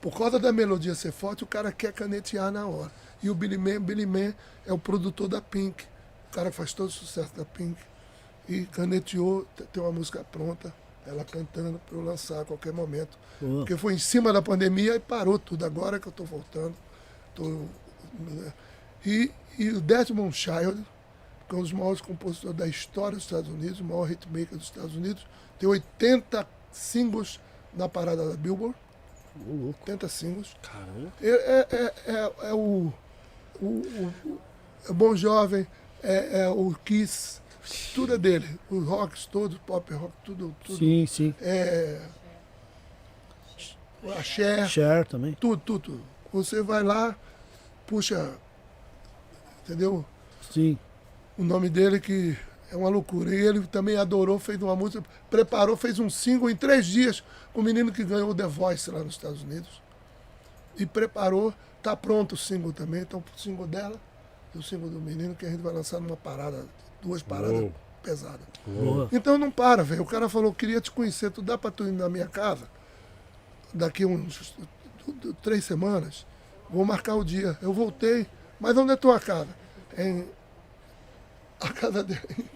Por 0.00 0.16
causa 0.16 0.38
da 0.38 0.52
melodia 0.52 0.94
ser 0.94 1.10
forte, 1.12 1.42
o 1.42 1.46
cara 1.46 1.72
quer 1.72 1.92
canetear 1.92 2.52
na 2.52 2.66
hora. 2.66 2.90
E 3.22 3.28
o 3.30 3.34
Billy 3.34 3.58
Man, 3.58 3.80
Billy 3.80 4.06
Man 4.06 4.32
é 4.66 4.72
o 4.72 4.78
produtor 4.78 5.26
da 5.28 5.40
Pink. 5.40 5.84
O 6.30 6.34
cara 6.34 6.52
faz 6.52 6.72
todo 6.72 6.88
o 6.88 6.92
sucesso 6.92 7.32
da 7.36 7.44
Pink. 7.44 7.76
E 8.48 8.62
caneteou, 8.66 9.46
tem 9.72 9.82
uma 9.82 9.90
música 9.92 10.24
pronta, 10.30 10.72
ela 11.08 11.24
cantando 11.24 11.80
para 11.86 11.96
eu 11.96 12.02
lançar 12.04 12.42
a 12.42 12.44
qualquer 12.44 12.72
momento. 12.72 13.18
Boa. 13.40 13.58
Porque 13.60 13.76
foi 13.76 13.94
em 13.94 13.98
cima 13.98 14.32
da 14.32 14.42
pandemia 14.42 14.94
e 14.96 15.00
parou 15.00 15.38
tudo. 15.38 15.64
Agora 15.64 15.98
que 15.98 16.06
eu 16.06 16.10
estou 16.10 16.26
voltando. 16.26 16.74
Tô, 17.34 17.62
e, 19.04 19.30
e 19.58 19.68
o 19.70 19.80
Desmond 19.80 20.34
Child, 20.36 20.84
que 21.48 21.54
é 21.54 21.58
um 21.58 21.62
dos 21.62 21.72
maiores 21.72 22.00
compositores 22.00 22.56
da 22.56 22.66
história 22.66 23.16
dos 23.16 23.24
Estados 23.24 23.48
Unidos, 23.50 23.80
o 23.80 23.84
maior 23.84 24.10
hitmaker 24.10 24.56
dos 24.58 24.66
Estados 24.66 24.94
Unidos, 24.94 25.26
tem 25.58 25.68
80 25.68 26.46
singles 26.72 27.40
na 27.74 27.88
parada 27.88 28.28
da 28.28 28.36
Billboard. 28.36 28.74
80 29.80 30.08
singles. 30.08 30.56
Caramba. 30.62 31.12
É, 31.22 31.28
é, 31.28 31.66
é, 31.70 32.12
é- 32.12 32.32
é 32.50 32.54
o, 32.54 32.92
o, 33.60 33.64
o, 33.66 34.12
o- 34.24 34.40
é 34.88 34.92
Bom 34.92 35.14
Jovem, 35.14 35.66
é, 36.02 36.42
é 36.42 36.48
o 36.48 36.74
Kiss, 36.84 37.40
tudo 37.94 38.14
é 38.14 38.18
dele. 38.18 38.58
Os 38.70 38.86
rocks 38.86 39.26
todos, 39.26 39.58
pop 39.58 39.92
rock, 39.94 40.12
tudo. 40.24 40.54
tudo 40.64 40.78
Sim, 40.78 41.06
sim. 41.06 41.34
é, 41.40 42.00
a 44.16 44.22
Cher, 44.22 44.68
Cher 44.68 45.06
também. 45.06 45.34
tudo, 45.34 45.60
tudo, 45.64 45.80
tudo. 45.80 46.04
Você 46.32 46.62
vai 46.62 46.82
lá, 46.82 47.16
puxa, 47.86 48.34
entendeu? 49.64 50.04
Sim. 50.50 50.78
O 51.36 51.42
nome 51.42 51.68
dele 51.68 52.00
que 52.00 52.36
é 52.70 52.76
uma 52.76 52.88
loucura. 52.88 53.34
E 53.34 53.38
ele 53.46 53.66
também 53.66 53.96
adorou, 53.96 54.38
fez 54.38 54.60
uma 54.62 54.76
música, 54.76 55.04
preparou, 55.30 55.76
fez 55.76 55.98
um 55.98 56.08
single 56.10 56.50
em 56.50 56.56
três 56.56 56.86
dias 56.86 57.22
com 57.52 57.60
o 57.60 57.64
menino 57.64 57.92
que 57.92 58.04
ganhou 58.04 58.30
o 58.30 58.34
The 58.34 58.46
Voice 58.46 58.90
lá 58.90 59.02
nos 59.02 59.14
Estados 59.14 59.42
Unidos. 59.42 59.82
E 60.76 60.86
preparou, 60.86 61.52
tá 61.82 61.96
pronto 61.96 62.32
o 62.32 62.36
single 62.36 62.72
também. 62.72 63.02
Então 63.02 63.22
o 63.34 63.38
single 63.38 63.66
dela 63.66 63.96
e 64.54 64.58
o 64.58 64.62
single 64.62 64.88
do 64.90 65.00
menino 65.00 65.34
que 65.34 65.46
a 65.46 65.50
gente 65.50 65.60
vai 65.62 65.72
lançar 65.72 66.00
numa 66.00 66.16
parada, 66.16 66.64
duas 67.02 67.22
paradas 67.22 67.60
Uou. 67.60 67.72
pesadas. 68.02 68.40
Boa. 68.66 69.08
Então 69.12 69.38
não 69.38 69.50
para, 69.50 69.82
velho. 69.82 70.02
O 70.02 70.06
cara 70.06 70.28
falou, 70.28 70.52
queria 70.52 70.80
te 70.80 70.90
conhecer, 70.90 71.30
tu 71.30 71.40
dá 71.42 71.56
pra 71.56 71.70
tu 71.70 71.84
ir 71.86 71.92
na 71.92 72.08
minha 72.08 72.26
casa 72.26 72.66
daqui 73.72 74.04
uns 74.04 74.54
três 75.42 75.64
semanas. 75.64 76.26
Vou 76.70 76.84
marcar 76.84 77.14
o 77.14 77.24
dia. 77.24 77.56
Eu 77.62 77.72
voltei, 77.72 78.26
mas 78.60 78.76
onde 78.76 78.92
é 78.92 78.96
tua 78.96 79.18
casa? 79.18 79.48
Em 79.96 80.26
a 81.60 81.68
casa 81.72 82.02
dele 82.04 82.46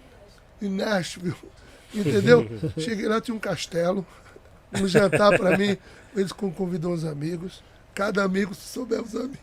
em 0.61 0.69
Nashville. 0.69 1.35
Entendeu? 1.95 2.47
Cheguei 2.79 3.07
lá, 3.09 3.21
tinha 3.21 3.35
um 3.35 3.39
castelo, 3.41 4.07
um 4.75 4.87
jantar 4.87 5.37
pra 5.37 5.57
mim. 5.59 5.77
Eles 6.15 6.31
con- 6.33 6.51
convidou 6.53 6.93
os 6.93 7.05
amigos. 7.05 7.63
Cada 7.95 8.23
amigo 8.25 8.55
se 8.55 8.69
souber 8.69 9.03
os 9.03 9.15
amigos. 9.15 9.41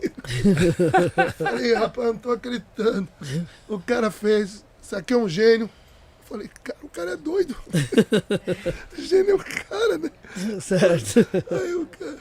Falei, 1.38 1.74
rapaz, 1.74 2.08
eu 2.08 2.14
não 2.14 2.20
tô 2.20 2.32
acreditando. 2.32 3.08
O 3.68 3.80
cara 3.80 4.10
fez, 4.10 4.64
isso 4.82 4.96
aqui 4.96 5.14
é 5.14 5.18
um 5.18 5.30
gênio. 5.30 5.70
Falei, 6.26 6.50
cara, 6.64 6.80
o 6.84 6.90
cara 6.90 7.12
é 7.12 7.18
doido. 7.18 7.56
gênio 8.98 9.32
é 9.32 9.36
o 9.36 9.40
cara, 9.40 9.98
né? 9.98 10.12
Certo. 10.62 11.28
Aí 11.52 11.76
o 11.76 11.88
cara, 11.88 12.18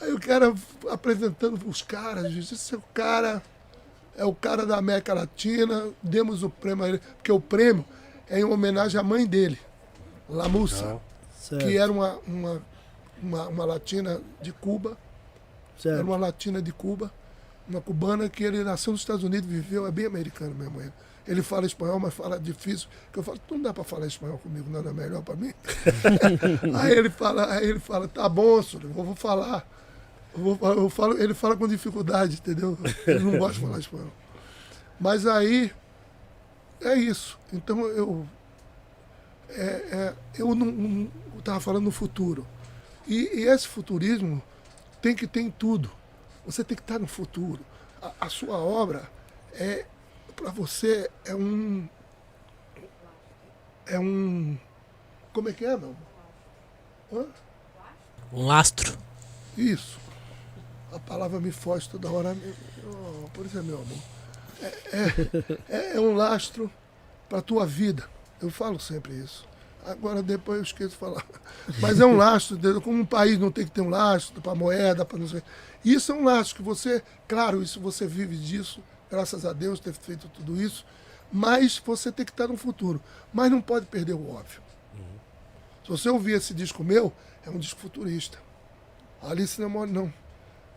aí 0.00 0.12
o 0.12 0.20
cara 0.20 0.54
apresentando 0.90 1.66
os 1.66 1.82
caras, 1.82 2.30
disse, 2.30 2.54
esse 2.54 2.74
é 2.74 2.78
o 2.78 2.82
cara, 2.92 3.42
é 4.16 4.24
o 4.24 4.34
cara 4.34 4.66
da 4.66 4.76
América 4.76 5.14
Latina, 5.14 5.90
demos 6.02 6.42
o 6.42 6.50
prêmio 6.50 6.84
a 6.84 6.88
ele, 6.88 6.98
porque 7.16 7.32
o 7.32 7.40
prêmio 7.40 7.84
é 8.28 8.40
em 8.40 8.44
homenagem 8.44 9.00
à 9.00 9.02
mãe 9.02 9.26
dele, 9.26 9.58
Lamussa, 10.28 11.00
certo. 11.38 11.64
que 11.64 11.76
era 11.76 11.90
uma, 11.90 12.18
uma, 12.26 12.62
uma, 13.22 13.48
uma 13.48 13.64
latina 13.64 14.20
de 14.42 14.52
Cuba, 14.52 14.90
era 14.90 15.96
certo. 15.96 16.02
uma 16.02 16.16
latina 16.16 16.60
de 16.60 16.72
Cuba, 16.72 17.12
uma 17.68 17.80
cubana 17.80 18.28
que 18.28 18.44
ele 18.44 18.62
nasceu 18.62 18.92
nos 18.92 19.00
Estados 19.00 19.24
Unidos, 19.24 19.48
viveu, 19.48 19.86
é 19.86 19.90
bem 19.90 20.06
americano 20.06 20.54
mesmo 20.54 20.80
ele. 20.80 20.92
Ele 21.26 21.42
fala 21.42 21.66
espanhol, 21.66 21.98
mas 21.98 22.14
fala 22.14 22.38
difícil. 22.38 22.88
Que 23.12 23.18
eu 23.18 23.22
falo, 23.22 23.38
tu 23.46 23.54
não 23.54 23.62
dá 23.62 23.74
para 23.74 23.84
falar 23.84 24.06
espanhol 24.06 24.38
comigo, 24.38 24.70
nada 24.70 24.92
melhor 24.92 25.22
para 25.22 25.34
mim. 25.34 25.52
aí 26.78 26.92
ele 26.92 27.10
fala, 27.10 27.52
aí 27.52 27.68
ele 27.68 27.80
fala, 27.80 28.06
tá 28.06 28.28
bom, 28.28 28.62
senhor, 28.62 28.84
eu 28.84 28.90
vou 28.90 29.14
falar. 29.14 29.66
Eu 30.36 30.56
vou, 30.56 30.74
eu 30.74 30.88
falo, 30.88 31.18
ele 31.20 31.34
fala 31.34 31.56
com 31.56 31.66
dificuldade, 31.66 32.36
entendeu? 32.36 32.78
Ele 33.06 33.20
não 33.20 33.38
gosta 33.38 33.54
de 33.54 33.60
falar 33.60 33.78
espanhol. 33.78 34.12
Mas 35.00 35.26
aí 35.26 35.72
é 36.80 36.94
isso. 36.94 37.38
Então 37.52 37.86
eu 37.86 38.26
é, 39.48 39.62
é, 39.62 40.14
eu 40.38 40.54
não 40.54 41.08
estava 41.38 41.60
falando 41.60 41.84
no 41.84 41.90
futuro. 41.90 42.46
E, 43.06 43.40
e 43.40 43.42
esse 43.44 43.66
futurismo 43.66 44.42
tem 45.00 45.14
que 45.14 45.26
ter 45.26 45.40
em 45.40 45.50
tudo. 45.50 45.90
Você 46.44 46.64
tem 46.64 46.76
que 46.76 46.82
estar 46.82 46.98
no 46.98 47.06
futuro. 47.06 47.60
A, 48.02 48.12
a 48.22 48.28
sua 48.28 48.58
obra 48.58 49.08
é 49.52 49.86
para 50.36 50.50
você 50.50 51.10
é 51.24 51.34
um 51.34 51.88
é 53.86 53.98
um 53.98 54.56
como 55.32 55.48
é 55.48 55.52
que 55.52 55.64
é, 55.64 55.76
meu? 55.76 55.94
amor? 57.10 57.26
Hã? 57.26 57.26
Um 58.32 58.46
lastro. 58.46 58.96
Isso. 59.56 59.98
A 60.92 60.98
palavra 60.98 61.38
me 61.40 61.50
foge 61.50 61.88
toda 61.88 62.10
hora. 62.10 62.36
Oh, 62.84 63.28
por 63.30 63.44
isso 63.44 63.58
é 63.58 63.62
meu 63.62 63.76
amor. 63.76 63.98
É, 64.62 65.66
é, 65.68 65.96
é 65.96 66.00
um 66.00 66.14
lastro 66.14 66.70
para 67.28 67.42
tua 67.42 67.66
vida. 67.66 68.04
Eu 68.40 68.50
falo 68.50 68.80
sempre 68.80 69.14
isso. 69.14 69.46
Agora 69.84 70.22
depois 70.22 70.58
eu 70.58 70.64
esqueço 70.64 70.90
de 70.90 70.96
falar. 70.96 71.24
Mas 71.80 72.00
é 72.00 72.06
um 72.06 72.16
lastro, 72.16 72.58
como 72.80 72.98
um 72.98 73.06
país 73.06 73.38
não 73.38 73.52
tem 73.52 73.64
que 73.64 73.70
ter 73.70 73.82
um 73.82 73.88
lastro 73.88 74.40
para 74.40 74.54
moeda, 74.54 75.04
para 75.04 75.18
não 75.18 75.28
sei. 75.28 75.42
Isso 75.84 76.12
é 76.12 76.14
um 76.14 76.24
lastro 76.24 76.56
que 76.56 76.62
você, 76.62 77.02
claro, 77.28 77.62
isso 77.62 77.78
você 77.78 78.06
vive 78.06 78.36
disso, 78.36 78.80
graças 79.10 79.44
a 79.44 79.52
Deus 79.52 79.80
ter 79.80 79.92
feito 79.92 80.28
tudo 80.28 80.60
isso, 80.60 80.84
mas 81.32 81.78
você 81.84 82.10
tem 82.12 82.24
que 82.24 82.32
estar 82.32 82.48
no 82.48 82.56
futuro. 82.56 83.00
Mas 83.32 83.50
não 83.50 83.60
pode 83.60 83.86
perder 83.86 84.14
o 84.14 84.30
óbvio. 84.30 84.62
Se 85.84 85.90
você 85.90 86.08
ouvir 86.08 86.32
esse 86.32 86.52
disco 86.52 86.82
meu, 86.82 87.12
é 87.46 87.50
um 87.50 87.58
disco 87.58 87.80
futurista. 87.80 88.38
A 89.22 89.30
Alice 89.30 89.60
não 89.60 89.84
é 89.84 89.86
não. 89.86 90.12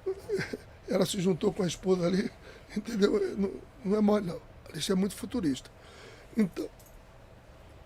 Ela 0.88 1.04
se 1.06 1.20
juntou 1.20 1.52
com 1.52 1.64
a 1.64 1.68
esposa 1.68 2.06
ali, 2.06 2.32
entendeu? 2.78 3.36
Não, 3.36 3.52
não 3.84 3.98
é 3.98 4.02
mole, 4.02 4.28
não. 4.28 4.36
A 4.66 4.70
Alice 4.72 4.92
é 4.92 4.96
muito 4.96 5.16
futurista. 5.16 5.70
Então, 6.38 6.70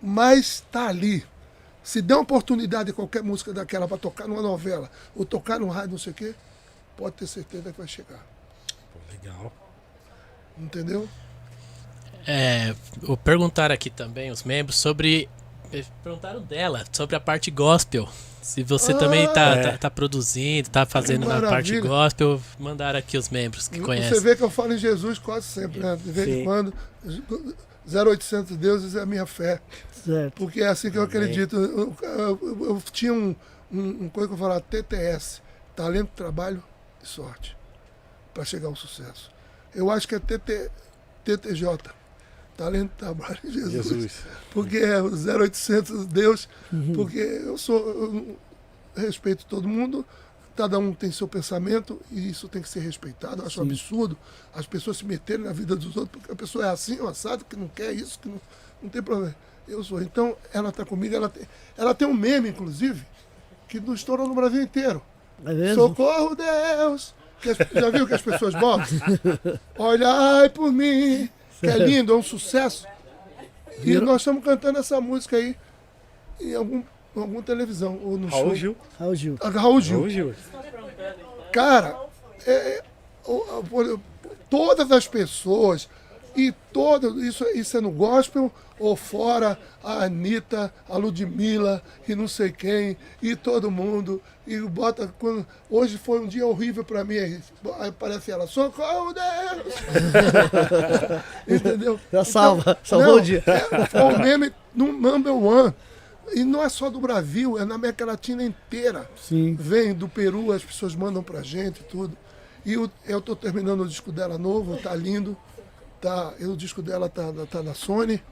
mas 0.01 0.55
está 0.55 0.89
ali. 0.89 1.25
Se 1.81 2.01
der 2.01 2.15
uma 2.15 2.23
oportunidade 2.23 2.87
de 2.87 2.93
qualquer 2.93 3.23
música 3.23 3.53
daquela 3.53 3.87
para 3.87 3.97
tocar 3.97 4.27
numa 4.27 4.41
novela, 4.41 4.91
ou 5.15 5.25
tocar 5.25 5.61
num 5.61 5.69
rádio, 5.69 5.91
não 5.91 5.97
sei 5.97 6.11
o 6.11 6.15
quê, 6.15 6.35
pode 6.97 7.15
ter 7.15 7.27
certeza 7.27 7.71
que 7.71 7.77
vai 7.77 7.87
chegar. 7.87 8.25
Pô, 8.91 8.99
legal. 9.09 9.62
Entendeu? 10.57 11.07
É, 12.25 12.73
vou 13.01 13.17
perguntar 13.17 13.71
aqui 13.71 13.89
também 13.89 14.31
os 14.31 14.43
membros 14.43 14.77
sobre. 14.77 15.27
eh, 15.71 15.83
Perguntaram 16.03 16.41
dela, 16.41 16.83
sobre 16.91 17.15
a 17.15 17.19
parte 17.19 17.51
gospel. 17.51 18.07
Se 18.41 18.61
você 18.61 18.91
Ah, 18.91 18.97
também 18.97 19.25
tá, 19.33 19.55
é. 19.55 19.71
tá, 19.71 19.77
tá 19.77 19.89
produzindo, 19.89 20.69
tá 20.69 20.85
fazendo 20.85 21.25
na 21.27 21.41
parte 21.41 21.79
gospel, 21.79 22.41
mandaram 22.59 22.99
aqui 22.99 23.17
os 23.17 23.29
membros 23.29 23.67
que 23.69 23.77
Você 23.79 23.83
conhecem. 23.85 24.19
vê 24.21 24.35
que 24.35 24.43
eu 24.43 24.49
falo 24.49 24.73
em 24.73 24.77
Jesus 24.77 25.17
quase 25.17 25.47
sempre, 25.47 25.79
né? 25.79 25.95
De 25.95 26.11
vez 26.11 26.27
Sim. 26.27 26.41
em 26.41 26.43
quando. 26.43 26.73
0800 27.85 28.55
deuses 28.57 28.95
é 28.95 29.01
a 29.01 29.05
minha 29.05 29.25
fé. 29.25 29.59
Certo. 30.05 30.33
Porque 30.35 30.61
é 30.61 30.67
assim 30.67 30.91
que 30.91 30.97
eu 30.97 31.03
Amém. 31.03 31.15
acredito. 31.17 31.55
Eu, 31.55 31.95
eu- 32.01 32.39
eu- 32.41 32.65
eu 32.69 32.81
tinha 32.91 33.13
um, 33.13 33.35
um, 33.71 34.03
um 34.05 34.09
coisa 34.09 34.27
que 34.27 34.33
eu 34.33 34.37
falava, 34.37 34.61
TTS, 34.61 35.41
talento, 35.75 36.09
trabalho 36.15 36.61
e 37.01 37.07
sorte, 37.07 37.55
para 38.33 38.43
chegar 38.45 38.67
ao 38.67 38.75
sucesso. 38.75 39.31
Eu 39.75 39.89
acho 39.89 40.07
que 40.07 40.15
é 40.15 40.19
TT, 40.19 40.69
TTJ, 41.23 41.77
talento, 42.55 42.91
trabalho 42.97 43.39
e 43.43 43.51
Jesus. 43.51 43.85
Jesus. 43.85 44.13
Porque 44.51 44.77
é 44.77 45.01
o 45.01 45.07
0800 45.07 46.05
Deus, 46.05 46.47
porque 46.95 47.17
eu 47.17 47.57
sou, 47.57 47.79
eu 47.79 48.37
respeito 48.95 49.45
todo 49.45 49.67
mundo, 49.67 50.05
cada 50.55 50.77
um 50.77 50.93
tem 50.93 51.11
seu 51.11 51.27
pensamento 51.27 51.99
e 52.11 52.29
isso 52.29 52.47
tem 52.47 52.61
que 52.61 52.69
ser 52.69 52.81
respeitado. 52.81 53.41
Eu 53.41 53.47
acho 53.47 53.61
um 53.61 53.65
Sim. 53.65 53.71
absurdo 53.71 54.17
as 54.53 54.65
pessoas 54.65 54.97
se 54.97 55.05
meterem 55.05 55.45
na 55.45 55.51
vida 55.51 55.75
dos 55.75 55.95
outros, 55.97 56.21
porque 56.21 56.31
a 56.31 56.35
pessoa 56.35 56.65
é 56.65 56.69
assim, 56.69 56.99
ou 56.99 57.07
assado, 57.07 57.43
que 57.45 57.55
não 57.55 57.67
quer 57.67 57.91
isso, 57.93 58.19
que 58.19 58.29
não, 58.29 58.39
não 58.81 58.89
tem 58.89 59.01
problema. 59.01 59.35
Eu 59.67 59.83
sou. 59.83 60.01
Então, 60.01 60.35
ela 60.53 60.69
está 60.69 60.85
comigo, 60.85 61.15
ela 61.15 61.29
tem, 61.29 61.47
ela 61.77 61.95
tem 61.95 62.07
um 62.07 62.13
meme, 62.13 62.49
inclusive, 62.49 63.05
que 63.67 63.79
não 63.79 63.93
estourou 63.93 64.27
no 64.27 64.35
Brasil 64.35 64.61
inteiro. 64.61 65.01
É 65.45 65.53
mesmo? 65.53 65.87
Socorro, 65.87 66.35
Deus! 66.35 67.15
As- 67.51 67.57
já 67.57 67.89
viu 67.89 68.07
que 68.07 68.13
as 68.13 68.21
pessoas 68.21 68.53
botam? 68.55 68.85
Olhai 69.77 70.49
por 70.49 70.71
mim! 70.71 71.29
Que 71.59 71.67
é 71.67 71.77
lindo, 71.77 72.11
é 72.13 72.15
um 72.15 72.23
sucesso. 72.23 72.85
E 73.79 73.85
Viram? 73.85 74.05
nós 74.05 74.21
estamos 74.21 74.43
cantando 74.43 74.79
essa 74.79 74.99
música 75.01 75.37
aí 75.37 75.55
em 76.41 76.53
algum, 76.55 76.79
em 77.15 77.19
alguma 77.21 77.41
televisão 77.41 77.99
ou 78.03 78.17
no 78.17 78.27
Raul 78.27 78.45
show. 78.47 78.55
Gil. 78.55 78.77
Raul 78.99 79.15
Gil. 79.15 79.37
Ah, 79.41 79.49
Raul 79.49 79.81
Gil. 79.81 79.97
Raul 79.99 80.09
Gil. 80.09 80.35
Cara, 81.51 81.97
é, 82.45 82.51
é, 82.51 82.83
todas 84.49 84.91
as 84.91 85.07
pessoas 85.07 85.87
e 86.35 86.51
todo 86.71 87.23
isso, 87.23 87.45
isso 87.55 87.77
é 87.77 87.81
no 87.81 87.91
gospel 87.91 88.51
ou 88.83 88.95
fora 88.95 89.57
a 89.83 90.03
Anitta, 90.03 90.73
a 90.89 90.97
Ludmilla 90.97 91.81
e 92.07 92.13
não 92.15 92.27
sei 92.27 92.51
quem 92.51 92.97
e 93.21 93.35
todo 93.35 93.71
mundo 93.71 94.21
e 94.45 94.59
bota 94.59 95.07
quando 95.19 95.45
hoje 95.69 95.97
foi 95.97 96.19
um 96.19 96.27
dia 96.27 96.45
horrível 96.45 96.83
pra 96.83 97.03
mim 97.05 97.17
aí 97.17 97.39
aparece 97.87 98.31
ela 98.31 98.45
socorro 98.45 99.13
Deus 99.13 99.75
entendeu 101.47 101.99
Já 102.11 102.25
salva, 102.25 102.77
salvou 102.83 103.07
não, 103.13 103.17
o 103.17 103.21
dia. 103.21 103.43
é, 103.45 103.85
foi 103.85 104.01
um 104.01 104.19
meme 104.19 104.51
no 104.75 104.91
number 104.91 105.33
one 105.33 105.73
e 106.33 106.43
não 106.43 106.61
é 106.63 106.67
só 106.69 106.89
do 106.89 106.99
Brasil 106.99 107.57
é 107.57 107.63
na 107.65 107.75
América 107.75 108.05
Latina 108.05 108.43
inteira 108.43 109.09
Sim. 109.15 109.55
vem 109.55 109.93
do 109.93 110.09
Peru, 110.09 110.51
as 110.51 110.63
pessoas 110.63 110.95
mandam 110.95 111.21
pra 111.21 111.41
gente 111.41 111.81
e 111.81 111.83
tudo. 111.83 112.17
E 112.65 112.77
o- 112.77 112.89
eu 113.05 113.19
tô 113.21 113.35
terminando 113.35 113.81
o 113.81 113.87
disco 113.87 114.09
dela 114.09 114.37
novo, 114.37 114.77
tá 114.77 114.95
lindo. 114.95 115.35
Tá, 115.99 116.33
o 116.39 116.55
disco 116.55 116.81
dela 116.81 117.09
tá, 117.09 117.23
tá 117.51 117.61
na 117.61 117.73
Sony. 117.73 118.23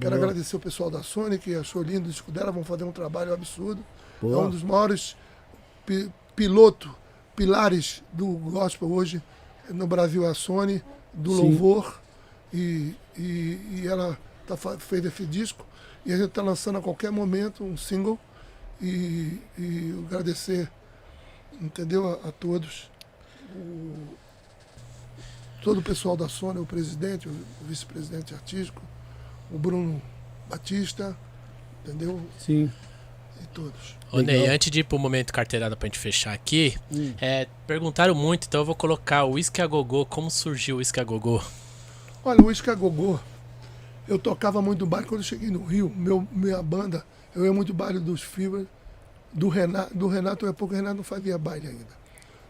Quero 0.00 0.16
Boa. 0.16 0.24
agradecer 0.24 0.56
o 0.56 0.60
pessoal 0.60 0.90
da 0.90 1.02
Sony 1.02 1.38
que 1.38 1.54
achou 1.54 1.82
lindo 1.82 2.06
o 2.08 2.10
disco 2.10 2.30
dela, 2.32 2.50
vão 2.50 2.64
fazer 2.64 2.84
um 2.84 2.92
trabalho 2.92 3.32
absurdo. 3.32 3.84
Boa. 4.20 4.34
É 4.44 4.46
um 4.46 4.50
dos 4.50 4.62
maiores 4.62 5.16
pi, 5.84 6.10
piloto, 6.34 6.94
pilares 7.36 8.02
do 8.12 8.26
gospel 8.26 8.90
hoje 8.90 9.22
no 9.70 9.86
Brasil 9.86 10.24
é 10.24 10.28
a 10.30 10.34
Sony, 10.34 10.82
do 11.12 11.30
Sim. 11.36 11.42
louvor. 11.42 12.00
E, 12.52 12.94
e, 13.16 13.80
e 13.82 13.84
ela 13.86 14.18
tá, 14.46 14.56
fez 14.78 15.04
esse 15.04 15.24
disco. 15.26 15.64
E 16.04 16.12
a 16.12 16.16
gente 16.16 16.28
está 16.28 16.42
lançando 16.42 16.78
a 16.78 16.82
qualquer 16.82 17.10
momento 17.10 17.62
um 17.64 17.76
single. 17.76 18.18
E, 18.80 19.40
e 19.56 20.04
agradecer, 20.06 20.70
entendeu, 21.60 22.08
a, 22.08 22.28
a 22.28 22.32
todos. 22.32 22.90
O- 23.54 24.16
todo 25.62 25.78
o 25.78 25.82
pessoal 25.82 26.16
da 26.16 26.28
Sony, 26.28 26.58
o 26.58 26.66
presidente, 26.66 27.28
o 27.28 27.32
vice-presidente 27.62 28.34
artístico, 28.34 28.82
o 29.52 29.58
Bruno 29.58 30.00
Batista, 30.48 31.16
entendeu? 31.84 32.20
Sim. 32.38 32.70
E 33.42 33.46
todos. 33.48 33.96
Ô 34.10 34.20
Ney, 34.20 34.40
Legal. 34.40 34.54
antes 34.54 34.70
de 34.70 34.80
ir 34.80 34.84
pro 34.84 34.98
momento 34.98 35.32
carteirada 35.32 35.76
pra 35.76 35.86
gente 35.86 35.98
fechar 35.98 36.32
aqui, 36.32 36.76
Hum. 36.92 37.12
é, 37.20 37.48
perguntaram 37.66 38.14
muito, 38.14 38.46
então 38.46 38.60
eu 38.60 38.64
vou 38.64 38.74
colocar 38.74 39.24
o 39.24 39.32
Whisky 39.32 39.60
a 39.62 39.66
Gogô. 39.66 40.04
Como 40.06 40.30
surgiu 40.30 40.76
o 40.76 40.78
Whisky 40.78 41.00
a 41.00 41.04
Gogô? 41.04 41.42
Olha, 42.24 42.40
o 42.40 42.46
Whisky 42.46 42.70
a 42.70 42.74
Gogô, 42.74 43.18
eu 44.06 44.18
tocava 44.18 44.62
muito 44.62 44.80
no 44.80 44.86
baile 44.86 45.06
quando 45.06 45.20
eu 45.20 45.24
cheguei 45.26 45.50
no 45.50 45.64
Rio, 45.64 45.90
meu, 45.94 46.26
minha 46.30 46.62
banda, 46.62 47.04
eu 47.34 47.44
ia 47.44 47.52
muito 47.52 47.68
no 47.70 47.74
baile 47.74 47.98
dos 47.98 48.20
Fibras, 48.22 48.66
do 49.32 49.48
Renato, 49.48 49.96
do 49.96 50.06
Renato, 50.06 50.46
é 50.46 50.52
porque 50.52 50.74
o 50.74 50.76
Renato 50.76 50.96
não 50.96 51.02
fazia 51.04 51.36
baile 51.38 51.68
ainda. 51.68 52.02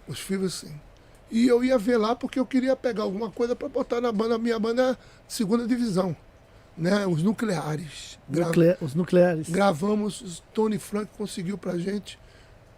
Os 0.07 0.19
Fibras 0.19 0.55
sim. 0.55 0.75
E 1.31 1.47
eu 1.49 1.65
ia 1.65 1.79
ver 1.79 1.97
lá 1.97 2.15
porque 2.15 2.39
eu 2.39 2.45
queria 2.45 2.77
pegar 2.77 3.05
alguma 3.05 3.31
coisa 3.31 3.57
para 3.57 3.69
botar 3.69 4.01
na 4.01 4.13
banda, 4.13 4.35
a 4.35 4.39
minha 4.39 4.59
banda 4.59 4.91
é 4.91 4.97
segunda 5.27 5.67
divisão, 5.67 6.15
né? 6.77 7.07
Os 7.07 7.23
nucleares. 7.23 8.19
Os 8.81 8.95
nucleares. 8.95 9.49
Gravamos, 9.49 10.43
Tony 10.55 10.79
Frank 10.79 11.11
conseguiu 11.17 11.59
pra 11.59 11.79
gente 11.79 12.19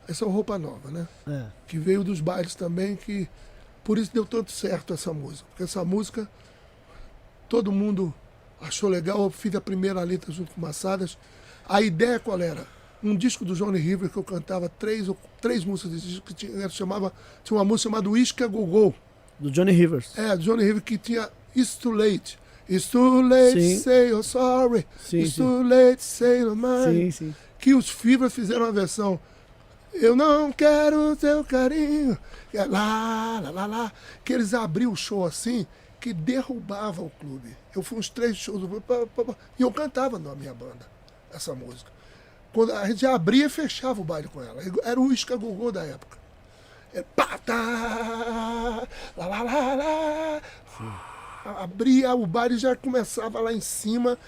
essa 0.08 0.26
roupa 0.26 0.58
nova, 0.58 0.90
né? 0.90 1.08
É. 1.26 1.46
que 1.66 1.78
veio 1.78 2.04
dos 2.04 2.20
bailes 2.20 2.54
também, 2.54 2.96
que 2.96 3.28
por 3.82 3.98
isso 3.98 4.12
deu 4.12 4.24
tanto 4.24 4.52
certo 4.52 4.92
essa 4.92 5.12
música. 5.12 5.46
Porque 5.50 5.62
essa 5.62 5.84
música 5.84 6.28
todo 7.48 7.72
mundo 7.72 8.12
achou 8.60 8.88
legal. 8.88 9.22
Eu 9.22 9.30
fiz 9.30 9.54
a 9.54 9.60
primeira 9.60 10.02
letra 10.02 10.32
junto 10.32 10.52
com 10.52 10.60
Massadas. 10.60 11.16
A 11.68 11.80
ideia 11.80 12.18
qual 12.18 12.40
era? 12.40 12.66
Um 13.02 13.14
disco 13.14 13.44
do 13.44 13.54
Johnny 13.54 13.78
River 13.78 14.08
que 14.08 14.16
eu 14.16 14.24
cantava 14.24 14.68
três, 14.68 15.08
três 15.40 15.64
músicas 15.64 15.92
desse 15.92 16.06
disco 16.06 16.26
que 16.26 16.34
tinha, 16.34 16.68
chamava, 16.70 17.12
tinha 17.42 17.56
uma 17.56 17.64
música 17.64 17.90
chamada 17.90 18.08
Whisky 18.08 18.42
a 18.42 18.46
Gogô. 18.46 18.94
Do 19.38 19.50
Johnny 19.50 19.72
Rivers. 19.72 20.16
É, 20.16 20.36
do 20.36 20.42
Johnny 20.42 20.64
River 20.64 20.82
que 20.82 20.96
tinha 20.96 21.28
It's 21.54 21.74
Too 21.76 21.92
Late. 21.92 22.38
It's 22.68 22.88
too 22.88 23.22
late 23.22 23.60
Sim. 23.60 23.76
to 23.76 23.82
say 23.82 24.08
you're 24.08 24.22
sorry. 24.22 24.86
Sim, 24.98 25.20
It's 25.20 25.34
sim. 25.34 25.42
too 25.42 25.62
late 25.62 25.96
to 25.98 26.02
say 26.04 26.38
you're 26.40 26.56
mine 26.56 27.10
Sim, 27.10 27.10
sim. 27.10 27.34
que 27.58 27.74
os 27.74 27.90
Fibras 27.90 28.32
fizeram 28.32 28.64
a 28.64 28.70
versão 28.70 29.20
Eu 29.92 30.16
não 30.16 30.50
quero 30.50 31.14
teu 31.14 31.44
carinho, 31.44 32.18
é 32.52 32.64
lá, 32.64 33.40
lá, 33.40 33.50
lá, 33.50 33.66
lá, 33.66 33.92
que 34.24 34.32
eles 34.32 34.52
abriam 34.52 34.90
o 34.92 34.96
show 34.96 35.24
assim, 35.24 35.66
que 36.00 36.12
derrubava 36.12 37.00
o 37.00 37.10
clube. 37.10 37.56
Eu 37.74 37.82
fui 37.82 37.98
uns 37.98 38.08
três 38.08 38.36
shows 38.36 38.60
do 38.60 38.80
pá, 38.80 38.94
e 39.58 39.62
eu 39.62 39.70
cantava 39.70 40.18
na 40.18 40.34
minha 40.34 40.52
banda 40.52 40.84
essa 41.32 41.54
música. 41.54 41.90
Quando 42.52 42.72
a 42.72 42.88
gente 42.88 43.06
abria 43.06 43.46
e 43.46 43.48
fechava 43.48 44.00
o 44.00 44.04
baile 44.04 44.28
com 44.28 44.42
ela. 44.42 44.62
Era 44.82 45.00
o 45.00 45.12
Isca 45.12 45.36
Gogô 45.36 45.70
da 45.70 45.84
época. 45.84 46.18
É, 46.92 47.02
pá, 47.02 47.38
tá, 47.38 48.86
lá, 49.16 49.26
lá, 49.26 49.42
lá, 49.42 49.74
lá. 49.74 51.13
Abria 51.44 52.14
o 52.14 52.26
baile 52.26 52.54
e 52.54 52.58
já 52.58 52.74
começava 52.74 53.40
lá 53.40 53.52
em 53.52 53.60
cima. 53.60 54.18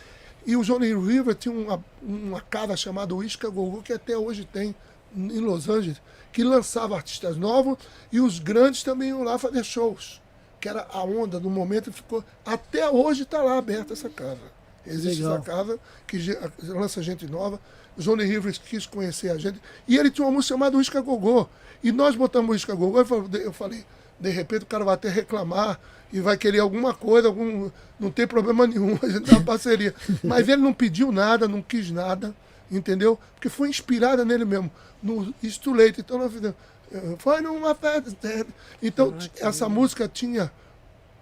E 0.46 0.56
o 0.56 0.62
Johnny 0.62 0.94
River 0.94 1.34
tinha 1.34 1.54
uma, 1.54 1.84
uma 2.02 2.40
casa 2.40 2.76
chamada 2.76 3.14
Whisky 3.14 3.46
Gogô, 3.46 3.82
que 3.82 3.92
até 3.92 4.16
hoje 4.16 4.44
tem 4.44 4.74
em 5.16 5.40
Los 5.40 5.68
Angeles, 5.68 6.00
que 6.32 6.44
lançava 6.44 6.94
artistas 6.94 7.36
novos 7.36 7.78
e 8.12 8.20
os 8.20 8.38
grandes 8.38 8.82
também 8.82 9.08
iam 9.08 9.22
lá 9.22 9.38
fazer 9.38 9.64
shows. 9.64 10.20
Que 10.60 10.68
era 10.68 10.86
a 10.92 11.02
onda 11.02 11.40
do 11.40 11.50
momento 11.50 11.90
e 11.90 11.92
ficou. 11.92 12.24
Até 12.44 12.88
hoje 12.88 13.22
está 13.22 13.42
lá 13.42 13.58
aberta 13.58 13.92
essa 13.92 14.08
casa. 14.08 14.40
Existe 14.86 15.22
Legal. 15.22 15.38
essa 15.38 15.44
casa 15.44 15.80
que 16.06 16.18
lança 16.62 17.02
gente 17.02 17.26
nova. 17.26 17.60
o 17.96 18.02
Johnny 18.02 18.24
Rivers 18.24 18.58
quis 18.58 18.86
conhecer 18.86 19.30
a 19.30 19.38
gente. 19.38 19.60
E 19.88 19.96
ele 19.96 20.10
tinha 20.10 20.26
uma 20.26 20.32
música 20.32 20.54
chamada 20.54 20.76
Uisca 20.76 21.00
Gogô. 21.00 21.48
E 21.82 21.90
nós 21.92 22.14
botamos 22.14 22.50
Uisca 22.50 22.74
Gogô. 22.74 22.98
Eu 23.34 23.52
falei, 23.52 23.84
de 24.18 24.30
repente 24.30 24.62
o 24.62 24.66
cara 24.66 24.84
vai 24.84 24.94
até 24.94 25.08
reclamar 25.08 25.78
e 26.12 26.20
vai 26.20 26.36
querer 26.36 26.60
alguma 26.60 26.94
coisa, 26.94 27.28
algum, 27.28 27.70
não 27.98 28.10
tem 28.10 28.26
problema 28.26 28.66
nenhum, 28.66 28.98
a 29.02 29.08
gente 29.08 29.30
dá 29.30 29.36
uma 29.36 29.44
parceria. 29.44 29.94
Mas 30.22 30.48
ele 30.48 30.62
não 30.62 30.72
pediu 30.72 31.12
nada, 31.12 31.48
não 31.48 31.62
quis 31.62 31.90
nada, 31.90 32.34
entendeu? 32.70 33.18
Porque 33.34 33.48
foi 33.48 33.68
inspirada 33.68 34.24
nele 34.24 34.44
mesmo, 34.44 34.70
no 35.02 35.34
It's. 35.42 35.60
Então 35.98 36.18
nós 36.18 36.32
fizemos, 36.32 36.56
eh, 36.92 37.16
foi 37.18 37.40
numa 37.40 37.74
festa. 37.74 38.46
Então 38.82 39.14
essa 39.40 39.68
música 39.68 40.08
tinha 40.08 40.50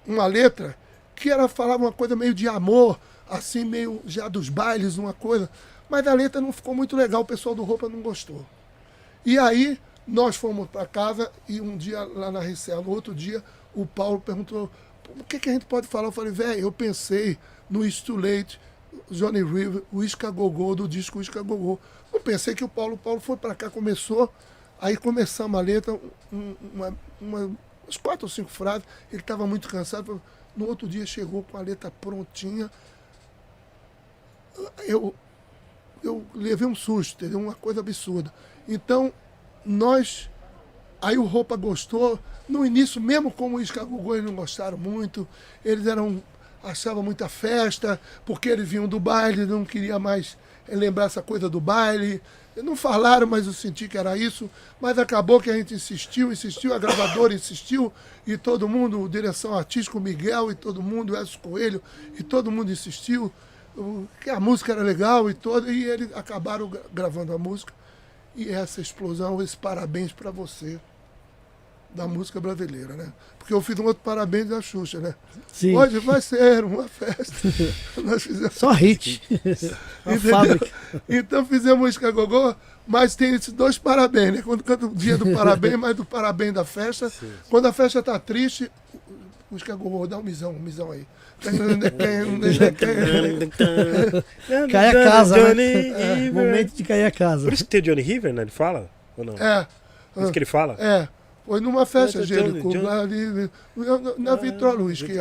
uma 0.07 0.27
letra 0.27 0.77
que 1.15 1.31
ela 1.31 1.49
falava 1.49 1.85
uma 1.85 1.93
coisa 1.93 2.15
meio 2.15 2.35
de 2.35 2.49
amor, 2.49 2.99
assim, 3.29 3.65
meio 3.65 4.01
já 4.07 4.29
dos 4.29 4.49
bailes, 4.49 4.99
uma 4.99 5.13
coisa. 5.13 5.49
Mas 5.89 6.07
a 6.07 6.15
letra 6.15 6.41
não 6.41 6.53
ficou 6.53 6.75
muito 6.75 6.97
legal, 6.97 7.23
o 7.23 7.27
pessoal 7.27 7.55
do 7.55 7.63
Roupa 7.63 7.89
não 7.89 8.01
gostou. 8.01 8.45
E 9.25 9.39
aí 9.39 9.79
nós 10.07 10.37
fomos 10.37 10.69
para 10.69 10.87
casa 10.87 11.31
e 11.49 11.61
um 11.61 11.77
dia 11.77 12.03
lá 12.05 12.31
na 12.31 12.41
Ricela, 12.41 12.87
outro 12.87 13.15
dia, 13.15 13.43
o 13.75 13.87
Paulo 13.87 14.21
perguntou: 14.21 14.71
o 15.09 15.25
que, 15.25 15.39
que 15.39 15.49
a 15.49 15.53
gente 15.53 15.67
pode 15.67 15.87
falar? 15.87 16.09
Eu 16.09 16.13
falei, 16.13 16.33
velho, 16.33 16.61
eu 16.61 16.73
pensei 16.73 17.39
no 17.69 17.85
It's 17.85 18.03
Too 18.03 18.17
Late, 18.17 18.61
Johnny 19.11 19.43
River, 19.43 19.83
o 19.93 20.03
Isca 20.05 20.31
Gogô, 20.31 20.75
do 20.75 20.89
disco 20.89 21.21
Isca 21.21 21.43
Gogô. 21.43 21.79
Eu 22.13 22.21
pensei 22.21 22.55
que 22.55 22.65
o 22.65 22.69
Paulo, 22.69 22.95
o 22.95 22.99
Paulo 22.99 23.21
foi 23.21 23.37
para 23.37 23.55
cá, 23.55 23.71
começou, 23.71 24.33
aí 24.81 24.97
começamos 24.97 25.59
a 25.59 25.63
letra, 25.63 25.99
um, 26.33 26.55
uma, 26.73 26.97
uma, 27.21 27.57
umas 27.83 27.97
quatro 27.97 28.27
ou 28.27 28.31
cinco 28.31 28.51
frases, 28.51 28.85
ele 29.11 29.21
estava 29.21 29.47
muito 29.47 29.69
cansado. 29.69 30.21
No 30.57 30.69
outro 30.69 30.87
dia 30.87 31.05
chegou 31.05 31.43
com 31.43 31.57
a 31.57 31.61
letra 31.61 31.91
prontinha. 31.91 32.71
Eu, 34.87 35.13
eu 36.03 36.25
levei 36.33 36.67
um 36.67 36.75
susto, 36.75 37.25
entendeu? 37.25 37.41
Uma 37.41 37.55
coisa 37.55 37.81
absurda. 37.81 38.33
Então, 38.69 39.13
nós. 39.65 40.29
Aí 41.01 41.19
o 41.19 41.25
Roupa 41.25 41.57
gostou. 41.57 42.19
No 42.49 42.65
início, 42.65 43.01
mesmo 43.01 43.31
como 43.31 43.57
o 43.57 43.61
Iscagugô, 43.61 44.15
eles 44.15 44.27
não 44.27 44.35
gostaram 44.35 44.77
muito. 44.77 45.27
Eles 45.65 45.87
eram. 45.87 46.23
achavam 46.63 47.03
muita 47.03 47.29
festa, 47.29 48.01
porque 48.25 48.49
eles 48.49 48.69
vinham 48.69 48.89
do 48.89 49.01
baile, 49.01 49.47
não 49.47 49.65
queria 49.65 49.99
mais 49.99 50.37
lembrar 50.69 51.05
essa 51.05 51.23
coisa 51.23 51.49
do 51.49 51.61
baile. 51.61 52.23
Não 52.57 52.77
falaram, 52.77 53.27
mas 53.27 53.47
eu 53.47 53.53
senti 53.53 53.89
que 53.89 53.99
era 53.99 54.17
isso. 54.17 54.49
Mas 54.81 54.99
acabou 54.99 55.41
que 55.41 55.51
a 55.51 55.57
gente 55.57 55.75
insistiu, 55.75 56.33
insistiu, 56.33 56.73
a 56.73 56.79
gravadora 56.79 57.33
insistiu, 57.35 57.93
e 58.27 58.37
todo 58.37 58.69
mundo, 58.69 59.09
direção 59.09 59.55
artística, 59.55 59.99
o 59.99 60.01
Miguel 60.01 60.53
e 60.53 60.55
todo 60.55 60.83
mundo, 60.83 61.15
o 61.15 61.17
Edson 61.17 61.39
Coelho, 61.41 61.83
e 62.19 62.23
todo 62.23 62.51
mundo 62.51 62.71
insistiu 62.71 63.33
que 64.21 64.31
a 64.31 64.39
música 64.39 64.73
era 64.73 64.83
legal 64.83 65.29
e 65.29 65.35
todo, 65.35 65.71
e 65.71 65.85
eles 65.85 66.09
acabaram 66.15 66.71
gravando 66.93 67.33
a 67.33 67.39
música. 67.39 67.73
E 68.37 68.49
essa 68.49 68.81
explosão, 68.81 69.41
esse 69.41 69.57
parabéns 69.57 70.13
para 70.13 70.31
você 70.31 70.79
da 71.95 72.09
música 72.09 72.41
brasileira, 72.41 72.95
né? 72.95 73.13
Porque 73.39 73.55
eu 73.55 73.61
fiz 73.63 73.79
um 73.79 73.85
outro 73.85 74.03
parabéns 74.03 74.49
da 74.49 74.61
Xuxa, 74.61 74.99
né? 74.99 75.15
Sim. 75.53 75.77
Hoje 75.77 76.01
vai 76.01 76.21
ser 76.21 76.65
uma 76.65 76.89
festa. 76.89 77.49
Nós 78.03 78.23
fizemos... 78.23 78.55
Só 78.55 78.73
hit. 78.73 79.23
Então 81.09 81.47
fizemos 81.47 81.79
música 81.79 82.11
gogô, 82.11 82.55
mas 82.87 83.15
tem 83.15 83.35
esses 83.35 83.53
dois 83.53 83.79
parabéns, 83.79 84.35
né? 84.35 84.43
Quando 84.43 84.65
canta 84.65 84.87
o 84.87 84.95
dia 84.95 85.17
do 85.17 85.31
parabéns, 85.37 85.77
mas 85.77 85.95
do 85.95 86.05
parabéns 86.05 86.53
da 86.53 86.65
festa. 86.65 87.09
Sim. 87.11 87.33
Quando 87.49 87.67
a 87.67 87.73
festa 87.73 88.03
tá 88.03 88.19
triste, 88.19 88.71
música 89.55 89.75
gogô, 89.75 90.07
dá 90.07 90.19
um 90.19 90.23
misão, 90.23 90.53
um 90.53 90.59
misão 90.59 90.91
aí. 90.91 91.07
Cai 94.71 94.89
a 94.89 94.93
casa, 94.93 95.55
né? 95.55 96.27
É, 96.27 96.31
momento 96.31 96.75
de 96.75 96.83
cair 96.83 97.05
a 97.05 97.11
casa. 97.11 97.45
Por 97.45 97.53
isso 97.53 97.65
que 97.65 97.71
tem 97.71 97.81
o 97.81 97.83
Johnny 97.83 98.03
River, 98.03 98.33
né? 98.33 98.43
Ele 98.43 98.51
fala? 98.51 98.91
Ou 99.17 99.25
não? 99.25 99.35
É. 99.35 99.67
Por 100.13 100.23
isso 100.25 100.33
que 100.33 100.39
ele 100.39 100.47
fala? 100.47 100.77
É. 100.79 101.09
Foi 101.47 101.61
numa 101.61 101.85
festa, 101.85 102.25
Jerico, 102.25 102.71
na 104.19 104.35
vitrola, 104.35 104.81
o 104.81 104.87
uísque 104.87 105.13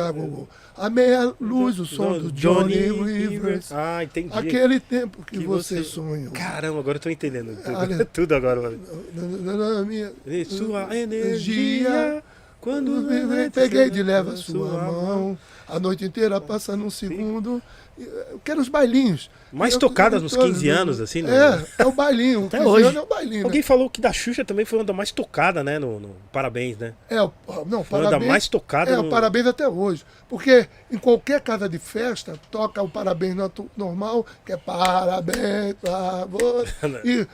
a 0.76 0.90
meia 0.90 1.32
luz, 1.38 1.78
o 1.78 1.84
som 1.84 2.18
do 2.18 2.32
Johnny 2.32 2.74
Rivers. 2.74 3.70
Ah, 3.70 4.02
entendi. 4.02 4.36
Aquele 4.36 4.80
tempo 4.80 5.22
que, 5.22 5.38
que 5.38 5.44
você, 5.44 5.84
sonhou. 5.84 6.32
Caramba, 6.32 6.80
agora 6.80 6.96
eu 6.96 7.00
tô 7.00 7.10
entendendo 7.10 7.56
tudo, 8.12 8.34
agora. 8.34 8.72
Na, 9.12 9.52
na 9.52 9.82
minha 9.82 10.12
sua 10.48 10.96
energia, 10.96 12.22
quando 12.64 13.06
peguei 13.52 13.90
de 13.90 14.02
leva 14.02 14.34
sua 14.38 14.70
mão, 14.84 15.38
a 15.68 15.78
noite 15.78 16.02
inteira 16.02 16.40
passa 16.40 16.74
num 16.74 16.88
segundo. 16.88 17.62
Eu 17.96 18.40
quero 18.42 18.60
os 18.60 18.68
bailinhos. 18.68 19.30
Mais 19.52 19.76
tocadas 19.76 20.20
nos 20.20 20.34
15 20.34 20.68
anos, 20.68 21.00
assim, 21.00 21.22
né? 21.22 21.30
É, 21.78 21.82
é 21.82 21.86
o 21.86 21.92
bailinho. 21.92 22.46
Até 22.48 22.66
hoje. 22.66 22.96
é 22.96 23.00
o 23.00 23.06
bailinho. 23.06 23.44
Alguém 23.44 23.60
né? 23.60 23.66
falou 23.66 23.88
que 23.88 24.00
da 24.00 24.12
Xuxa 24.12 24.44
também 24.44 24.64
foi 24.64 24.78
uma 24.78 24.84
da 24.84 24.92
mais 24.92 25.12
tocada, 25.12 25.62
né? 25.62 25.78
No, 25.78 26.00
no 26.00 26.16
Parabéns, 26.32 26.76
né? 26.76 26.94
É, 27.08 27.16
não, 27.16 27.84
foi 27.84 28.00
Parabéns. 28.00 28.02
Uma 28.02 28.10
da 28.10 28.18
mais 28.18 28.48
tocada. 28.48 28.90
É, 28.90 28.96
no... 28.96 29.08
Parabéns 29.08 29.46
até 29.46 29.68
hoje. 29.68 30.04
Porque 30.28 30.66
em 30.90 30.98
qualquer 30.98 31.40
casa 31.40 31.68
de 31.68 31.78
festa, 31.78 32.34
toca 32.50 32.82
o 32.82 32.88
Parabéns 32.88 33.36
normal, 33.76 34.26
que 34.44 34.52
é 34.54 34.56
Parabéns 34.56 35.74
pra 35.80 36.24
você. 36.24 36.74
e 37.04 37.26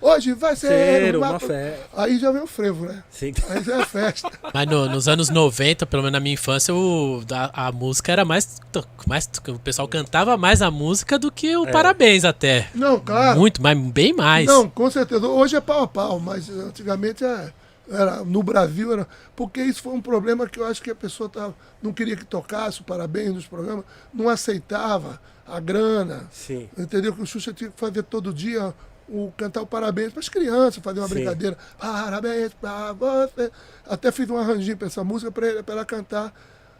Hoje 0.00 0.34
vai 0.34 0.54
ser, 0.54 0.68
ser 0.68 1.16
uma, 1.16 1.38
festa. 1.38 1.86
Aí 1.96 2.18
já 2.18 2.30
vem 2.30 2.42
o 2.42 2.46
frevo, 2.46 2.84
né? 2.84 3.02
Sim. 3.10 3.32
Aí 3.48 3.62
já 3.64 3.80
é 3.80 3.84
festa. 3.84 4.30
Mas 4.52 4.66
no, 4.66 4.88
nos 4.88 5.08
anos 5.08 5.30
90, 5.30 5.86
pelo 5.86 6.02
menos 6.02 6.12
na 6.12 6.20
minha 6.20 6.34
infância, 6.34 6.74
o, 6.74 7.22
a, 7.32 7.68
a, 7.68 7.72
música 7.72 8.12
era 8.12 8.24
mais, 8.24 8.60
mais. 9.06 9.28
O 9.48 9.58
pessoal 9.58 9.88
cantava 9.88 10.36
mais 10.36 10.60
a 10.60 10.70
música 10.70 11.18
do 11.18 11.32
que 11.32 11.56
o 11.56 11.66
é. 11.66 11.72
parabéns 11.72 12.24
até. 12.24 12.68
Não, 12.74 13.00
claro. 13.00 13.38
Muito, 13.40 13.62
mas 13.62 13.78
bem 13.78 14.12
mais. 14.12 14.46
Não, 14.46 14.68
com 14.68 14.90
certeza. 14.90 15.26
Hoje 15.26 15.56
é 15.56 15.60
pau 15.60 15.82
a 15.82 15.88
pau, 15.88 16.20
mas 16.20 16.50
antigamente 16.50 17.24
é, 17.24 17.52
era, 17.90 18.22
no 18.22 18.42
Brasil 18.42 18.92
era. 18.92 19.08
Porque 19.34 19.62
isso 19.62 19.82
foi 19.82 19.94
um 19.94 20.02
problema 20.02 20.46
que 20.46 20.60
eu 20.60 20.66
acho 20.66 20.82
que 20.82 20.90
a 20.90 20.94
pessoa 20.94 21.28
tava, 21.28 21.54
não 21.82 21.92
queria 21.92 22.16
que 22.16 22.24
tocasse 22.24 22.82
o 22.82 22.84
parabéns 22.84 23.34
nos 23.34 23.46
programas, 23.46 23.84
não 24.12 24.28
aceitava 24.28 25.18
a 25.46 25.58
grana. 25.58 26.28
Sim. 26.30 26.68
Entendeu? 26.76 27.14
Que 27.14 27.22
o 27.22 27.26
Xuxa 27.26 27.52
tinha 27.52 27.70
que 27.70 27.78
fazer 27.78 28.02
todo 28.02 28.32
dia 28.32 28.74
o 29.08 29.32
cantar 29.36 29.62
o 29.62 29.66
parabéns 29.66 30.12
para 30.12 30.20
as 30.20 30.28
crianças, 30.28 30.82
fazer 30.82 31.00
uma 31.00 31.08
Sim. 31.08 31.14
brincadeira. 31.14 31.56
Parabéns 31.78 32.52
para 32.54 32.92
você. 32.92 33.50
Até 33.86 34.10
fiz 34.10 34.28
um 34.30 34.36
arranjinho 34.36 34.76
para 34.76 34.86
essa 34.86 35.04
música 35.04 35.30
para 35.30 35.46
ela 35.66 35.84
cantar. 35.84 36.32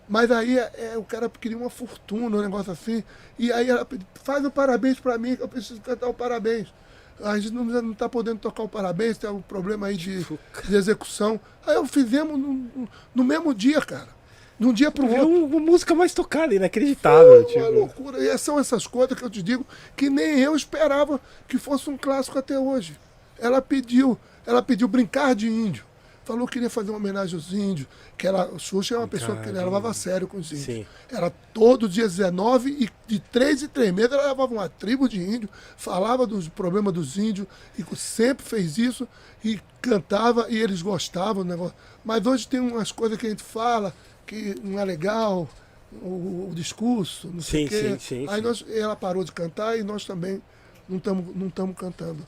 Mas 0.09 0.31
aí 0.31 0.59
é, 0.59 0.93
é, 0.93 0.99
o 0.99 1.03
cara 1.03 1.29
queria 1.29 1.59
uma 1.59 1.71
fortuna, 1.71 2.37
um 2.37 2.43
negócio 2.43 2.73
assim. 2.73 3.03
E 3.39 3.53
aí 3.53 3.69
ela 3.69 3.87
faz 4.23 4.45
um 4.45 4.51
parabéns 4.51 5.01
para 5.01 5.19
mim, 5.19 5.37
que 5.37 5.43
eu 5.43 5.49
preciso 5.49 5.81
cantar 5.81 6.09
o 6.09 6.15
parabéns. 6.15 6.73
A 7.21 7.39
gente 7.39 7.53
não 7.53 7.93
está 7.93 8.09
podendo 8.09 8.39
tocar 8.39 8.63
o 8.63 8.69
parabéns, 8.69 9.17
tem 9.17 9.31
um 9.31 9.41
problema 9.41 9.87
aí 9.87 9.97
de, 9.97 10.23
de 10.23 10.77
execução. 10.77 11.41
Aí 11.67 11.75
eu 11.75 11.87
fizemos 11.87 12.39
no, 12.39 12.89
no 13.15 13.25
mesmo 13.25 13.55
dia, 13.55 13.81
cara. 13.81 14.16
De 14.59 14.67
um 14.67 14.73
dia 14.73 14.91
pro 14.91 15.07
é 15.07 15.23
outro. 15.23 15.35
É 15.35 15.59
uma 15.59 15.61
música 15.61 15.95
mais 15.95 16.15
tocada, 16.15 16.55
inacreditável. 16.55 17.45
Foi 17.45 17.57
uma 17.57 17.67
tipo. 17.67 17.79
loucura. 17.79 18.19
E 18.19 18.39
são 18.39 18.59
essas 18.59 18.87
coisas 18.87 19.17
que 19.17 19.25
eu 19.25 19.31
te 19.31 19.43
digo 19.43 19.67
que 19.95 20.09
nem 20.09 20.41
eu 20.41 20.57
esperava 20.57 21.21
que 21.47 21.59
fosse 21.59 21.91
um 21.91 21.97
clássico 21.97 22.39
até 22.39 22.59
hoje. 22.59 22.99
Ela 23.39 23.61
pediu, 23.61 24.19
ela 24.47 24.63
pediu 24.63 24.89
brincar 24.89 25.35
de 25.35 25.49
índio. 25.49 25.85
Falou 26.27 26.45
que 26.45 26.55
queria 26.55 26.69
fazer 26.69 26.91
uma 26.91 26.97
homenagem 26.97 27.37
aos 27.37 27.53
índios, 27.53 27.87
que 28.19 28.27
ela, 28.27 28.49
o 28.49 28.59
Xuxa 28.59 28.97
é 28.97 28.99
uma 28.99 29.07
brincar 29.07 29.27
pessoa 29.27 29.39
que 29.39 29.49
ele 29.49 29.63
levava 29.63 29.91
a 29.91 29.95
sério 29.95 30.27
com 30.27 30.39
os 30.39 30.51
índios. 30.51 30.65
Sim. 30.65 30.87
Era 31.09 31.31
todo 31.55 31.89
dia 31.89 32.03
19 32.03 32.69
e 32.69 32.91
de 33.07 33.21
três 33.21 33.63
em 33.63 33.69
três 33.69 33.95
meses 33.95 34.11
ela 34.11 34.27
levava 34.27 34.53
uma 34.53 34.69
tribo 34.69 35.09
de 35.09 35.21
índio, 35.21 35.49
falava 35.77 36.27
dos 36.27 36.49
problemas 36.49 36.93
dos 36.93 37.17
índios 37.17 37.47
e 37.79 37.97
sempre 37.97 38.45
fez 38.45 38.77
isso 38.77 39.07
e 39.45 39.61
cantava 39.81 40.47
e 40.49 40.57
eles 40.57 40.83
gostavam 40.83 41.45
do 41.45 41.49
negócio. 41.49 41.77
Mas 42.05 42.27
hoje 42.27 42.49
tem 42.49 42.59
umas 42.59 42.91
coisas 42.91 43.17
que 43.17 43.27
a 43.29 43.31
gente 43.31 43.45
fala 43.45 43.95
que 44.27 44.57
não 44.63 44.79
é 44.79 44.85
legal 44.85 45.49
o, 45.93 46.49
o 46.51 46.53
discurso, 46.55 47.31
não 47.33 47.41
sei 47.41 47.65
sim, 47.65 47.69
quê. 47.69 47.91
Sim, 47.91 47.99
sim, 47.99 48.27
Aí 48.29 48.41
nós, 48.41 48.65
ela 48.69 48.97
parou 48.97 49.25
de 49.25 49.33
cantar 49.33 49.79
e 49.79 49.83
nós 49.83 50.05
também 50.05 50.43
não 50.89 50.99
estamos 50.99 51.25
não 51.35 51.73
cantando. 51.73 52.27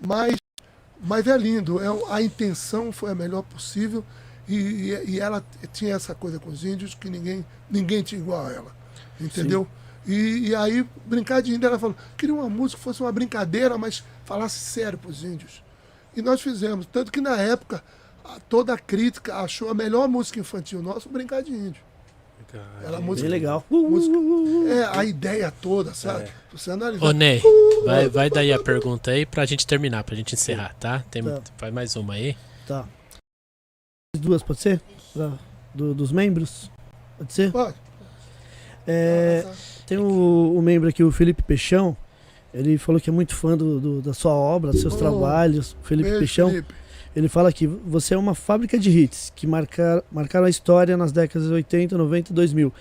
Mas, 0.00 0.36
mas 1.00 1.26
é 1.26 1.36
lindo, 1.36 1.80
é, 1.80 2.12
a 2.12 2.22
intenção 2.22 2.90
foi 2.90 3.10
a 3.10 3.14
melhor 3.14 3.42
possível 3.42 4.04
e, 4.48 4.98
e, 5.06 5.20
ela 5.20 5.42
tinha 5.72 5.94
essa 5.94 6.14
coisa 6.14 6.38
com 6.38 6.50
os 6.50 6.64
índios 6.64 6.94
que 6.94 7.08
ninguém, 7.08 7.44
ninguém 7.70 8.02
tinha 8.02 8.20
igual 8.20 8.46
a 8.46 8.52
ela. 8.52 8.76
Entendeu? 9.18 9.66
E, 10.06 10.48
e, 10.48 10.54
aí, 10.54 10.86
brincar 11.06 11.40
de 11.40 11.54
índio, 11.54 11.66
ela 11.66 11.78
falou, 11.78 11.96
queria 12.16 12.34
uma 12.34 12.48
música 12.48 12.78
que 12.78 12.84
fosse 12.84 13.00
uma 13.00 13.10
brincadeira, 13.10 13.78
mas 13.78 14.04
falasse 14.26 14.58
sério 14.58 14.98
para 14.98 15.10
os 15.10 15.24
índios. 15.24 15.62
E 16.14 16.20
nós 16.20 16.42
fizemos. 16.42 16.86
Tanto 16.86 17.10
que 17.10 17.20
na 17.20 17.36
época 17.40 17.82
toda 18.48 18.74
a 18.74 18.78
crítica 18.78 19.36
achou 19.36 19.68
a 19.70 19.74
melhor 19.74 20.08
música 20.08 20.40
infantil 20.40 20.82
nossa, 20.82 21.08
Brincar 21.08 21.42
de 21.42 21.52
Índio. 21.52 21.82
Ela 22.84 23.00
música, 23.00 23.28
Bem 23.28 23.38
legal. 23.40 23.64
Música, 23.68 24.16
é, 24.68 24.98
a 24.98 25.04
ideia 25.04 25.50
toda, 25.50 25.92
sabe? 25.92 26.24
É. 26.24 26.32
Você 26.52 26.70
analisar. 26.70 27.04
Ô, 27.04 27.10
Ney, 27.10 27.42
vai, 27.84 28.08
vai 28.08 28.30
daí 28.30 28.52
a 28.52 28.60
pergunta 28.60 29.10
aí 29.10 29.26
pra 29.26 29.44
gente 29.44 29.66
terminar, 29.66 30.04
pra 30.04 30.14
gente 30.14 30.34
encerrar, 30.34 30.72
tá? 30.78 31.02
Tem, 31.10 31.20
tá. 31.20 31.40
Vai 31.58 31.72
mais 31.72 31.96
uma 31.96 32.14
aí. 32.14 32.36
Tá. 32.64 32.86
Duas, 34.16 34.40
pode 34.42 34.60
ser? 34.60 34.80
do, 35.74 35.92
dos 35.94 36.12
membros? 36.12 36.70
Pode 37.18 37.32
ser? 37.32 37.50
Pode. 37.50 37.74
É, 38.86 39.44
tem 39.86 39.98
o, 39.98 40.54
o 40.56 40.62
membro 40.62 40.88
aqui, 40.88 41.02
o 41.02 41.10
Felipe 41.10 41.42
Peixão. 41.42 41.96
Ele 42.52 42.78
falou 42.78 43.00
que 43.00 43.10
é 43.10 43.12
muito 43.12 43.34
fã 43.34 43.56
do, 43.56 43.80
do- 43.80 44.02
da 44.02 44.14
sua 44.14 44.32
obra, 44.32 44.70
dos 44.70 44.80
seus 44.80 44.94
Oh, 44.94 44.98
trabalhos. 44.98 45.76
Felipe 45.82 46.04
Beijo, 46.08 46.18
Peixão. 46.20 46.50
Felipe. 46.50 46.74
Ele 47.14 47.28
fala 47.28 47.52
que 47.52 47.66
você 47.66 48.14
é 48.14 48.18
uma 48.18 48.34
fábrica 48.34 48.76
de 48.78 48.90
hits 48.90 49.32
que 49.36 49.46
marcar, 49.46 50.02
marcaram 50.10 50.46
a 50.46 50.50
história 50.50 50.96
nas 50.96 51.12
décadas 51.12 51.46
de 51.46 51.54
80, 51.54 51.96
90 51.96 52.32
e 52.32 52.34
2000. 52.34 52.72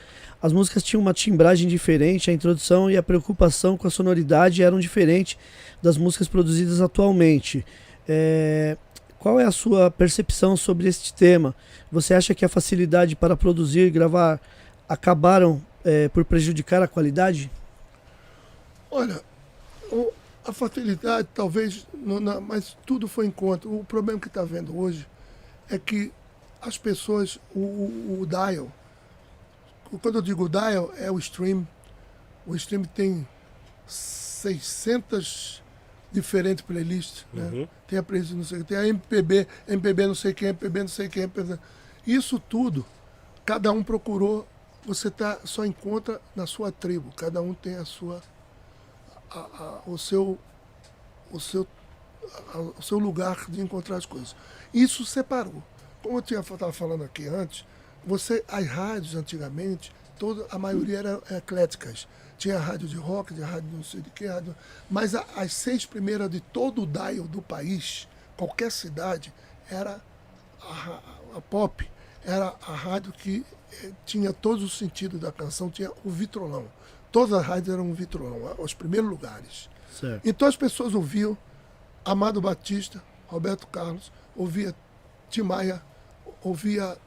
As 0.42 0.52
músicas 0.52 0.82
tinham 0.84 1.02
uma 1.02 1.14
timbragem 1.14 1.68
diferente, 1.68 2.30
a 2.32 2.34
introdução 2.34 2.90
e 2.90 2.98
a 2.98 3.04
preocupação 3.04 3.78
com 3.78 3.88
a 3.88 3.92
sonoridade 3.92 4.64
eram 4.64 4.80
diferentes 4.80 5.38
das 5.82 5.98
músicas 5.98 6.28
produzidas 6.28 6.82
atualmente. 6.82 7.64
É, 8.10 8.76
qual 9.20 9.40
é 9.40 9.46
a 9.46 9.52
sua 9.52 9.90
percepção 9.92 10.58
sobre 10.58 10.90
este 10.90 11.14
tema? 11.14 11.56
Você 11.92 12.14
acha 12.14 12.34
que 12.34 12.44
a 12.44 12.50
facilidade 12.50 13.16
para 13.16 13.38
produzir 13.38 13.88
e 13.88 13.90
gravar 13.92 14.42
acabaram 14.90 15.62
é, 15.86 16.10
por 16.10 16.26
prejudicar 16.26 16.82
a 16.82 16.88
qualidade? 16.88 17.50
Olha, 18.92 19.22
o- 19.92 20.12
a 20.46 20.52
facilidade 20.54 21.28
talvez, 21.34 21.88
não- 21.94 22.20
não, 22.20 22.42
mas 22.42 22.76
tudo 22.86 23.08
foi 23.08 23.26
encontro. 23.26 23.74
O 23.80 23.84
problema 23.84 24.20
que 24.20 24.28
está 24.28 24.44
vendo 24.44 24.78
hoje 24.78 25.08
é 25.70 25.78
que 25.78 26.12
as 26.62 26.78
pessoas, 26.78 27.40
o, 27.54 27.60
o, 27.60 28.20
o 28.22 28.26
dial, 28.28 28.72
quando 30.02 30.16
eu 30.16 30.22
digo 30.22 30.50
dial, 30.50 30.92
é 30.98 31.12
o 31.12 31.20
stream. 31.20 31.68
O 32.46 32.56
stream 32.56 32.84
tem 32.84 33.28
600 33.88 35.62
diferentes 36.12 36.64
playlists, 36.64 37.26
né? 37.34 37.44
Uhum. 37.52 37.68
Tem 37.88 37.98
a 37.98 38.04
playlist 38.04 38.34
não 38.34 38.44
sei 38.44 38.64
tem 38.64 38.78
a 38.78 38.88
MPB, 38.88 39.48
MPB 39.68 40.08
não 40.08 40.16
sei 40.16 40.34
quem, 40.34 40.50
MPB 40.50 40.82
não 40.82 40.88
sei 40.88 41.10
quem, 41.10 41.24
MPB. 41.24 41.58
Isso 42.06 42.38
tudo, 42.40 42.86
cada 43.46 43.72
um 43.72 43.84
procurou, 43.84 44.48
você 44.86 45.10
tá, 45.10 45.40
só 45.44 45.66
encontra 45.66 46.22
na 46.36 46.46
sua 46.46 46.72
tribo, 46.72 47.12
cada 47.16 47.42
um 47.42 47.54
tem 47.54 47.76
a 47.76 47.86
sua, 47.86 48.22
a- 49.40 49.82
o 49.86 49.98
seu, 49.98 50.38
o 51.32 51.40
seu, 51.40 51.68
a- 52.54 52.60
o 52.60 52.82
seu 52.82 53.00
lugar 53.00 53.46
de 53.50 53.62
encontrar 53.62 53.98
as 53.98 54.06
coisas. 54.06 54.36
Isso 54.74 55.06
separou. 55.06 55.64
Como 56.02 56.18
eu 56.18 56.42
estava 56.42 56.74
falando 56.74 57.04
aqui 57.04 57.28
antes, 57.28 57.66
você, 58.06 58.44
as 58.48 58.68
rádios 58.68 59.16
antigamente, 59.16 59.94
toda, 60.20 60.46
a 60.52 60.60
maioria 60.60 61.00
eram 61.00 61.22
ecléticas. 61.32 62.08
Tinha 62.38 62.60
rádio 62.60 62.88
de 62.88 62.98
rock, 62.98 63.34
de 63.34 63.42
rádio 63.42 63.70
não 63.72 63.84
sei 63.84 64.02
de 64.02 64.10
que, 64.10 64.26
rádio, 64.26 64.54
mas 64.90 65.16
as 65.16 65.54
seis 65.54 65.86
primeiras 65.86 66.30
de 66.30 66.42
todo 66.42 66.84
o 66.84 66.86
dial 66.88 67.26
do 67.26 67.42
país, 67.42 68.08
qualquer 68.36 68.72
cidade, 68.72 69.34
era 69.70 70.02
a, 70.62 71.00
a 71.38 71.42
pop, 71.42 71.90
era 72.26 72.54
a 72.68 72.74
rádio 72.74 73.14
que 73.14 73.46
eh, 73.82 73.92
tinha 74.06 74.34
todos 74.34 74.64
os 74.64 74.78
sentidos 74.78 75.20
da 75.22 75.32
canção, 75.32 75.70
tinha 75.70 75.92
o 76.04 76.10
vitrolão. 76.10 76.68
Todas 77.14 77.32
as 77.32 77.46
rádios 77.46 77.72
eram 77.72 77.92
um 77.92 77.94
vitrolão, 77.94 78.56
os 78.58 78.74
primeiros 78.74 79.08
lugares. 79.08 79.70
Certo. 79.92 80.28
Então 80.28 80.48
as 80.48 80.58
pessoas 80.58 80.96
ouviam 80.96 81.38
Amado 82.04 82.42
Batista, 82.42 83.04
Roberto 83.28 83.68
Carlos, 83.68 84.12
ouvia 84.36 84.74
Tim 85.30 85.44
Maia, 85.44 85.80
ouvia, 86.42 86.98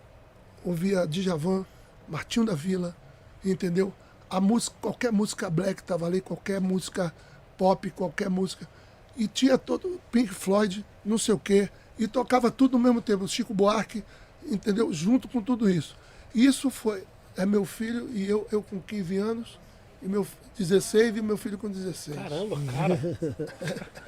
ouvia 0.64 1.08
Djavan, 1.08 1.66
Martinho 2.08 2.46
da 2.46 2.54
Vila, 2.54 2.96
entendeu? 3.44 3.92
A 4.30 4.40
música, 4.40 4.76
qualquer 4.80 5.10
música 5.10 5.50
black 5.50 5.80
estava 5.80 6.06
ali, 6.06 6.20
qualquer 6.20 6.60
música 6.60 7.12
pop, 7.58 7.90
qualquer 7.90 8.30
música. 8.30 8.68
E 9.16 9.26
tinha 9.26 9.58
todo 9.58 10.00
Pink 10.12 10.32
Floyd, 10.32 10.86
não 11.04 11.18
sei 11.18 11.34
o 11.34 11.38
quê, 11.38 11.68
e 11.98 12.06
tocava 12.06 12.48
tudo 12.48 12.76
ao 12.76 12.82
mesmo 12.82 13.02
tempo, 13.02 13.26
Chico 13.26 13.52
Buarque, 13.52 14.04
entendeu? 14.44 14.92
Junto 14.92 15.26
com 15.26 15.42
tudo 15.42 15.68
isso. 15.68 15.96
Isso 16.32 16.70
foi, 16.70 17.02
é 17.36 17.44
meu 17.44 17.64
filho 17.64 18.08
e 18.12 18.24
eu, 18.24 18.46
eu 18.52 18.62
com 18.62 18.80
15 18.80 19.16
anos, 19.16 19.58
e 20.02 20.09
meu 20.09 20.24
fi- 20.24 20.36
16 20.59 21.16
e 21.16 21.23
meu 21.23 21.36
filho 21.36 21.59
com 21.59 21.68
16. 21.70 22.16
Caramba, 22.16 22.56
cara. 22.73 22.98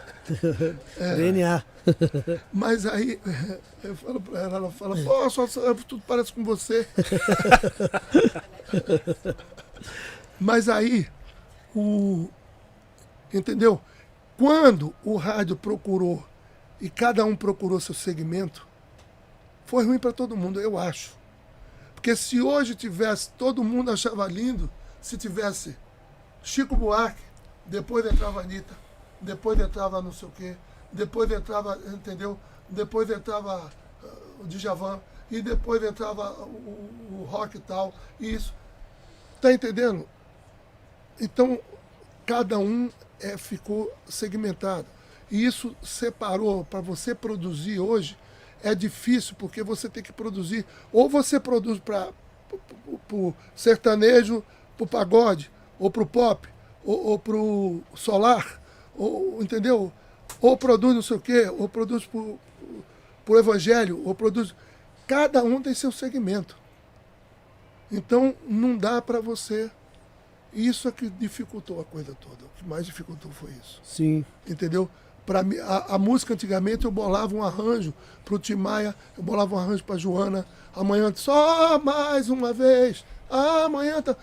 É. 1.01 1.15
DNA. 1.17 1.65
Mas 2.53 2.85
aí 2.85 3.19
eu 3.83 3.97
falo 3.97 4.21
pra 4.21 4.41
ela, 4.43 4.57
ela 4.57 4.71
fala, 4.71 4.95
pô, 5.03 5.31
só, 5.31 5.47
só- 5.47 5.73
tudo 5.75 6.03
parece 6.07 6.35
com 6.35 6.45
você. 6.45 6.87
Mas 10.39 10.69
aí, 10.69 11.09
o. 11.75 12.29
Entendeu? 13.33 13.81
Quando 14.37 14.95
o 15.05 15.17
rádio 15.17 15.57
procurou 15.57 16.25
e 16.81 16.89
cada 16.89 17.25
um 17.25 17.35
procurou 17.35 17.81
seu 17.81 17.95
segmento, 17.95 18.67
foi 19.67 19.85
ruim 19.85 19.99
para 19.99 20.13
todo 20.13 20.37
mundo, 20.37 20.61
eu 20.61 20.79
acho. 20.79 21.17
Porque 21.95 22.15
se 22.15 22.41
hoje 22.41 22.75
tivesse, 22.75 23.31
todo 23.33 23.65
mundo 23.65 23.91
achava 23.91 24.27
lindo, 24.29 24.71
se 25.01 25.17
tivesse 25.17 25.77
Chico 26.43 26.77
Buarque, 26.77 27.23
depois 27.67 28.05
entrava 28.07 28.41
Anitta, 28.41 28.75
depois 29.21 29.59
entrava 29.61 30.01
não 30.01 30.13
sei 30.13 30.29
o 30.29 30.33
quê, 30.33 30.57
depois 30.93 31.31
entrava, 31.31 31.79
entendeu? 31.93 32.39
Depois 32.69 33.11
entrava 33.11 33.71
ah, 34.03 34.07
o 34.41 34.47
Djavan, 34.47 35.01
e 35.31 35.43
depois 35.43 35.83
entrava 35.83 36.31
o- 36.33 37.19
o 37.21 37.25
rock 37.29 37.57
e 37.57 37.61
tal, 37.61 37.93
e 38.19 38.33
isso. 38.35 38.55
Tá 39.41 39.53
entendendo? 39.53 40.09
Então, 41.21 41.59
cada 42.25 42.59
um 42.59 42.91
é, 43.21 43.37
ficou 43.37 43.93
segmentado. 44.09 44.87
E 45.31 45.45
isso 45.45 45.77
separou, 45.83 46.65
para 46.65 46.81
você 46.81 47.15
produzir 47.15 47.79
hoje, 47.81 48.17
é 48.63 48.75
difícil, 48.75 49.37
porque 49.39 49.63
você 49.63 49.89
tem 49.89 50.03
que 50.03 50.13
produzir, 50.13 50.65
ou 50.93 51.09
você 51.09 51.39
produz 51.39 51.79
para 51.79 52.11
o 53.13 53.35
sertanejo, 53.55 54.43
para 54.79 54.85
o 54.85 54.87
pagode, 54.87 55.51
ou 55.79 55.91
para 55.91 56.03
o 56.03 56.07
pop, 56.07 56.49
ou, 56.85 57.07
ou 57.07 57.19
para 57.19 57.37
o 57.37 57.83
solar, 57.95 58.61
ou, 58.97 59.43
entendeu? 59.43 59.93
Ou 60.41 60.57
produz 60.57 60.95
não 60.95 61.03
sei 61.03 61.17
o 61.17 61.21
quê, 61.21 61.51
ou 61.59 61.69
produz 61.69 62.07
para 62.07 62.21
o 62.21 63.39
evangelho, 63.39 64.03
ou 64.05 64.15
produz. 64.15 64.55
Cada 65.07 65.43
um 65.43 65.61
tem 65.61 65.75
seu 65.75 65.91
segmento. 65.91 66.57
Então 67.91 68.35
não 68.47 68.77
dá 68.77 69.03
para 69.03 69.21
você. 69.21 69.71
Isso 70.53 70.89
é 70.89 70.93
que 70.93 71.11
dificultou 71.11 71.81
a 71.81 71.85
coisa 71.85 72.15
toda. 72.15 72.45
O 72.45 72.49
que 72.57 72.67
mais 72.67 72.87
dificultou 72.87 73.31
foi 73.31 73.51
isso. 73.51 73.81
Sim. 73.83 74.25
Entendeu? 74.47 74.89
Para 75.27 75.43
mim, 75.43 75.59
a, 75.59 75.95
a 75.95 75.99
música 75.99 76.33
antigamente 76.33 76.87
eu 76.87 76.91
bolava 76.91 77.35
um 77.35 77.43
arranjo 77.43 77.93
para 78.25 78.35
o 78.35 78.39
Tim 78.39 78.55
Maia, 78.55 78.95
eu 79.17 79.23
bolava 79.23 79.57
um 79.57 79.59
arranjo 79.59 79.85
para 79.85 79.99
Joana. 79.99 80.47
Amanhã 80.75 81.13
só 81.15 81.79
mais 81.79 82.31
uma 82.31 82.53
vez. 82.53 83.05
Amanhã 83.29 84.01
tá. 84.01 84.17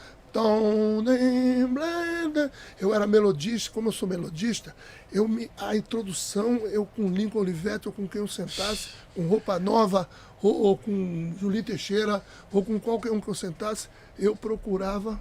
Eu 2.80 2.94
era 2.94 3.08
melodista, 3.08 3.72
como 3.72 3.88
eu 3.90 3.92
sou 3.92 4.08
melodista, 4.08 4.76
eu 5.12 5.28
me, 5.28 5.50
a 5.58 5.76
introdução, 5.76 6.58
eu 6.68 6.86
com 6.86 7.08
Lincoln 7.10 7.40
Olivetti, 7.40 7.88
ou 7.88 7.94
com 7.94 8.08
quem 8.08 8.22
eu 8.22 8.28
sentasse, 8.28 8.90
com 9.16 9.28
roupa 9.28 9.58
nova, 9.60 10.10
ou, 10.42 10.54
ou 10.62 10.78
com 10.78 11.34
Julinho 11.40 11.64
Teixeira, 11.64 12.24
ou 12.52 12.64
com 12.64 12.80
qualquer 12.80 13.12
um 13.12 13.22
que 13.22 13.28
eu 13.28 13.36
sentasse, 13.36 13.88
eu 14.20 14.36
procurava 14.36 15.20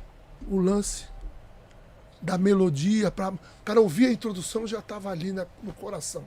o 0.48 0.58
lance 0.58 1.04
da 2.20 2.36
melodia. 2.36 3.10
Pra, 3.10 3.30
o 3.30 3.38
cara 3.64 3.80
ouvia 3.80 4.08
a 4.08 4.12
introdução 4.12 4.66
já 4.66 4.78
estava 4.80 5.10
ali 5.10 5.32
na- 5.32 5.46
no 5.62 5.72
coração. 5.72 6.24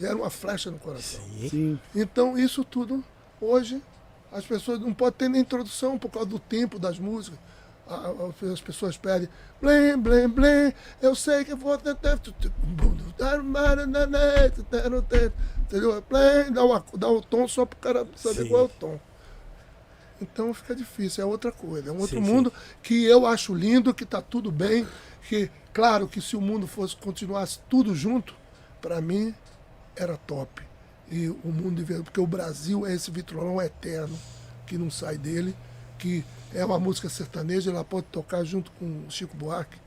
Já 0.00 0.08
era 0.08 0.16
uma 0.16 0.30
flecha 0.30 0.70
no 0.70 0.78
coração. 0.78 1.20
Sim. 1.50 1.78
Então, 1.94 2.38
isso 2.38 2.64
tudo, 2.64 3.02
hoje, 3.40 3.82
as 4.32 4.44
pessoas 4.46 4.78
não 4.80 4.94
podem 4.94 5.18
ter 5.18 5.28
nem 5.28 5.40
introdução 5.42 5.98
por 5.98 6.08
causa 6.10 6.28
do 6.28 6.38
tempo 6.38 6.78
das 6.78 6.98
músicas. 6.98 7.38
As 8.52 8.60
pessoas 8.60 8.98
pedem, 8.98 9.28
blém, 9.60 9.96
blém, 9.96 10.28
blém, 10.28 10.74
eu 11.00 11.14
sei 11.14 11.44
que 11.44 11.52
eu 11.52 11.56
vou. 11.56 11.74
Entendeu? 15.62 16.04
Blém, 16.08 16.52
dá, 16.52 16.64
uma, 16.64 16.84
dá 16.94 17.08
o 17.08 17.22
tom 17.22 17.48
só 17.48 17.64
para 17.64 17.76
o 17.76 17.80
cara 17.80 18.06
saber 18.14 18.42
Sim. 18.42 18.48
qual 18.48 18.62
é 18.62 18.64
o 18.64 18.68
tom. 18.68 19.00
Então 20.20 20.52
fica 20.52 20.74
difícil, 20.74 21.22
é 21.22 21.26
outra 21.26 21.52
coisa, 21.52 21.90
é 21.90 21.92
um 21.92 22.00
outro 22.00 22.18
Sim, 22.18 22.24
sim. 22.24 22.30
mundo 22.30 22.52
que 22.82 23.04
eu 23.04 23.24
acho 23.24 23.54
lindo, 23.54 23.94
que 23.94 24.04
está 24.04 24.20
tudo 24.20 24.50
bem, 24.50 24.86
que, 25.28 25.50
claro, 25.72 26.08
que 26.08 26.20
se 26.20 26.36
o 26.36 26.40
mundo 26.40 26.66
fosse 26.66 26.96
continuasse 26.96 27.60
tudo 27.68 27.94
junto, 27.94 28.34
para 28.80 29.00
mim 29.00 29.34
era 29.94 30.16
top. 30.16 30.62
E 31.10 31.28
o 31.28 31.48
mundo 31.48 31.84
porque 32.04 32.20
o 32.20 32.26
Brasil 32.26 32.86
é 32.86 32.94
esse 32.94 33.10
vitrolão 33.10 33.62
eterno, 33.62 34.18
que 34.66 34.76
não 34.76 34.90
sai 34.90 35.16
dele, 35.16 35.56
que 35.98 36.24
é 36.54 36.64
uma 36.64 36.78
música 36.78 37.08
sertaneja, 37.08 37.70
ela 37.70 37.84
pode 37.84 38.06
tocar 38.06 38.44
junto 38.44 38.70
com 38.72 39.08
Chico 39.08 39.36
Buarque, 39.36 39.78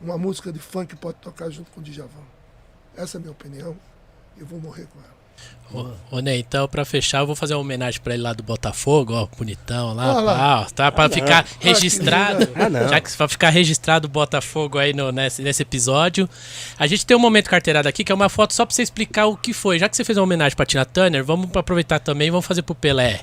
uma 0.00 0.18
música 0.18 0.52
de 0.52 0.58
funk 0.58 0.96
pode 0.96 1.18
tocar 1.18 1.50
junto 1.50 1.70
com 1.70 1.82
Djavan. 1.82 2.08
Essa 2.96 3.16
é 3.16 3.18
a 3.18 3.20
minha 3.20 3.32
opinião, 3.32 3.76
e 4.36 4.44
vou 4.44 4.60
morrer 4.60 4.86
com 4.86 4.98
ela. 4.98 5.15
Ô, 6.10 6.20
Ney, 6.20 6.38
então 6.38 6.66
pra 6.68 6.84
fechar, 6.84 7.18
eu 7.18 7.26
vou 7.26 7.34
fazer 7.34 7.54
uma 7.54 7.60
homenagem 7.60 8.00
pra 8.00 8.14
ele 8.14 8.22
lá 8.22 8.32
do 8.32 8.42
Botafogo, 8.42 9.12
ó, 9.12 9.26
bonitão 9.36 9.92
lá, 9.94 10.14
Olha 10.14 10.20
lá. 10.20 10.60
ó, 10.60 10.64
tá? 10.70 10.92
Pra 10.92 11.08
ficar 11.08 11.44
registrado. 11.58 12.48
Ah, 12.54 12.68
não. 12.70 12.88
Já 12.88 13.00
que 13.00 13.14
pra 13.14 13.28
ficar 13.28 13.50
registrado 13.50 14.06
o 14.06 14.10
Botafogo 14.10 14.78
aí 14.78 14.92
no, 14.94 15.10
nesse, 15.10 15.42
nesse 15.42 15.62
episódio. 15.62 16.28
A 16.78 16.86
gente 16.86 17.04
tem 17.04 17.16
um 17.16 17.20
momento 17.20 17.50
carteirado 17.50 17.88
aqui, 17.88 18.04
que 18.04 18.12
é 18.12 18.14
uma 18.14 18.28
foto 18.28 18.54
só 18.54 18.64
pra 18.64 18.74
você 18.74 18.82
explicar 18.82 19.26
o 19.26 19.36
que 19.36 19.52
foi. 19.52 19.78
Já 19.78 19.88
que 19.88 19.96
você 19.96 20.04
fez 20.04 20.16
uma 20.16 20.24
homenagem 20.24 20.56
pra 20.56 20.64
Tina 20.64 20.84
Turner, 20.84 21.24
vamos 21.24 21.50
aproveitar 21.54 21.98
também 21.98 22.28
e 22.28 22.30
vamos 22.30 22.46
fazer 22.46 22.62
pro 22.62 22.74
Pelé. 22.74 23.22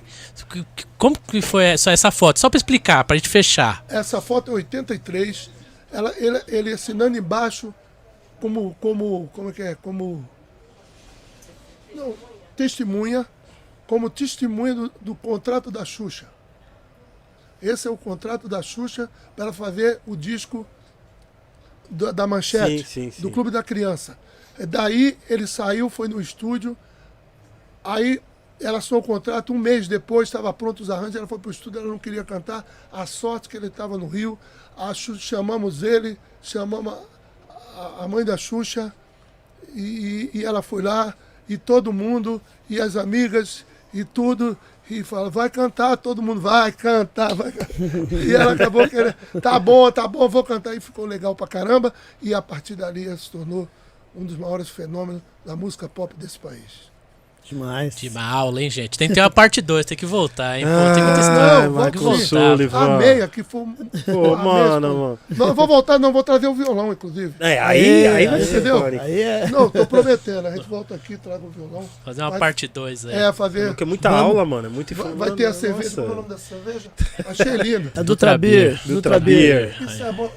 Como 0.97 1.17
que 1.19 1.41
foi 1.41 1.63
essa, 1.65 1.91
essa 1.91 2.11
foto? 2.11 2.39
Só 2.39 2.49
pra 2.49 2.57
explicar, 2.57 3.03
pra 3.05 3.15
gente 3.15 3.29
fechar. 3.29 3.83
Essa 3.87 4.21
foto 4.21 4.51
é 4.51 4.55
83, 4.55 5.49
ela, 5.91 6.13
ele, 6.17 6.41
ele 6.49 6.73
assinando 6.73 7.17
embaixo 7.17 7.73
como, 8.41 8.75
como, 8.81 9.29
como 9.33 9.49
é 9.49 9.53
que 9.53 9.61
é? 9.61 9.75
Como 9.75 10.27
não, 11.95 12.13
testemunha, 12.55 13.25
como 13.87 14.09
testemunha 14.09 14.73
do, 14.73 14.91
do 15.01 15.15
contrato 15.15 15.69
da 15.71 15.83
Xuxa. 15.85 16.27
Esse 17.61 17.87
é 17.87 17.91
o 17.91 17.97
contrato 17.97 18.47
da 18.49 18.61
Xuxa 18.61 19.09
para 19.35 19.53
fazer 19.53 19.99
o 20.05 20.15
disco 20.15 20.65
da, 21.89 22.11
da 22.11 22.27
Manchete, 22.27 22.83
Sim, 22.83 23.05
sim, 23.05 23.11
sim. 23.11 23.21
do 23.21 23.31
Clube 23.31 23.51
da 23.51 23.63
Criança. 23.63 24.17
É, 24.59 24.65
Daí 24.65 25.17
ele 25.29 25.47
saiu, 25.47 25.89
foi 25.89 26.07
no 26.07 26.19
estúdio, 26.19 26.75
aí 27.83 28.21
ela 28.59 28.77
assinou 28.77 29.01
o 29.01 29.03
contrato, 29.03 29.51
um 29.53 29.57
mês 29.57 29.87
depois 29.87 30.27
estava 30.29 30.51
pronto 30.53 30.81
os 30.81 30.89
arranjos, 30.89 31.15
ela 31.15 31.27
foi 31.27 31.39
para 31.39 31.49
o 31.49 31.51
estúdio, 31.51 31.79
ela 31.79 31.87
não 31.89 31.99
queria 31.99 32.23
cantar, 32.23 32.65
a 32.91 33.05
sorte 33.05 33.49
que 33.49 33.57
ele 33.57 33.67
estava 33.67 33.97
no 33.97 34.07
Rio, 34.07 34.37
a 34.77 34.93
Xuxa- 34.93 35.19
chamamos 35.19 35.83
ele, 35.83 36.17
chamamos 36.41 36.93
a, 36.93 37.49
a- 37.53 38.03
a 38.03 38.07
mãe 38.07 38.23
da 38.23 38.37
Xuxa, 38.37 38.93
e, 39.73 40.29
e 40.33 40.45
ela 40.45 40.61
foi 40.61 40.81
lá, 40.81 41.13
e 41.47 41.57
todo 41.57 41.93
mundo, 41.93 42.41
e 42.69 42.79
as 42.79 42.95
amigas, 42.95 43.65
e 43.93 44.03
tudo, 44.03 44.57
e 44.89 45.03
fala, 45.03 45.29
vai 45.29 45.49
cantar, 45.49 45.95
todo 45.97 46.21
mundo 46.21 46.41
vai 46.41 46.71
cantar, 46.71 47.33
vai 47.33 47.51
cantar. 47.51 47.73
E 48.11 48.33
ela 48.33 48.53
acabou 48.53 48.87
querendo, 48.87 49.15
tá 49.41 49.59
bom, 49.59 49.91
tá 49.91 50.07
bom, 50.07 50.27
vou 50.27 50.43
cantar, 50.43 50.75
e 50.75 50.79
ficou 50.79 51.05
legal 51.05 51.35
pra 51.35 51.47
caramba, 51.47 51.93
e 52.21 52.33
a 52.33 52.41
partir 52.41 52.75
dali 52.75 53.07
ela 53.07 53.17
se 53.17 53.29
tornou 53.29 53.67
um 54.15 54.25
dos 54.25 54.37
maiores 54.37 54.69
fenômenos 54.69 55.21
da 55.45 55.55
música 55.55 55.89
pop 55.89 56.13
desse 56.15 56.37
país. 56.39 56.92
Demais. 57.49 57.95
De 57.95 58.07
uma 58.09 58.23
aula, 58.23 58.61
hein, 58.63 58.69
gente? 58.69 58.97
Tem 58.97 59.07
que 59.07 59.13
ter 59.13 59.19
uma 59.21 59.29
parte 59.29 59.61
2, 59.61 59.85
tem 59.85 59.97
que 59.97 60.05
voltar, 60.05 60.57
hein? 60.57 60.65
Pô, 60.65 60.93
tem 60.95 61.03
muita 61.03 61.17
Ah, 61.19 61.21
história. 61.21 61.69
não, 61.69 61.91
que 61.91 61.97
vamos 61.97 62.29
voltar. 62.29 62.49
Sullivan. 62.51 62.95
Amei, 62.95 63.21
aqui 63.21 63.43
foi. 63.43 63.61
Pô, 64.05 64.35
mano, 64.37 64.79
mano. 64.97 65.19
Não, 65.29 65.47
eu 65.49 65.53
vou 65.53 65.67
voltar, 65.67 65.99
não, 65.99 66.13
vou 66.13 66.23
trazer 66.23 66.47
o 66.47 66.55
violão, 66.55 66.91
inclusive. 66.93 67.33
É, 67.39 67.59
aí, 67.59 68.07
aí 68.07 68.27
vai 68.27 68.35
aí, 68.39 68.43
entendeu? 68.43 68.85
Aí 68.85 69.21
é. 69.21 69.47
Não, 69.49 69.69
tô 69.69 69.85
prometendo, 69.85 70.47
a 70.47 70.55
gente 70.55 70.67
volta 70.69 70.95
aqui, 70.95 71.17
traga 71.17 71.43
o 71.45 71.49
violão. 71.49 71.87
Fazer 72.05 72.21
uma 72.21 72.29
Vai- 72.31 72.39
parte 72.39 72.67
2 72.67 73.05
aí. 73.05 73.13
É, 73.15 73.33
fazer... 73.33 73.67
Porque 73.67 73.83
é 73.83 73.85
muita 73.87 74.09
Vamos- 74.09 74.25
aula, 74.25 74.45
mano. 74.45 74.67
É 74.67 74.69
muito 74.71 74.95
Vai, 74.95 75.05
informação. 75.07 75.27
vai 75.27 75.37
ter 75.37 75.45
a 75.45 75.53
cerveja, 75.53 75.95
qual 75.95 76.07
é 76.07 76.11
o 76.11 76.15
nome 76.15 76.29
da 76.29 76.37
cerveja? 76.37 76.89
Achei 77.27 77.57
lindo. 77.57 77.91
A 77.95 78.01
Dutra 78.01 78.37
Beer. 78.37 78.79
Dutra 78.85 79.19
Beer. 79.19 79.75
Isso 79.81 80.01
é 80.01 80.11
bom. 80.11 80.31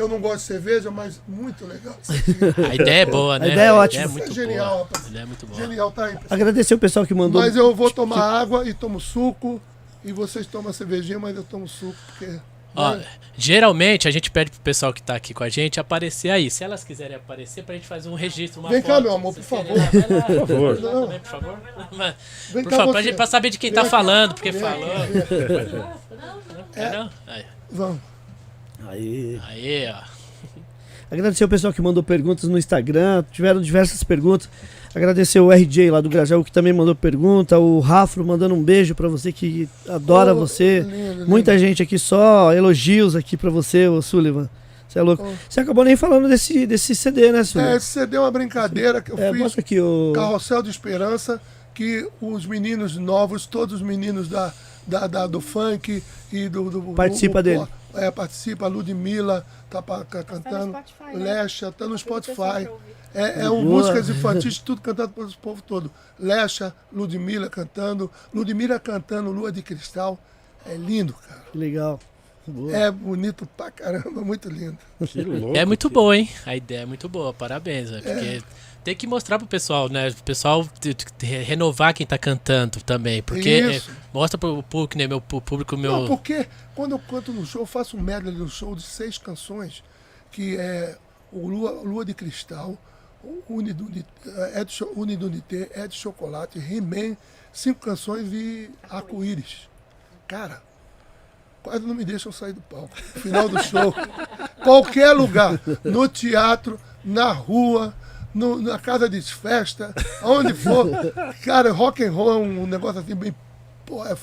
Eu 0.00 0.08
não 0.08 0.18
gosto 0.18 0.36
de 0.38 0.42
cerveja, 0.42 0.90
mas 0.90 1.20
muito 1.28 1.66
legal. 1.66 1.94
Aqui. 2.08 2.34
A 2.70 2.74
ideia 2.74 3.02
é 3.02 3.06
boa, 3.06 3.38
né? 3.38 3.48
ideia 3.48 3.66
é 3.66 3.72
ótima. 3.72 4.02
A 4.02 4.04
ideia 4.04 4.04
é 4.04 4.08
muito 4.18 4.30
é 4.30 4.34
genial, 4.34 4.68
boa. 4.70 4.82
rapaz. 4.84 5.04
A 5.04 5.08
ideia 5.08 5.22
é 5.22 5.26
muito 5.26 5.46
boa. 5.46 5.60
Genial, 5.60 5.90
tá 5.92 6.04
aí. 6.06 6.12
pessoal. 6.12 6.26
Agradecer 6.30 6.74
o 6.74 6.78
pessoal 6.78 7.06
que 7.06 7.12
mandou. 7.14 7.42
Mas 7.42 7.54
eu 7.54 7.74
vou 7.74 7.90
tomar 7.90 8.40
água 8.40 8.66
e 8.66 8.72
tomo 8.72 8.98
suco. 8.98 9.60
E 10.02 10.12
vocês 10.12 10.46
tomam 10.46 10.72
cervejinha, 10.72 11.18
mas 11.18 11.36
eu 11.36 11.42
tomo 11.44 11.68
suco, 11.68 11.94
porque. 12.06 12.38
Ó, 12.74 12.94
né? 12.94 13.04
geralmente 13.36 14.06
a 14.06 14.10
gente 14.12 14.30
pede 14.30 14.50
pro 14.52 14.60
pessoal 14.60 14.92
que 14.94 15.02
tá 15.02 15.14
aqui 15.16 15.34
com 15.34 15.42
a 15.44 15.48
gente 15.48 15.78
aparecer 15.80 16.30
aí. 16.30 16.50
Se 16.50 16.62
elas 16.64 16.82
quiserem 16.84 17.16
aparecer, 17.16 17.64
pra 17.64 17.74
gente 17.74 17.86
fazer 17.86 18.08
um 18.08 18.14
registro, 18.14 18.60
uma 18.60 18.70
Vem 18.70 18.80
cá, 18.80 18.94
foto. 18.94 19.02
meu 19.02 19.12
amor, 19.14 19.34
por 19.34 19.42
favor. 19.42 19.76
lá? 19.76 19.84
Vai 19.84 20.18
lá. 20.18 20.22
Por 20.22 20.46
favor. 20.46 20.82
Lá 20.82 21.00
também, 21.02 21.20
por 21.20 21.28
favor. 21.30 21.58
Mas, 21.92 22.14
Vem 22.50 22.62
por 22.62 22.70
cá, 22.70 22.76
favor, 22.76 22.92
pra, 22.92 23.00
você. 23.02 23.08
gente, 23.08 23.16
pra 23.16 23.26
saber 23.26 23.50
de 23.50 23.58
quem 23.58 23.72
tá 23.72 23.82
Vem. 23.82 23.90
falando, 23.90 24.34
porque 24.34 24.50
Vem, 24.52 24.60
falou. 24.62 24.88
vem. 26.74 26.90
Não? 26.92 27.10
Aí, 27.26 27.44
Vamos. 27.70 28.09
Aí. 28.88 29.40
aí, 29.48 29.86
ó. 29.92 30.02
Agradecer 31.10 31.44
o 31.44 31.48
pessoal 31.48 31.72
que 31.72 31.82
mandou 31.82 32.02
perguntas 32.02 32.48
no 32.48 32.56
Instagram. 32.56 33.24
Tiveram 33.32 33.60
diversas 33.60 34.02
perguntas. 34.04 34.48
Agradecer 34.94 35.40
o 35.40 35.50
RJ 35.50 35.90
lá 35.90 36.00
do 36.00 36.08
Grajaú 36.08 36.44
que 36.44 36.52
também 36.52 36.72
mandou 36.72 36.94
pergunta. 36.94 37.58
O 37.58 37.80
Rafro 37.80 38.24
mandando 38.24 38.54
um 38.54 38.62
beijo 38.62 38.94
pra 38.94 39.08
você 39.08 39.32
que 39.32 39.68
adora 39.88 40.32
Oh, 40.32 40.36
você. 40.38 40.80
lindo, 40.80 41.12
lindo. 41.14 41.28
Muita 41.28 41.58
gente 41.58 41.82
aqui 41.82 41.98
só 41.98 42.52
elogios 42.52 43.16
aqui 43.16 43.36
pra 43.36 43.50
você, 43.50 43.88
ô 43.88 44.00
Sullivan. 44.00 44.48
Você 44.88 44.98
é 44.98 45.02
louco. 45.02 45.24
Oh. 45.26 45.32
Você 45.48 45.60
acabou 45.60 45.84
nem 45.84 45.96
falando 45.96 46.28
desse, 46.28 46.64
desse 46.66 46.94
CD, 46.94 47.30
né, 47.32 47.40
É, 47.40 47.44
Sullivan? 47.44 47.76
esse 47.76 47.86
CD 47.86 48.16
é 48.16 48.20
uma 48.20 48.30
brincadeira 48.30 49.00
que 49.00 49.10
eu 49.12 49.18
É, 49.18 49.30
fiz. 49.32 49.38
mostra 49.40 49.60
aqui 49.60 49.80
o. 49.80 50.12
Carrossel 50.14 50.62
de 50.62 50.70
Esperança, 50.70 51.40
que 51.74 52.08
os 52.20 52.46
meninos 52.46 52.96
novos, 52.96 53.46
todos 53.46 53.76
os 53.76 53.82
meninos 53.82 54.28
da, 54.28 54.52
da, 54.86 55.06
da- 55.06 55.26
do 55.26 55.40
funk 55.40 56.02
e 56.32 56.48
do. 56.48 56.70
do 56.70 56.82
Participa 56.94 57.42
do- 57.42 57.44
dele. 57.44 57.66
É, 57.94 58.08
participa, 58.10 58.68
Ludmilla 58.68 59.44
tá 59.68 59.82
ca- 59.82 60.22
cantando, 60.22 60.72
Spotify, 60.78 61.16
né? 61.18 61.24
Lecha, 61.42 61.72
tá 61.72 61.86
no 61.88 61.98
Spotify. 61.98 62.34
pra 62.36 62.70
ouvir. 62.70 63.00
É, 63.12 63.40
é 63.42 63.50
um 63.50 63.64
músicas 63.64 64.08
infantis, 64.08 64.58
tudo 64.58 64.80
cantado 64.80 65.08
pelo 65.12 65.28
povo 65.38 65.60
todo. 65.60 65.90
Lecha, 66.16 66.72
Ludmilla 66.92 67.50
cantando, 67.50 68.08
Ludmilla 68.32 68.78
cantando 68.78 69.32
Lua 69.32 69.50
de 69.50 69.60
Cristal. 69.62 70.16
É 70.64 70.74
lindo, 70.74 71.14
cara. 71.14 71.40
Que 71.50 71.58
legal. 71.58 71.98
Boa. 72.46 72.76
É 72.76 72.90
bonito 72.90 73.44
pra 73.56 73.70
caramba, 73.72 74.20
muito 74.22 74.48
lindo. 74.48 74.78
Que 75.06 75.22
louco. 75.24 75.56
É 75.56 75.64
muito 75.64 75.88
que- 75.88 75.94
boa, 75.94 76.16
hein? 76.16 76.28
A 76.46 76.54
ideia 76.54 76.80
é 76.82 76.86
muito 76.86 77.08
boa, 77.08 77.34
parabéns, 77.34 77.90
né? 77.90 78.00
Porque 78.02 78.42
tem 78.84 78.94
que 78.96 79.06
mostrar 79.06 79.38
pro 79.38 79.46
pessoal, 79.46 79.88
né? 79.88 80.08
O 80.08 80.22
pessoal 80.22 80.66
renovar 81.44 81.92
quem 81.94 82.06
tá 82.06 82.16
cantando 82.18 82.80
também. 82.82 83.22
Porque 83.22 83.48
é, 83.48 83.82
mostra 84.12 84.38
pro 84.38 84.62
público, 84.62 84.96
né? 84.98 85.06
Meu 85.06 85.20
pu- 85.20 85.40
público, 85.40 85.76
meu. 85.76 85.92
Não, 85.92 86.06
porque 86.06 86.46
quando 86.74 86.92
eu 86.92 86.98
canto 86.98 87.32
no 87.32 87.44
show, 87.44 87.62
eu 87.62 87.66
faço 87.66 87.96
um 87.96 88.00
medley 88.00 88.34
no 88.34 88.48
show 88.48 88.74
de 88.74 88.82
seis 88.82 89.18
canções, 89.18 89.82
que 90.32 90.56
é 90.56 90.96
o 91.32 91.46
Lua, 91.46 91.70
Lua 91.82 92.04
de 92.04 92.14
Cristal, 92.14 92.76
Unidunité, 93.48 94.08
Unidunité, 94.96 95.70
é 95.74 95.86
de 95.86 95.94
Chocolate, 95.94 96.58
He-Man, 96.58 97.16
cinco 97.52 97.80
canções 97.80 98.32
e 98.32 98.70
Arco-Íris. 98.88 99.68
Cara, 100.26 100.62
quase 101.62 101.84
não 101.84 101.94
me 101.94 102.04
deixam 102.04 102.32
sair 102.32 102.52
do 102.52 102.60
palco. 102.62 102.96
Final 102.96 103.48
do 103.48 103.62
show, 103.62 103.94
qualquer 104.64 105.12
lugar, 105.12 105.60
no 105.84 106.08
teatro, 106.08 106.80
na 107.04 107.32
rua, 107.32 107.94
no- 108.34 108.60
na 108.60 108.78
casa 108.78 109.08
de 109.08 109.20
festa, 109.20 109.94
aonde 110.22 110.54
for. 110.54 110.88
Cara, 111.44 111.72
rock 111.72 112.04
and 112.04 112.12
roll 112.12 112.32
é 112.32 112.36
um 112.36 112.66
negócio 112.66 113.00
assim 113.00 113.14
bem. 113.14 113.34
Pô, 113.86 114.04
é 114.06 114.16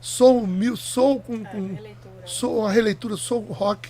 soul, 0.00 0.46
mil, 0.46 0.76
soul 0.76 1.20
com. 1.20 1.34
É, 1.34 1.38
com 1.44 1.74
releitura. 1.74 2.14
soul, 2.24 2.58
uma 2.60 2.72
releitura 2.72 3.16
soul 3.16 3.42
rock, 3.50 3.88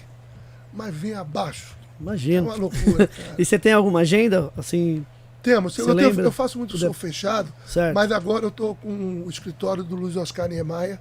mas 0.73 0.95
vem 0.95 1.15
abaixo. 1.15 1.77
É 1.99 2.03
Imagino. 2.03 2.47
uma 2.47 2.55
loucura, 2.57 3.07
cara. 3.09 3.35
E 3.39 3.45
você 3.45 3.59
tem 3.59 3.73
alguma 3.73 4.01
agenda? 4.01 4.51
Assim, 4.57 5.05
Temos, 5.43 5.75
Você 5.75 5.83
eu, 5.83 5.95
tenho- 5.95 6.09
lembra? 6.09 6.25
eu 6.25 6.33
faço 6.33 6.59
muito 6.59 6.77
show 6.77 6.93
fechado, 6.93 7.53
certo? 7.67 7.95
mas 7.95 8.11
agora 8.11 8.45
eu 8.45 8.51
tô 8.51 8.75
com 8.75 9.23
o 9.25 9.31
escritório 9.31 9.85
do 9.85 9.95
Luiz 9.97 10.17
Oscar 10.17 10.49
Niemeyer. 10.49 10.99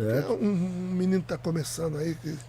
É 0.00 0.04
Certo. 0.04 0.32
um, 0.34 0.46
um 0.50 0.94
menino 0.94 1.20
que 1.22 1.26
tá 1.28 1.36
começando 1.38 1.96
aí. 1.98 2.14
que- 2.14 2.36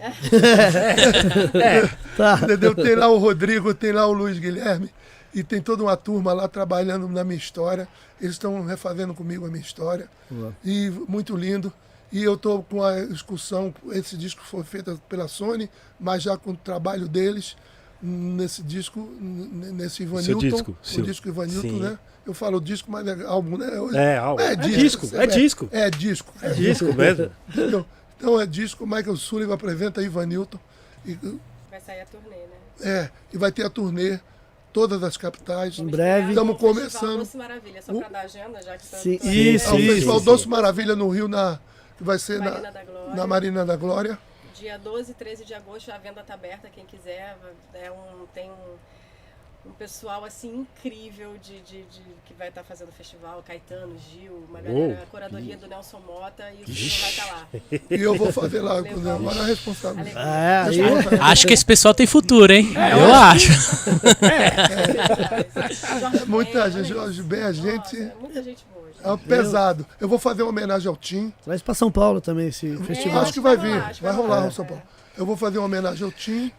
Tá. 2.18 2.40
Entendeu? 2.44 2.76
Tem 2.76 2.96
lá 2.96 3.08
o 3.08 3.18
Rodrigo, 3.18 3.74
tem 3.74 3.92
lá 3.92 4.06
o 4.06 4.14
Luiz 4.14 4.38
Guilherme, 4.38 4.90
e 5.34 5.44
tem 5.44 5.62
toda 5.62 5.84
uma 5.84 5.96
turma 5.98 6.34
lá 6.34 6.48
trabalhando 6.48 7.08
na 7.08 7.24
minha 7.24 7.38
história. 7.38 7.88
Eles 8.20 8.34
estão 8.34 8.66
refazendo 8.66 9.14
comigo 9.14 9.46
a 9.46 9.50
minha 9.50 9.62
história. 9.62 10.10
Boa. 10.30 10.56
E 10.64 10.90
muito 11.08 11.36
lindo. 11.36 11.72
E 12.12 12.24
eu 12.24 12.34
estou 12.34 12.64
com 12.64 12.84
a 12.84 13.00
excursão, 13.00 13.74
esse 13.92 14.18
disco 14.18 14.42
foi 14.44 14.64
feito 14.64 15.00
pela 15.08 15.28
Sony, 15.28 15.70
mas 16.00 16.24
já 16.24 16.36
com 16.36 16.52
o 16.52 16.58
trabalho 16.58 17.08
deles 17.08 17.56
nesse 18.02 18.64
disco, 18.64 19.02
nesse 19.22 20.04
Ivan 20.04 20.22
Seu 20.24 20.38
Newton, 20.40 20.56
disco, 20.56 20.72
o 20.82 20.86
seu- 20.88 21.04
disco 21.04 21.28
Ivan 21.28 21.46
Newton, 21.46 21.62
sim. 21.70 21.80
né? 21.80 22.00
Eu 22.26 22.34
falo 22.34 22.60
disco, 22.60 22.92
mas 22.92 23.06
é 23.08 23.24
álbum, 23.26 23.58
né? 23.58 23.68
É, 23.94 24.18
álbum. 24.18 24.42
É 24.44 24.56
disco, 24.56 25.06
você 25.08 25.18
é 25.18 25.28
vê. 25.28 25.28
disco. 25.28 25.70
É 25.72 25.90
disco. 25.90 26.34
É 26.42 26.50
disco 26.52 26.94
mesmo. 26.94 27.32
Entendeu? 27.50 27.86
Então 28.18 28.40
é 28.42 28.46
disco, 28.46 28.86
Michael 28.88 29.16
Sullivan 29.18 29.54
apresenta 29.54 30.02
Ivan 30.02 30.26
Newton. 30.26 30.60
E, 31.06 31.14
Vai 31.70 31.80
sair 31.80 32.02
a 32.02 32.06
turnê, 32.06 32.36
né? 32.36 32.56
é, 32.82 33.10
e 33.34 33.38
vai 33.38 33.52
ter 33.52 33.66
a 33.66 33.70
turnê, 33.70 34.20
todas 34.74 35.02
as 35.04 35.18
capitais. 35.18 35.78
Em 35.80 35.88
breve. 35.88 36.30
Estamos 36.30 36.58
começando. 36.58 37.20
Doce 37.20 37.38
Maravilha, 37.38 37.82
só 37.82 37.92
Uh. 37.92 38.00
pra 38.00 38.10
dar 38.10 38.22
agenda, 38.22 38.62
já 38.62 38.78
que 38.78 38.88
tá 38.88 38.98
Sim, 38.98 39.18
tá- 39.18 39.26
isso, 39.28 39.70
É 39.70 39.74
o 39.74 39.78
sim, 39.78 39.88
Festival 39.88 40.20
sim, 40.20 40.26
Doce 40.26 40.48
Maravilha 40.48 40.96
no 40.96 41.10
Rio, 41.10 41.28
na, 41.28 41.60
que 41.98 42.04
vai 42.04 42.18
ser 42.20 42.40
Marina 42.40 42.72
na, 42.72 43.16
na 43.16 43.28
Marina 43.28 43.66
da 43.66 43.76
Glória. 43.76 44.18
Dia 44.56 44.78
12 44.78 45.12
e 45.12 45.16
13 45.16 45.46
de 45.46 45.54
agosto, 45.54 45.90
a 45.92 45.98
venda 45.98 46.22
tá 46.24 46.34
aberta, 46.34 46.70
quem 46.70 46.86
quiser. 46.86 47.38
É 47.74 47.90
um, 47.92 48.26
tem 48.34 48.50
um, 48.50 48.76
um 49.66 49.72
pessoal 49.72 50.24
assim 50.26 50.62
incrível 50.62 51.34
de, 51.44 51.60
de, 51.62 51.82
de- 51.84 52.02
que 52.26 52.34
vai 52.38 52.48
estar 52.50 52.64
fazendo 52.64 52.90
o 52.90 52.92
festival. 52.92 53.44
Caetano, 53.46 53.96
Gil, 54.10 54.46
uma 54.50 54.62
galera, 54.62 55.04
a 55.04 55.06
curadoria 55.06 55.58
do 55.58 55.68
Nelson 55.68 56.00
Mota 56.08 56.44
e 56.52 56.64
o 56.64 56.74
Gil 56.74 57.00
vai 57.02 57.10
estar 57.10 57.26
lá. 57.26 57.48
E 57.90 58.02
eu 58.02 58.16
vou 58.16 58.32
fazer 58.32 58.62
lá, 58.62 58.78
agora 58.80 59.40
é 59.40 59.46
responsável. 59.46 60.06
É, 60.08 60.62
aí, 60.68 60.80
Acho 61.22 61.48
que 61.48 61.54
esse 61.54 61.66
pessoal 61.66 61.94
tem 61.94 62.08
futuro, 62.08 62.52
hein? 62.54 62.72
É, 62.76 62.94
eu 62.94 63.14
acho. 63.14 63.52
Muita 66.28 66.70
gente, 66.72 66.88
Jorge 66.90 67.22
Ben, 67.24 67.44
a 67.44 67.52
gente 67.52 67.98
Nossa, 68.00 68.16
muita 68.20 68.44
gente 68.44 68.66
boa. 68.74 68.88
é 69.04 69.12
um 69.12 69.18
pesado. 69.18 69.86
Eu 70.00 70.08
vou 70.08 70.20
fazer 70.20 70.44
uma 70.44 70.50
homenagem 70.50 70.88
ao 70.88 70.96
Tim. 70.96 71.34
traz 71.44 71.62
pra 71.62 71.74
São 71.74 71.92
Paulo 71.92 72.22
também 72.22 72.48
esse 72.48 72.76
festival. 72.78 73.22
Acho 73.22 73.34
que 73.34 73.40
vai 73.40 73.58
vai 73.58 73.70
vir, 73.92 74.02
vai 74.02 74.14
rolar. 74.14 74.42
no 74.42 74.52
São 74.52 74.66
Paulo. 74.66 74.82
Eu 75.18 75.26
vou 75.26 75.36
fazer 75.36 75.58
uma 75.58 75.66
homenagem 75.66 76.06
ao 76.06 76.12
Tim 76.12 76.52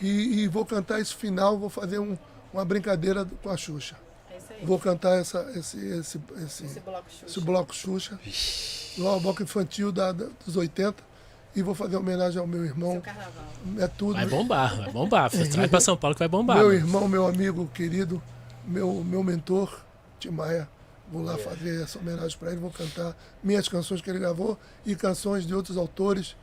e, 0.00 0.42
e 0.42 0.48
vou 0.48 0.64
cantar 0.64 1.00
esse 1.00 1.14
final, 1.14 1.58
vou 1.58 1.70
fazer 1.70 1.98
um- 1.98 2.16
uma 2.52 2.64
brincadeira 2.64 3.26
com 3.42 3.50
a 3.50 3.56
Xuxa. 3.56 3.96
É 4.30 4.36
isso 4.36 4.46
aí. 4.52 4.64
Vou 4.66 4.78
cantar 4.78 5.18
essa, 5.18 5.40
esse, 5.56 5.76
esse, 5.78 6.20
esse, 6.44 6.64
Esse 6.66 6.80
bloco 6.80 7.10
Xuxa. 7.10 7.26
esse 7.26 7.40
bloco 7.40 7.74
Xuxa, 7.74 8.18
lá 8.98 9.18
bloco 9.18 9.42
infantil 9.42 9.90
da, 9.92 10.12
da- 10.12 10.28
dos 10.44 10.56
80. 10.56 11.02
E 11.56 11.62
vou 11.62 11.72
fazer 11.74 11.96
homenagem 11.96 12.40
ao 12.40 12.46
meu 12.48 12.60
Seu 12.62 12.66
irmão. 12.68 13.00
carnaval. 13.00 13.44
É 13.78 13.86
tudo. 13.86 14.14
Vai 14.14 14.26
bombar, 14.26 14.76
vai 14.76 14.90
bombar. 14.90 15.30
Traz 15.30 15.70
pra 15.70 15.80
São 15.80 15.96
Paulo 15.96 16.14
que 16.16 16.18
vai 16.18 16.26
bombar. 16.28 16.56
Meu 16.56 16.66
mano. 16.66 16.78
irmão, 16.78 17.08
meu 17.08 17.26
amigo 17.28 17.70
querido, 17.72 18.20
meu, 18.66 19.04
meu 19.04 19.22
mentor, 19.22 19.80
Tim 20.18 20.30
Maia. 20.30 20.68
Vou 21.12 21.22
lá 21.22 21.36
fazer 21.38 21.82
essa 21.82 21.98
homenagem 21.98 22.36
para 22.38 22.50
ele, 22.50 22.58
vou 22.58 22.70
cantar 22.72 23.14
minhas 23.42 23.68
canções 23.68 24.00
que 24.00 24.10
ele 24.10 24.18
gravou 24.18 24.58
e 24.84 24.96
canções 24.96 25.46
de 25.46 25.54
outros 25.54 25.76
autores. 25.76 26.34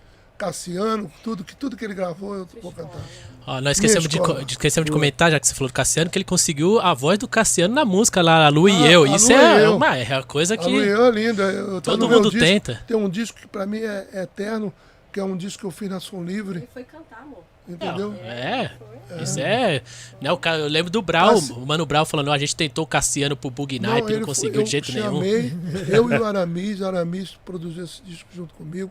Cassiano, 0.46 1.12
tudo 1.24 1.44
que, 1.44 1.56
tudo 1.56 1.78
que 1.78 1.86
ele 1.86 1.94
gravou 1.94 2.36
eu 2.36 2.48
vou 2.62 2.72
cantar. 2.72 3.00
Ó, 3.46 3.62
nós 3.62 3.78
esquecemos, 3.78 4.08
de, 4.08 4.18
de- 4.46 4.52
esquecemos 4.54 4.86
de 4.86 4.92
comentar, 4.92 5.32
já 5.32 5.40
que 5.40 5.48
você 5.48 5.54
falou 5.54 5.70
do 5.70 5.74
Cassiano, 5.74 6.10
que 6.10 6.18
ele 6.18 6.26
conseguiu 6.26 6.80
a 6.80 6.94
voz 6.94 7.18
do 7.20 7.28
Cassiano 7.28 7.74
na 7.74 7.86
música 7.86 8.22
lá, 8.22 8.46
a 8.46 8.50
Lu 8.50 8.68
e 8.68 8.72
Ah, 8.72 8.92
eu. 8.92 9.04
a 9.04 9.16
Isso 9.16 9.28
Lu 9.32 9.34
é 9.40 9.60
e 9.60 9.64
eu. 9.64 9.76
uma, 9.76 9.98
é 9.98 10.14
uma 10.18 10.24
coisa 10.24 10.54
A 10.56 10.58
que 10.58 10.66
Luian 10.68 11.08
é 11.08 11.12
linda. 11.12 11.44
Eu, 11.44 11.80
todo 11.82 12.08
mundo 12.10 12.30
disco. 12.30 12.40
tenta. 12.46 12.82
Tem 12.88 12.98
um 12.98 13.10
disco 13.10 13.40
que 13.40 13.48
para 13.48 13.66
mim 13.66 13.80
é, 13.80 14.08
é 14.14 14.24
eterno, 14.24 14.74
que 15.14 15.20
é 15.20 15.24
um 15.24 15.36
disco 15.38 15.60
que 15.62 15.66
eu 15.66 15.72
fiz 15.72 15.90
na 15.90 16.00
Som 16.00 16.24
Livre, 16.24 16.58
Ele 16.60 16.70
foi 16.74 16.84
cantar, 16.84 17.22
amor. 17.22 17.44
entendeu? 17.68 18.14
É, 18.24 18.72
Foi. 19.10 19.24
isso 19.24 19.40
é. 19.40 19.82
Né, 20.22 20.30
eu 20.30 20.40
lembro 20.68 20.92
do 20.92 21.02
Brau, 21.02 21.34
Cassi- 21.36 21.52
o 21.54 21.66
Mano 21.66 21.86
Brau 21.86 22.06
falando, 22.06 22.28
"Ó, 22.30 22.34
a 22.34 22.38
gente 22.38 22.56
tentou 22.56 22.84
o 22.84 22.88
Cassiano 22.88 23.36
pro 23.36 23.50
Bug 23.50 23.78
Nipe, 23.80 23.88
não, 23.92 24.08
foi- 24.08 24.22
conseguiu 24.22 24.62
eu 24.62 24.66
de 24.66 24.72
jeito 24.72 24.92
nenhum. 24.92 25.16
chamei, 25.16 25.54
eu 25.90 26.12
e 26.12 26.18
o 26.18 26.24
Aramis, 26.26 26.80
o 26.80 26.86
Aramis 26.86 27.38
produziu 27.46 27.84
esse 27.86 28.02
disco 28.04 28.30
junto 28.36 28.54
comigo. 28.54 28.90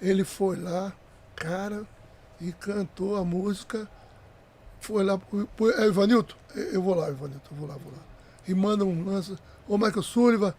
Ele 0.00 0.24
foi 0.24 0.56
lá, 0.56 0.92
cara, 1.34 1.82
e 2.40 2.52
cantou 2.52 3.16
a 3.16 3.24
música. 3.24 3.88
Foi 4.80 5.02
lá, 5.02 5.16
pro- 5.18 5.48
pro- 5.56 5.70
é, 5.70 5.86
Ivanilton, 5.86 6.34
eu 6.54 6.82
vou 6.82 6.94
lá, 6.94 7.08
Ivanilton, 7.08 7.48
eu 7.52 7.56
vou 7.56 7.66
lá, 7.68 7.74
vou 7.82 7.92
lá. 7.92 7.98
E 8.46 8.54
manda 8.54 8.84
um 8.84 9.04
lance, 9.04 9.36
ô 9.66 9.76
Michael 9.78 10.02
Sullivan, 10.02 10.54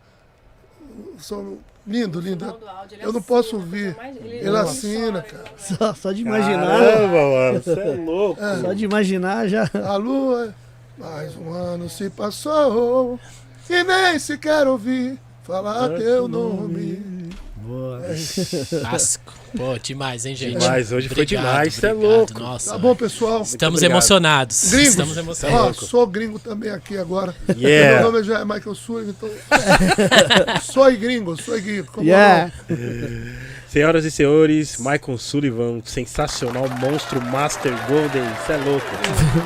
são, 1.19 1.59
lindo, 1.85 2.19
lindo. 2.19 2.43
Áudio, 2.45 2.95
ele 2.95 3.03
Eu 3.03 3.13
não 3.13 3.19
assina, 3.19 3.21
posso 3.21 3.51
coisa 3.51 3.65
ouvir. 3.65 3.95
mais- 3.95 4.17
Ele 4.17 4.49
não 4.49 4.59
assina, 4.61 5.21
chora, 5.21 5.21
cara. 5.21 5.43
ele 5.43 5.51
não- 5.51 5.77
Só, 5.77 5.93
só 5.93 6.11
de 6.11 6.21
imaginar. 6.21 6.67
Caramba, 6.67 7.13
mano, 7.13 7.63
você 7.63 7.79
é 7.79 7.95
louco. 8.05 8.41
Só 8.61 8.73
de 8.73 8.85
imaginar 8.85 9.47
já. 9.47 9.69
A 9.85 9.95
lua, 9.95 10.53
mais 10.97 11.35
um 11.37 11.51
ano 11.53 11.87
se 11.89 12.09
passou, 12.09 13.19
e 13.69 13.83
nem 13.83 14.17
sequer 14.19 14.67
ouvi 14.67 15.17
falar 15.43 15.89
teu 15.97 16.27
nome. 16.27 17.16
Boa. 17.67 18.01
Clássico. 18.81 19.33
Pô, 19.55 19.77
demais, 19.77 20.25
hein, 20.25 20.35
gente? 20.35 20.57
Demais, 20.57 20.91
hoje 20.91 21.09
foi 21.09 21.23
Obrigado, 21.23 21.43
demais, 21.45 21.73
cê 21.73 21.87
é 21.87 21.93
louco. 21.93 22.39
Nossa, 22.39 22.71
Tá 22.71 22.77
bom, 22.77 22.95
pessoal? 22.95 23.41
estamos 23.41 23.81
emocionados. 23.81 24.69
Gringos. 24.69 24.89
Estamos 24.89 25.17
Ó, 25.17 25.19
emocionados. 25.19 25.77
sou 25.89 26.07
gringo 26.07 26.39
também 26.39 26.69
aqui 26.71 26.97
agora. 26.97 27.35
Yeah. 27.57 28.01
Meu 28.01 28.11
nome 28.11 28.23
já 28.23 28.39
é 28.39 28.45
Michael 28.45 28.75
Sullivan, 28.75 29.11
então. 29.11 29.29
sou 30.61 30.91
gringo, 30.93 31.41
sou 31.41 31.59
gringo. 31.59 31.87
Como 31.91 32.07
Yeah. 32.07 32.51
Senhoras 33.67 34.05
e 34.05 34.11
senhores, 34.11 34.77
Michael 34.77 35.17
Sullivan, 35.17 35.81
sensacional 35.83 36.69
monstro 36.79 37.21
Master 37.21 37.73
Golden, 37.87 38.23
você 38.45 38.53
é 38.53 38.57
louco. 38.57 38.87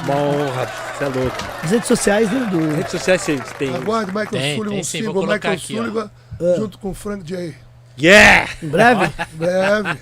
Uma 0.05 0.15
honra, 0.15 0.65
você 0.97 1.03
é 1.03 1.07
louco. 1.07 1.37
As 1.63 1.71
redes 1.71 1.87
sociais, 1.87 2.31
né? 2.31 2.47
Do... 2.51 2.75
Redes 2.75 2.91
sociais 2.91 3.21
vocês 3.21 3.41
têm. 3.57 3.75
Aguarde 3.75 4.11
Michael 4.11 4.29
Tem, 4.29 4.55
Sullivan, 4.57 4.75
tem 4.75 4.83
sim, 4.83 5.01
Michael 5.01 5.31
aqui, 5.53 5.73
ó. 5.73 5.77
Sullivan, 5.77 6.11
Ah. 6.39 6.53
junto 6.55 6.77
com 6.77 6.93
Frank 6.93 7.23
J. 7.23 7.55
Yeah! 8.01 8.49
Em 8.61 8.67
breve? 8.67 9.05
Em 9.05 9.37
breve. 9.37 9.99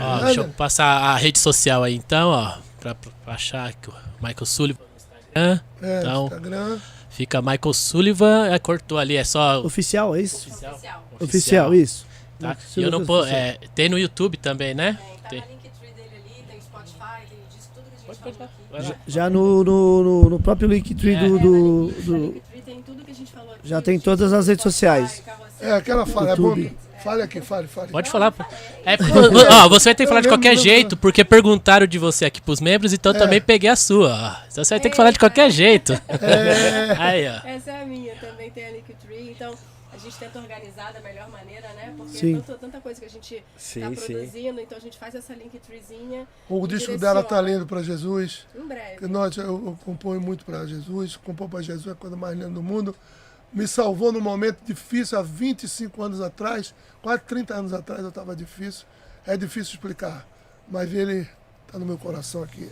Ó, 0.00 0.18
deixa 0.24 0.40
eu 0.40 0.48
passar 0.50 0.86
a 0.86 1.16
rede 1.16 1.38
social 1.38 1.82
aí 1.82 1.94
então, 1.94 2.28
ó. 2.30 2.58
Pra, 2.80 2.94
pra 2.94 3.10
achar 3.34 3.72
que 3.74 3.90
o 3.90 3.94
Michael 4.22 4.46
Sullivan 4.46 4.80
no 4.80 4.96
Instagram. 4.96 5.60
É, 5.82 6.00
Então, 6.00 6.24
Instagram. 6.26 6.78
Fica 7.10 7.42
Michael 7.42 7.74
Sullivan, 7.74 8.46
é, 8.46 8.58
cortou 8.58 8.96
ali, 8.98 9.16
é 9.16 9.24
só 9.24 9.60
Oficial, 9.62 10.14
é 10.16 10.22
isso? 10.22 10.48
Oficial. 10.48 11.04
Oficial, 11.20 11.74
isso. 11.74 12.06
Tá? 12.38 12.52
Oficial, 12.52 12.82
E 12.82 12.86
eu 12.86 12.90
não 12.90 13.02
oficial. 13.02 13.26
é, 13.26 13.58
tem 13.74 13.88
no 13.88 13.98
YouTube 13.98 14.36
também, 14.38 14.72
né? 14.74 14.98
Tem, 14.98 15.16
tá 15.18 15.28
Tem. 15.28 15.40
na 15.40 15.46
Linktree 15.46 15.92
dele 15.94 16.08
ali, 16.14 16.44
tem 16.48 16.60
Spotify, 16.60 17.26
tem 17.28 17.38
disco, 17.54 17.72
tudo 17.74 17.84
que 17.90 17.96
a 17.96 17.98
gente 18.22 18.38
falou 18.38 18.44
aqui. 18.44 18.62
Vai 18.70 18.82
lá. 18.82 18.96
Já 19.06 19.28
no, 19.28 19.64
no, 19.64 20.02
no, 20.04 20.30
no 20.30 20.40
próprio 20.40 20.68
Linktree 20.68 21.14
É. 21.14 21.18
do, 21.18 21.36
É, 21.36 21.40
do, 21.40 21.50
na 21.50 21.58
Link- 21.58 21.98
na 21.98 22.04
do- 22.16 22.22
Linktree 22.32 22.62
tem 22.62 22.82
tudo 22.82 23.04
que 23.04 23.10
a 23.10 23.14
gente 23.14 23.32
falou 23.32 23.52
aqui. 23.52 23.68
Já 23.68 23.82
tem 23.82 24.00
todas 24.00 24.32
as 24.32 24.46
redes 24.46 24.62
Spotify, 24.62 25.06
sociais. 25.08 25.22
É 25.60 25.72
aquela 25.72 26.06
fala, 26.06 26.30
é 26.30 26.36
bom. 26.36 26.54
Fale 27.02 27.22
aqui, 27.22 27.40
fale, 27.40 27.66
fale. 27.66 27.90
Pode 27.92 28.10
falar. 28.10 28.34
É, 28.84 28.96
ó, 29.64 29.68
você 29.68 29.90
vai 29.90 29.94
ter 29.94 30.04
que 30.04 30.08
falar 30.08 30.20
de 30.20 30.28
qualquer 30.28 30.56
jeito, 30.56 30.96
porque 30.96 31.24
perguntaram 31.24 31.86
de 31.86 31.98
você 31.98 32.24
aqui 32.26 32.40
pros 32.40 32.60
membros, 32.60 32.92
então 32.92 33.12
eu 33.12 33.16
É. 33.16 33.18
também 33.18 33.40
peguei 33.40 33.70
a 33.70 33.76
sua. 33.76 34.08
ó. 34.12 34.46
Então 34.50 34.62
você 34.64 34.74
vai 34.74 34.80
ter 34.80 34.90
que 34.90 34.96
falar 34.96 35.10
de 35.10 35.18
qualquer 35.18 35.50
jeito. 35.50 35.92
É, 35.94 36.96
Aí, 36.98 37.28
ó. 37.28 37.46
Essa 37.48 37.70
é 37.72 37.82
a 37.82 37.86
minha, 37.86 38.14
também 38.16 38.50
tem 38.50 38.66
a 38.66 38.70
Linktree, 38.70 39.30
então 39.30 39.54
a 39.92 39.96
gente 39.98 40.16
tenta 40.16 40.38
organizar 40.38 40.92
da 40.92 41.00
melhor 41.00 41.28
maneira, 41.30 41.68
né? 41.74 41.92
Porque 41.96 42.16
Sim. 42.18 42.38
é 42.38 42.54
tanta, 42.54 42.80
coisa 42.80 43.00
que 43.00 43.06
a 43.06 43.10
gente 43.10 43.42
Sim, 43.56 43.80
tá 43.80 43.88
sim. 43.96 44.12
produzindo, 44.14 44.60
então 44.60 44.78
a 44.78 44.80
gente 44.80 44.98
faz 44.98 45.14
essa 45.14 45.34
Linktreezinha 45.34 46.26
o 46.48 46.66
disco 46.66 46.96
dela 46.96 47.22
tá 47.22 47.40
lindo 47.40 47.66
para 47.66 47.82
Jesus. 47.82 48.46
em 48.56 48.66
breve. 48.66 49.06
nós, 49.08 49.36
eu, 49.36 49.44
eu 49.44 49.78
componho 49.84 50.20
muito 50.20 50.44
para 50.44 50.66
Jesus, 50.66 51.16
compor 51.16 51.48
para 51.48 51.60
Jesus 51.62 51.86
é 51.86 51.90
a 51.90 51.94
coisa 51.94 52.16
mais 52.16 52.34
linda 52.34 52.50
do 52.50 52.62
mundo. 52.62 52.94
Me 53.52 53.66
salvou 53.66 54.12
num 54.12 54.20
momento 54.20 54.58
difícil, 54.64 55.18
há 55.18 55.22
25 55.22 56.02
anos 56.02 56.20
atrás, 56.20 56.74
quase 57.02 57.22
30 57.22 57.54
anos 57.54 57.72
atrás 57.72 58.00
eu 58.00 58.08
estava 58.08 58.36
difícil. 58.36 58.86
É 59.26 59.36
difícil 59.36 59.74
explicar, 59.74 60.26
mas 60.68 60.92
ele 60.92 61.28
está 61.66 61.78
no 61.78 61.84
meu 61.84 61.98
coração 61.98 62.42
aqui, 62.42 62.70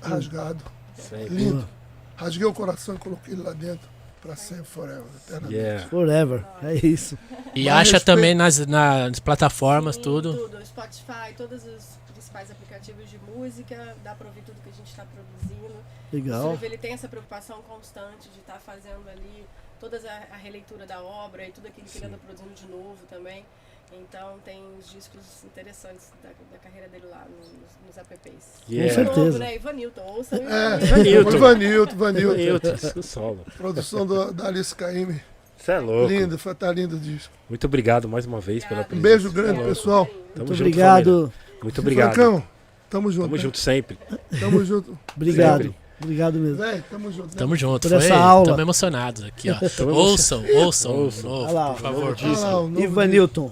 rasgado, 0.00 0.62
Sempre. 0.96 1.34
lindo. 1.34 1.68
Rasguei 2.16 2.46
o 2.46 2.54
coração 2.54 2.94
e 2.94 2.98
coloquei 2.98 3.34
ele 3.34 3.42
lá 3.42 3.52
dentro 3.52 3.86
para 4.22 4.34
sempre, 4.34 4.64
forever, 4.64 5.04
eternamente. 5.24 5.54
Yeah. 5.54 5.88
Forever. 5.88 6.44
É 6.62 6.74
isso. 6.74 7.18
E 7.54 7.68
acha 7.68 7.92
respeito. 7.92 8.04
também 8.04 8.34
nas, 8.34 8.58
nas 8.66 9.20
plataformas, 9.20 9.96
Sim, 9.96 10.02
tudo. 10.02 10.34
Tudo, 10.34 10.64
Spotify, 10.66 11.34
todos 11.36 11.64
os 11.64 11.98
principais 12.16 12.50
aplicativos 12.50 13.10
de 13.10 13.18
música, 13.18 13.94
dá 14.02 14.14
pra 14.14 14.26
ouvir 14.26 14.40
tudo 14.42 14.56
que 14.62 14.70
a 14.70 14.72
gente 14.72 14.88
está 14.88 15.04
produzindo. 15.04 15.74
O 16.12 16.16
Legal. 16.16 16.50
Silvio, 16.50 16.66
ele 16.66 16.78
tem 16.78 16.92
essa 16.94 17.08
preocupação 17.08 17.60
constante 17.62 18.28
de 18.30 18.40
estar 18.40 18.58
fazendo 18.58 19.06
ali 19.10 19.44
toda 19.78 19.98
a, 19.98 20.34
a 20.34 20.36
releitura 20.36 20.86
da 20.86 21.02
obra 21.02 21.46
e 21.46 21.52
tudo 21.52 21.68
aquilo 21.68 21.86
que 21.86 21.98
ele 21.98 22.06
anda 22.06 22.18
produzindo 22.24 22.54
de 22.54 22.66
novo 22.66 22.98
também. 23.10 23.44
Então 23.92 24.38
tem 24.44 24.64
os 24.78 24.90
discos 24.90 25.44
interessantes 25.44 26.10
da, 26.22 26.30
da 26.50 26.58
carreira 26.58 26.88
dele 26.88 27.06
lá 27.08 27.24
nos, 27.30 27.48
nos 27.86 27.96
apps. 27.98 28.42
Yeah. 28.68 28.88
Com 28.88 28.94
certeza. 29.04 29.26
Novo, 29.26 29.38
né? 29.38 29.54
Ivanilton, 29.54 30.02
ouça 30.02 30.36
É, 30.36 30.82
Ivanilton. 30.82 31.30
Ivanilton, 31.36 31.92
Ivanilton. 31.94 32.34
Newton, 32.36 32.74
isso 32.74 33.02
solo. 33.04 33.46
Produção 33.56 34.04
do, 34.06 34.32
da 34.32 34.48
Alice 34.48 34.74
Caymmi. 34.74 35.20
Você 35.56 35.72
é 35.72 35.78
louco. 35.78 36.12
Lindo, 36.12 36.38
foi 36.38 36.54
tá 36.54 36.72
lindo 36.72 36.96
o 36.96 36.98
disco. 36.98 37.32
Muito 37.48 37.64
obrigado 37.66 38.08
mais 38.08 38.26
uma 38.26 38.40
vez 38.40 38.64
pela 38.64 38.80
Um 38.80 38.84
presença. 38.84 39.08
beijo 39.08 39.28
Cê 39.28 39.34
grande, 39.34 39.60
é 39.60 39.64
pessoal. 39.64 40.06
Tamo 40.06 40.18
Muito 40.36 40.54
junto, 40.54 40.66
obrigado. 40.68 41.04
família. 41.04 41.45
Muito 41.66 41.80
obrigado. 41.80 42.14
Francão, 42.14 42.44
tamo 42.88 43.10
junto. 43.10 43.24
Tamo 43.24 43.36
né? 43.36 43.42
junto 43.42 43.58
sempre. 43.58 43.98
Tamo 44.38 44.64
junto. 44.64 44.96
Obrigado. 45.16 45.62
Sempre. 45.64 45.76
Obrigado 46.00 46.38
mesmo. 46.38 46.58
Véi, 46.58 46.84
tamo 46.88 47.10
junto. 47.10 47.26
né? 47.26 47.32
Tamo 47.36 47.56
junto, 47.56 47.88
Por 47.88 47.96
foi? 47.96 48.06
essa 48.06 48.16
aula. 48.16 48.46
Tamo 48.46 48.60
emocionados 48.60 49.24
aqui, 49.24 49.50
ó. 49.50 49.54
Tamo 49.76 49.90
ouçam, 49.92 50.44
ouçam, 50.54 50.92
Ouçam. 50.92 51.30
novo, 51.30 51.52
lá, 51.52 51.70
por 51.72 51.80
favor. 51.80 52.16
Lá, 52.22 52.80
Ivanilton. 52.80 53.50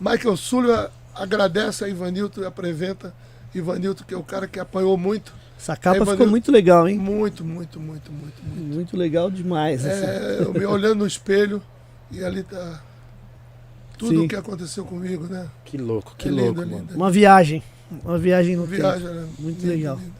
Michael 0.00 0.36
Sullivan 0.36 0.90
agradece 1.14 1.84
a 1.84 1.88
Ivanilton 1.88 2.40
e 2.40 2.46
apresenta 2.46 3.14
Ivanilton, 3.54 4.04
que 4.04 4.12
é 4.14 4.16
o 4.16 4.24
cara 4.24 4.48
que 4.48 4.58
apanhou 4.58 4.96
muito. 4.96 5.32
Essa 5.56 5.76
capa 5.76 5.98
ficou 6.00 6.14
Ivanilton. 6.14 6.30
muito 6.30 6.50
legal, 6.50 6.88
hein? 6.88 6.98
Muito, 6.98 7.44
muito, 7.44 7.78
muito, 7.78 8.10
muito, 8.10 8.42
muito. 8.42 8.74
Muito 8.74 8.96
legal 8.96 9.30
demais. 9.30 9.86
assim. 9.86 10.04
É, 10.04 10.38
eu 10.40 10.52
me 10.52 10.66
olhando 10.66 10.96
no 10.96 11.06
espelho 11.06 11.62
e 12.10 12.24
ali 12.24 12.42
tá 12.42 12.82
tudo 13.98 14.24
o 14.24 14.28
que 14.28 14.36
aconteceu 14.36 14.84
comigo, 14.84 15.24
né? 15.26 15.48
Que 15.64 15.76
louco, 15.78 16.14
que 16.16 16.28
é 16.28 16.30
lindo, 16.30 16.44
louco, 16.44 16.62
é 16.62 16.64
mano. 16.66 16.78
lindo. 16.78 16.94
Uma 16.96 17.10
viagem. 17.10 17.62
Uma 18.04 18.18
viagem 18.18 18.56
no 18.56 18.62
Uma 18.64 18.68
tempo. 18.70 18.82
viagem, 18.82 19.06
né? 19.08 19.28
Muito 19.38 19.58
Lindo, 19.60 19.68
legal. 19.72 19.96
lindo. 19.96 20.12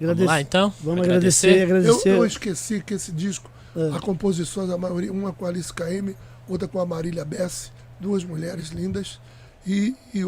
Vamos 0.00 0.24
lá, 0.24 0.40
então? 0.40 0.72
Vamos 0.82 1.02
agradecer, 1.04 1.62
agradecer. 1.62 2.08
Eu, 2.08 2.16
eu 2.16 2.26
esqueci 2.26 2.80
que 2.82 2.94
esse 2.94 3.12
disco, 3.12 3.50
Ah. 3.76 3.96
a 3.96 4.00
composições, 4.00 4.70
a 4.70 4.78
maioria, 4.78 5.12
uma 5.12 5.30
com 5.32 5.44
a 5.44 5.48
Alice 5.50 5.72
KM, 5.72 6.16
outra 6.48 6.66
com 6.66 6.80
a 6.80 6.86
Marília 6.86 7.22
Bessi, 7.24 7.70
duas 8.00 8.24
mulheres 8.24 8.68
lindas. 8.70 9.20
E, 9.66 9.94
e, 10.14 10.20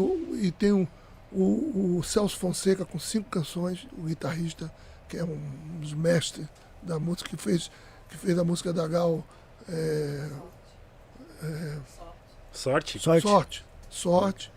e 0.45 0.51
tem 0.51 0.71
o, 0.71 0.87
o, 1.31 1.97
o 1.97 2.03
Celso 2.03 2.37
Fonseca 2.37 2.85
com 2.85 2.99
cinco 2.99 3.29
canções, 3.31 3.87
o 3.97 4.03
guitarrista, 4.03 4.71
que 5.09 5.17
é 5.17 5.23
um 5.23 5.39
dos 5.81 5.93
mestres 5.93 6.45
da 6.83 6.99
música, 6.99 7.29
que 7.31 7.35
fez, 7.37 7.71
que 8.09 8.15
fez 8.17 8.37
a 8.37 8.43
música 8.43 8.71
da 8.71 8.87
Gal. 8.87 9.25
é, 9.67 10.27
Sorte? 12.53 12.99
Sorte. 12.99 13.27
sorte. 13.27 13.65
Sorte. 13.89 14.51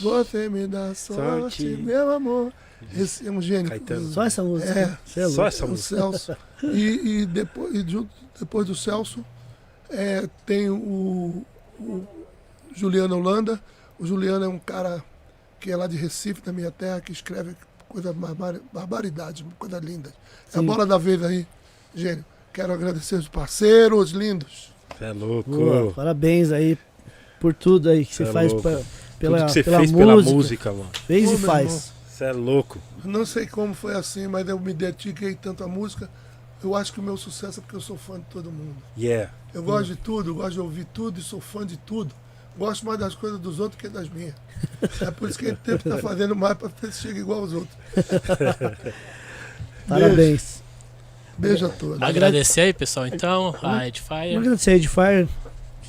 Você 0.00 0.48
me 0.48 0.66
dá 0.66 0.92
sorte, 0.94 1.62
Sorte. 1.62 1.64
meu 1.64 2.10
amor. 2.10 2.52
Esse 2.96 3.28
é 3.28 3.30
um 3.30 3.40
gênio. 3.40 3.68
Caetano. 3.70 4.08
Só 4.08 4.24
essa 4.24 4.42
música. 4.42 4.98
É. 5.16 5.20
É 5.20 5.28
Só 5.28 5.46
essa 5.46 5.64
o 5.64 5.68
música. 5.68 5.96
Celso. 5.96 6.36
E, 6.64 7.20
e 7.22 7.26
depois, 7.26 7.72
e 7.74 7.88
junto, 7.88 8.10
depois 8.38 8.66
do 8.66 8.74
Celso, 8.74 9.24
é, 9.88 10.28
tem 10.44 10.68
o, 10.68 11.44
o 11.78 12.06
Juliano 12.74 13.16
Holanda. 13.16 13.60
O 13.98 14.06
Juliano 14.06 14.44
é 14.44 14.48
um 14.48 14.58
cara 14.58 15.02
que 15.60 15.70
é 15.70 15.76
lá 15.76 15.86
de 15.86 15.96
Recife, 15.96 16.42
da 16.42 16.52
minha 16.52 16.72
terra, 16.72 17.00
que 17.00 17.12
escreve 17.12 17.54
coisa 17.88 18.12
barbar, 18.12 18.56
barbaridade, 18.72 19.46
coisa 19.58 19.78
linda. 19.78 20.12
É 20.52 20.58
a 20.58 20.62
bola 20.62 20.84
da 20.84 20.98
vez 20.98 21.22
aí, 21.22 21.46
gênio. 21.94 22.24
Quero 22.52 22.72
agradecer 22.72 23.14
os 23.14 23.28
parceiros 23.28 24.10
lindos. 24.10 24.72
Você 24.98 25.04
é 25.04 25.12
louco. 25.12 25.50
Boa, 25.50 25.92
parabéns 25.92 26.50
aí 26.50 26.76
por 27.42 27.52
tudo 27.52 27.90
aí 27.90 28.06
que 28.06 28.14
Cê 28.14 28.24
você 28.24 28.30
é 28.30 28.32
faz 28.32 28.52
pra- 28.54 28.80
pela, 29.18 29.36
Tudo 29.38 29.46
que 29.46 29.52
você 29.52 29.62
pela 29.64 29.78
fez 29.78 29.90
música. 29.92 30.06
pela 30.06 30.22
música, 30.34 30.72
mano. 30.72 30.90
Fez 31.06 31.28
Ô, 31.28 31.34
e 31.34 31.38
faz. 31.38 31.92
Você 32.08 32.24
é 32.24 32.32
louco. 32.32 32.78
Não 33.04 33.26
sei 33.26 33.46
como 33.46 33.74
foi 33.74 33.94
assim, 33.96 34.26
mas 34.28 34.48
eu 34.48 34.58
me 34.58 34.72
dediquei 34.72 35.34
tanto 35.34 35.62
à 35.64 35.68
música. 35.68 36.08
Eu 36.62 36.76
acho 36.76 36.92
que 36.92 37.00
o 37.00 37.02
meu 37.02 37.16
sucesso 37.16 37.58
é 37.58 37.62
porque 37.62 37.74
eu 37.76 37.80
sou 37.80 37.96
fã 37.98 38.18
de 38.18 38.24
todo 38.30 38.50
mundo. 38.50 38.76
Yeah. 38.96 39.32
Eu 39.52 39.62
gosto 39.64 39.86
de 39.88 39.96
tudo, 39.96 40.30
eu 40.30 40.34
gosto 40.36 40.52
de 40.52 40.60
ouvir 40.60 40.84
tudo 40.94 41.18
e 41.18 41.22
sou 41.22 41.40
fã 41.40 41.66
de 41.66 41.76
tudo. 41.76 42.14
Gosto 42.56 42.86
mais 42.86 42.98
das 43.00 43.14
coisas 43.14 43.40
dos 43.40 43.58
outros 43.58 43.80
que 43.80 43.88
das 43.88 44.08
minhas. 44.08 44.34
É 45.00 45.10
por 45.10 45.28
isso 45.28 45.38
que 45.38 45.46
a 45.46 45.48
gente 45.48 45.58
tenta 45.60 45.88
estar 45.88 46.00
fazendo 46.00 46.36
mais 46.36 46.56
para 46.56 46.68
ver 46.80 46.92
se 46.92 47.00
chega 47.02 47.18
igual 47.18 47.40
aos 47.40 47.52
outros. 47.52 47.76
Parabéns. 49.88 50.62
Beijo 51.36 51.66
a 51.66 51.68
todos. 51.70 52.00
Agradecer 52.02 52.60
aí, 52.60 52.72
pessoal, 52.72 53.06
então, 53.06 53.54
a 53.62 53.88
Edifier. 53.88 54.38
agradecer 54.38 54.70
a 54.72 54.76
Edifier. 54.76 55.28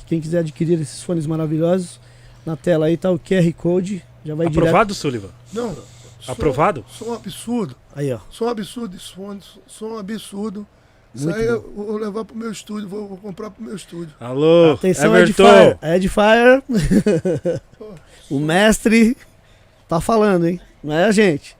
Quem 0.06 0.20
quiser 0.20 0.38
adquirir 0.40 0.80
esses 0.80 1.02
fones 1.02 1.26
maravilhosos, 1.26 1.98
na 2.44 2.56
tela 2.56 2.86
aí 2.86 2.96
tá 2.96 3.10
o 3.10 3.18
QR 3.18 3.52
Code. 3.54 4.02
Já 4.24 4.34
vai 4.34 4.48
direto. 4.48 4.66
Aprovado, 4.66 4.94
Sullivan? 4.94 5.28
Não. 5.52 5.74
som- 6.20 6.32
Aprovado? 6.32 6.84
Som 6.88 7.06
um 7.06 7.14
absurdo. 7.14 7.76
Aí, 7.94 8.12
ó. 8.12 8.18
Som 8.30 8.48
absurdo 8.48 8.96
esse 8.96 9.12
fone. 9.12 9.40
Som 9.66 9.86
um 9.94 9.98
absurdo. 9.98 10.66
Isso 11.14 11.28
aí 11.30 11.46
bom. 11.46 11.52
eu 11.52 11.72
vou 11.76 11.96
levar 11.96 12.24
pro 12.24 12.34
meu 12.34 12.50
estúdio, 12.50 12.88
vou, 12.88 13.06
vou 13.06 13.16
comprar 13.18 13.48
pro 13.50 13.62
meu 13.62 13.76
estúdio. 13.76 14.12
Alô, 14.18 14.72
Atenção, 14.72 15.16
Everton. 15.16 15.44
Edifier. 15.44 15.78
A 15.80 15.96
Edifier. 15.96 16.62
o 18.28 18.40
mestre 18.40 19.16
tá 19.88 20.00
falando, 20.00 20.46
hein? 20.48 20.60
Não 20.82 20.92
é 20.94 21.04
a 21.04 21.12
gente. 21.12 21.56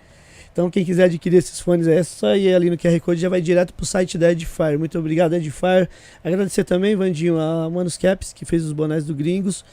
Então, 0.55 0.71
quem 0.71 0.85
quiser 0.85 1.07
adquirir 1.07 1.39
esses 1.39 1.59
fones, 1.59 1.89
é 1.89 2.01
só 2.05 2.37
ir 2.37 2.55
ali 2.55 2.71
no 2.71 2.79
QR 2.79 3.01
Code 3.01 3.21
já 3.21 3.29
vai 3.29 3.41
direto 3.41 3.75
pro 3.75 3.85
site 3.85 4.17
da 4.17 4.31
Edifier. 4.31 4.79
Muito 4.79 4.97
obrigado, 4.97 5.33
Edifier. 5.35 5.89
Agradecer 6.23 6.63
também, 6.63 6.95
Vandinho, 6.95 7.37
a 7.41 7.69
Manos 7.69 7.97
Caps, 7.97 8.33
que 8.33 8.45
fez 8.45 8.65
os 8.65 8.71
bonés 8.73 9.05
do 9.05 9.13
Gringos. 9.17 9.65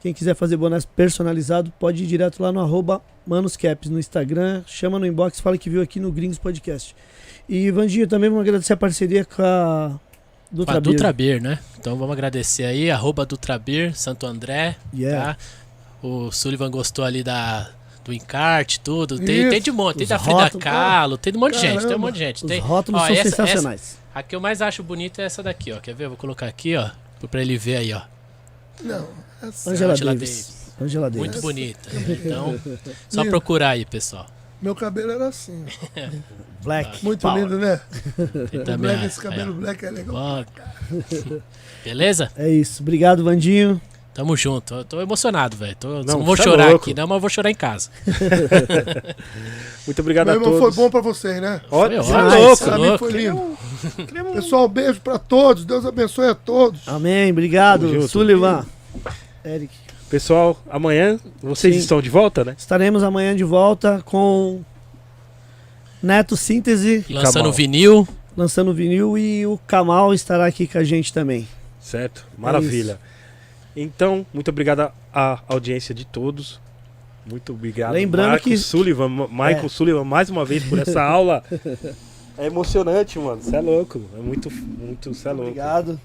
Quem 0.00 0.14
quiser 0.14 0.34
fazer 0.34 0.56
bonés 0.56 0.86
personalizado, 0.86 1.70
pode 1.78 2.02
ir 2.04 2.06
direto 2.06 2.42
lá 2.42 2.50
no 2.50 2.58
arroba 2.60 3.02
Manos 3.26 3.54
Caps 3.54 3.90
no 3.90 3.98
Instagram. 3.98 4.62
Chama 4.66 4.98
no 4.98 5.04
inbox, 5.06 5.38
fala 5.40 5.58
que 5.58 5.68
viu 5.68 5.82
aqui 5.82 6.00
no 6.00 6.10
Gringos 6.10 6.38
Podcast. 6.38 6.96
E, 7.46 7.70
Vandinho, 7.70 8.06
também 8.08 8.30
vamos 8.30 8.40
agradecer 8.42 8.72
a 8.72 8.76
parceria 8.78 9.26
com 9.26 9.42
a 9.42 10.00
Com 10.50 10.56
Dutra 10.56 10.78
a 10.78 10.80
Beer. 10.80 10.94
Dutra 10.94 11.12
Beer, 11.12 11.42
né? 11.42 11.58
Então 11.78 11.96
vamos 11.98 12.14
agradecer 12.14 12.64
aí, 12.64 12.90
arroba 12.90 13.26
Dutra 13.26 13.58
Beer, 13.58 13.94
Santo 13.94 14.24
André, 14.24 14.76
Yeah. 14.94 15.34
tá? 15.34 15.40
O 16.02 16.32
Sullivan 16.32 16.70
gostou 16.70 17.04
ali 17.04 17.22
da, 17.22 17.68
do 18.10 18.14
encarte, 18.14 18.80
tudo. 18.80 19.18
Tem, 19.18 19.48
tem 19.48 19.60
de 19.60 19.70
monte, 19.70 19.96
tem 19.96 20.02
Os 20.04 20.08
da 20.08 20.18
Frida 20.18 20.42
rótulos, 20.42 20.64
Kahlo, 20.64 21.16
tem 21.18 21.32
de 21.32 21.36
um 21.36 21.40
monte 21.40 21.54
de 21.54 21.60
gente, 21.60 21.86
tem 21.86 21.96
um 21.96 21.98
monte 21.98 22.12
de 22.14 22.18
gente. 22.18 22.44
Os 22.44 22.48
Tem, 22.50 22.60
rótulos 22.60 23.00
ó, 23.00 23.06
são 23.06 23.14
essa- 23.14 23.30
sensacionais. 23.30 23.98
A 24.14 24.22
que 24.22 24.34
eu 24.34 24.40
mais 24.40 24.60
acho 24.60 24.82
bonita 24.82 25.22
é 25.22 25.24
essa 25.24 25.42
daqui, 25.42 25.72
ó. 25.72 25.78
Quer 25.80 25.94
ver? 25.94 26.04
Eu 26.04 26.08
vou 26.10 26.18
colocar 26.18 26.46
aqui, 26.46 26.76
ó. 26.76 26.90
Pra 27.30 27.40
ele 27.40 27.56
ver 27.56 27.76
aí, 27.76 27.92
ó. 27.92 28.00
Não, 28.82 29.06
essa, 29.42 29.70
Angela, 29.70 29.92
Angela 29.92 30.14
Davis. 30.14 30.30
Davis. 30.30 30.72
Angela 30.80 31.10
Davis. 31.10 31.18
Muito 31.28 31.40
bonita. 31.42 31.88
Então, 32.24 32.58
só 33.08 33.24
procurar 33.24 33.70
aí, 33.70 33.84
pessoal. 33.84 34.26
meu 34.60 34.74
cabelo 34.74 35.12
era 35.12 35.28
assim. 35.28 35.64
Black. 36.64 37.04
Muito 37.04 37.20
Power. 37.22 37.42
lindo, 37.42 37.58
né? 37.58 37.80
Black, 38.78 39.06
esse 39.06 39.20
aí, 39.20 39.24
cabelo 39.30 39.52
ó. 39.52 39.60
black 39.60 39.84
é 39.86 39.90
legal. 39.90 40.44
Beleza? 41.84 42.30
É 42.36 42.48
isso. 42.50 42.82
Obrigado, 42.82 43.24
Vandinho. 43.24 43.80
Tamo 44.12 44.36
junto. 44.36 44.74
Eu 44.74 44.84
tô 44.84 45.00
emocionado, 45.00 45.56
velho. 45.56 45.76
Tô- 45.76 45.88
Não, 46.02 46.18
Não, 46.18 46.22
vou 46.24 46.34
é 46.34 46.42
chorar 46.42 46.68
louco. 46.70 46.84
aqui, 46.84 46.94
não, 46.94 47.06
mas 47.06 47.16
eu 47.16 47.20
vou 47.20 47.30
chorar 47.30 47.50
em 47.50 47.54
casa. 47.54 47.90
Muito 49.86 50.00
obrigado 50.00 50.26
Meu 50.26 50.34
a 50.34 50.36
irmão 50.38 50.58
todos. 50.58 50.74
foi 50.74 50.84
bom 50.84 50.90
pra 50.90 51.00
vocês, 51.00 51.40
né? 51.40 51.60
Olha, 51.70 52.02
Foi 52.02 52.14
é 52.14 52.18
ótimo. 52.18 52.38
louco. 52.38 52.62
É 52.64 52.66
Pra 52.66 52.78
mim 52.78 52.98
foi 52.98 53.12
lindo. 53.12 54.32
Pessoal, 54.34 54.68
beijo 54.68 55.00
pra 55.00 55.18
todos. 55.18 55.64
Deus 55.64 55.84
abençoe 55.86 56.28
a 56.28 56.34
todos. 56.34 56.86
Amém. 56.86 57.30
Obrigado. 57.30 58.06
Sullivan. 58.08 58.66
Eric. 59.44 59.72
Pessoal, 60.10 60.60
amanhã 60.68 61.18
vocês 61.40 61.74
Sim. 61.76 61.80
estão 61.80 62.02
de 62.02 62.10
volta, 62.10 62.44
né? 62.44 62.54
Estaremos 62.58 63.02
amanhã 63.04 63.34
de 63.34 63.44
volta 63.44 64.02
com 64.04 64.60
Neto 66.02 66.36
Síntese 66.36 67.04
Lançando 67.08 67.52
vinil. 67.52 68.06
lançando 68.36 68.74
vinil 68.74 69.16
e 69.16 69.46
o 69.46 69.56
Kamal 69.68 70.12
estará 70.12 70.46
aqui 70.46 70.66
com 70.66 70.78
a 70.78 70.84
gente 70.84 71.12
também. 71.12 71.46
Certo? 71.80 72.26
Maravilha. 72.36 72.98
Então, 73.76 74.26
muito 74.32 74.48
obrigado 74.48 74.90
à- 75.14 75.38
audiência 75.48 75.94
de 75.94 76.04
todos. 76.04 76.60
Muito 77.24 77.52
obrigado, 77.52 77.92
Lembrando 77.92 78.30
Marco 78.30 78.48
que- 78.48 78.56
Sullivan, 78.56 79.08
Michael 79.08 79.66
É. 79.66 79.68
Sullivan, 79.68 80.04
mais 80.04 80.30
uma 80.30 80.44
vez 80.44 80.64
por 80.64 80.78
essa 80.78 81.00
aula. 81.02 81.44
É 82.38 82.46
emocionante, 82.46 83.18
mano. 83.18 83.40
Você 83.42 83.54
é 83.56 83.60
louco. 83.60 84.00
É 84.16 84.20
muito, 84.20 84.50
muito, 84.50 85.12
você 85.14 85.28
é 85.28 85.32
louco. 85.32 85.48
Obrigado. 85.48 86.00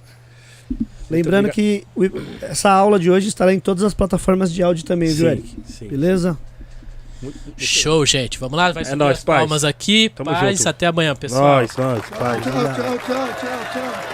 Lembrando 1.10 1.50
que 1.50 1.86
o- 1.96 2.04
essa 2.42 2.70
aula 2.70 3.00
de 3.00 3.10
hoje 3.10 3.28
estará 3.28 3.54
em 3.54 3.60
todas 3.60 3.84
as 3.84 3.94
plataformas 3.94 4.52
de 4.52 4.62
áudio 4.62 4.84
também, 4.84 5.08
viu, 5.10 5.26
Sim, 5.28 5.32
Eric? 5.32 5.56
sim. 5.66 5.88
Beleza? 5.88 6.38
Show, 7.58 8.06
gente. 8.06 8.38
Vamos 8.38 8.58
lá, 8.58 8.72
vai 8.72 8.82
É 8.84 8.86
subir 8.86 8.98
nóis, 8.98 9.18
as 9.20 9.24
paz. 9.24 9.40
palmas 9.40 9.64
aqui. 9.64 10.10
Tamo 10.10 10.30
Paz, 10.30 10.58
junto. 10.58 10.70
até 10.70 10.86
amanhã, 10.88 11.16
pessoal. 11.16 11.62
Nós, 11.62 11.76
nós, 11.78 12.02
pai. 12.10 12.42
Tchau, 12.42 12.52
tchau, 12.52 12.74
tchau, 12.76 12.98
tchau, 13.08 13.28
tchau. 13.74 14.05